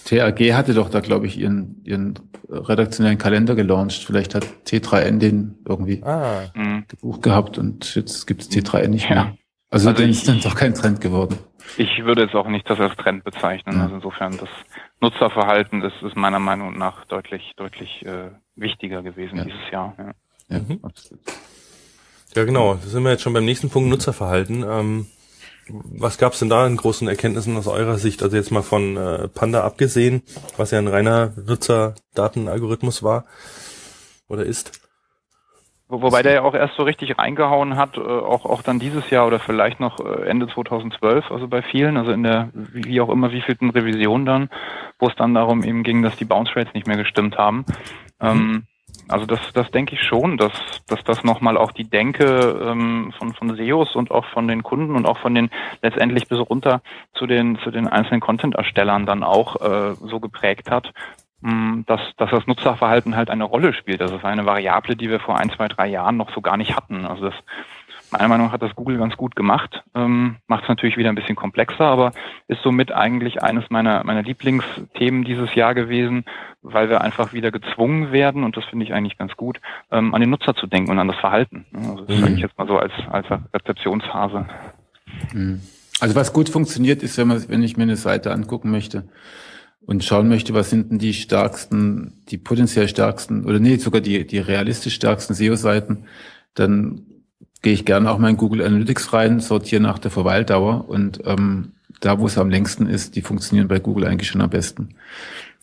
TAG 0.05 0.39
hatte 0.53 0.75
doch 0.75 0.91
da, 0.91 1.01
glaube 1.01 1.27
ich, 1.27 1.39
ihren, 1.39 1.81
ihren 1.85 2.19
redaktionellen 2.51 3.19
Kalender 3.19 3.55
gelauncht. 3.55 4.05
Vielleicht 4.05 4.35
hat 4.35 4.47
T3N 4.67 5.19
den 5.19 5.59
irgendwie 5.67 6.03
ah. 6.03 6.51
Mhm. 6.55 6.85
gebucht 6.89 7.23
gehabt 7.23 7.59
und 7.59 7.95
jetzt 7.95 8.27
gibt 8.27 8.43
es 8.43 8.51
T3N 8.51 8.89
nicht 8.89 9.09
mehr. 9.09 9.19
Ja. 9.19 9.35
Also, 9.71 9.89
also 9.89 10.03
dann 10.03 10.11
ist 10.11 10.29
dann 10.29 10.41
doch 10.41 10.55
kein 10.55 10.75
Trend 10.75 11.01
geworden. 11.01 11.39
Ich 11.79 12.05
würde 12.05 12.23
jetzt 12.23 12.35
auch 12.35 12.47
nicht 12.47 12.69
das 12.69 12.79
als 12.79 12.95
Trend 12.97 13.25
bezeichnen. 13.25 13.77
Ja. 13.77 13.83
Also 13.85 13.97
insofern, 13.97 14.37
das 14.37 14.51
Nutzerverhalten 15.01 15.83
ist, 15.83 16.03
ist 16.03 16.17
meiner 16.17 16.39
Meinung 16.39 16.77
nach 16.77 17.07
deutlich, 17.07 17.55
deutlich 17.57 18.05
äh, 18.05 18.31
wichtiger 18.57 19.03
gewesen 19.03 19.39
ja. 19.39 19.45
dieses 19.45 19.71
Jahr. 19.71 19.95
Ja. 19.99 20.13
Ja, 20.49 20.59
mhm. 20.59 20.81
ja, 22.35 22.45
genau. 22.45 22.75
Da 22.75 22.87
sind 22.87 23.03
wir 23.03 23.11
jetzt 23.11 23.23
schon 23.23 23.33
beim 23.33 23.45
nächsten 23.45 23.71
Punkt 23.71 23.89
Nutzerverhalten. 23.89 24.65
Ähm, 24.69 25.07
was 25.69 26.19
gab 26.19 26.35
es 26.35 26.41
denn 26.41 26.51
da 26.51 26.67
in 26.67 26.77
großen 26.77 27.09
Erkenntnissen 27.09 27.57
aus 27.57 27.67
eurer 27.67 27.97
Sicht? 27.97 28.23
Also 28.23 28.37
jetzt 28.37 28.51
mal 28.51 28.63
von 28.63 28.97
äh, 28.97 29.29
Panda 29.29 29.65
abgesehen, 29.65 30.23
was 30.57 30.71
ja 30.71 30.79
ein 30.79 30.89
reiner 30.89 31.33
Nutzerdatenalgorithmus 31.47 33.03
war 33.03 33.25
oder 34.29 34.45
ist. 34.45 34.85
Wobei 35.89 36.23
der 36.23 36.33
ja 36.33 36.43
auch 36.43 36.55
erst 36.55 36.77
so 36.77 36.83
richtig 36.83 37.19
reingehauen 37.19 37.77
hat, 37.77 37.99
äh, 37.99 38.01
auch, 38.01 38.47
auch 38.47 38.63
dann 38.63 38.79
dieses 38.79 39.11
Jahr 39.11 39.27
oder 39.27 39.39
vielleicht 39.39 39.81
noch 39.81 40.01
äh, 40.01 40.27
Ende 40.27 40.49
2012, 40.49 41.31
also 41.31 41.47
bei 41.47 41.63
vielen, 41.63 41.97
also 41.97 42.11
in 42.11 42.23
der, 42.23 42.49
wie 42.55 43.01
auch 43.01 43.11
immer, 43.11 43.33
wievielten 43.33 43.71
Revision 43.71 44.25
dann, 44.25 44.49
wo 44.99 45.09
es 45.09 45.15
dann 45.17 45.35
darum 45.35 45.63
eben 45.63 45.83
ging, 45.83 46.03
dass 46.03 46.17
die 46.17 46.25
Bounce 46.25 46.57
Rates 46.57 46.75
nicht 46.75 46.87
mehr 46.87 46.97
gestimmt 46.97 47.37
haben. 47.37 47.65
Mhm. 48.25 48.41
Ähm, 48.41 48.63
also 49.09 49.27
das, 49.27 49.41
das 49.53 49.71
denke 49.71 49.95
ich 49.95 50.03
schon, 50.03 50.37
dass, 50.39 50.53
dass 50.87 51.05
das 51.05 51.25
nochmal 51.25 51.57
auch 51.59 51.73
die 51.73 51.89
Denke 51.89 52.59
ähm, 52.63 53.13
von, 53.19 53.35
von 53.35 53.55
SEOs 53.55 53.95
und 53.97 54.11
auch 54.11 54.25
von 54.27 54.49
den 54.49 54.63
Kunden 54.63 54.97
und 54.97 55.07
auch 55.07 55.19
von 55.19 55.35
den 55.35 55.51
letztendlich 55.83 56.29
bis 56.29 56.39
runter 56.39 56.81
zu 57.13 57.27
den, 57.27 57.59
zu 57.59 57.71
den 57.71 57.87
einzelnen 57.87 58.21
Content-Erstellern 58.21 59.05
dann 59.05 59.23
auch 59.23 59.61
äh, 59.61 59.95
so 59.95 60.21
geprägt 60.21 60.71
hat, 60.71 60.93
dass, 61.87 62.01
dass 62.17 62.31
das 62.31 62.47
Nutzerverhalten 62.47 63.17
halt 63.17 63.29
eine 63.29 63.45
Rolle 63.45 63.75
spielt. 63.75 64.01
Das 64.01 64.11
ist 64.11 64.25
eine 64.25 64.47
Variable, 64.47 64.97
die 64.97 65.11
wir 65.11 65.21
vor 65.21 65.39
ein, 65.39 65.51
zwei, 65.51 65.69
drei 65.69 65.89
Jahren 65.89 66.17
noch 66.17 66.33
so 66.33 66.41
gar 66.41 66.57
nicht 66.57 66.75
hatten. 66.75 67.05
Also 67.05 67.27
das, 67.27 67.35
meiner 68.19 68.29
Meinung 68.29 68.47
nach 68.47 68.53
hat 68.53 68.63
das 68.63 68.75
Google 68.75 68.99
ganz 68.99 69.17
gut 69.17 69.37
gemacht. 69.37 69.83
Ähm, 69.95 70.37
Macht 70.47 70.65
es 70.65 70.69
natürlich 70.69 70.97
wieder 70.97 71.09
ein 71.09 71.15
bisschen 71.15 71.37
komplexer, 71.37 71.85
aber 71.85 72.13
ist 72.49 72.63
somit 72.63 72.93
eigentlich 72.93 73.43
eines 73.43 73.71
meiner, 73.71 74.05
meiner 74.05 74.23
Lieblingsthemen 74.23 75.25
dieses 75.25 75.55
Jahr 75.55 75.75
gewesen, 75.75 76.25
weil 76.63 76.89
wir 76.89 77.01
einfach 77.01 77.33
wieder 77.33 77.51
gezwungen 77.51 78.13
werden, 78.13 78.45
und 78.45 78.57
das 78.57 78.65
finde 78.65 78.85
ich 78.85 78.95
eigentlich 78.95 79.19
ganz 79.19 79.37
gut, 79.37 79.61
ähm, 79.91 80.15
an 80.15 80.21
den 80.21 80.31
Nutzer 80.31 80.55
zu 80.55 80.67
denken 80.67 80.91
und 80.91 80.99
an 80.99 81.09
das 81.09 81.19
Verhalten. 81.19 81.67
Also 81.75 82.05
das 82.05 82.17
mhm. 82.17 82.21
sage 82.21 82.35
ich 82.35 82.41
jetzt 82.41 82.59
mal 82.59 82.69
so 82.69 82.79
als, 82.79 82.93
als 83.11 83.27
Rezeptionsphase. 83.53 84.47
Mhm. 85.33 85.61
Also 86.01 86.15
was 86.15 86.33
gut 86.33 86.49
funktioniert 86.49 87.03
ist, 87.03 87.19
wenn, 87.19 87.29
man, 87.29 87.49
wenn 87.49 87.63
ich 87.63 87.77
mir 87.77 87.85
eine 87.85 87.97
Seite 87.97 88.33
angucken 88.33 88.71
möchte, 88.71 89.09
und 89.87 90.03
schauen 90.03 90.29
möchte, 90.29 90.55
was 90.55 90.71
sind 90.71 90.91
denn 90.91 90.99
die 90.99 91.13
stärksten, 91.13 92.15
die 92.31 92.39
potenziell 92.39 92.89
stärksten 92.89 93.45
oder 93.45 93.59
nee, 93.59 93.77
sogar 93.77 94.01
die, 94.01 94.27
die 94.27 94.39
realistisch 94.39 94.95
stärksten 94.95 95.35
SEO-Seiten, 95.35 96.05
dann 96.55 97.03
gehe 97.65 97.73
ich 97.73 97.87
gerne 97.87 98.11
auch 98.11 98.19
mal 98.19 98.29
in 98.29 98.37
Google 98.37 98.63
Analytics 98.63 99.15
rein, 99.15 99.41
sortiere 99.41 99.83
nach 99.83 99.99
der 99.99 100.11
Verweildauer 100.11 100.87
und 100.89 101.21
ähm, 101.25 101.73
da, 101.99 102.21
wo 102.21 102.27
es 102.27 102.37
am 102.37 102.51
längsten 102.51 102.87
ist, 102.87 103.17
die 103.17 103.23
funktionieren 103.23 103.69
bei 103.69 103.81
Google 103.81 104.07
eigentlich 104.07 104.29
schon 104.29 104.43
am 104.43 104.51
besten. 104.51 104.91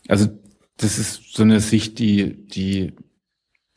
Also 0.08 0.28
das 0.76 0.98
ist 0.98 1.32
so 1.32 1.44
eine 1.44 1.60
Sicht, 1.60 2.00
die, 2.00 2.44
die, 2.48 2.94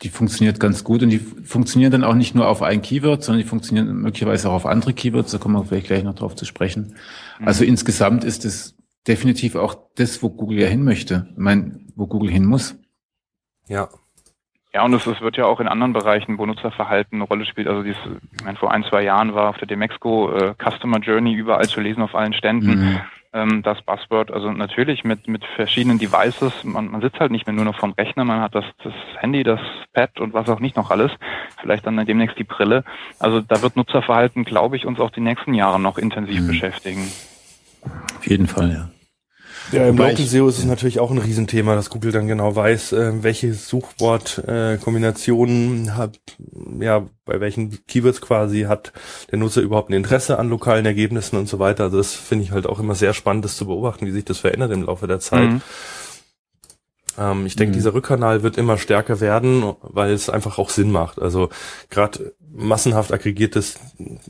die 0.02 0.10
funktioniert 0.10 0.60
ganz 0.60 0.84
gut 0.84 1.04
und 1.04 1.10
die 1.12 1.20
funktionieren 1.20 1.92
dann 1.92 2.04
auch 2.04 2.16
nicht 2.16 2.34
nur 2.34 2.48
auf 2.48 2.64
ein 2.64 2.82
Keyword, 2.82 3.24
sondern 3.24 3.44
die 3.44 3.48
funktionieren 3.48 3.96
möglicherweise 3.96 4.50
auch 4.50 4.56
auf 4.56 4.66
andere 4.66 4.94
Keywords, 4.94 5.32
da 5.32 5.38
kommen 5.38 5.56
wir 5.56 5.64
vielleicht 5.64 5.88
gleich 5.88 6.04
noch 6.04 6.16
drauf 6.16 6.36
zu 6.36 6.46
sprechen. 6.46 6.96
Mhm. 7.40 7.48
Also 7.48 7.64
insgesamt 7.64 8.24
ist 8.24 8.44
es 8.44 8.76
definitiv 9.08 9.56
auch 9.56 9.78
das, 9.94 10.24
wo 10.24 10.32
Google 10.32 10.62
ja 10.62 10.68
hin 10.68 10.84
möchte. 10.84 11.28
Ich 11.30 11.38
meine, 11.38 11.80
wo 11.96 12.08
Google 12.08 12.32
hin 12.32 12.46
muss. 12.46 12.76
Ja, 13.68 13.88
ja, 14.76 14.84
und 14.84 14.94
es, 14.94 15.08
es 15.08 15.22
wird 15.22 15.38
ja 15.38 15.46
auch 15.46 15.62
in 15.62 15.70
anderen 15.70 15.94
Bereichen, 15.94 16.38
wo 16.38 16.46
Nutzerverhalten 16.46 17.16
eine 17.16 17.24
Rolle 17.24 17.46
spielt. 17.46 17.70
Also 17.70 17.82
dieses, 17.82 18.02
ich 18.38 18.44
meine, 18.44 18.58
vor 18.58 18.72
ein, 18.72 18.84
zwei 18.84 19.04
Jahren 19.04 19.34
war 19.34 19.48
auf 19.48 19.58
der 19.58 19.70
Demexco 19.70 20.34
äh, 20.34 20.54
Customer 20.62 21.00
Journey 21.00 21.34
überall 21.34 21.66
zu 21.66 21.80
lesen 21.80 22.04
auf 22.04 22.14
allen 22.14 22.34
Ständen. 22.34 22.72
Mhm. 22.72 23.00
Ähm, 23.32 23.64
das 23.64 23.82
Buzzword, 23.84 24.32
also 24.32 24.52
natürlich 24.52 25.06
mit, 25.06 25.30
mit 25.30 25.46
verschiedenen 25.56 25.98
Devices, 25.98 26.52
man, 26.66 26.92
man 26.92 27.00
sitzt 27.00 27.22
halt 27.22 27.32
nicht 27.32 27.48
mehr 27.48 27.56
nur 27.56 27.64
noch 27.64 27.80
vom 27.80 27.94
Rechner, 27.94 28.26
man 28.26 28.42
hat 28.42 28.54
das, 28.54 28.66
das 28.84 28.94
Handy, 29.18 29.44
das 29.44 29.62
Pad 29.94 30.20
und 30.20 30.34
was 30.34 30.50
auch 30.50 30.60
nicht 30.60 30.76
noch 30.76 30.92
alles, 30.92 31.14
vielleicht 31.62 31.88
dann 31.88 32.06
demnächst 32.06 32.38
die 32.38 32.44
Brille. 32.44 32.84
Also 33.18 33.40
da 33.40 33.62
wird 33.62 33.78
Nutzerverhalten, 33.78 34.44
glaube 34.44 34.76
ich, 34.76 34.86
uns 34.86 35.00
auch 35.00 35.10
die 35.10 35.22
nächsten 35.22 35.54
Jahre 35.54 35.80
noch 35.80 35.98
intensiv 35.98 36.42
mhm. 36.42 36.48
beschäftigen. 36.48 37.10
Auf 38.18 38.28
jeden 38.28 38.48
Fall, 38.48 38.72
ja. 38.74 38.90
Ja, 39.76 39.90
im 39.90 39.98
Local 39.98 40.26
SEO 40.26 40.48
ist 40.48 40.60
es 40.60 40.66
natürlich 40.66 41.00
auch 41.00 41.10
ein 41.12 41.18
Riesenthema, 41.18 41.76
dass 41.76 41.90
Google 41.90 42.12
dann 42.12 42.28
genau 42.28 42.56
weiß, 42.56 42.92
äh, 42.94 43.24
welche 43.24 43.54
Suchwortkombinationen 43.54 45.88
äh, 45.88 45.92
hat, 45.92 46.20
ja, 46.80 47.08
bei 47.26 47.40
welchen 47.40 47.86
Keywords 47.86 48.22
quasi 48.22 48.64
hat 48.64 48.94
der 49.32 49.40
Nutzer 49.40 49.62
überhaupt 49.62 49.90
ein 49.90 49.94
Interesse 49.94 50.40
an 50.40 50.50
lokalen 50.50 50.86
Ergebnissen 50.86 51.38
und 51.38 51.50
so 51.50 51.60
weiter. 51.60 51.86
Also 51.86 51.98
das 51.98 52.14
finde 52.14 52.44
ich 52.46 52.52
halt 52.52 52.68
auch 52.68 52.80
immer 52.80 52.96
sehr 52.96 53.14
spannend, 53.14 53.46
das 53.46 53.58
zu 53.58 53.68
beobachten, 53.68 54.06
wie 54.06 54.12
sich 54.12 54.26
das 54.26 54.40
verändert 54.40 54.72
im 54.72 54.84
Laufe 54.84 55.08
der 55.08 55.20
Zeit. 55.20 55.50
Mhm. 55.50 55.62
Ähm, 57.18 57.46
ich 57.46 57.56
denke, 57.56 57.72
mhm. 57.72 57.76
dieser 57.76 57.94
Rückkanal 57.94 58.44
wird 58.44 58.58
immer 58.58 58.78
stärker 58.78 59.20
werden, 59.20 59.76
weil 59.82 60.14
es 60.14 60.30
einfach 60.30 60.58
auch 60.58 60.70
Sinn 60.70 60.92
macht. 60.92 61.22
Also 61.22 61.50
gerade 61.90 62.34
massenhaft 62.56 63.12
aggregiertes 63.12 63.80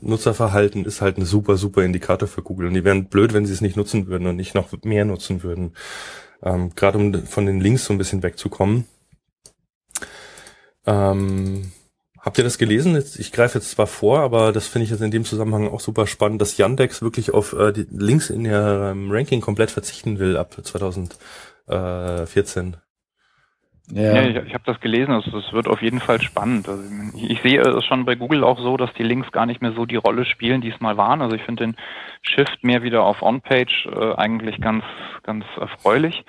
Nutzerverhalten 0.00 0.84
ist 0.84 1.00
halt 1.00 1.16
eine 1.16 1.26
super, 1.26 1.56
super 1.56 1.84
Indikator 1.84 2.28
für 2.28 2.42
Google. 2.42 2.68
Und 2.68 2.74
die 2.74 2.84
wären 2.84 3.06
blöd, 3.06 3.32
wenn 3.32 3.46
sie 3.46 3.52
es 3.52 3.60
nicht 3.60 3.76
nutzen 3.76 4.08
würden 4.08 4.26
und 4.26 4.36
nicht 4.36 4.54
noch 4.54 4.70
mehr 4.82 5.04
nutzen 5.04 5.42
würden. 5.42 5.74
Ähm, 6.42 6.74
gerade 6.74 6.98
um 6.98 7.26
von 7.26 7.46
den 7.46 7.60
Links 7.60 7.84
so 7.84 7.94
ein 7.94 7.98
bisschen 7.98 8.22
wegzukommen. 8.22 8.86
Ähm, 10.86 11.72
habt 12.18 12.38
ihr 12.38 12.44
das 12.44 12.58
gelesen? 12.58 13.02
Ich 13.18 13.32
greife 13.32 13.58
jetzt 13.58 13.70
zwar 13.70 13.86
vor, 13.86 14.20
aber 14.20 14.52
das 14.52 14.66
finde 14.66 14.84
ich 14.84 14.90
jetzt 14.90 15.02
in 15.02 15.10
dem 15.10 15.24
Zusammenhang 15.24 15.68
auch 15.68 15.80
super 15.80 16.06
spannend, 16.06 16.40
dass 16.40 16.56
Yandex 16.56 17.02
wirklich 17.02 17.32
auf 17.32 17.52
äh, 17.52 17.72
die 17.72 17.86
Links 17.90 18.30
in 18.30 18.44
ihrem 18.44 19.10
Ranking 19.10 19.40
komplett 19.40 19.70
verzichten 19.70 20.18
will 20.18 20.36
ab 20.36 20.56
2014. 20.62 22.76
Ja, 23.92 24.14
ja 24.14 24.22
ich, 24.22 24.36
ich 24.48 24.54
habe 24.54 24.64
das 24.66 24.80
gelesen, 24.80 25.14
es, 25.14 25.26
es 25.26 25.52
wird 25.52 25.68
auf 25.68 25.82
jeden 25.82 26.00
Fall 26.00 26.20
spannend. 26.20 26.68
Also 26.68 26.82
ich, 27.14 27.30
ich, 27.30 27.40
sehe 27.42 27.60
es 27.60 27.84
schon 27.84 28.04
bei 28.04 28.14
Google 28.14 28.44
auch 28.44 28.58
so, 28.58 28.76
dass 28.76 28.92
die 28.94 29.02
Links 29.02 29.30
gar 29.32 29.46
nicht 29.46 29.62
mehr 29.62 29.72
so 29.72 29.86
die 29.86 29.96
Rolle 29.96 30.24
spielen, 30.24 30.60
die 30.60 30.70
es 30.70 30.80
mal 30.80 30.96
waren. 30.96 31.22
Also 31.22 31.36
ich 31.36 31.42
finde 31.42 31.66
den 31.66 31.76
Shift 32.22 32.64
mehr 32.64 32.82
wieder 32.82 33.04
auf 33.04 33.22
On-Page 33.22 33.88
äh, 33.92 34.14
eigentlich 34.14 34.60
ganz, 34.60 34.84
ganz 35.22 35.44
erfreulich. 35.58 36.24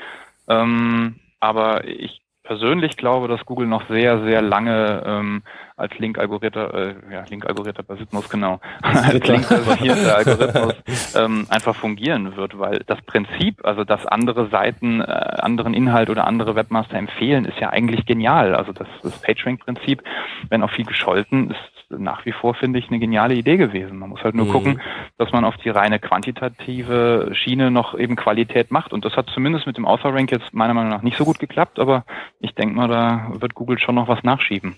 Ähm, 0.48 1.16
aber 1.40 1.86
ich 1.88 2.22
persönlich 2.44 2.96
glaube, 2.96 3.28
dass 3.28 3.46
Google 3.46 3.68
noch 3.68 3.88
sehr, 3.90 4.24
sehr 4.24 4.42
lange 4.42 5.04
ähm, 5.06 5.44
als 5.78 5.98
link-algorithmischer, 6.00 6.74
äh, 6.74 7.14
ja, 7.14 7.24
link-algorithmismus, 7.30 8.30
genau, 8.30 8.60
als 8.82 9.28
link-basierter 9.28 10.18
Algorithmus 10.18 11.16
ähm, 11.16 11.46
einfach 11.50 11.76
fungieren 11.76 12.36
wird, 12.36 12.58
weil 12.58 12.84
das 12.88 13.00
Prinzip, 13.04 13.64
also 13.64 13.84
dass 13.84 14.06
andere 14.08 14.50
Seiten 14.50 15.02
äh, 15.02 15.04
anderen 15.04 15.76
Inhalt 15.76 16.10
oder 16.10 16.26
andere 16.26 16.56
Webmaster 16.56 16.98
empfehlen, 16.98 17.46
ist 17.46 17.60
ja 17.60 17.70
eigentlich 17.70 18.06
genial. 18.08 18.56
Also 18.56 18.74
das, 18.74 18.88
das 19.04 19.22
PageRank-Prinzip, 19.22 20.04
wenn 20.50 20.64
auch 20.64 20.72
viel 20.72 20.86
gescholten, 20.86 21.52
ist 21.52 21.78
nach 21.90 22.26
wie 22.26 22.32
vor, 22.32 22.54
finde 22.54 22.80
ich, 22.80 22.90
eine 22.90 23.00
geniale 23.00 23.36
Idee 23.36 23.58
gewesen. 23.58 23.98
Man 23.98 24.10
muss 24.10 24.24
halt 24.24 24.36
nur 24.36 24.48
mhm. 24.48 24.52
gucken, 24.52 24.82
dass 25.18 25.32
man 25.32 25.46
auf 25.46 25.56
die 25.58 25.70
reine 25.70 26.00
quantitative 26.00 27.30
Schiene 27.34 27.72
noch 27.72 27.98
eben 27.98 28.16
Qualität 28.16 28.72
macht. 28.72 28.92
Und 28.92 29.06
das 29.06 29.16
hat 29.16 29.30
zumindest 29.34 29.68
mit 29.68 29.78
dem 29.78 29.86
Author 29.86 30.14
Rank 30.14 30.32
jetzt 30.32 30.54
meiner 30.54 30.74
Meinung 30.74 30.90
nach 30.90 31.02
nicht 31.02 31.18
so 31.18 31.24
gut 31.24 31.40
geklappt, 31.40 31.80
aber 31.80 32.04
ich 32.40 32.54
denke 32.56 32.76
mal, 32.76 32.88
da 32.88 33.28
wird 33.40 33.54
Google 33.54 33.80
schon 33.80 33.96
noch 33.96 34.08
was 34.08 34.24
nachschieben. 34.24 34.76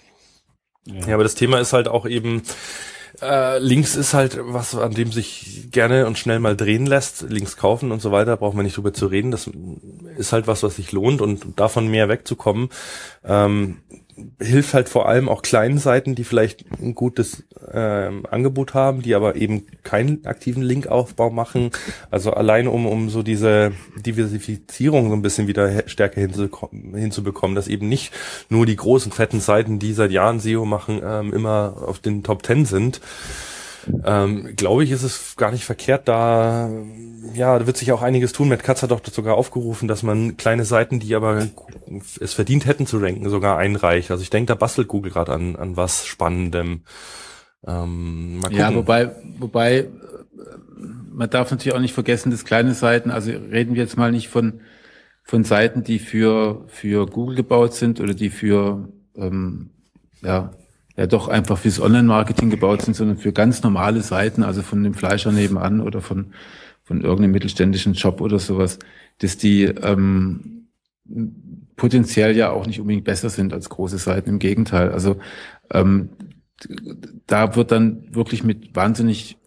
Ja, 0.86 1.14
aber 1.14 1.24
das 1.24 1.36
Thema 1.36 1.60
ist 1.60 1.74
halt 1.74 1.88
auch 1.88 2.06
eben, 2.06 2.42
äh, 3.22 3.60
Links 3.60 3.96
ist 3.96 4.14
halt 4.14 4.40
was, 4.42 4.76
an 4.76 4.94
dem 4.94 5.12
sich 5.12 5.68
gerne 5.72 6.08
und 6.08 6.18
schnell 6.18 6.40
mal 6.40 6.56
drehen 6.56 6.86
lässt. 6.86 7.22
Links 7.30 7.58
kaufen 7.58 7.92
und 7.92 8.02
so 8.02 8.12
weiter, 8.12 8.38
braucht 8.38 8.56
man 8.56 8.66
nicht 8.66 8.78
drüber 8.78 8.94
zu 8.94 9.08
reden. 9.08 9.32
Das 9.32 9.50
ist 10.18 10.34
halt 10.34 10.48
was, 10.48 10.64
was 10.64 10.78
sich 10.78 10.92
lohnt 10.92 11.22
und 11.22 11.60
davon 11.60 11.88
mehr 11.88 12.10
wegzukommen. 12.10 12.70
Ähm, 13.24 13.82
hilft 14.40 14.74
halt 14.74 14.90
vor 14.90 15.08
allem 15.08 15.30
auch 15.30 15.42
kleinen 15.42 15.78
Seiten, 15.78 16.16
die 16.16 16.24
vielleicht 16.24 16.66
ein 16.82 16.96
gutes 16.96 17.44
ähm, 17.72 18.26
Angebot 18.30 18.74
haben, 18.74 19.02
die 19.02 19.16
aber 19.16 19.36
eben 19.36 19.66
keinen 19.84 20.26
aktiven 20.26 20.64
Linkaufbau 20.64 21.30
machen. 21.30 21.72
Also 22.12 22.32
alleine 22.32 22.72
um, 22.72 22.86
um 22.86 23.10
so 23.10 23.24
diese 23.24 23.72
Diversifizierung 23.98 25.10
so 25.10 25.16
ein 25.16 25.22
bisschen 25.22 25.48
wieder 25.48 25.88
stärker 25.88 26.22
hinzubekommen, 26.22 27.56
dass 27.56 27.68
eben 27.68 27.90
nicht 27.90 28.14
nur 28.50 28.66
die 28.66 28.76
großen 28.76 29.12
fetten 29.12 29.40
Seiten, 29.40 29.80
die 29.80 29.94
seit 29.94 30.12
Jahren 30.12 30.40
SEO 30.40 30.66
machen, 30.66 31.02
ähm, 31.04 31.34
immer 31.34 31.76
auf 31.86 32.00
den 32.00 32.24
Top 32.24 32.44
Ten 32.44 32.66
sind. 32.66 33.02
Ähm, 34.04 34.56
Glaube 34.56 34.84
ich, 34.84 34.92
ist 34.92 35.04
es 35.04 35.36
gar 35.36 35.52
nicht 35.52 35.66
verkehrt, 35.66 36.08
da 36.08 36.70
ja, 37.34 37.58
da 37.60 37.68
wird 37.68 37.78
sich 37.78 37.92
auch 37.92 38.02
einiges 38.02 38.34
tun. 38.34 38.50
Matt 38.50 38.64
Katz 38.64 38.84
hat 38.84 38.92
doch 38.92 39.02
sogar 39.06 39.36
aufgerufen, 39.36 39.88
dass 39.88 40.04
man 40.04 40.38
kleine 40.38 40.66
Seiten, 40.66 41.00
die 41.00 41.16
aber 41.16 41.48
es 42.20 42.34
verdient 42.34 42.66
hätten 42.66 42.86
zu 42.86 42.98
ranken, 42.98 43.30
sogar 43.30 43.58
einreicht. 43.58 44.12
Also 44.12 44.24
ich 44.24 44.30
denke, 44.30 44.48
da 44.48 44.56
bastelt 44.56 44.88
Google 44.88 45.12
gerade 45.12 45.34
an, 45.34 45.56
an 45.56 45.78
was 45.78 46.06
Spannendem. 46.06 46.82
Ähm, 47.66 48.42
ja, 48.52 48.74
wobei, 48.74 49.12
wobei, 49.38 49.88
man 51.12 51.30
darf 51.30 51.52
natürlich 51.52 51.76
auch 51.76 51.82
nicht 51.82 51.94
vergessen, 51.94 52.32
dass 52.32 52.46
kleine 52.46 52.74
Seiten, 52.74 53.12
also 53.12 53.32
reden 53.32 53.76
wir 53.76 53.84
jetzt 53.84 53.98
mal 53.98 54.12
nicht 54.12 54.30
von, 54.30 54.62
von 55.24 55.44
Seiten, 55.44 55.84
die 55.84 56.00
für, 56.00 56.66
für 56.68 57.06
Google 57.06 57.36
gebaut 57.36 57.74
sind 57.74 58.00
oder 58.00 58.14
die 58.14 58.30
für, 58.30 58.90
ähm, 59.16 59.72
ja, 60.22 60.52
ja 61.00 61.08
doch 61.08 61.30
einfach 61.30 61.58
fürs 61.58 61.80
Online-Marketing 61.80 62.50
gebaut 62.50 62.82
sind, 62.82 62.94
sondern 62.94 63.18
für 63.18 63.32
ganz 63.32 63.64
normale 63.64 64.02
Seiten, 64.02 64.44
also 64.44 64.62
von 64.62 64.84
dem 64.84 64.94
Fleischer 64.94 65.32
nebenan 65.32 65.80
oder 65.80 66.02
von, 66.02 66.34
von 66.84 67.00
irgendeinem 67.00 67.32
mittelständischen 67.32 67.94
Job 67.94 68.20
oder 68.20 68.38
sowas, 68.38 68.80
dass 69.20 69.38
die 69.38 69.64
ähm, 69.64 70.68
potenziell 71.78 72.36
ja 72.36 72.50
auch 72.52 72.68
nicht 72.68 72.82
unbedingt 72.82 73.06
besser 73.06 73.30
sind 73.30 73.54
als 73.54 73.70
große 73.70 73.98
Seiten. 73.98 74.30
Im 74.30 74.40
Gegenteil. 74.40 74.92
Also 74.92 75.16
ähm, 75.72 76.10
da 77.28 77.56
wird 77.56 77.72
dann 77.72 78.14
wirklich 78.14 78.44
mit 78.44 78.76
wahnsinnig 78.76 79.38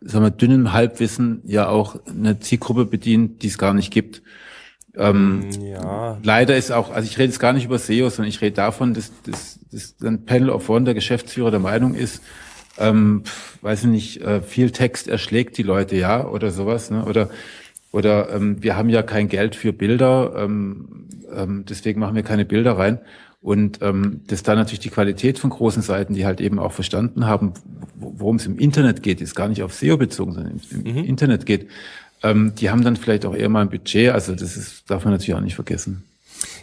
sagen 0.00 0.24
wir, 0.24 0.30
dünnem 0.30 0.72
Halbwissen 0.72 1.42
ja 1.46 1.68
auch 1.68 1.98
eine 2.06 2.38
Zielgruppe 2.38 2.84
bedient, 2.84 3.42
die 3.42 3.48
es 3.48 3.58
gar 3.58 3.74
nicht 3.74 3.92
gibt. 3.92 4.22
Ähm, 4.98 5.48
ja. 5.62 6.18
Leider 6.22 6.56
ist 6.56 6.72
auch, 6.72 6.90
also 6.90 7.08
ich 7.08 7.18
rede 7.18 7.28
jetzt 7.28 7.38
gar 7.38 7.52
nicht 7.52 7.64
über 7.64 7.78
SEO, 7.78 8.10
sondern 8.10 8.28
ich 8.28 8.40
rede 8.40 8.56
davon, 8.56 8.94
dass, 8.94 9.12
dass, 9.22 9.60
dass 9.70 9.94
ein 10.02 10.24
Panel 10.24 10.50
of 10.50 10.68
One, 10.68 10.84
der 10.84 10.94
Geschäftsführer 10.94 11.50
der 11.50 11.60
Meinung 11.60 11.94
ist, 11.94 12.22
ähm, 12.78 13.22
weiß 13.62 13.84
ich 13.84 13.88
nicht, 13.88 14.20
äh, 14.22 14.42
viel 14.42 14.70
Text 14.70 15.08
erschlägt 15.08 15.56
die 15.58 15.62
Leute, 15.62 15.96
ja, 15.96 16.26
oder 16.26 16.50
sowas, 16.50 16.90
ne? 16.90 17.04
Oder 17.04 17.30
oder 17.90 18.34
ähm, 18.34 18.62
wir 18.62 18.76
haben 18.76 18.90
ja 18.90 19.02
kein 19.02 19.28
Geld 19.28 19.54
für 19.54 19.72
Bilder, 19.72 20.34
ähm, 20.36 21.06
ähm, 21.34 21.64
deswegen 21.68 22.00
machen 22.00 22.16
wir 22.16 22.22
keine 22.22 22.44
Bilder 22.44 22.72
rein. 22.72 22.98
Und 23.40 23.80
ähm, 23.82 24.22
dass 24.26 24.42
da 24.42 24.56
natürlich 24.56 24.80
die 24.80 24.90
Qualität 24.90 25.38
von 25.38 25.50
großen 25.50 25.80
Seiten, 25.80 26.12
die 26.12 26.26
halt 26.26 26.40
eben 26.40 26.58
auch 26.58 26.72
verstanden 26.72 27.26
haben, 27.26 27.54
worum 27.94 28.36
es 28.36 28.46
im 28.46 28.58
Internet 28.58 29.02
geht, 29.02 29.20
ist 29.20 29.36
gar 29.36 29.48
nicht 29.48 29.62
auf 29.62 29.72
SEO 29.72 29.96
bezogen, 29.96 30.32
sondern 30.32 30.60
im, 30.70 30.84
im 30.84 30.92
mhm. 30.94 31.04
Internet 31.04 31.46
geht, 31.46 31.68
ähm, 32.22 32.54
die 32.54 32.70
haben 32.70 32.84
dann 32.84 32.96
vielleicht 32.96 33.26
auch 33.26 33.34
eher 33.34 33.48
mal 33.48 33.62
ein 33.62 33.70
Budget. 33.70 34.12
Also 34.12 34.34
das 34.34 34.56
ist, 34.56 34.90
darf 34.90 35.04
man 35.04 35.12
natürlich 35.12 35.34
auch 35.34 35.40
nicht 35.40 35.54
vergessen. 35.54 36.04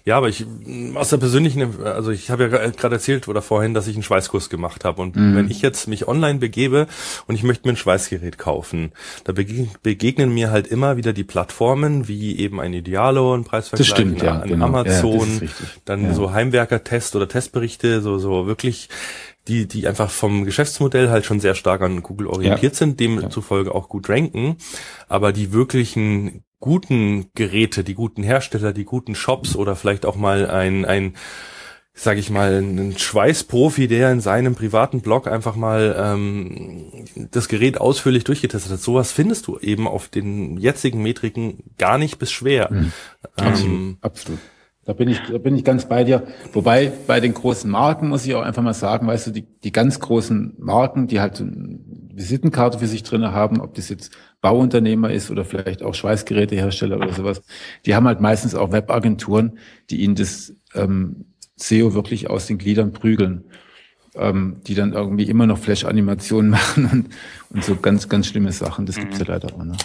Ja, 0.05 0.17
aber 0.17 0.29
ich 0.29 0.45
aus 0.93 1.09
der 1.09 1.17
persönlichen, 1.17 1.83
also 1.83 2.11
ich 2.11 2.29
habe 2.29 2.43
ja 2.43 2.69
gerade 2.69 2.95
erzählt 2.95 3.27
oder 3.27 3.41
vorhin, 3.41 3.73
dass 3.73 3.87
ich 3.87 3.95
einen 3.95 4.03
Schweißkurs 4.03 4.49
gemacht 4.49 4.85
habe 4.85 5.01
und 5.01 5.15
mhm. 5.15 5.35
wenn 5.35 5.49
ich 5.49 5.61
jetzt 5.61 5.87
mich 5.87 6.07
online 6.07 6.39
begebe 6.39 6.87
und 7.27 7.35
ich 7.35 7.43
möchte 7.43 7.67
mir 7.67 7.73
ein 7.73 7.77
Schweißgerät 7.77 8.37
kaufen, 8.37 8.91
da 9.23 9.33
begegnen 9.33 10.33
mir 10.33 10.51
halt 10.51 10.67
immer 10.67 10.95
wieder 10.95 11.11
die 11.11 11.23
Plattformen 11.23 12.07
wie 12.07 12.37
eben 12.37 12.61
ein 12.61 12.73
Idealo, 12.73 13.35
ein 13.35 13.43
Preisvergleich, 13.43 13.87
das 13.87 13.97
stimmt, 13.97 14.21
ja, 14.21 14.41
ein 14.41 14.49
genau. 14.49 14.65
Amazon, 14.65 15.41
ja, 15.41 15.47
dann 15.85 16.03
ja. 16.03 16.13
so 16.13 16.31
Heimwerker-Test 16.31 17.15
oder 17.15 17.27
Testberichte, 17.27 18.01
so 18.01 18.19
so 18.19 18.47
wirklich 18.47 18.89
die, 19.47 19.67
die 19.67 19.87
einfach 19.87 20.09
vom 20.09 20.45
Geschäftsmodell 20.45 21.09
halt 21.09 21.25
schon 21.25 21.39
sehr 21.39 21.55
stark 21.55 21.81
an 21.81 22.03
Google 22.03 22.27
orientiert 22.27 22.73
ja. 22.73 22.77
sind, 22.77 22.99
demzufolge 22.99 23.73
auch 23.73 23.89
gut 23.89 24.09
ranken, 24.09 24.57
aber 25.07 25.33
die 25.33 25.53
wirklichen 25.53 26.43
guten 26.59 27.27
Geräte, 27.35 27.83
die 27.83 27.93
guten 27.93 28.23
Hersteller, 28.23 28.73
die 28.73 28.85
guten 28.85 29.13
Shops 29.13 29.55
oder 29.55 29.75
vielleicht 29.75 30.05
auch 30.05 30.15
mal 30.15 30.49
ein, 30.49 30.85
ein 30.85 31.13
sage 31.97 32.19
ich 32.19 32.29
mal, 32.29 32.61
ein 32.61 32.97
Schweißprofi, 32.97 33.87
der 33.87 34.11
in 34.11 34.19
seinem 34.19 34.53
privaten 34.53 34.99
Blog 35.01 35.27
einfach 35.27 35.55
mal 35.55 35.95
ähm, 35.97 37.05
das 37.31 37.47
Gerät 37.47 37.79
ausführlich 37.79 38.25
durchgetestet 38.25 38.73
hat. 38.73 38.79
Sowas 38.81 39.13
findest 39.13 39.47
du 39.47 39.57
eben 39.59 39.87
auf 39.87 40.09
den 40.09 40.57
jetzigen 40.57 41.01
Metriken 41.01 41.63
gar 41.77 41.97
nicht 41.97 42.19
bis 42.19 42.31
schwer. 42.31 42.69
Mhm. 42.71 42.91
Ähm, 43.37 43.97
absolut. 44.01 44.39
Da 44.85 44.93
bin 44.93 45.09
ich, 45.09 45.19
da 45.19 45.39
bin 45.39 45.55
ich 45.55 45.63
ganz 45.63 45.89
bei 45.89 46.03
dir. 46.03 46.27
Wobei 46.53 46.91
bei 47.07 47.19
den 47.19 47.33
großen 47.33 47.69
Marken 47.69 48.07
muss 48.07 48.25
ich 48.25 48.35
auch 48.35 48.43
einfach 48.43 48.61
mal 48.61 48.75
sagen, 48.75 49.07
weißt 49.07 49.27
du, 49.27 49.31
die, 49.31 49.41
die 49.41 49.71
ganz 49.71 49.99
großen 49.99 50.53
Marken, 50.59 51.07
die 51.07 51.19
halt 51.19 51.41
eine 51.41 51.79
Visitenkarte 52.13 52.77
für 52.77 52.85
sich 52.87 53.01
drinne 53.01 53.33
haben, 53.33 53.61
ob 53.61 53.73
das 53.73 53.89
jetzt 53.89 54.15
Bauunternehmer 54.41 55.11
ist 55.11 55.31
oder 55.31 55.43
vielleicht 55.43 55.81
auch 55.81 55.95
Schweißgerätehersteller 55.95 56.97
oder 56.97 57.13
sowas, 57.13 57.41
die 57.87 57.95
haben 57.95 58.05
halt 58.05 58.21
meistens 58.21 58.53
auch 58.53 58.71
Webagenturen, 58.71 59.57
die 59.89 60.03
ihnen 60.03 60.13
das 60.13 60.53
ähm, 60.75 61.25
SEO 61.55 61.95
wirklich 61.95 62.29
aus 62.29 62.45
den 62.45 62.59
Gliedern 62.59 62.91
prügeln, 62.91 63.45
ähm, 64.13 64.57
die 64.67 64.75
dann 64.75 64.93
irgendwie 64.93 65.27
immer 65.27 65.47
noch 65.47 65.57
Flash-Animationen 65.57 66.51
machen 66.51 66.85
und, 66.91 67.09
und 67.49 67.63
so 67.63 67.75
ganz, 67.75 68.07
ganz 68.07 68.27
schlimme 68.27 68.51
Sachen. 68.51 68.85
Das 68.85 68.97
gibt's 68.97 69.17
ja 69.17 69.25
mhm. 69.25 69.31
leider 69.31 69.55
auch. 69.55 69.63
Ne? 69.63 69.75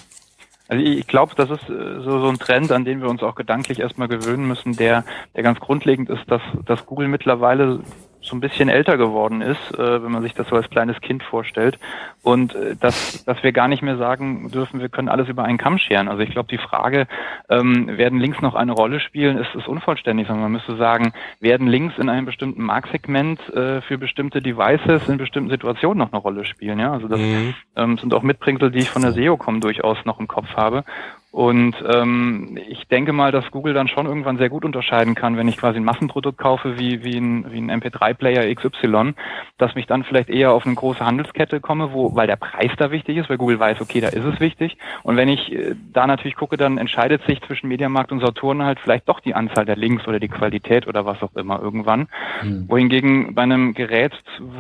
Also 0.71 0.85
ich 0.85 1.09
glaube, 1.09 1.35
das 1.35 1.51
ist 1.51 1.69
äh, 1.69 2.01
so, 2.01 2.21
so 2.21 2.29
ein 2.29 2.39
Trend, 2.39 2.71
an 2.71 2.85
den 2.85 3.03
wir 3.03 3.09
uns 3.09 3.25
auch 3.25 3.35
gedanklich 3.35 3.81
erstmal 3.81 4.07
gewöhnen 4.07 4.47
müssen, 4.47 4.77
der, 4.77 5.05
der 5.35 5.43
ganz 5.43 5.59
grundlegend 5.59 6.09
ist, 6.09 6.23
dass, 6.31 6.43
dass 6.65 6.87
Google 6.87 7.09
mittlerweile 7.09 7.81
so 8.23 8.37
ein 8.37 8.41
bisschen 8.41 8.69
älter 8.69 8.97
geworden 8.97 9.41
ist, 9.41 9.79
äh, 9.79 10.03
wenn 10.03 10.13
man 10.13 10.23
sich 10.23 10.35
das 10.35 10.49
so 10.49 10.57
als 10.57 10.69
kleines 10.69 11.01
Kind 11.01 11.23
vorstellt. 11.23 11.79
Und 12.23 12.55
äh, 12.55 12.77
dass, 12.77 13.25
dass 13.25 13.43
wir 13.43 13.53
gar 13.53 13.69
nicht 13.69 13.83
mehr 13.83 13.97
sagen 13.97 14.51
dürfen, 14.51 14.81
wir 14.81 14.89
können 14.89 15.09
alles 15.09 15.29
über 15.29 15.45
einen 15.45 15.59
Kamm 15.59 15.79
scheren. 15.79 16.09
Also 16.09 16.23
ich 16.23 16.31
glaube, 16.31 16.49
die 16.51 16.59
Frage, 16.59 17.07
ähm, 17.49 17.97
werden 17.97 18.19
Links 18.19 18.41
noch 18.41 18.55
eine 18.55 18.73
Rolle 18.73 19.01
spielen, 19.01 19.39
ist, 19.39 19.55
ist 19.55 19.69
unvollständig, 19.69 20.27
sondern 20.27 20.45
man 20.45 20.53
müsste 20.53 20.77
sagen, 20.77 21.13
werden 21.41 21.67
Links 21.67 21.99
in 21.99 22.09
einem 22.09 22.27
bestimmten 22.27 22.63
Marktsegment 22.63 23.41
äh, 23.55 23.81
für 23.81 23.97
bestimmte 23.97 24.43
Devices 24.43 25.09
in 25.09 25.17
bestimmten 25.17 25.51
Situationen 25.51 25.99
noch 25.99 26.13
eine 26.13 26.21
Rolle 26.21 26.45
spielen. 26.45 26.79
Ja, 26.79 26.93
also 26.93 27.09
das 27.09 27.21
mhm. 27.21 27.55
ähm, 27.77 27.99
sind 27.99 28.13
auch 28.13 28.23
Mitbringsel, 28.23 28.71
die 28.71 28.81
ich 28.81 28.91
von 28.91 29.03
der 29.03 29.13
SEO-Com 29.13 29.61
durchaus 29.61 30.05
noch 30.05 30.21
im 30.21 30.29
Kopf 30.29 30.57
habe. 30.57 30.85
Und 31.33 31.77
ähm, 31.95 32.59
ich 32.69 32.89
denke 32.89 33.13
mal, 33.13 33.31
dass 33.31 33.49
Google 33.53 33.73
dann 33.73 33.87
schon 33.87 34.07
irgendwann 34.07 34.39
sehr 34.39 34.49
gut 34.49 34.65
unterscheiden 34.65 35.15
kann, 35.15 35.37
wenn 35.37 35.47
ich 35.47 35.59
quasi 35.59 35.79
ein 35.79 35.85
Massenprodukt 35.85 36.39
kaufe 36.39 36.77
wie, 36.77 37.05
wie 37.05 37.17
ein, 37.17 37.53
wie 37.53 37.61
ein 37.61 37.71
MP3-Player 37.71 38.53
XY, 38.53 39.15
dass 39.57 39.77
mich 39.77 39.87
dann 39.87 40.03
vielleicht 40.03 40.29
eher 40.29 40.53
auf 40.53 40.67
eine 40.67 40.75
große 40.75 41.07
Handelskette 41.07 41.61
komme, 41.61 41.93
wo, 41.93 42.17
weil 42.17 42.27
der 42.27 42.35
Preis 42.35 42.73
da 42.79 42.91
wichtig 42.91 43.17
ist, 43.17 43.31
weil 43.31 43.39
Google 43.39 43.61
weiß, 43.61 43.81
okay, 43.81 44.01
da 44.01 44.09
ist 44.09 44.25
es 44.25 44.41
wichtig. 44.41 44.77
Und 45.05 45.17
wenn 45.17 45.29
ich 45.29 45.53
äh, 45.53 45.77
da 45.93 46.09
natürlich 46.09 46.35
gucke, 46.35 46.57
dann 46.57 46.79
entscheidet 46.79 47.23
sich 47.27 47.41
zwischen 47.43 47.69
Mediamarkt 47.69 48.11
und 48.11 48.19
Saturn 48.19 48.65
halt 48.65 48.81
vielleicht 48.81 49.09
doch 49.09 49.21
die 49.21 49.35
Anzahl 49.35 49.65
der 49.65 49.77
Links 49.77 50.09
oder 50.09 50.19
die 50.19 50.29
Qualität 50.29 50.89
oder 50.89 51.07
was 51.07 51.23
auch 51.23 51.37
immer 51.37 51.61
irgendwann. 51.63 52.09
Mhm. 52.43 52.69
Wohingegen 52.69 53.37
bei 53.37 53.43
einem 53.43 53.75
Gerät, 53.75 54.13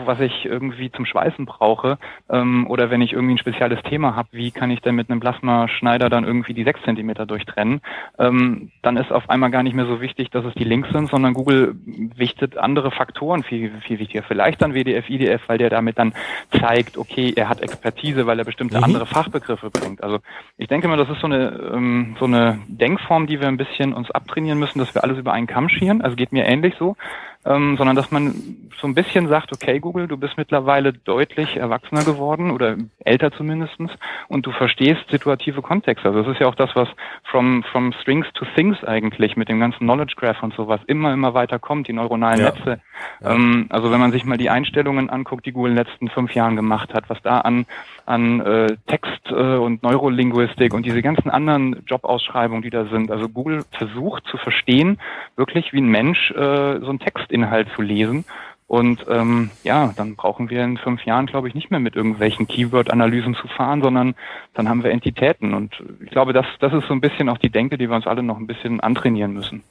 was 0.05 0.21
ich 0.21 0.45
irgendwie 0.45 0.93
zum 0.93 1.05
Schweißen 1.05 1.47
brauche, 1.47 1.99
ähm, 2.29 2.69
oder 2.69 2.91
wenn 2.91 3.03
ich 3.03 3.13
irgendwie 3.13 3.35
ein 3.35 3.39
spezielles 3.39 3.83
Thema 3.83 4.15
habe, 4.15 4.29
wie 4.31 4.53
kann 4.53 4.71
ich 4.71 4.81
denn 4.83 4.95
mit 4.95 5.11
einem 5.11 5.19
Plasmaschneider 5.19 6.09
dann 6.09 6.23
irgendwie 6.23 6.55
die 6.55 6.60
sechs 6.65 6.83
Zentimeter 6.83 7.27
durchtrennen, 7.27 7.81
ähm, 8.19 8.71
dann 8.83 8.97
ist 8.97 9.13
auf 9.13 9.29
einmal 9.31 9.51
gar 9.51 9.63
nicht 9.63 9.75
mehr 9.75 9.87
so 9.87 10.01
wichtig, 10.01 10.31
dass 10.31 10.45
es 10.45 10.55
die 10.55 10.65
Links 10.65 10.91
sind, 10.91 11.11
sondern 11.11 11.35
Google 11.35 11.75
wichtet 12.17 12.57
andere 12.57 12.91
Faktoren 12.91 13.43
viel, 13.43 13.73
viel 13.87 13.99
wichtiger. 13.99 14.23
Vielleicht 14.23 14.63
dann 14.63 14.75
WDF, 14.75 15.09
IDF, 15.09 15.43
weil 15.49 15.59
der 15.59 15.71
damit 15.71 15.99
dann 15.99 16.15
zeigt, 16.59 16.97
okay, 16.97 17.33
er 17.35 17.49
hat 17.49 17.61
Expertise, 17.61 18.27
weil 18.27 18.39
er 18.39 18.45
bestimmte 18.45 18.79
mhm. 18.79 18.85
andere 18.85 19.07
Fachbegriffe 19.07 19.71
bringt. 19.71 20.03
Also 20.03 20.19
ich 20.57 20.69
denke 20.69 20.89
mal, 20.89 20.97
das 20.97 21.09
ist 21.09 21.21
so 21.21 21.27
eine, 21.27 21.73
ähm, 21.75 22.17
so 22.19 22.27
eine 22.27 22.59
Denkform, 22.69 23.27
die 23.27 23.41
wir 23.41 23.49
ein 23.49 23.57
bisschen 23.57 23.93
uns 23.93 24.11
abtrainieren 24.11 24.59
müssen, 24.59 24.79
dass 24.79 24.95
wir 24.95 25.05
alles 25.05 25.19
über 25.19 25.33
einen 25.33 25.47
Kamm 25.47 25.69
scheren. 25.69 26.03
Also 26.03 26.17
geht 26.17 26.33
mir 26.33 26.47
ähnlich 26.47 26.75
so 26.79 26.97
ähm, 27.45 27.77
sondern 27.77 27.97
dass 27.97 28.11
man 28.11 28.35
so 28.81 28.87
ein 28.87 28.95
bisschen 28.95 29.29
sagt, 29.29 29.53
okay 29.53 29.79
Google, 29.79 30.09
du 30.09 30.17
bist 30.17 30.37
mittlerweile 30.37 30.93
deutlich 30.93 31.57
erwachsener 31.57 32.05
geworden 32.05 32.51
oder 32.51 32.77
älter 33.05 33.33
zumindestens 33.33 33.91
und 34.29 34.47
du 34.47 34.53
verstehst 34.53 35.03
situative 35.11 35.63
Kontexte. 35.63 36.09
Also 36.09 36.23
das 36.23 36.33
ist 36.33 36.41
ja 36.41 36.47
auch 36.47 36.55
das, 36.55 36.75
was 36.75 36.89
from, 37.25 37.63
from 37.63 37.93
Strings 37.93 38.27
to 38.35 38.45
Things 38.55 38.83
eigentlich 38.85 39.37
mit 39.37 39.49
dem 39.49 39.61
ganzen 39.61 39.81
Knowledge 39.81 40.15
Graph 40.17 40.43
und 40.43 40.55
sowas 40.55 40.81
immer, 40.87 41.13
immer 41.13 41.35
weiter 41.35 41.59
kommt, 41.59 41.89
die 41.89 41.93
neuronalen 41.93 42.41
ja. 42.41 42.53
Netze. 42.53 42.81
Ja. 43.23 43.35
Ähm, 43.35 43.67
also 43.71 43.91
wenn 43.91 44.01
man 44.01 44.13
sich 44.13 44.25
mal 44.25 44.39
die 44.39 44.51
Einstellungen 44.51 45.09
anguckt, 45.09 45.47
die 45.47 45.53
Google 45.53 45.73
in 45.73 45.77
den 45.77 45.85
letzten 45.87 46.09
fünf 46.09 46.35
Jahren 46.35 46.57
gemacht 46.57 46.93
hat, 46.93 47.09
was 47.09 47.23
da 47.23 47.41
an, 47.41 47.67
an 48.11 48.41
äh, 48.41 48.77
Text 48.89 49.31
äh, 49.31 49.57
und 49.57 49.83
Neurolinguistik 49.83 50.75
und 50.75 50.85
diese 50.85 51.01
ganzen 51.01 51.31
anderen 51.31 51.83
Jobausschreibungen, 51.87 52.63
die 52.63 52.71
da 52.71 52.87
sind. 52.87 53.11
Also 53.11 53.29
Google 53.29 53.65
versucht 53.71 54.25
zu 54.27 54.37
verstehen, 54.37 54.99
wirklich 55.37 55.73
wie 55.73 55.81
ein 55.81 55.89
Mensch 55.89 56.33
äh, 56.33 56.81
so 56.81 56.91
ein 56.91 56.99
Text 56.99 57.21
Textinhalt 57.31 57.69
zu 57.75 57.83
lesen. 57.83 58.25
Und 58.67 59.05
ähm, 59.09 59.51
ja, 59.65 59.93
dann 59.97 60.15
brauchen 60.15 60.49
wir 60.49 60.63
in 60.63 60.77
fünf 60.77 61.05
Jahren, 61.05 61.27
glaube 61.27 61.49
ich, 61.49 61.55
nicht 61.55 61.73
mehr 61.73 61.81
mit 61.81 61.97
irgendwelchen 61.97 62.47
Keyword-Analysen 62.47 63.35
zu 63.35 63.49
fahren, 63.49 63.83
sondern 63.83 64.15
dann 64.55 64.69
haben 64.69 64.85
wir 64.85 64.93
Entitäten. 64.93 65.55
Und 65.55 65.83
ich 66.05 66.11
glaube, 66.11 66.33
das, 66.33 66.47
das 66.61 66.73
ist 66.73 66.87
so 66.87 66.95
ein 66.95 67.01
bisschen 67.01 67.29
auch 67.29 67.39
die 67.39 67.51
Denke, 67.51 67.79
die 67.79 67.89
wir 67.89 67.97
uns 67.97 68.07
alle 68.07 68.23
noch 68.23 68.39
ein 68.39 68.47
bisschen 68.47 68.79
antrainieren 68.79 69.33
müssen. 69.33 69.65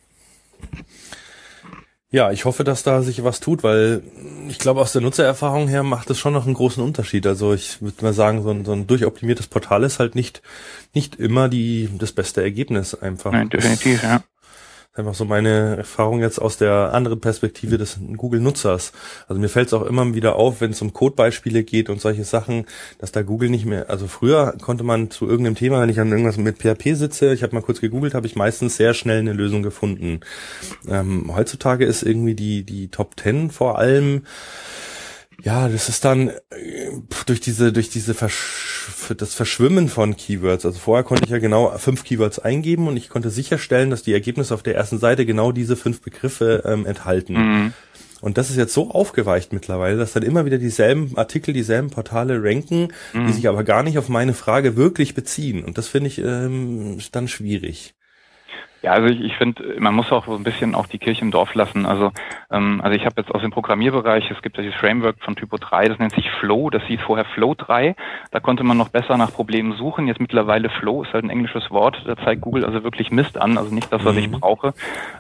Ja, 2.12 2.32
ich 2.32 2.46
hoffe, 2.46 2.64
dass 2.64 2.82
da 2.82 3.04
sich 3.04 3.24
was 3.24 3.40
tut, 3.40 3.62
weil 3.62 4.02
ich 4.48 4.58
glaube, 4.58 4.82
aus 4.82 4.94
der 4.94 5.02
Nutzererfahrung 5.02 5.68
her 5.68 5.84
macht 5.84 6.10
es 6.10 6.18
schon 6.18 6.34
noch 6.34 6.46
einen 6.46 6.56
großen 6.56 6.84
Unterschied. 6.84 7.28
Also 7.28 7.54
ich 7.54 7.82
würde 7.82 8.04
mal 8.04 8.14
sagen, 8.14 8.42
so 8.42 8.50
ein, 8.50 8.66
so 8.66 8.72
ein 8.72 8.88
durchoptimiertes 8.88 9.48
Portal 9.48 9.84
ist 9.84 10.00
halt 10.00 10.16
nicht, 10.16 10.42
nicht 10.96 11.16
immer 11.18 11.50
die, 11.50 11.88
das 12.00 12.12
beste 12.12 12.42
Ergebnis 12.42 12.96
einfach. 12.96 13.32
Nein, 13.32 13.50
definitiv, 13.50 14.02
ja 14.02 14.24
einfach 14.94 15.14
so 15.14 15.24
meine 15.24 15.78
Erfahrung 15.78 16.20
jetzt 16.20 16.40
aus 16.40 16.58
der 16.58 16.94
anderen 16.94 17.22
Perspektive 17.22 17.78
des 17.78 18.00
Google-Nutzers. 18.18 18.92
Also 19.28 19.40
mir 19.40 19.50
fällt 19.50 19.68
es 19.68 19.74
auch 19.74 19.86
immer 19.86 20.14
wieder 20.14 20.36
auf, 20.36 20.62
wenn 20.62 20.72
es 20.72 20.82
um 20.82 20.94
Codebeispiele 20.94 21.64
geht 21.64 21.90
und 21.90 22.02
solche 22.02 22.24
Sachen, 22.24 22.66
dass 22.98 23.12
da 23.12 23.22
Google 23.22 23.50
nicht 23.50 23.66
mehr, 23.66 23.90
also 23.90 24.08
früher 24.08 24.56
konnte 24.62 24.84
man 24.84 25.12
zu 25.12 25.28
irgendeinem 25.28 25.56
Thema, 25.56 25.82
wenn 25.82 25.90
ich 25.90 26.00
an 26.00 26.12
irgendwas 26.12 26.38
mit 26.38 26.58
PHP 26.58 26.96
sitze, 26.96 27.34
ich 27.34 27.44
habe 27.44 27.56
mal 27.56 27.62
kurz 27.62 27.82
gegoogelt, 27.82 28.14
habe 28.14 28.28
ich 28.28 28.36
meistens 28.36 28.78
sehr 28.78 28.94
schnell 28.94 29.20
eine 29.20 29.34
Lösung 29.34 29.64
gefunden. 29.64 30.22
Ähm, 30.88 31.32
heutzutage 31.36 31.86
ist 31.86 32.04
irgendwie 32.04 32.36
die, 32.36 32.64
die 32.64 32.90
Top 32.90 33.16
Ten 33.16 33.52
vor 33.52 33.78
allem 33.78 34.24
ja, 35.44 35.68
das 35.70 35.90
ist 35.90 36.06
dann 36.06 36.30
äh, 36.30 36.92
durch 37.26 37.40
diese, 37.40 37.72
durch 37.72 37.90
diese 37.90 38.14
Versch 38.14 38.88
das 39.18 39.34
Verschwimmen 39.34 39.88
von 39.88 40.16
Keywords. 40.16 40.66
Also 40.66 40.80
vorher 40.80 41.04
konnte 41.04 41.24
ich 41.24 41.30
ja 41.30 41.40
genau 41.40 41.78
fünf 41.78 42.04
Keywords 42.04 42.40
eingeben 42.40 42.88
und 42.88 42.98
ich 42.98 43.10
konnte 43.10 43.30
sicherstellen, 43.30 43.90
dass 43.90 44.04
die 44.04 44.14
Ergebnisse 44.14 44.54
auf 44.54 44.64
der 44.64 44.76
ersten 44.76 45.00
Seite 45.00 45.26
genau 45.26 45.52
diese 45.52 45.76
fünf 45.76 46.02
Begriffe 46.02 46.64
ähm, 46.66 46.86
enthalten. 46.86 47.34
Mhm. 47.34 47.74
Und 48.22 48.38
das 48.38 48.50
ist 48.50 48.58
jetzt 48.58 48.74
so 48.74 48.92
aufgeweicht 48.92 49.54
mittlerweile, 49.54 49.98
dass 49.98 50.14
dann 50.14 50.24
immer 50.24 50.46
wieder 50.46 50.58
dieselben 50.58 51.18
Artikel, 51.18 51.54
dieselben 51.54 51.90
Portale 51.90 52.44
ranken, 52.44 52.90
mhm. 53.14 53.28
die 53.28 53.34
sich 53.34 53.48
aber 53.48 53.64
gar 53.64 53.84
nicht 53.84 53.98
auf 53.98 54.10
meine 54.10 54.34
Frage 54.34 54.76
wirklich 54.76 55.16
beziehen. 55.16 55.64
Und 55.64 55.78
das 55.78 55.88
finde 55.88 56.08
ich 56.08 56.20
ähm, 56.20 56.98
dann 57.12 57.28
schwierig. 57.28 57.96
Ja, 58.82 58.94
also 58.94 59.08
ich, 59.08 59.20
ich 59.20 59.36
finde, 59.36 59.76
man 59.80 59.94
muss 59.94 60.12
auch 60.12 60.26
so 60.26 60.36
ein 60.36 60.44
bisschen 60.44 60.74
auch 60.74 60.88
die 60.88 61.00
Kirche 61.00 61.22
im 61.22 61.32
Dorf 61.32 61.54
lassen. 61.54 61.86
Also, 61.86 62.12
ähm, 62.50 62.80
also 62.82 62.96
ich 62.96 63.06
habe 63.06 63.16
jetzt 63.18 63.34
aus 63.34 63.42
dem 63.42 63.52
Programmierbereich, 63.52 64.32
es 64.32 64.42
gibt 64.42 64.56
ja 64.56 64.64
dieses 64.64 64.80
Framework 64.80 65.18
von 65.20 65.36
Typo 65.36 65.58
3, 65.58 65.90
das 65.90 66.00
nennt 66.00 66.14
sich 66.14 66.30
Flow, 66.40 66.70
das 66.70 66.84
hieß 66.84 67.02
vorher 67.02 67.26
Flow 67.26 67.56
3. 67.56 67.96
Da 68.32 68.40
konnte 68.40 68.64
man 68.64 68.78
noch 68.78 68.90
besser 68.90 69.18
nach 69.18 69.34
Problemen 69.34 69.74
suchen. 69.74 70.08
Jetzt 70.08 70.22
mittlerweile 70.22 70.70
Flow 70.70 71.04
ist 71.04 71.14
halt 71.14 71.26
ein 71.26 71.30
englisches 71.30 71.70
Wort, 71.72 72.02
da 72.06 72.16
zeigt 72.16 72.42
Google 72.42 72.64
also 72.64 72.84
wirklich 72.84 73.12
Mist 73.12 73.38
an, 73.38 73.58
also 73.58 73.74
nicht 73.74 73.92
das, 73.92 74.06
was 74.06 74.16
ich 74.16 74.30
mhm. 74.30 74.40
brauche. 74.40 74.74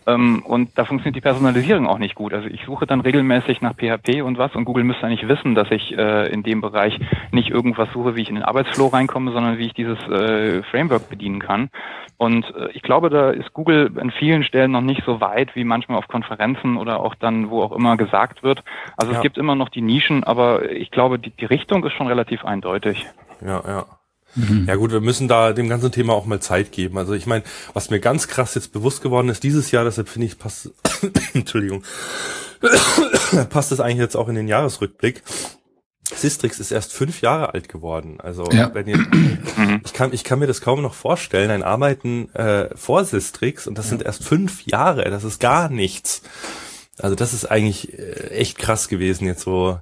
Ähm, 0.07 0.41
und 0.45 0.77
da 0.77 0.86
funktioniert 0.86 1.18
die 1.18 1.22
Personalisierung 1.22 1.86
auch 1.86 1.99
nicht 1.99 2.15
gut. 2.15 2.34
Also 2.34 2.48
ich 2.48 2.64
suche 2.65 2.88
dann 2.88 3.02
regelmäßig 3.02 3.61
nach 3.61 3.73
PHP 3.73 4.22
und 4.23 4.38
was 4.38 4.56
und 4.56 4.64
Google 4.64 4.86
müsste 4.86 5.06
eigentlich 5.06 5.27
wissen, 5.27 5.53
dass 5.53 5.69
ich 5.72 5.98
äh, 5.98 6.31
in 6.31 6.44
dem 6.44 6.61
Bereich 6.61 6.98
nicht 7.31 7.49
irgendwas 7.49 7.90
suche, 7.91 8.15
wie 8.15 8.22
ich 8.22 8.30
in 8.30 8.36
den 8.36 8.44
Arbeitsflow 8.44 8.88
reinkomme, 8.88 9.31
sondern 9.31 9.57
wie 9.57 9.65
ich 9.65 9.73
dieses 9.73 9.99
äh, 10.07 10.64
Framework 10.64 11.10
bedienen 11.10 11.40
kann. 11.40 11.69
Und 12.18 12.45
äh, 12.56 12.69
ich 12.73 12.81
glaube, 12.81 13.10
da 13.10 13.31
ist 13.31 13.48
Google 13.53 13.91
an 13.99 14.11
vielen 14.11 14.43
Stellen 14.43 14.71
noch 14.71 14.81
nicht 14.81 15.03
so 15.05 15.21
weit, 15.21 15.55
wie 15.55 15.63
manchmal 15.63 15.97
auf 15.97 16.07
Konferenzen 16.07 16.77
oder 16.77 16.99
auch 16.99 17.15
dann, 17.15 17.49
wo 17.49 17.61
auch 17.61 17.71
immer 17.71 17.97
gesagt 17.97 18.43
wird. 18.43 18.63
Also 18.97 19.11
ja. 19.11 19.17
es 19.17 19.23
gibt 19.23 19.38
immer 19.38 19.55
noch 19.55 19.69
die 19.69 19.81
Nischen, 19.81 20.23
aber 20.23 20.71
ich 20.71 20.91
glaube, 20.91 21.19
die, 21.19 21.31
die 21.31 21.45
Richtung 21.45 21.84
ist 21.85 21.93
schon 21.93 22.07
relativ 22.07 22.45
eindeutig. 22.45 23.05
Ja, 23.41 23.61
ja. 23.65 23.85
Mhm. 24.35 24.65
Ja 24.67 24.76
gut, 24.76 24.91
wir 24.91 25.01
müssen 25.01 25.27
da 25.27 25.53
dem 25.53 25.69
ganzen 25.69 25.91
Thema 25.91 26.13
auch 26.13 26.26
mal 26.26 26.39
Zeit 26.39 26.71
geben. 26.71 26.97
Also 26.97 27.13
ich 27.13 27.26
meine, 27.26 27.43
was 27.73 27.89
mir 27.89 27.99
ganz 27.99 28.27
krass 28.27 28.55
jetzt 28.55 28.73
bewusst 28.73 29.01
geworden 29.01 29.30
ist 29.30 29.43
dieses 29.43 29.71
Jahr, 29.71 29.84
deshalb 29.84 30.07
finde 30.09 30.27
ich 30.27 30.38
passt, 30.38 30.71
Entschuldigung, 31.34 31.84
passt 33.49 33.71
das 33.71 33.80
eigentlich 33.80 33.97
jetzt 33.97 34.15
auch 34.15 34.30
in 34.30 34.35
den 34.35 34.47
Jahresrückblick. 34.47 35.23
Sistrix 36.21 36.59
ist 36.59 36.71
erst 36.71 36.93
fünf 36.93 37.21
Jahre 37.21 37.53
alt 37.53 37.69
geworden. 37.69 38.19
Also 38.19 38.45
ja. 38.51 38.73
wenn 38.73 38.87
ihr, 38.87 38.97
mhm. 38.97 39.81
ich 39.83 39.93
kann, 39.93 40.13
ich 40.13 40.23
kann 40.23 40.39
mir 40.39 40.47
das 40.47 40.61
kaum 40.61 40.81
noch 40.81 40.93
vorstellen, 40.93 41.51
ein 41.51 41.63
Arbeiten 41.63 42.33
äh, 42.35 42.75
vor 42.75 43.05
Sistrix 43.05 43.67
und 43.67 43.77
das 43.77 43.85
ja. 43.85 43.89
sind 43.89 44.03
erst 44.03 44.23
fünf 44.23 44.65
Jahre, 44.65 45.09
das 45.09 45.23
ist 45.23 45.39
gar 45.39 45.69
nichts. 45.69 46.21
Also 47.01 47.15
das 47.15 47.33
ist 47.33 47.45
eigentlich 47.45 47.97
äh, 47.97 48.29
echt 48.29 48.57
krass 48.57 48.89
gewesen 48.89 49.25
jetzt 49.25 49.43
so, 49.43 49.79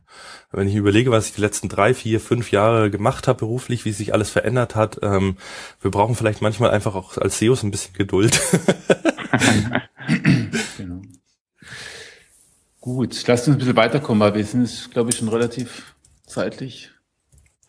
wenn 0.52 0.68
ich 0.68 0.76
überlege, 0.76 1.12
was 1.12 1.28
ich 1.28 1.34
die 1.34 1.42
letzten 1.42 1.68
drei, 1.68 1.94
vier, 1.94 2.20
fünf 2.20 2.52
Jahre 2.52 2.92
gemacht 2.92 3.28
habe 3.28 3.40
beruflich, 3.40 3.86
wie 3.86 3.92
sich 3.92 4.14
alles 4.14 4.30
verändert 4.30 4.76
hat. 4.76 5.00
Ähm, 5.02 5.38
wir 5.82 5.92
brauchen 5.92 6.16
vielleicht 6.16 6.42
manchmal 6.42 6.72
einfach 6.72 6.96
auch 6.96 7.18
als 7.18 7.40
SEOs 7.40 7.64
ein 7.64 7.72
bisschen 7.72 7.94
Geduld. 7.94 8.40
genau. 10.78 11.02
Gut, 12.80 13.28
lasst 13.28 13.48
uns 13.48 13.56
ein 13.56 13.60
bisschen 13.60 13.76
weiterkommen, 13.76 14.22
weil 14.22 14.36
wir 14.36 14.46
sind, 14.46 14.92
glaube 14.92 15.10
ich, 15.10 15.18
schon 15.18 15.28
relativ 15.28 15.96
zeitlich. 16.28 16.92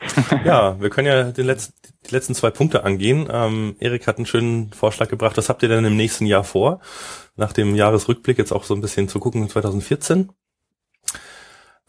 ja, 0.45 0.81
wir 0.81 0.91
können 0.91 1.09
ja 1.09 1.25
den 1.25 1.47
letzten, 1.47 1.75
die 2.07 2.15
letzten 2.15 2.35
zwei 2.35 2.51
Punkte 2.51 2.85
angehen. 2.85 3.29
Ähm, 3.31 3.77
Erik 3.81 4.07
hat 4.07 4.19
einen 4.19 4.27
schönen 4.27 4.73
Vorschlag 4.73 5.09
gebracht. 5.09 5.37
Was 5.37 5.49
habt 5.49 5.63
ihr 5.63 5.69
denn 5.69 5.85
im 5.85 5.97
nächsten 5.97 6.27
Jahr 6.27 6.45
vor? 6.45 6.81
Nach 7.37 7.53
dem 7.53 7.75
Jahresrückblick 7.75 8.39
jetzt 8.39 8.53
auch 8.53 8.65
so 8.65 8.75
ein 8.75 8.81
bisschen 8.81 9.09
zu 9.09 9.19
gucken 9.19 9.49
2014. 9.49 10.31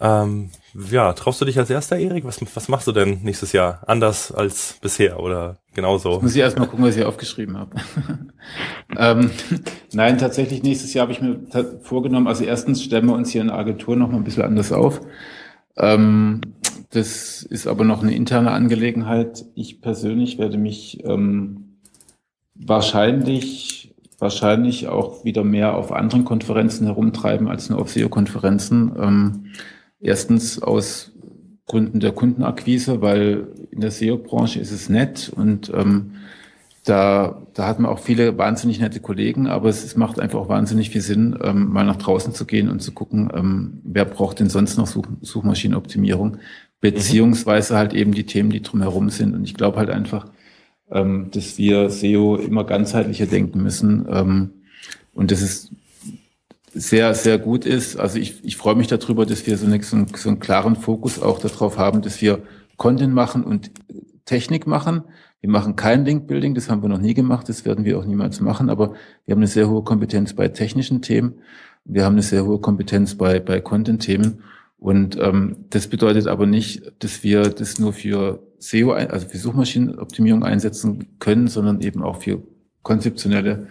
Ähm, 0.01 0.49
ja, 0.89 1.11
traust 1.13 1.41
du 1.41 1.45
dich 1.45 1.59
als 1.59 1.69
erster, 1.69 1.97
Erik? 1.97 2.23
Was, 2.23 2.39
was 2.55 2.69
machst 2.69 2.87
du 2.87 2.93
denn 2.93 3.19
nächstes 3.21 3.51
Jahr? 3.51 3.83
Anders 3.85 4.31
als 4.31 4.77
bisher 4.81 5.19
oder 5.19 5.57
genauso? 5.73 6.13
Jetzt 6.13 6.21
muss 6.23 6.35
ich 6.35 6.41
erstmal 6.41 6.67
gucken, 6.67 6.85
was 6.85 6.95
ich 6.95 7.03
aufgeschrieben 7.03 7.57
habe. 7.57 7.75
ähm, 8.97 9.29
nein, 9.91 10.17
tatsächlich 10.17 10.63
nächstes 10.63 10.93
Jahr 10.93 11.03
habe 11.03 11.11
ich 11.11 11.21
mir 11.21 11.41
vorgenommen, 11.83 12.27
also 12.27 12.45
erstens 12.45 12.81
stellen 12.81 13.07
wir 13.07 13.13
uns 13.13 13.31
hier 13.31 13.41
in 13.41 13.47
der 13.47 13.57
Agentur 13.57 13.97
noch 13.97 14.09
mal 14.09 14.17
ein 14.17 14.23
bisschen 14.23 14.43
anders 14.43 14.71
auf. 14.71 15.01
Ähm, 15.75 16.41
das 16.89 17.43
ist 17.43 17.67
aber 17.67 17.83
noch 17.83 18.01
eine 18.01 18.15
interne 18.15 18.51
Angelegenheit. 18.51 19.45
Ich 19.55 19.81
persönlich 19.81 20.37
werde 20.37 20.57
mich 20.57 21.03
ähm, 21.05 21.79
wahrscheinlich 22.55 23.95
wahrscheinlich 24.17 24.89
auch 24.89 25.23
wieder 25.23 25.45
mehr 25.45 25.75
auf 25.75 25.93
anderen 25.93 26.25
Konferenzen 26.25 26.87
herumtreiben 26.87 27.47
als 27.47 27.69
nur 27.69 27.79
auf 27.79 27.89
SEO-Konferenzen. 27.89 28.91
Ähm, 28.99 29.45
Erstens 29.99 30.61
aus 30.61 31.11
Gründen 31.65 31.99
der 31.99 32.13
Kundenakquise, 32.13 33.01
weil 33.01 33.49
in 33.71 33.81
der 33.81 33.91
SEO-Branche 33.91 34.59
ist 34.59 34.71
es 34.71 34.89
nett 34.89 35.31
und 35.35 35.71
ähm, 35.75 36.13
da, 36.85 37.45
da 37.53 37.67
hat 37.67 37.79
man 37.79 37.91
auch 37.91 37.99
viele 37.99 38.37
wahnsinnig 38.37 38.79
nette 38.79 39.01
Kollegen, 39.01 39.47
aber 39.47 39.69
es, 39.69 39.83
es 39.83 39.97
macht 39.97 40.19
einfach 40.19 40.39
auch 40.39 40.49
wahnsinnig 40.49 40.89
viel 40.89 41.01
Sinn, 41.01 41.37
ähm, 41.43 41.69
mal 41.69 41.83
nach 41.83 41.97
draußen 41.97 42.33
zu 42.33 42.45
gehen 42.45 42.69
und 42.69 42.81
zu 42.81 42.93
gucken, 42.93 43.29
ähm, 43.35 43.81
wer 43.83 44.05
braucht 44.05 44.39
denn 44.39 44.49
sonst 44.49 44.77
noch 44.77 44.87
Such, 44.87 45.05
Suchmaschinenoptimierung, 45.21 46.37
beziehungsweise 46.81 47.77
halt 47.77 47.93
eben 47.93 48.13
die 48.13 48.25
Themen, 48.25 48.49
die 48.49 48.61
drumherum 48.61 49.09
sind. 49.09 49.33
Und 49.33 49.43
ich 49.43 49.53
glaube 49.53 49.77
halt 49.77 49.89
einfach, 49.89 50.27
ähm, 50.91 51.29
dass 51.31 51.57
wir 51.57 51.89
SEO 51.89 52.37
immer 52.37 52.63
ganzheitlicher 52.63 53.25
denken 53.25 53.61
müssen. 53.61 54.05
Ähm, 54.09 54.51
und 55.13 55.31
das 55.31 55.41
ist 55.41 55.71
sehr, 56.73 57.13
sehr 57.13 57.37
gut 57.37 57.65
ist. 57.65 57.97
Also 57.97 58.19
ich, 58.19 58.43
ich 58.43 58.57
freue 58.57 58.75
mich 58.75 58.87
darüber, 58.87 59.25
dass 59.25 59.45
wir 59.47 59.57
so, 59.57 59.65
eine, 59.65 59.81
so, 59.81 59.95
einen, 59.95 60.07
so 60.15 60.29
einen 60.29 60.39
klaren 60.39 60.75
Fokus 60.75 61.21
auch 61.21 61.39
darauf 61.39 61.77
haben, 61.77 62.01
dass 62.01 62.21
wir 62.21 62.43
Content 62.77 63.13
machen 63.13 63.43
und 63.43 63.71
Technik 64.25 64.67
machen. 64.67 65.03
Wir 65.41 65.49
machen 65.49 65.75
kein 65.75 66.05
Link-Building, 66.05 66.53
das 66.53 66.69
haben 66.69 66.81
wir 66.81 66.89
noch 66.89 66.99
nie 66.99 67.13
gemacht, 67.13 67.47
das 67.47 67.63
werden 67.65 67.85
wir 67.85 67.97
auch 67.97 68.05
niemals 68.05 68.41
machen, 68.41 68.69
aber 68.69 68.93
wir 69.25 69.33
haben 69.33 69.39
eine 69.39 69.47
sehr 69.47 69.69
hohe 69.69 69.83
Kompetenz 69.83 70.33
bei 70.33 70.49
technischen 70.49 71.01
Themen. 71.01 71.35
Wir 71.85 72.03
haben 72.03 72.13
eine 72.13 72.21
sehr 72.21 72.45
hohe 72.45 72.59
Kompetenz 72.59 73.15
bei, 73.15 73.39
bei 73.39 73.61
Content-Themen. 73.61 74.43
Und 74.79 75.17
ähm, 75.19 75.65
das 75.69 75.87
bedeutet 75.87 76.27
aber 76.27 76.45
nicht, 76.45 76.91
dass 76.99 77.23
wir 77.23 77.49
das 77.49 77.79
nur 77.79 77.91
für 77.93 78.39
SEO, 78.59 78.93
also 78.93 79.27
für 79.27 79.37
Suchmaschinenoptimierung 79.37 80.43
einsetzen 80.43 81.07
können, 81.19 81.47
sondern 81.47 81.81
eben 81.81 82.01
auch 82.01 82.21
für 82.21 82.41
konzeptionelle 82.81 83.67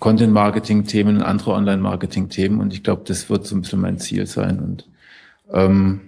Content-Marketing-Themen 0.00 1.16
und 1.16 1.22
andere 1.22 1.52
Online-Marketing-Themen. 1.52 2.60
Und 2.60 2.72
ich 2.72 2.82
glaube, 2.82 3.02
das 3.06 3.30
wird 3.30 3.46
so 3.46 3.54
ein 3.54 3.62
bisschen 3.62 3.80
mein 3.80 3.98
Ziel 3.98 4.26
sein. 4.26 4.58
Und 4.58 4.88
ähm, 5.52 6.00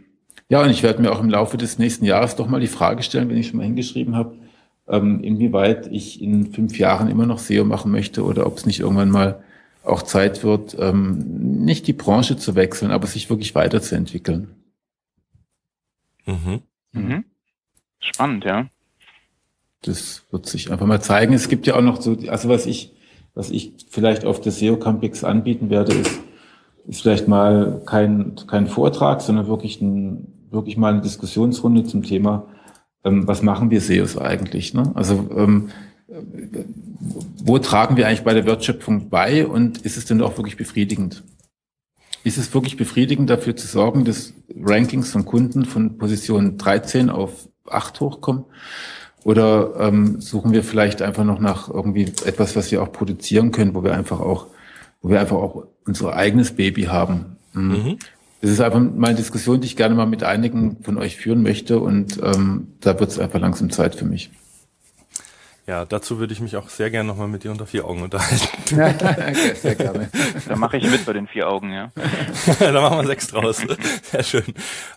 ja, 0.48 0.62
und 0.62 0.70
ich 0.70 0.82
werde 0.82 1.02
mir 1.02 1.12
auch 1.12 1.20
im 1.20 1.30
Laufe 1.30 1.56
des 1.56 1.78
nächsten 1.78 2.04
Jahres 2.04 2.36
doch 2.36 2.48
mal 2.48 2.60
die 2.60 2.66
Frage 2.66 3.02
stellen, 3.02 3.28
wenn 3.28 3.36
ich 3.36 3.48
schon 3.48 3.58
mal 3.58 3.64
hingeschrieben 3.64 4.16
habe, 4.16 4.34
ähm, 4.88 5.22
inwieweit 5.22 5.86
ich 5.86 6.20
in 6.20 6.52
fünf 6.52 6.78
Jahren 6.78 7.08
immer 7.08 7.26
noch 7.26 7.38
SEO 7.38 7.64
machen 7.64 7.92
möchte 7.92 8.24
oder 8.24 8.46
ob 8.46 8.56
es 8.58 8.66
nicht 8.66 8.80
irgendwann 8.80 9.10
mal 9.10 9.42
auch 9.86 10.02
Zeit 10.02 10.42
wird, 10.44 10.76
ähm, 10.78 11.64
nicht 11.64 11.86
die 11.86 11.92
Branche 11.92 12.36
zu 12.36 12.54
wechseln, 12.54 12.90
aber 12.90 13.06
sich 13.06 13.30
wirklich 13.30 13.54
weiterzuentwickeln. 13.54 14.54
Mhm. 16.26 16.62
Mhm. 16.92 17.24
Spannend, 18.00 18.44
ja. 18.44 18.68
Das 19.82 20.24
wird 20.30 20.46
sich 20.46 20.72
einfach 20.72 20.86
mal 20.86 21.00
zeigen. 21.00 21.32
Es 21.32 21.48
gibt 21.48 21.66
ja 21.66 21.76
auch 21.76 21.82
noch 21.82 22.00
so, 22.00 22.16
also 22.28 22.48
was 22.48 22.66
ich 22.66 22.96
was 23.36 23.50
ich 23.50 23.74
vielleicht 23.90 24.24
auf 24.24 24.40
der 24.40 24.50
SEO 24.50 24.78
Campix 24.78 25.22
anbieten 25.22 25.68
werde, 25.70 25.92
ist, 25.92 26.20
ist 26.88 27.02
vielleicht 27.02 27.28
mal 27.28 27.82
kein, 27.84 28.34
kein 28.46 28.66
Vortrag, 28.66 29.20
sondern 29.20 29.46
wirklich, 29.46 29.80
ein, 29.80 30.26
wirklich 30.50 30.78
mal 30.78 30.94
eine 30.94 31.02
Diskussionsrunde 31.02 31.84
zum 31.84 32.02
Thema, 32.02 32.46
ähm, 33.04 33.28
was 33.28 33.42
machen 33.42 33.70
wir 33.70 33.82
SEOs 33.82 34.16
eigentlich? 34.16 34.72
Ne? 34.72 34.90
Also 34.94 35.28
ähm, 35.36 35.68
wo 36.08 37.58
tragen 37.58 37.96
wir 37.96 38.06
eigentlich 38.06 38.22
bei 38.22 38.34
der 38.34 38.46
Wertschöpfung 38.46 39.08
bei 39.08 39.46
und 39.46 39.78
ist 39.78 39.96
es 39.96 40.04
denn 40.04 40.22
auch 40.22 40.36
wirklich 40.36 40.56
befriedigend? 40.56 41.24
Ist 42.22 42.38
es 42.38 42.52
wirklich 42.54 42.76
befriedigend, 42.76 43.30
dafür 43.30 43.56
zu 43.56 43.66
sorgen, 43.66 44.04
dass 44.04 44.32
Rankings 44.56 45.10
von 45.12 45.24
Kunden 45.24 45.64
von 45.64 45.98
Position 45.98 46.58
13 46.58 47.10
auf 47.10 47.48
8 47.68 48.00
hochkommen? 48.00 48.44
Oder 49.24 49.74
ähm, 49.80 50.20
suchen 50.20 50.52
wir 50.52 50.62
vielleicht 50.62 51.02
einfach 51.02 51.24
noch 51.24 51.40
nach 51.40 51.68
irgendwie 51.68 52.12
etwas, 52.24 52.54
was 52.54 52.70
wir 52.70 52.82
auch 52.82 52.92
produzieren 52.92 53.50
können, 53.50 53.74
wo 53.74 53.82
wir 53.82 53.94
einfach 53.94 54.20
auch, 54.20 54.46
wo 55.02 55.08
wir 55.08 55.20
einfach 55.20 55.36
auch 55.36 55.66
unser 55.84 56.14
eigenes 56.14 56.52
Baby 56.52 56.84
haben. 56.84 57.36
Mhm. 57.52 57.62
mhm. 57.62 57.98
Das 58.42 58.50
ist 58.50 58.60
einfach 58.60 58.78
mal 58.80 59.08
eine 59.08 59.16
Diskussion, 59.16 59.60
die 59.60 59.66
ich 59.66 59.76
gerne 59.76 59.94
mal 59.94 60.06
mit 60.06 60.22
einigen 60.22 60.76
von 60.82 60.98
euch 60.98 61.16
führen 61.16 61.42
möchte 61.42 61.80
und 61.80 62.20
ähm, 62.22 62.68
da 62.80 63.00
wird 63.00 63.10
es 63.10 63.18
einfach 63.18 63.40
langsam 63.40 63.70
Zeit 63.70 63.94
für 63.94 64.04
mich. 64.04 64.30
Ja, 65.68 65.84
dazu 65.84 66.20
würde 66.20 66.32
ich 66.32 66.38
mich 66.38 66.56
auch 66.56 66.68
sehr 66.68 66.90
gerne 66.90 67.08
nochmal 67.08 67.26
mit 67.26 67.42
dir 67.42 67.50
unter 67.50 67.66
vier 67.66 67.86
Augen 67.86 68.02
unterhalten. 68.02 68.46
okay, 68.72 69.54
sehr 69.54 69.74
gerne. 69.74 70.08
Da 70.46 70.54
mache 70.54 70.76
ich 70.76 70.88
mit 70.88 71.04
bei 71.04 71.12
den 71.12 71.26
vier 71.26 71.48
Augen, 71.48 71.72
ja. 71.72 71.90
da 72.60 72.80
machen 72.80 72.98
wir 72.98 73.06
sechs 73.06 73.26
draus. 73.26 73.60
Sehr 74.02 74.22
schön. 74.22 74.44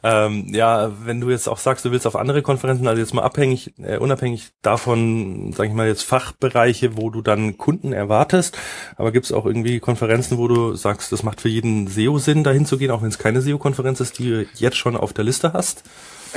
Ähm, 0.03 0.45
ja, 0.53 0.91
wenn 1.03 1.21
du 1.21 1.31
jetzt 1.31 1.49
auch 1.49 1.57
sagst, 1.57 1.85
du 1.85 1.91
willst 1.91 2.05
auf 2.05 2.15
andere 2.15 2.43
Konferenzen, 2.43 2.87
also 2.87 3.01
jetzt 3.01 3.15
mal 3.15 3.23
abhängig, 3.23 3.73
äh, 3.79 3.97
unabhängig 3.97 4.51
davon, 4.61 5.53
sage 5.53 5.69
ich 5.69 5.75
mal 5.75 5.87
jetzt 5.87 6.03
Fachbereiche, 6.03 6.95
wo 6.97 7.09
du 7.09 7.23
dann 7.23 7.57
Kunden 7.57 7.91
erwartest, 7.91 8.55
aber 8.95 9.11
gibt 9.11 9.25
es 9.25 9.31
auch 9.31 9.47
irgendwie 9.47 9.79
Konferenzen, 9.79 10.37
wo 10.37 10.47
du 10.47 10.75
sagst, 10.75 11.11
das 11.11 11.23
macht 11.23 11.41
für 11.41 11.49
jeden 11.49 11.87
SEO 11.87 12.19
Sinn, 12.19 12.43
dahin 12.43 12.67
zu 12.67 12.77
gehen, 12.77 12.91
auch 12.91 13.01
wenn 13.01 13.09
es 13.09 13.17
keine 13.17 13.41
SEO-Konferenz 13.41 14.01
ist, 14.01 14.19
die 14.19 14.29
du 14.29 14.45
jetzt 14.55 14.77
schon 14.77 14.95
auf 14.95 15.13
der 15.13 15.25
Liste 15.25 15.53
hast? 15.53 15.83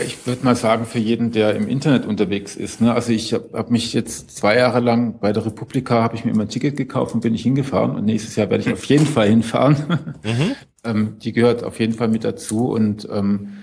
Ich 0.05 0.27
würde 0.27 0.44
mal 0.44 0.56
sagen, 0.56 0.86
für 0.86 0.98
jeden, 0.98 1.32
der 1.32 1.55
im 1.55 1.69
Internet 1.69 2.06
unterwegs 2.06 2.56
ist. 2.56 2.81
Ne? 2.81 2.94
Also 2.94 3.12
ich 3.12 3.35
habe 3.35 3.51
hab 3.52 3.70
mich 3.70 3.93
jetzt 3.93 4.36
zwei 4.36 4.56
Jahre 4.56 4.81
lang 4.81 5.19
bei 5.20 5.32
der 5.32 5.44
Republika, 5.44 6.02
habe 6.02 6.16
ich 6.16 6.24
mir 6.24 6.31
immer 6.31 6.44
ein 6.44 6.48
Ticket 6.48 6.77
gekauft 6.77 7.14
und 7.14 7.20
bin 7.20 7.35
ich 7.35 7.43
hingefahren. 7.43 7.97
Und 7.97 8.05
nächstes 8.05 8.36
Jahr 8.36 8.48
werde 8.48 8.64
ich 8.64 8.73
auf 8.73 8.85
jeden 8.85 9.06
Fall 9.06 9.28
hinfahren. 9.28 9.77
Mhm. 10.24 10.55
ähm, 10.85 11.16
die 11.19 11.32
gehört 11.32 11.64
auf 11.64 11.81
jeden 11.81 11.94
Fall 11.94 12.09
mit 12.09 12.23
dazu. 12.23 12.70
Und 12.70 13.09
ähm, 13.10 13.55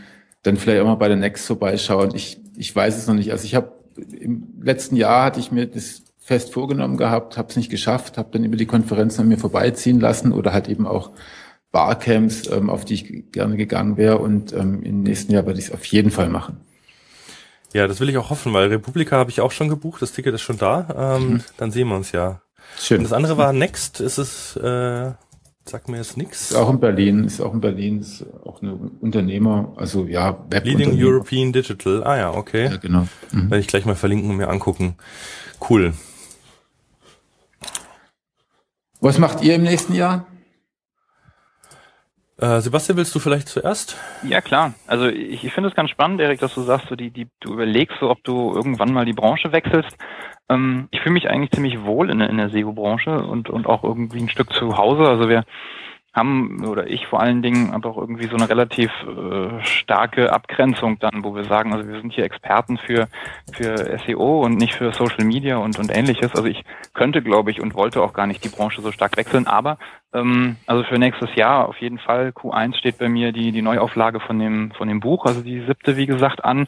dann 0.44 0.58
vielleicht 0.58 0.82
auch 0.82 0.86
mal 0.86 0.96
bei 0.96 1.08
der 1.08 1.18
Next 1.18 1.48
vorbeischauen. 1.48 2.14
Ich, 2.16 2.40
ich 2.56 2.76
weiß 2.76 2.98
es 2.98 3.08
noch 3.08 3.16
nicht. 3.16 3.32
Also 3.32 3.46
ich 3.46 3.56
habe 3.56 3.72
im 4.12 4.62
letzten 4.62 4.96
Jahr 4.96 5.26
hatte 5.26 5.40
ich 5.40 5.52
mir 5.52 5.68
das 5.68 6.04
fest 6.18 6.54
vorgenommen 6.54 6.98
gehabt, 6.98 7.38
habe 7.38 7.50
es 7.50 7.56
nicht 7.56 7.72
geschafft, 7.72 8.18
habe 8.18 8.30
dann 8.32 8.44
über 8.44 8.56
die 8.56 8.66
Konferenz 8.66 9.20
an 9.20 9.28
mir 9.28 9.38
vorbeiziehen 9.38 10.00
lassen 10.00 10.32
oder 10.32 10.54
halt 10.54 10.68
eben 10.68 10.86
auch 10.86 11.12
Barcamps, 11.72 12.50
ähm, 12.52 12.70
auf 12.70 12.86
die 12.86 12.96
ich 12.96 13.32
gerne 13.32 13.58
gegangen 13.58 13.98
wäre. 13.98 14.18
Und 14.18 14.54
ähm, 14.54 14.82
im 14.84 15.04
nächsten 15.04 15.32
Jahr 15.32 15.46
werde 15.46 15.60
ich 15.60 15.66
es 15.66 15.72
auf 15.72 15.86
jeden 15.86 16.12
Fall 16.12 16.30
machen. 16.30 16.58
Ja, 17.74 17.88
das 17.88 18.00
will 18.00 18.10
ich 18.10 18.18
auch 18.18 18.30
hoffen, 18.30 18.54
weil 18.54 18.70
Republika 18.70 19.18
habe 19.18 19.30
ich 19.30 19.42
auch 19.42 19.52
schon 19.52 19.70
gebucht, 19.70 20.02
das 20.02 20.12
Ticket 20.12 20.34
ist 20.34 20.42
schon 20.42 20.58
da. 20.58 21.16
Ähm, 21.18 21.30
mhm. 21.30 21.44
Dann 21.58 21.72
sehen 21.72 21.88
wir 21.88 21.96
uns 21.96 22.12
ja. 22.12 22.42
Schön. 22.80 22.98
Und 22.98 23.04
das 23.04 23.14
andere 23.14 23.38
war 23.38 23.54
Next, 23.54 24.00
ist 24.00 24.18
es, 24.18 24.56
äh, 24.56 25.12
sagt 25.66 25.88
mir 25.88 25.98
jetzt 25.98 26.18
nichts. 26.18 26.52
Ist 26.52 26.58
auch 26.58 26.70
in 26.70 26.80
Berlin, 26.80 27.24
ist 27.26 27.42
auch 27.42 27.54
in 27.54 27.62
Berlin, 27.62 28.00
ist 28.00 28.26
auch 28.44 28.62
eine 28.62 28.74
Unternehmer, 28.74 29.74
also 29.76 30.06
ja, 30.06 30.44
Web 30.50 30.66
Leading 30.66 30.92
European 30.96 31.54
Digital, 31.54 32.04
ah 32.04 32.18
ja, 32.18 32.34
okay. 32.34 32.66
Ja, 32.66 32.78
genau. 32.78 33.08
Mhm. 33.32 33.52
Werde 33.52 33.60
ich 33.60 33.68
gleich 33.68 33.86
mal 33.86 33.96
verlinken 33.96 34.32
und 34.32 34.38
mir 34.38 34.50
angucken. 34.50 34.96
Cool. 35.70 35.94
Was 39.02 39.18
macht 39.18 39.42
ihr 39.44 39.56
im 39.56 39.64
nächsten 39.64 39.94
Jahr? 39.94 40.26
Äh, 42.40 42.62
Sebastian, 42.62 42.98
willst 42.98 43.14
du 43.14 43.20
vielleicht 43.20 43.50
zuerst? 43.50 43.98
Ja, 44.24 44.40
klar. 44.40 44.74
Also 44.88 45.08
ich, 45.08 45.44
ich 45.44 45.54
finde 45.54 45.70
es 45.70 45.76
ganz 45.76 45.90
spannend, 45.90 46.22
Erik, 46.22 46.40
dass 46.40 46.56
du 46.56 46.62
sagst, 46.62 46.88
so 46.88 46.96
die, 46.96 47.12
die, 47.12 47.28
du 47.42 47.54
überlegst 47.54 47.98
so, 48.00 48.10
ob 48.10 48.24
du 48.24 48.54
irgendwann 48.56 48.94
mal 48.94 49.06
die 49.06 49.14
Branche 49.14 49.52
wechselst. 49.52 49.98
Ähm, 50.48 50.88
ich 50.92 51.02
fühle 51.02 51.14
mich 51.14 51.30
eigentlich 51.30 51.52
ziemlich 51.52 51.84
wohl 51.84 52.10
in, 52.10 52.22
in 52.22 52.38
der 52.38 52.50
SEO-Branche 52.50 53.24
und, 53.24 53.50
und 53.50 53.68
auch 53.68 53.84
irgendwie 53.84 54.20
ein 54.20 54.30
Stück 54.30 54.54
zu 54.54 54.78
Hause. 54.78 55.04
Also 55.04 55.28
wir 55.28 55.44
haben, 56.14 56.66
oder 56.66 56.88
ich 56.88 57.08
vor 57.08 57.20
allen 57.20 57.42
Dingen, 57.42 57.72
aber 57.74 57.90
auch 57.90 57.98
irgendwie 57.98 58.28
so 58.28 58.36
eine 58.36 58.50
relativ 58.50 58.92
äh, 59.04 59.64
starke 59.64 60.34
Abgrenzung 60.34 60.98
dann, 61.00 61.24
wo 61.24 61.36
wir 61.36 61.44
sagen, 61.44 61.72
also 61.74 61.88
wir 61.88 62.02
sind 62.02 62.14
hier 62.14 62.24
Experten 62.24 62.78
für, 62.78 63.08
für 63.54 64.00
SEO 64.06 64.42
und 64.44 64.56
nicht 64.56 64.74
für 64.74 64.92
Social 64.92 65.24
Media 65.24 65.58
und, 65.58 65.78
und 65.78 65.96
ähnliches. 65.96 66.34
Also 66.34 66.46
ich 66.46 66.64
könnte, 66.94 67.22
glaube 67.22 67.52
ich, 67.52 67.62
und 67.62 67.76
wollte 67.76 68.02
auch 68.02 68.14
gar 68.14 68.28
nicht 68.28 68.44
die 68.44 68.50
Branche 68.50 68.82
so 68.82 68.92
stark 68.92 69.18
wechseln, 69.18 69.46
aber 69.46 69.78
ähm, 70.14 70.56
also 70.66 70.84
für 70.84 70.98
nächstes 70.98 71.34
Jahr 71.36 71.68
auf 71.68 71.78
jeden 71.78 72.00
Fall, 72.00 72.30
Q1 72.30 72.76
steht 72.78 72.98
bei 72.98 73.10
mir 73.10 73.32
die, 73.32 73.52
die 73.52 73.62
Neuauflage 73.62 74.20
von 74.20 74.40
dem, 74.40 74.72
von 74.72 74.88
dem 74.88 75.00
Buch, 75.00 75.26
also 75.26 75.42
die 75.42 75.64
siebte, 75.66 75.96
wie 75.96 76.08
gesagt, 76.08 76.44
an. 76.44 76.68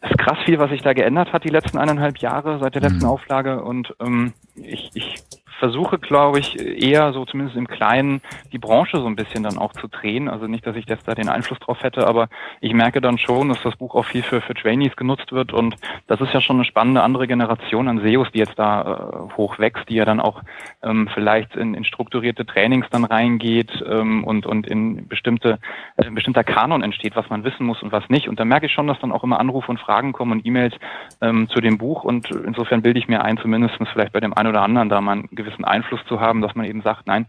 Es 0.00 0.10
ist 0.10 0.18
krass 0.18 0.38
viel, 0.44 0.58
was 0.58 0.70
sich 0.70 0.82
da 0.82 0.92
geändert 0.92 1.32
hat 1.32 1.42
die 1.42 1.48
letzten 1.48 1.78
eineinhalb 1.78 2.18
Jahre 2.18 2.58
seit 2.60 2.74
der 2.74 2.82
letzten 2.82 3.04
mhm. 3.04 3.10
Auflage 3.10 3.62
und 3.62 3.96
ähm, 4.00 4.32
ich, 4.54 4.90
ich 4.94 5.16
versuche, 5.58 5.98
glaube 5.98 6.38
ich, 6.38 6.58
eher 6.58 7.12
so 7.12 7.24
zumindest 7.24 7.56
im 7.56 7.66
Kleinen 7.66 8.20
die 8.52 8.58
Branche 8.58 8.98
so 8.98 9.06
ein 9.06 9.16
bisschen 9.16 9.42
dann 9.42 9.58
auch 9.58 9.72
zu 9.72 9.88
drehen. 9.88 10.28
Also 10.28 10.46
nicht, 10.46 10.66
dass 10.66 10.76
ich 10.76 10.86
jetzt 10.88 11.06
da 11.08 11.14
den 11.14 11.28
Einfluss 11.28 11.58
drauf 11.58 11.82
hätte, 11.82 12.06
aber 12.06 12.28
ich 12.60 12.72
merke 12.72 13.00
dann 13.00 13.18
schon, 13.18 13.48
dass 13.48 13.62
das 13.62 13.76
Buch 13.76 13.94
auch 13.94 14.04
viel 14.04 14.22
für, 14.22 14.40
für 14.40 14.54
Trainees 14.54 14.96
genutzt 14.96 15.32
wird 15.32 15.52
und 15.52 15.76
das 16.06 16.20
ist 16.20 16.32
ja 16.32 16.40
schon 16.40 16.56
eine 16.56 16.64
spannende 16.64 17.02
andere 17.02 17.26
Generation 17.26 17.88
an 17.88 18.00
SEOs, 18.00 18.30
die 18.32 18.38
jetzt 18.38 18.58
da 18.58 19.28
äh, 19.30 19.36
hochwächst, 19.36 19.88
die 19.88 19.96
ja 19.96 20.04
dann 20.04 20.20
auch 20.20 20.42
ähm, 20.82 21.08
vielleicht 21.12 21.56
in, 21.56 21.74
in 21.74 21.84
strukturierte 21.84 22.46
Trainings 22.46 22.86
dann 22.90 23.04
reingeht 23.04 23.84
ähm, 23.86 24.24
und, 24.24 24.46
und 24.46 24.66
in 24.66 25.08
bestimmte, 25.08 25.58
äh, 25.96 26.10
bestimmter 26.10 26.44
Kanon 26.44 26.82
entsteht, 26.82 27.16
was 27.16 27.28
man 27.30 27.44
wissen 27.44 27.66
muss 27.66 27.82
und 27.82 27.92
was 27.92 28.08
nicht. 28.08 28.28
Und 28.28 28.38
da 28.38 28.44
merke 28.44 28.66
ich 28.66 28.72
schon, 28.72 28.86
dass 28.86 29.00
dann 29.00 29.12
auch 29.12 29.24
immer 29.24 29.40
Anrufe 29.40 29.70
und 29.70 29.80
Fragen 29.80 30.12
kommen 30.12 30.32
und 30.32 30.46
E-Mails 30.46 30.74
ähm, 31.20 31.48
zu 31.48 31.60
dem 31.60 31.78
Buch 31.78 32.04
und 32.04 32.30
insofern 32.30 32.82
bilde 32.82 32.98
ich 32.98 33.08
mir 33.08 33.22
ein, 33.24 33.38
zumindest 33.38 33.76
vielleicht 33.92 34.12
bei 34.12 34.20
dem 34.20 34.34
einen 34.34 34.48
oder 34.48 34.62
anderen 34.62 34.88
da 34.88 35.00
mal 35.00 35.12
einen 35.12 35.28
gewissen 35.48 35.64
Einfluss 35.64 36.00
zu 36.06 36.20
haben, 36.20 36.40
dass 36.40 36.54
man 36.54 36.66
eben 36.66 36.82
sagt, 36.82 37.06
nein, 37.06 37.26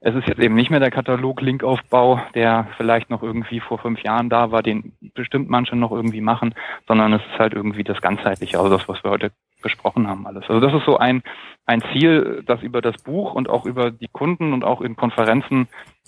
es 0.00 0.14
ist 0.14 0.28
jetzt 0.28 0.38
eben 0.38 0.54
nicht 0.54 0.70
mehr 0.70 0.80
der 0.80 0.92
Katalog-Linkaufbau, 0.92 2.20
der 2.34 2.68
vielleicht 2.76 3.10
noch 3.10 3.22
irgendwie 3.22 3.58
vor 3.58 3.78
fünf 3.78 4.00
Jahren 4.02 4.28
da 4.28 4.52
war, 4.52 4.62
den 4.62 4.92
bestimmt 5.14 5.50
manche 5.50 5.74
noch 5.74 5.90
irgendwie 5.90 6.20
machen, 6.20 6.54
sondern 6.86 7.12
es 7.14 7.22
ist 7.32 7.38
halt 7.38 7.52
irgendwie 7.52 7.82
das 7.82 8.00
ganzheitliche, 8.00 8.58
also 8.58 8.70
das, 8.70 8.88
was 8.88 9.02
wir 9.02 9.10
heute 9.10 9.32
besprochen 9.60 10.06
haben 10.06 10.24
alles. 10.26 10.44
Also 10.48 10.60
das 10.60 10.72
ist 10.72 10.84
so 10.84 10.98
ein, 10.98 11.22
ein 11.66 11.82
Ziel, 11.92 12.44
das 12.46 12.62
über 12.62 12.80
das 12.80 13.02
Buch 13.02 13.34
und 13.34 13.48
auch 13.48 13.66
über 13.66 13.90
die 13.90 14.06
Kunden 14.06 14.52
und 14.52 14.62
auch 14.62 14.80
in 14.82 14.94
Konferenzen 14.94 15.66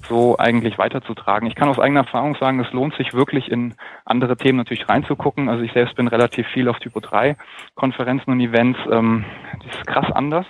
so 0.08 0.38
eigentlich 0.38 0.78
weiterzutragen. 0.78 1.48
Ich 1.48 1.54
kann 1.54 1.68
aus 1.68 1.78
eigener 1.78 2.00
Erfahrung 2.00 2.36
sagen, 2.36 2.60
es 2.60 2.72
lohnt 2.72 2.94
sich 2.96 3.14
wirklich 3.14 3.50
in 3.50 3.74
andere 4.04 4.36
Themen 4.36 4.58
natürlich 4.58 4.88
reinzugucken. 4.88 5.48
Also 5.48 5.62
ich 5.62 5.72
selbst 5.72 5.96
bin 5.96 6.08
relativ 6.08 6.46
viel 6.48 6.68
auf 6.68 6.78
Typo 6.78 7.00
3 7.00 7.36
Konferenzen 7.74 8.30
und 8.30 8.40
Events. 8.40 8.78
Ähm, 8.90 9.24
das 9.64 9.76
ist 9.76 9.86
krass 9.86 10.10
anders. 10.12 10.46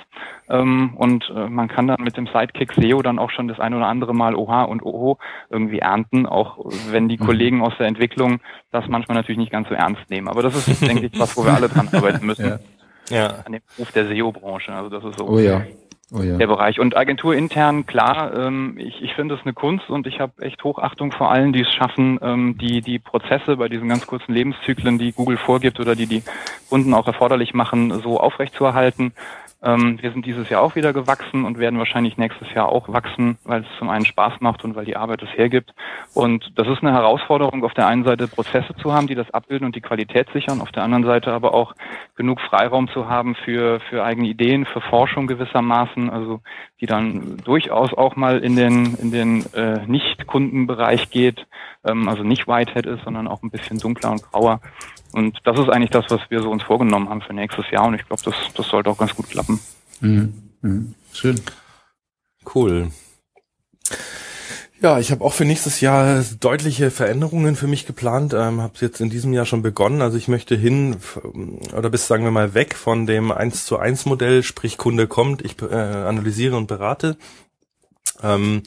Ähm, 0.48 0.94
und 0.96 1.30
äh, 1.34 1.48
man 1.48 1.68
kann 1.68 1.86
dann 1.86 2.02
mit 2.02 2.16
dem 2.16 2.26
Sidekick 2.26 2.72
SEO 2.72 3.02
dann 3.02 3.18
auch 3.18 3.30
schon 3.30 3.48
das 3.48 3.60
ein 3.60 3.74
oder 3.74 3.86
andere 3.86 4.14
Mal 4.14 4.34
Oha 4.34 4.62
und 4.62 4.82
Oho 4.82 5.18
irgendwie 5.48 5.78
ernten, 5.78 6.26
auch 6.26 6.58
wenn 6.90 7.08
die 7.08 7.18
mhm. 7.18 7.24
Kollegen 7.26 7.62
aus 7.62 7.74
der 7.78 7.86
Entwicklung 7.86 8.40
das 8.70 8.86
manchmal 8.88 9.16
natürlich 9.16 9.38
nicht 9.38 9.52
ganz 9.52 9.68
so 9.68 9.74
ernst 9.74 10.08
nehmen. 10.10 10.28
Aber 10.28 10.42
das 10.42 10.56
ist, 10.66 10.86
denke 10.86 11.06
ich, 11.06 11.18
was, 11.20 11.36
wo 11.36 11.44
wir 11.44 11.54
alle 11.54 11.68
dran 11.68 11.88
arbeiten 11.92 12.26
müssen. 12.26 12.48
Ja. 12.48 12.58
Ja. 13.10 13.42
An 13.44 13.52
dem 13.52 13.62
Ruf 13.78 13.90
der 13.92 14.06
SEO-Branche. 14.06 14.72
Also 14.72 14.88
das 14.88 15.04
ist 15.04 15.18
so. 15.18 15.28
Oh 15.28 15.38
ja. 15.38 15.62
Oh 16.12 16.22
ja. 16.22 16.36
der 16.36 16.48
Bereich. 16.48 16.80
Und 16.80 16.96
Agentur 16.96 17.36
intern, 17.36 17.86
klar, 17.86 18.34
ähm, 18.34 18.74
ich, 18.78 19.00
ich 19.00 19.14
finde 19.14 19.36
es 19.36 19.42
eine 19.42 19.52
Kunst 19.52 19.88
und 19.88 20.08
ich 20.08 20.18
habe 20.18 20.42
echt 20.42 20.62
Hochachtung 20.64 21.12
vor 21.12 21.30
allen, 21.30 21.52
die 21.52 21.60
es 21.60 21.72
schaffen, 21.72 22.18
ähm, 22.20 22.58
die, 22.58 22.80
die 22.80 22.98
Prozesse 22.98 23.56
bei 23.56 23.68
diesen 23.68 23.88
ganz 23.88 24.08
kurzen 24.08 24.32
Lebenszyklen, 24.32 24.98
die 24.98 25.12
Google 25.12 25.36
vorgibt 25.36 25.78
oder 25.78 25.94
die 25.94 26.06
die 26.06 26.22
Kunden 26.68 26.94
auch 26.94 27.06
erforderlich 27.06 27.54
machen, 27.54 28.00
so 28.02 28.18
aufrechtzuerhalten. 28.18 29.12
Ähm, 29.62 29.98
wir 30.00 30.12
sind 30.12 30.24
dieses 30.24 30.48
Jahr 30.48 30.62
auch 30.62 30.74
wieder 30.74 30.92
gewachsen 30.92 31.44
und 31.44 31.58
werden 31.58 31.78
wahrscheinlich 31.78 32.16
nächstes 32.16 32.52
Jahr 32.54 32.70
auch 32.70 32.88
wachsen, 32.88 33.36
weil 33.44 33.60
es 33.60 33.78
zum 33.78 33.90
einen 33.90 34.06
Spaß 34.06 34.40
macht 34.40 34.64
und 34.64 34.74
weil 34.74 34.86
die 34.86 34.96
Arbeit 34.96 35.22
es 35.22 35.28
hergibt. 35.36 35.74
Und 36.14 36.52
das 36.56 36.66
ist 36.66 36.82
eine 36.82 36.92
Herausforderung, 36.92 37.62
auf 37.64 37.74
der 37.74 37.86
einen 37.86 38.04
Seite 38.04 38.26
Prozesse 38.26 38.74
zu 38.76 38.94
haben, 38.94 39.06
die 39.06 39.14
das 39.14 39.30
abbilden 39.32 39.66
und 39.66 39.76
die 39.76 39.82
Qualität 39.82 40.28
sichern, 40.32 40.62
auf 40.62 40.72
der 40.72 40.82
anderen 40.82 41.04
Seite 41.04 41.32
aber 41.32 41.52
auch 41.52 41.74
genug 42.16 42.40
Freiraum 42.40 42.88
zu 42.88 43.08
haben 43.08 43.34
für, 43.34 43.80
für 43.80 44.02
eigene 44.02 44.28
Ideen, 44.28 44.64
für 44.64 44.80
Forschung 44.80 45.26
gewissermaßen, 45.26 46.08
also 46.08 46.40
die 46.80 46.86
dann 46.86 47.36
durchaus 47.44 47.92
auch 47.92 48.16
mal 48.16 48.38
in 48.38 48.56
den, 48.56 48.94
in 48.94 49.12
den 49.12 49.44
äh, 49.52 49.86
Nicht-Kundenbereich 49.86 51.10
geht, 51.10 51.46
ähm, 51.84 52.08
also 52.08 52.22
nicht 52.22 52.48
Whitehead 52.48 52.86
ist, 52.86 53.04
sondern 53.04 53.28
auch 53.28 53.42
ein 53.42 53.50
bisschen 53.50 53.78
dunkler 53.78 54.12
und 54.12 54.22
grauer. 54.22 54.60
Und 55.12 55.38
das 55.44 55.58
ist 55.58 55.68
eigentlich 55.68 55.90
das, 55.90 56.06
was 56.08 56.20
wir 56.28 56.42
so 56.42 56.50
uns 56.50 56.62
vorgenommen 56.62 57.08
haben 57.08 57.22
für 57.22 57.32
nächstes 57.32 57.70
Jahr. 57.70 57.86
Und 57.86 57.94
ich 57.94 58.06
glaube, 58.06 58.22
das, 58.24 58.34
das 58.54 58.68
sollte 58.68 58.90
auch 58.90 58.98
ganz 58.98 59.14
gut 59.14 59.28
klappen. 59.28 59.60
Mhm. 60.00 60.32
Mhm. 60.62 60.94
Schön. 61.12 61.40
Cool. 62.54 62.90
Ja, 64.82 64.98
ich 64.98 65.10
habe 65.10 65.22
auch 65.22 65.34
für 65.34 65.44
nächstes 65.44 65.82
Jahr 65.82 66.24
deutliche 66.40 66.90
Veränderungen 66.90 67.54
für 67.54 67.66
mich 67.66 67.86
geplant. 67.86 68.32
Ähm, 68.32 68.62
habe 68.62 68.72
jetzt 68.80 69.00
in 69.00 69.10
diesem 69.10 69.34
Jahr 69.34 69.44
schon 69.44 69.60
begonnen. 69.60 70.00
Also 70.00 70.16
ich 70.16 70.26
möchte 70.26 70.56
hin 70.56 70.96
oder 71.76 71.90
bis 71.90 72.06
sagen 72.06 72.24
wir 72.24 72.30
mal 72.30 72.54
weg 72.54 72.74
von 72.76 73.04
dem 73.06 73.30
1 73.30 73.66
zu 73.66 73.78
1 73.78 74.06
Modell, 74.06 74.42
sprich 74.42 74.78
Kunde 74.78 75.06
kommt, 75.06 75.44
ich 75.44 75.60
äh, 75.60 75.74
analysiere 75.74 76.56
und 76.56 76.66
berate, 76.66 77.18
ähm, 78.22 78.62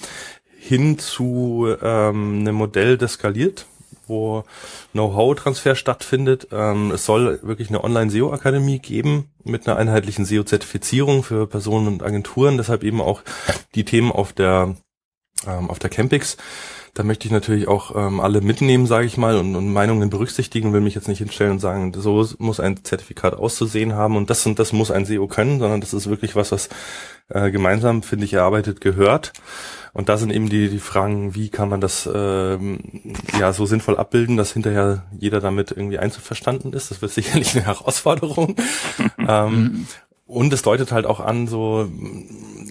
hin 0.56 0.99
zu 0.99 1.68
ähm, 1.82 2.41
einem 2.41 2.56
Modell, 2.56 2.99
das 2.99 3.14
skaliert 3.14 3.65
wo 4.07 4.43
Know-how-Transfer 4.91 5.75
stattfindet. 5.75 6.47
Ähm, 6.51 6.91
es 6.91 7.05
soll 7.05 7.39
wirklich 7.43 7.69
eine 7.69 7.84
Online-SEO-Akademie 7.84 8.80
geben 8.80 9.31
mit 9.43 9.67
einer 9.67 9.77
einheitlichen 9.77 10.25
SEO-Zertifizierung 10.25 11.23
für 11.23 11.47
Personen 11.47 11.88
und 11.88 12.03
Agenturen. 12.03 12.57
Deshalb 12.57 12.84
eben 12.84 13.01
auch 13.01 13.21
die 13.75 13.85
Themen 13.85 14.11
auf 14.11 14.34
der 14.34 14.75
ähm, 15.47 15.69
auf 15.69 15.80
der 15.80 15.89
Campix. 15.89 16.38
Da 16.94 17.02
möchte 17.03 17.26
ich 17.26 17.32
natürlich 17.32 17.68
auch 17.68 17.95
ähm, 17.95 18.20
alle 18.20 18.41
mitnehmen, 18.41 18.86
sage 18.86 19.07
ich 19.07 19.18
mal, 19.18 19.38
und, 19.38 19.56
und 19.56 19.74
Meinungen 19.74 20.11
berücksichtigen. 20.11 20.74
Will 20.74 20.82
mich 20.82 20.94
jetzt 20.94 21.07
nicht 21.07 21.18
hinstellen 21.18 21.53
und 21.53 21.60
sagen, 21.60 21.91
so 21.95 22.28
muss 22.38 22.60
ein 22.60 22.84
Zertifikat 22.84 23.34
auszusehen 23.34 23.94
haben 23.94 24.15
und 24.15 24.30
das 24.30 24.45
und 24.45 24.60
das 24.60 24.74
muss 24.74 24.91
ein 24.91 25.06
SEO 25.06 25.28
können, 25.28 25.60
sondern 25.60 25.82
das 25.82 25.94
ist 25.94 26.07
wirklich 26.07 26.36
was, 26.36 26.52
was 26.52 26.70
äh, 27.30 27.49
gemeinsam, 27.49 28.03
finde 28.03 28.26
ich, 28.26 28.34
erarbeitet 28.34 28.80
gehört. 28.80 29.34
Und 29.94 30.10
da 30.10 30.18
sind 30.18 30.32
eben 30.32 30.49
die, 30.49 30.70
die 30.70 30.80
Fragen, 30.80 31.34
wie 31.36 31.49
kann 31.49 31.70
man 31.70 31.82
das 31.82 32.10
ähm, 32.11 32.80
ja 33.40 33.53
so 33.53 33.65
sinnvoll 33.65 33.98
abbilden, 33.98 34.38
dass 34.38 34.53
hinterher 34.53 35.03
jeder 35.18 35.40
damit 35.40 35.72
irgendwie 35.72 35.99
einzuverstanden 35.99 36.74
ist. 36.74 36.91
Das 36.91 37.02
wird 37.02 37.11
sicherlich 37.14 37.56
eine 37.56 37.65
Herausforderung. 37.65 38.56
ähm, 39.18 39.88
und 40.26 40.53
es 40.53 40.61
deutet 40.61 40.91
halt 40.91 41.06
auch 41.06 41.20
an, 41.20 41.48
so, 41.48 41.90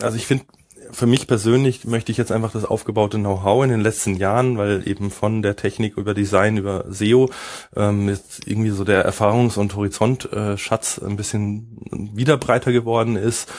also 0.00 0.16
ich 0.16 0.26
finde, 0.26 0.44
für 0.92 1.06
mich 1.06 1.26
persönlich 1.26 1.84
möchte 1.84 2.12
ich 2.12 2.18
jetzt 2.18 2.32
einfach 2.32 2.52
das 2.52 2.64
aufgebaute 2.64 3.18
Know-how 3.18 3.64
in 3.64 3.70
den 3.70 3.80
letzten 3.80 4.14
Jahren, 4.16 4.58
weil 4.58 4.86
eben 4.86 5.10
von 5.10 5.42
der 5.42 5.56
Technik 5.56 5.96
über 5.96 6.14
Design, 6.14 6.56
über 6.56 6.84
SEO 6.88 7.30
ähm, 7.74 8.08
jetzt 8.08 8.46
irgendwie 8.46 8.70
so 8.70 8.84
der 8.84 9.04
Erfahrungs- 9.08 9.58
und 9.58 9.74
Horizontschatz 9.74 10.98
äh, 10.98 11.06
ein 11.06 11.16
bisschen 11.16 11.78
wieder 12.14 12.36
breiter 12.36 12.72
geworden 12.72 13.16
ist. 13.16 13.50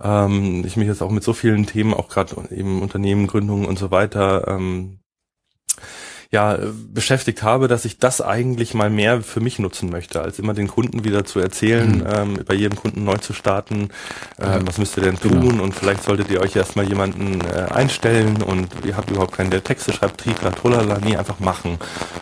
Ähm, 0.00 0.64
ich 0.66 0.76
mich 0.76 0.88
jetzt 0.88 1.02
auch 1.02 1.10
mit 1.10 1.24
so 1.24 1.32
vielen 1.32 1.66
Themen, 1.66 1.94
auch 1.94 2.08
gerade 2.08 2.34
eben 2.50 2.82
Unternehmengründungen 2.82 3.66
und 3.66 3.78
so 3.78 3.90
weiter, 3.90 4.48
ähm, 4.48 5.00
ja, 6.30 6.58
beschäftigt 6.92 7.42
habe, 7.42 7.68
dass 7.68 7.86
ich 7.86 7.98
das 7.98 8.20
eigentlich 8.20 8.74
mal 8.74 8.90
mehr 8.90 9.22
für 9.22 9.40
mich 9.40 9.58
nutzen 9.58 9.88
möchte, 9.88 10.20
als 10.20 10.38
immer 10.38 10.52
den 10.52 10.68
Kunden 10.68 11.02
wieder 11.04 11.24
zu 11.24 11.40
erzählen, 11.40 12.00
mhm. 12.00 12.06
ähm, 12.06 12.38
bei 12.46 12.52
jedem 12.52 12.76
Kunden 12.76 13.04
neu 13.04 13.16
zu 13.16 13.32
starten, 13.32 13.88
ähm, 14.38 14.66
was 14.66 14.76
müsst 14.76 14.98
ihr 14.98 15.04
denn 15.04 15.16
genau. 15.16 15.40
tun 15.40 15.50
genau. 15.50 15.62
und 15.64 15.74
vielleicht 15.74 16.02
solltet 16.02 16.30
ihr 16.30 16.42
euch 16.42 16.54
erstmal 16.54 16.86
jemanden 16.86 17.40
äh, 17.40 17.72
einstellen 17.72 18.42
und 18.42 18.68
ihr 18.84 18.98
habt 18.98 19.10
überhaupt 19.10 19.32
keinen, 19.32 19.50
der 19.50 19.64
Texte 19.64 19.92
schreibt, 19.94 20.20
tritra, 20.20 20.50
trolala, 20.50 20.98
nee, 21.02 21.16
einfach 21.16 21.40
machen. 21.40 21.78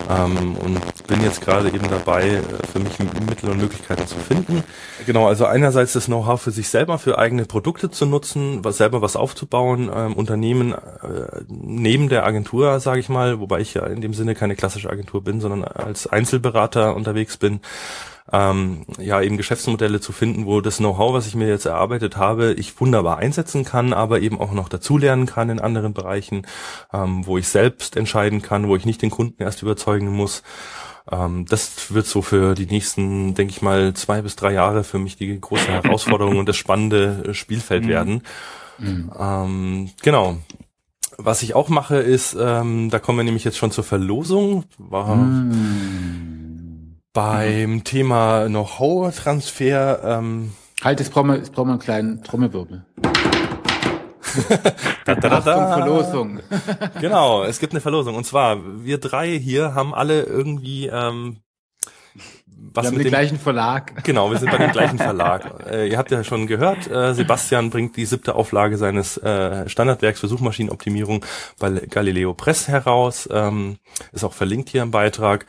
Ähm, 0.09 0.55
und 0.55 0.81
bin 1.07 1.23
jetzt 1.23 1.41
gerade 1.41 1.69
eben 1.69 1.89
dabei, 1.89 2.29
äh, 2.29 2.43
für 2.73 2.79
mich 2.79 2.99
Mittel 3.29 3.51
und 3.51 3.59
Möglichkeiten 3.59 4.07
zu 4.07 4.17
finden. 4.17 4.63
Genau, 5.07 5.27
also 5.27 5.47
einerseits 5.47 5.93
das 5.93 6.07
Know-how 6.07 6.41
für 6.41 6.51
sich 6.51 6.69
selber, 6.69 6.99
für 6.99 7.19
eigene 7.19 7.45
Produkte 7.45 7.91
zu 7.91 8.07
nutzen, 8.07 8.65
was 8.65 8.77
selber 8.77 9.03
was 9.03 9.17
aufzubauen, 9.17 9.91
ähm, 9.95 10.15
Unternehmen 10.15 10.73
äh, 10.73 11.43
neben 11.49 12.09
der 12.09 12.27
Agentur, 12.27 12.81
sage 12.81 13.01
ich 13.01 13.09
mal, 13.09 13.41
wobei 13.41 13.61
ich 13.61 13.75
ja 13.75 13.87
in 13.87 14.01
dem 14.01 14.15
Sinne 14.15 14.35
keine 14.35 14.57
klassische 14.57 14.91
Agentur 14.91 15.23
bin, 15.23 15.41
sondern 15.41 15.65
als 15.65 16.07
Einzelberater 16.07 16.95
unterwegs 16.97 17.37
bin, 17.37 17.61
ähm, 18.33 18.85
ja 18.99 19.21
eben 19.21 19.37
Geschäftsmodelle 19.37 20.01
zu 20.01 20.13
finden, 20.13 20.47
wo 20.47 20.61
das 20.61 20.79
Know-how, 20.79 21.13
was 21.15 21.27
ich 21.27 21.35
mir 21.35 21.49
jetzt 21.49 21.67
erarbeitet 21.67 22.17
habe, 22.17 22.55
ich 22.55 22.81
wunderbar 22.81 23.19
einsetzen 23.19 23.65
kann, 23.65 23.93
aber 23.93 24.21
eben 24.21 24.41
auch 24.41 24.53
noch 24.53 24.69
dazulernen 24.69 25.27
kann 25.27 25.51
in 25.51 25.61
anderen 25.61 25.95
Bereichen, 25.95 26.47
ähm, 26.93 27.27
wo 27.27 27.39
ich 27.39 27.49
selbst 27.49 27.97
entscheiden 27.97 28.43
kann, 28.43 28.69
wo 28.69 28.77
ich 28.77 28.87
nicht 28.87 29.03
den 29.03 29.11
Kunden 29.11 29.43
erst 29.43 29.63
überzeugen 29.63 30.09
muss. 30.09 30.43
Ähm, 31.11 31.47
das 31.49 31.93
wird 31.93 32.07
so 32.07 32.23
für 32.23 32.55
die 32.55 32.67
nächsten, 32.67 33.35
denke 33.35 33.53
ich 33.53 33.63
mal, 33.63 33.95
zwei 33.95 34.23
bis 34.23 34.37
drei 34.37 34.53
Jahre 34.53 34.85
für 34.85 34.99
mich 34.99 35.17
die 35.17 35.41
große 35.41 35.69
Herausforderung 35.69 36.39
und 36.39 36.49
das 36.49 36.57
spannende 36.57 37.35
Spielfeld 37.35 37.85
mhm. 37.85 37.89
werden. 37.89 38.23
Mhm. 38.79 39.13
Ähm, 39.19 39.91
genau. 40.03 40.39
Was 41.19 41.43
ich 41.43 41.55
auch 41.55 41.69
mache, 41.69 41.97
ist, 41.97 42.37
ähm, 42.39 42.91
da 42.91 42.99
kommen 42.99 43.19
wir 43.19 43.25
nämlich 43.25 43.45
jetzt 43.45 43.57
schon 43.57 43.71
zur 43.71 43.85
Verlosung. 43.85 44.65
War 44.77 45.17
mm. 45.17 46.99
beim 47.15 47.71
mhm. 47.71 47.85
Thema 47.85 48.49
Know-how-Transfer. 48.49 50.01
Ähm, 50.05 50.53
halt, 50.85 51.01
es 51.01 51.09
brauchen 51.09 51.29
wir, 51.29 51.41
es 51.41 51.49
brauchen 51.49 51.69
wir 51.69 51.73
einen 51.73 51.81
kleinen 51.81 52.23
Trommelwirbel. 52.23 52.85
da, 55.05 55.15
da, 55.15 55.29
da, 55.29 55.41
da. 55.41 55.79
Verlosung. 55.79 56.41
genau, 57.01 57.45
es 57.45 57.59
gibt 57.59 57.73
eine 57.73 57.81
Verlosung. 57.81 58.15
Und 58.15 58.25
zwar, 58.25 58.59
wir 58.85 58.99
drei 58.99 59.39
hier 59.39 59.75
haben 59.75 59.95
alle 59.95 60.23
irgendwie 60.23 60.87
ähm, 60.87 61.39
was 62.77 62.85
wir 62.85 62.89
haben 62.89 62.95
den 62.97 63.05
dem, 63.05 63.11
gleichen 63.11 63.39
Verlag. 63.39 64.05
Genau, 64.05 64.31
wir 64.31 64.39
sind 64.39 64.51
bei 64.51 64.59
dem 64.59 64.73
gleichen 64.73 64.99
Verlag. 64.99 65.67
Äh, 65.71 65.89
ihr 65.89 65.99
habt 65.99 66.11
ja 66.11 66.25
schon 66.25 66.47
gehört, 66.47 66.91
äh, 66.91 67.15
Sebastian 67.15 67.71
bringt 67.71 67.97
die 67.97 68.05
siebte 68.05 68.35
Auflage 68.35 68.77
seines 68.79 69.17
äh, 69.19 69.69
Standardwerks 69.69 70.21
für 70.21 70.29
Suchmaschinenoptimierung 70.29 71.25
bei 71.59 71.71
Galileo 71.71 72.35
Press 72.35 72.69
heraus. 72.69 73.29
Ähm, 73.33 73.79
ist 74.13 74.25
auch 74.25 74.33
verlinkt 74.33 74.71
hier 74.71 74.83
im 74.83 74.91
Beitrag. 74.91 75.47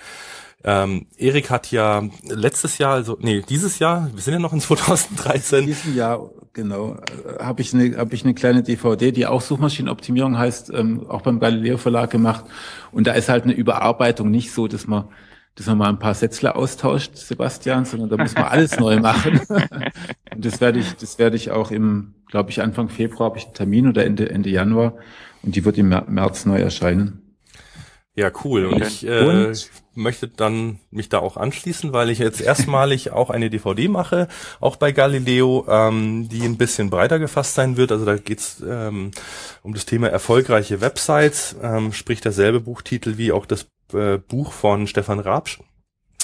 Ähm, 0.63 1.07
Erik 1.17 1.49
hat 1.49 1.71
ja 1.71 2.03
letztes 2.23 2.77
Jahr, 2.77 2.93
also 2.93 3.17
nee, 3.21 3.43
dieses 3.47 3.79
Jahr, 3.79 4.09
wir 4.13 4.21
sind 4.21 4.33
ja 4.33 4.39
noch 4.39 4.53
in 4.53 4.61
2013. 4.61 5.65
Diesen 5.65 5.95
Jahr, 5.95 6.29
genau, 6.57 6.95
äh, 6.95 7.43
habe 7.43 7.61
ich 7.61 7.73
eine 7.73 7.95
habe 7.97 8.13
ich 8.15 8.25
eine 8.25 8.33
kleine 8.33 8.63
DVD, 8.63 9.11
die 9.13 9.25
auch 9.25 9.41
Suchmaschinenoptimierung 9.41 10.37
heißt, 10.37 10.71
ähm, 10.73 11.07
auch 11.07 11.21
beim 11.21 11.39
Galileo 11.39 11.77
Verlag 11.77 12.09
gemacht. 12.09 12.45
Und 12.91 13.07
da 13.07 13.13
ist 13.13 13.29
halt 13.29 13.45
eine 13.45 13.53
Überarbeitung 13.53 14.29
nicht 14.29 14.51
so, 14.51 14.67
dass 14.67 14.87
man 14.87 15.05
dass 15.55 15.65
man 15.65 15.77
mal 15.79 15.89
ein 15.89 15.97
paar 15.97 16.13
Sätzle 16.13 16.55
austauscht, 16.55 17.15
Sebastian, 17.15 17.85
sondern 17.85 18.09
da 18.09 18.17
muss 18.17 18.35
man 18.35 18.43
alles 18.43 18.79
neu 18.79 18.99
machen. 18.99 19.41
Und 19.49 20.45
das 20.45 20.61
werde 20.61 20.79
ich, 20.79 20.95
das 20.97 21.17
werde 21.17 21.35
ich 21.35 21.49
auch 21.49 21.71
im, 21.71 22.13
glaube 22.27 22.51
ich, 22.51 22.61
Anfang 22.61 22.89
Februar 22.89 23.29
habe 23.29 23.39
ich 23.39 23.45
einen 23.45 23.55
Termin 23.55 23.87
oder 23.87 24.05
Ende, 24.05 24.29
Ende 24.29 24.51
Januar 24.51 24.97
und 25.41 25.55
die 25.55 25.65
wird 25.65 25.79
im 25.79 25.89
März 25.89 26.45
neu 26.45 26.59
erscheinen. 26.59 27.37
Ja, 28.15 28.29
cool. 28.43 28.65
Und 28.65 28.83
ich 28.83 29.07
äh, 29.07 29.47
und? 29.47 29.69
Möchte 29.97 30.27
dann 30.27 30.79
mich 30.91 31.09
da 31.09 31.19
auch 31.19 31.35
anschließen, 31.35 31.91
weil 31.91 32.09
ich 32.09 32.19
jetzt 32.19 32.39
erstmalig 32.39 33.11
auch 33.11 33.29
eine 33.29 33.49
DVD 33.49 33.87
mache, 33.87 34.27
auch 34.59 34.77
bei 34.77 34.91
Galileo, 34.91 35.65
ähm, 35.67 36.29
die 36.29 36.43
ein 36.43 36.57
bisschen 36.57 36.89
breiter 36.89 37.19
gefasst 37.19 37.55
sein 37.55 37.75
wird. 37.75 37.91
Also 37.91 38.05
da 38.05 38.15
geht's 38.15 38.63
ähm, 38.65 39.11
um 39.63 39.73
das 39.73 39.85
Thema 39.85 40.07
erfolgreiche 40.07 40.79
Websites, 40.79 41.55
ähm, 41.61 41.91
sprich 41.91 42.21
derselbe 42.21 42.61
Buchtitel 42.61 43.17
wie 43.17 43.31
auch 43.31 43.45
das 43.45 43.67
äh, 43.93 44.17
Buch 44.17 44.53
von 44.53 44.87
Stefan 44.87 45.19
Rabsch 45.19 45.59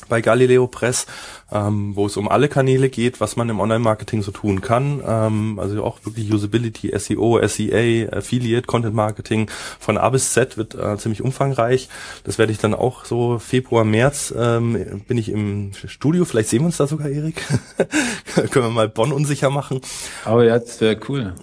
bei 0.09 0.21
Galileo 0.21 0.67
Press, 0.67 1.05
ähm, 1.51 1.95
wo 1.95 2.05
es 2.05 2.17
um 2.17 2.27
alle 2.27 2.49
Kanäle 2.49 2.89
geht, 2.89 3.19
was 3.19 3.35
man 3.35 3.49
im 3.49 3.59
Online-Marketing 3.59 4.21
so 4.21 4.31
tun 4.31 4.61
kann. 4.61 5.01
Ähm, 5.05 5.59
also 5.59 5.83
auch 5.83 5.99
wirklich 6.03 6.31
Usability, 6.31 6.91
SEO, 6.97 7.39
SEA, 7.47 8.09
Affiliate, 8.11 8.67
Content 8.67 8.95
Marketing 8.95 9.49
von 9.79 9.97
A 9.97 10.09
bis 10.09 10.33
Z 10.33 10.57
wird 10.57 10.75
äh, 10.75 10.97
ziemlich 10.97 11.21
umfangreich. 11.21 11.89
Das 12.23 12.37
werde 12.37 12.51
ich 12.51 12.57
dann 12.57 12.73
auch 12.73 13.05
so 13.05 13.39
Februar, 13.39 13.83
März 13.83 14.33
ähm, 14.37 15.01
bin 15.07 15.17
ich 15.17 15.29
im 15.29 15.71
Studio. 15.73 16.25
Vielleicht 16.25 16.49
sehen 16.49 16.61
wir 16.61 16.67
uns 16.67 16.77
da 16.77 16.87
sogar, 16.87 17.09
Erik. 17.09 17.43
Können 18.51 18.65
wir 18.65 18.69
mal 18.69 18.89
Bonn 18.89 19.11
unsicher 19.11 19.49
machen. 19.49 19.81
Aber 20.25 20.43
ja, 20.43 20.57
das 20.59 20.81
wäre 20.81 20.99
cool. 21.09 21.33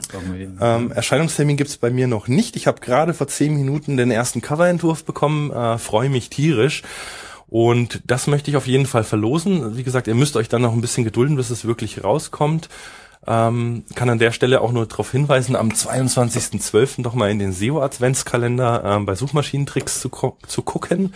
Ähm, 0.60 0.92
Erscheinungstermin 0.92 1.56
gibt's 1.56 1.76
bei 1.76 1.90
mir 1.90 2.06
noch 2.06 2.28
nicht. 2.28 2.56
Ich 2.56 2.66
habe 2.66 2.80
gerade 2.80 3.14
vor 3.14 3.28
zehn 3.28 3.54
Minuten 3.54 3.96
den 3.96 4.10
ersten 4.10 4.40
Coverentwurf 4.40 5.04
bekommen. 5.04 5.50
Äh, 5.50 5.78
Freue 5.78 6.08
mich 6.08 6.30
tierisch. 6.30 6.82
Und 7.50 8.00
das 8.06 8.28
möchte 8.28 8.50
ich 8.50 8.56
auf 8.56 8.68
jeden 8.68 8.86
Fall 8.86 9.02
verlosen. 9.02 9.76
Wie 9.76 9.82
gesagt, 9.82 10.06
ihr 10.06 10.14
müsst 10.14 10.36
euch 10.36 10.48
dann 10.48 10.62
noch 10.62 10.72
ein 10.72 10.80
bisschen 10.80 11.04
gedulden, 11.04 11.36
bis 11.36 11.50
es 11.50 11.64
wirklich 11.64 12.04
rauskommt. 12.04 12.68
Ähm, 13.26 13.84
kann 13.94 14.08
an 14.08 14.20
der 14.20 14.30
Stelle 14.30 14.60
auch 14.60 14.72
nur 14.72 14.86
darauf 14.86 15.10
hinweisen, 15.10 15.56
am 15.56 15.68
22.12. 15.68 17.02
doch 17.02 17.14
mal 17.14 17.30
in 17.30 17.38
den 17.38 17.52
SEO 17.52 17.82
Adventskalender 17.82 18.82
ähm, 18.84 19.04
bei 19.04 19.14
Suchmaschinentricks 19.14 20.00
zu, 20.00 20.10
zu 20.46 20.62
gucken. 20.62 21.12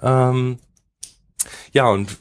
Ähm, 0.00 0.58
ja, 1.72 1.88
und 1.88 2.16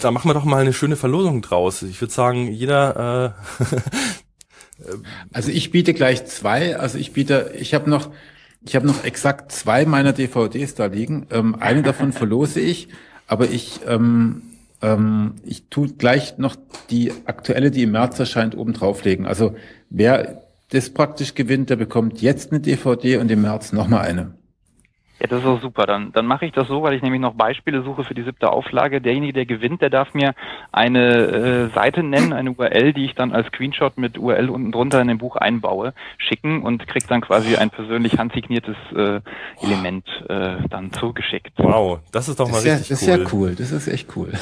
da 0.00 0.10
machen 0.10 0.28
wir 0.28 0.34
doch 0.34 0.44
mal 0.44 0.60
eine 0.60 0.74
schöne 0.74 0.96
Verlosung 0.96 1.42
draus. 1.42 1.82
Ich 1.82 2.00
würde 2.00 2.12
sagen, 2.12 2.52
jeder. 2.52 3.34
Äh, 3.58 4.84
also 5.32 5.50
ich 5.50 5.70
biete 5.70 5.94
gleich 5.94 6.26
zwei. 6.26 6.76
Also 6.76 6.98
ich 6.98 7.12
biete, 7.12 7.54
ich 7.58 7.74
habe 7.74 7.90
noch 7.90 8.10
ich 8.64 8.76
habe 8.76 8.86
noch 8.86 9.04
exakt 9.04 9.52
zwei 9.52 9.84
meiner 9.84 10.12
DVDs 10.12 10.74
da 10.74 10.86
liegen. 10.86 11.26
Ähm, 11.30 11.56
eine 11.58 11.82
davon 11.82 12.12
verlose 12.22 12.60
ich, 12.60 12.88
aber 13.26 13.50
ich, 13.50 13.80
ähm, 13.86 14.42
ähm, 14.82 15.34
ich 15.44 15.68
tu 15.68 15.88
gleich 15.96 16.38
noch 16.38 16.56
die 16.90 17.12
aktuelle, 17.26 17.70
die 17.70 17.82
im 17.82 17.92
März 17.92 18.18
erscheint, 18.18 18.56
oben 18.56 18.72
drauflegen. 18.72 19.26
Also 19.26 19.54
wer 19.90 20.42
das 20.70 20.90
praktisch 20.90 21.34
gewinnt, 21.34 21.70
der 21.70 21.76
bekommt 21.76 22.20
jetzt 22.20 22.50
eine 22.50 22.60
DVD 22.60 23.18
und 23.18 23.30
im 23.30 23.42
März 23.42 23.72
nochmal 23.72 24.06
eine. 24.06 24.34
Ja, 25.24 25.28
das 25.28 25.40
ist 25.40 25.46
auch 25.46 25.62
super. 25.62 25.86
Dann, 25.86 26.12
dann 26.12 26.26
mache 26.26 26.44
ich 26.44 26.52
das 26.52 26.68
so, 26.68 26.82
weil 26.82 26.92
ich 26.92 27.00
nämlich 27.00 27.22
noch 27.22 27.32
Beispiele 27.32 27.82
suche 27.82 28.04
für 28.04 28.12
die 28.12 28.24
siebte 28.24 28.52
Auflage. 28.52 29.00
Derjenige, 29.00 29.32
der 29.32 29.46
gewinnt, 29.46 29.80
der 29.80 29.88
darf 29.88 30.12
mir 30.12 30.34
eine 30.70 31.16
äh, 31.16 31.68
Seite 31.70 32.02
nennen, 32.02 32.34
eine 32.34 32.50
URL, 32.50 32.92
die 32.92 33.06
ich 33.06 33.14
dann 33.14 33.32
als 33.32 33.46
Screenshot 33.46 33.96
mit 33.96 34.18
URL 34.18 34.50
unten 34.50 34.70
drunter 34.70 35.00
in 35.00 35.08
dem 35.08 35.16
Buch 35.16 35.36
einbaue, 35.36 35.94
schicken 36.18 36.62
und 36.62 36.86
kriegt 36.86 37.10
dann 37.10 37.22
quasi 37.22 37.56
ein 37.56 37.70
persönlich 37.70 38.18
handsigniertes 38.18 38.76
äh, 38.94 39.20
Element 39.62 40.06
äh, 40.28 40.68
dann 40.68 40.92
zugeschickt. 40.92 41.52
Wow, 41.56 42.00
das 42.12 42.28
ist 42.28 42.38
doch 42.38 42.50
mal 42.50 42.62
das 42.62 42.90
richtig 42.90 43.06
ja, 43.08 43.16
das 43.16 43.32
cool. 43.32 43.54
Das 43.54 43.72
ist 43.72 43.86
ja 43.86 43.94
cool, 43.94 44.04
das 44.04 44.12
ist 44.12 44.12
echt 44.12 44.16
cool. 44.16 44.32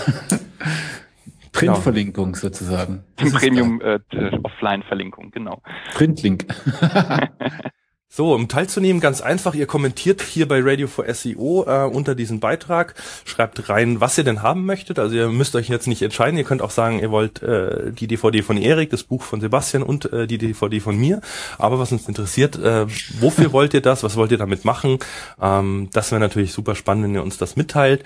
Printverlinkung 1.53 2.35
sozusagen. 2.35 3.05
Premium 3.15 3.81
äh, 3.83 4.01
Offline-Verlinkung, 4.43 5.31
genau. 5.31 5.63
Printlink. 5.95 6.47
So, 8.15 8.35
um 8.35 8.47
teilzunehmen, 8.47 9.01
ganz 9.01 9.23
einfach, 9.23 9.55
ihr 9.55 9.65
kommentiert 9.65 10.21
hier 10.21 10.47
bei 10.47 10.61
Radio 10.63 10.87
for 10.87 11.07
SEO 11.15 11.65
äh, 11.67 11.87
unter 11.87 12.15
diesen 12.15 12.41
Beitrag, 12.41 12.95
schreibt 13.25 13.71
rein, 13.71 14.03
was 14.03 14.19
ihr 14.19 14.25
denn 14.25 14.43
haben 14.43 14.67
möchtet. 14.67 14.99
Also 14.99 15.17
ihr 15.17 15.29
müsst 15.29 15.57
euch 15.57 15.71
jetzt 15.71 15.87
nicht 15.87 16.03
entscheiden, 16.03 16.37
ihr 16.37 16.45
könnt 16.45 16.61
auch 16.61 16.73
sagen, 16.73 16.99
ihr 16.99 17.11
wollt 17.11 17.43
äh, 17.43 17.91
die 17.91 18.07
DVD 18.07 18.43
von 18.43 18.59
Erik, 18.59 18.91
das 18.91 19.05
Buch 19.05 19.23
von 19.23 19.41
Sebastian 19.41 19.83
und 19.83 20.13
äh, 20.13 20.27
die 20.27 20.37
DVD 20.37 20.79
von 20.81 20.99
mir. 20.99 21.23
Aber 21.57 21.79
was 21.79 21.91
uns 21.91 22.07
interessiert, 22.07 22.57
äh, 22.57 22.85
wofür 23.19 23.51
wollt 23.55 23.73
ihr 23.73 23.81
das, 23.81 24.03
was 24.03 24.15
wollt 24.17 24.31
ihr 24.31 24.37
damit 24.37 24.67
machen? 24.67 24.99
Ähm, 25.41 25.89
das 25.95 26.11
wäre 26.11 26.21
natürlich 26.21 26.53
super 26.53 26.75
spannend, 26.75 27.05
wenn 27.05 27.15
ihr 27.15 27.23
uns 27.23 27.39
das 27.39 27.57
mitteilt. 27.57 28.05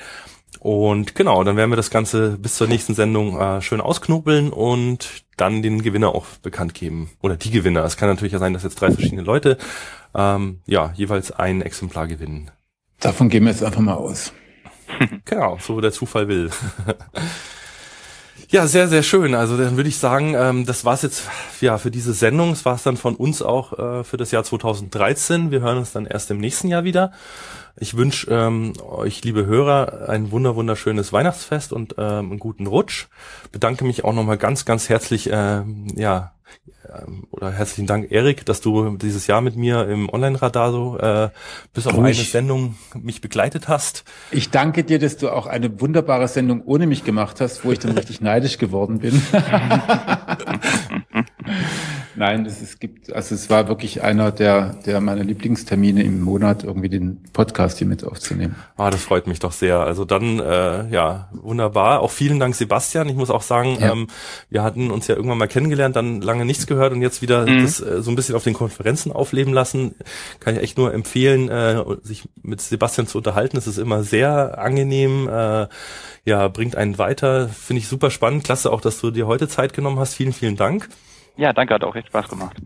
Und 0.60 1.14
genau, 1.14 1.44
dann 1.44 1.56
werden 1.56 1.70
wir 1.70 1.76
das 1.76 1.90
Ganze 1.90 2.38
bis 2.38 2.56
zur 2.56 2.66
nächsten 2.66 2.94
Sendung 2.94 3.40
äh, 3.40 3.62
schön 3.62 3.80
ausknobeln 3.80 4.50
und 4.50 5.24
dann 5.36 5.62
den 5.62 5.82
Gewinner 5.82 6.14
auch 6.14 6.26
bekannt 6.42 6.74
geben. 6.74 7.10
Oder 7.22 7.36
die 7.36 7.50
Gewinner. 7.50 7.84
Es 7.84 7.96
kann 7.96 8.08
natürlich 8.08 8.32
ja 8.32 8.38
sein, 8.38 8.52
dass 8.52 8.62
jetzt 8.62 8.80
drei 8.80 8.90
verschiedene 8.90 9.22
Leute 9.22 9.58
ähm, 10.14 10.60
ja 10.66 10.92
jeweils 10.94 11.30
ein 11.30 11.62
Exemplar 11.62 12.06
gewinnen. 12.06 12.50
Davon 13.00 13.28
gehen 13.28 13.44
wir 13.44 13.50
jetzt 13.50 13.62
einfach 13.62 13.80
mal 13.80 13.94
aus. 13.94 14.32
genau, 15.24 15.58
so 15.60 15.80
der 15.80 15.92
Zufall 15.92 16.28
will. 16.28 16.50
Ja, 18.48 18.68
sehr, 18.68 18.86
sehr 18.86 19.02
schön. 19.02 19.34
Also 19.34 19.56
dann 19.56 19.76
würde 19.76 19.88
ich 19.88 19.98
sagen, 19.98 20.34
ähm, 20.36 20.66
das 20.66 20.84
war's 20.84 21.02
jetzt 21.02 21.28
ja 21.60 21.78
für 21.78 21.90
diese 21.90 22.12
Sendung. 22.12 22.50
Das 22.50 22.64
war's 22.64 22.84
dann 22.84 22.96
von 22.96 23.16
uns 23.16 23.42
auch 23.42 23.72
äh, 23.76 24.04
für 24.04 24.18
das 24.18 24.30
Jahr 24.30 24.44
2013. 24.44 25.50
Wir 25.50 25.62
hören 25.62 25.78
uns 25.78 25.90
dann 25.90 26.06
erst 26.06 26.30
im 26.30 26.38
nächsten 26.38 26.68
Jahr 26.68 26.84
wieder. 26.84 27.10
Ich 27.78 27.94
wünsche 27.96 28.30
ähm, 28.30 28.72
euch, 28.88 29.22
liebe 29.22 29.44
Hörer, 29.44 30.08
ein 30.08 30.30
wunder 30.30 30.56
wunderschönes 30.56 31.12
Weihnachtsfest 31.12 31.74
und 31.74 31.96
ähm, 31.98 32.30
einen 32.30 32.38
guten 32.38 32.66
Rutsch. 32.66 33.08
Bedanke 33.52 33.84
mich 33.84 34.02
auch 34.02 34.14
nochmal 34.14 34.38
ganz, 34.38 34.64
ganz 34.64 34.88
herzlich 34.88 35.30
äh, 35.30 35.62
ja, 35.94 36.32
ähm, 36.88 37.24
oder 37.30 37.50
herzlichen 37.52 37.86
Dank, 37.86 38.10
Erik, 38.10 38.46
dass 38.46 38.62
du 38.62 38.96
dieses 38.96 39.26
Jahr 39.26 39.42
mit 39.42 39.56
mir 39.56 39.86
im 39.88 40.08
Online-Radar 40.08 40.72
so 40.72 40.98
äh, 40.98 41.28
bis 41.74 41.86
auf 41.86 41.94
Ruhig. 41.94 42.16
eine 42.16 42.26
Sendung 42.26 42.76
mich 42.94 43.20
begleitet 43.20 43.68
hast. 43.68 44.04
Ich 44.30 44.50
danke 44.50 44.82
dir, 44.82 44.98
dass 44.98 45.18
du 45.18 45.28
auch 45.28 45.46
eine 45.46 45.78
wunderbare 45.80 46.28
Sendung 46.28 46.62
ohne 46.64 46.86
mich 46.86 47.04
gemacht 47.04 47.42
hast, 47.42 47.62
wo 47.64 47.72
ich 47.72 47.78
dann 47.78 47.92
richtig 47.92 48.22
neidisch 48.22 48.56
geworden 48.56 49.00
bin. 49.00 49.20
Nein, 52.16 52.46
es, 52.46 52.62
es 52.62 52.78
gibt, 52.78 53.12
also 53.12 53.34
es 53.34 53.50
war 53.50 53.68
wirklich 53.68 54.02
einer 54.02 54.32
der, 54.32 54.74
der 54.86 55.02
meiner 55.02 55.22
Lieblingstermine 55.22 56.02
im 56.02 56.22
Monat, 56.22 56.64
irgendwie 56.64 56.88
den 56.88 57.22
Podcast 57.66 57.78
hier 57.78 57.86
mit 57.86 58.04
aufzunehmen. 58.04 58.56
Ah, 58.76 58.90
das 58.90 59.02
freut 59.02 59.26
mich 59.26 59.38
doch 59.40 59.52
sehr. 59.52 59.80
Also 59.80 60.04
dann, 60.04 60.38
äh, 60.38 60.88
ja, 60.88 61.28
wunderbar. 61.32 62.00
Auch 62.00 62.10
vielen 62.10 62.38
Dank, 62.38 62.54
Sebastian. 62.54 63.08
Ich 63.08 63.16
muss 63.16 63.30
auch 63.30 63.42
sagen, 63.42 63.78
ja. 63.80 63.92
ähm, 63.92 64.06
wir 64.50 64.62
hatten 64.62 64.90
uns 64.90 65.06
ja 65.08 65.16
irgendwann 65.16 65.38
mal 65.38 65.48
kennengelernt, 65.48 65.96
dann 65.96 66.20
lange 66.20 66.44
nichts 66.44 66.66
gehört 66.66 66.92
und 66.92 67.02
jetzt 67.02 67.22
wieder 67.22 67.46
mhm. 67.46 67.62
das 67.62 67.80
äh, 67.80 68.02
so 68.02 68.10
ein 68.10 68.16
bisschen 68.16 68.34
auf 68.34 68.44
den 68.44 68.54
Konferenzen 68.54 69.12
aufleben 69.12 69.52
lassen. 69.52 69.94
Kann 70.40 70.54
ich 70.56 70.62
echt 70.62 70.78
nur 70.78 70.94
empfehlen, 70.94 71.48
äh, 71.48 71.82
sich 72.02 72.28
mit 72.42 72.60
Sebastian 72.60 73.06
zu 73.06 73.18
unterhalten. 73.18 73.56
Es 73.56 73.66
ist 73.66 73.78
immer 73.78 74.02
sehr 74.02 74.58
angenehm. 74.58 75.28
Äh, 75.28 75.66
ja, 76.24 76.48
bringt 76.48 76.76
einen 76.76 76.98
weiter. 76.98 77.48
Finde 77.48 77.80
ich 77.80 77.88
super 77.88 78.10
spannend. 78.10 78.44
Klasse 78.44 78.72
auch, 78.72 78.80
dass 78.80 79.00
du 79.00 79.10
dir 79.10 79.26
heute 79.26 79.48
Zeit 79.48 79.72
genommen 79.72 79.98
hast. 79.98 80.14
Vielen, 80.14 80.32
vielen 80.32 80.56
Dank. 80.56 80.88
Ja, 81.36 81.52
danke, 81.52 81.74
hat 81.74 81.84
auch 81.84 81.94
echt 81.94 82.08
Spaß 82.08 82.28
gemacht. 82.28 82.56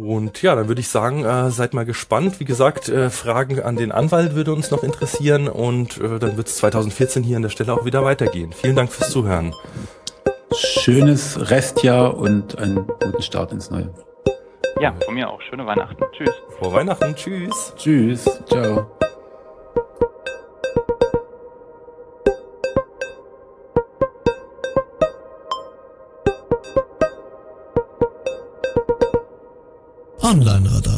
Und 0.00 0.42
ja, 0.42 0.54
dann 0.54 0.68
würde 0.68 0.80
ich 0.80 0.88
sagen, 0.88 1.24
äh, 1.24 1.50
seid 1.50 1.74
mal 1.74 1.84
gespannt. 1.84 2.38
Wie 2.38 2.44
gesagt, 2.44 2.88
äh, 2.88 3.10
Fragen 3.10 3.60
an 3.60 3.76
den 3.76 3.90
Anwalt 3.90 4.34
würde 4.34 4.52
uns 4.52 4.70
noch 4.70 4.84
interessieren 4.84 5.48
und 5.48 5.98
äh, 5.98 6.18
dann 6.18 6.36
wird 6.36 6.46
es 6.46 6.56
2014 6.56 7.24
hier 7.24 7.36
an 7.36 7.42
der 7.42 7.48
Stelle 7.48 7.72
auch 7.72 7.84
wieder 7.84 8.04
weitergehen. 8.04 8.52
Vielen 8.52 8.76
Dank 8.76 8.92
fürs 8.92 9.10
Zuhören. 9.10 9.54
Schönes 10.54 11.50
Restjahr 11.50 12.16
und 12.16 12.58
einen 12.58 12.86
guten 12.86 13.22
Start 13.22 13.52
ins 13.52 13.70
Neue. 13.70 13.92
Ja, 14.80 14.94
von 15.04 15.14
mir 15.14 15.28
auch. 15.28 15.40
Schöne 15.42 15.66
Weihnachten. 15.66 16.04
Tschüss. 16.12 16.30
Frohe 16.58 16.72
Weihnachten. 16.72 17.14
Tschüss. 17.16 17.74
Tschüss. 17.76 18.24
Ciao. 18.46 18.86
Online-Radar. 30.28 30.97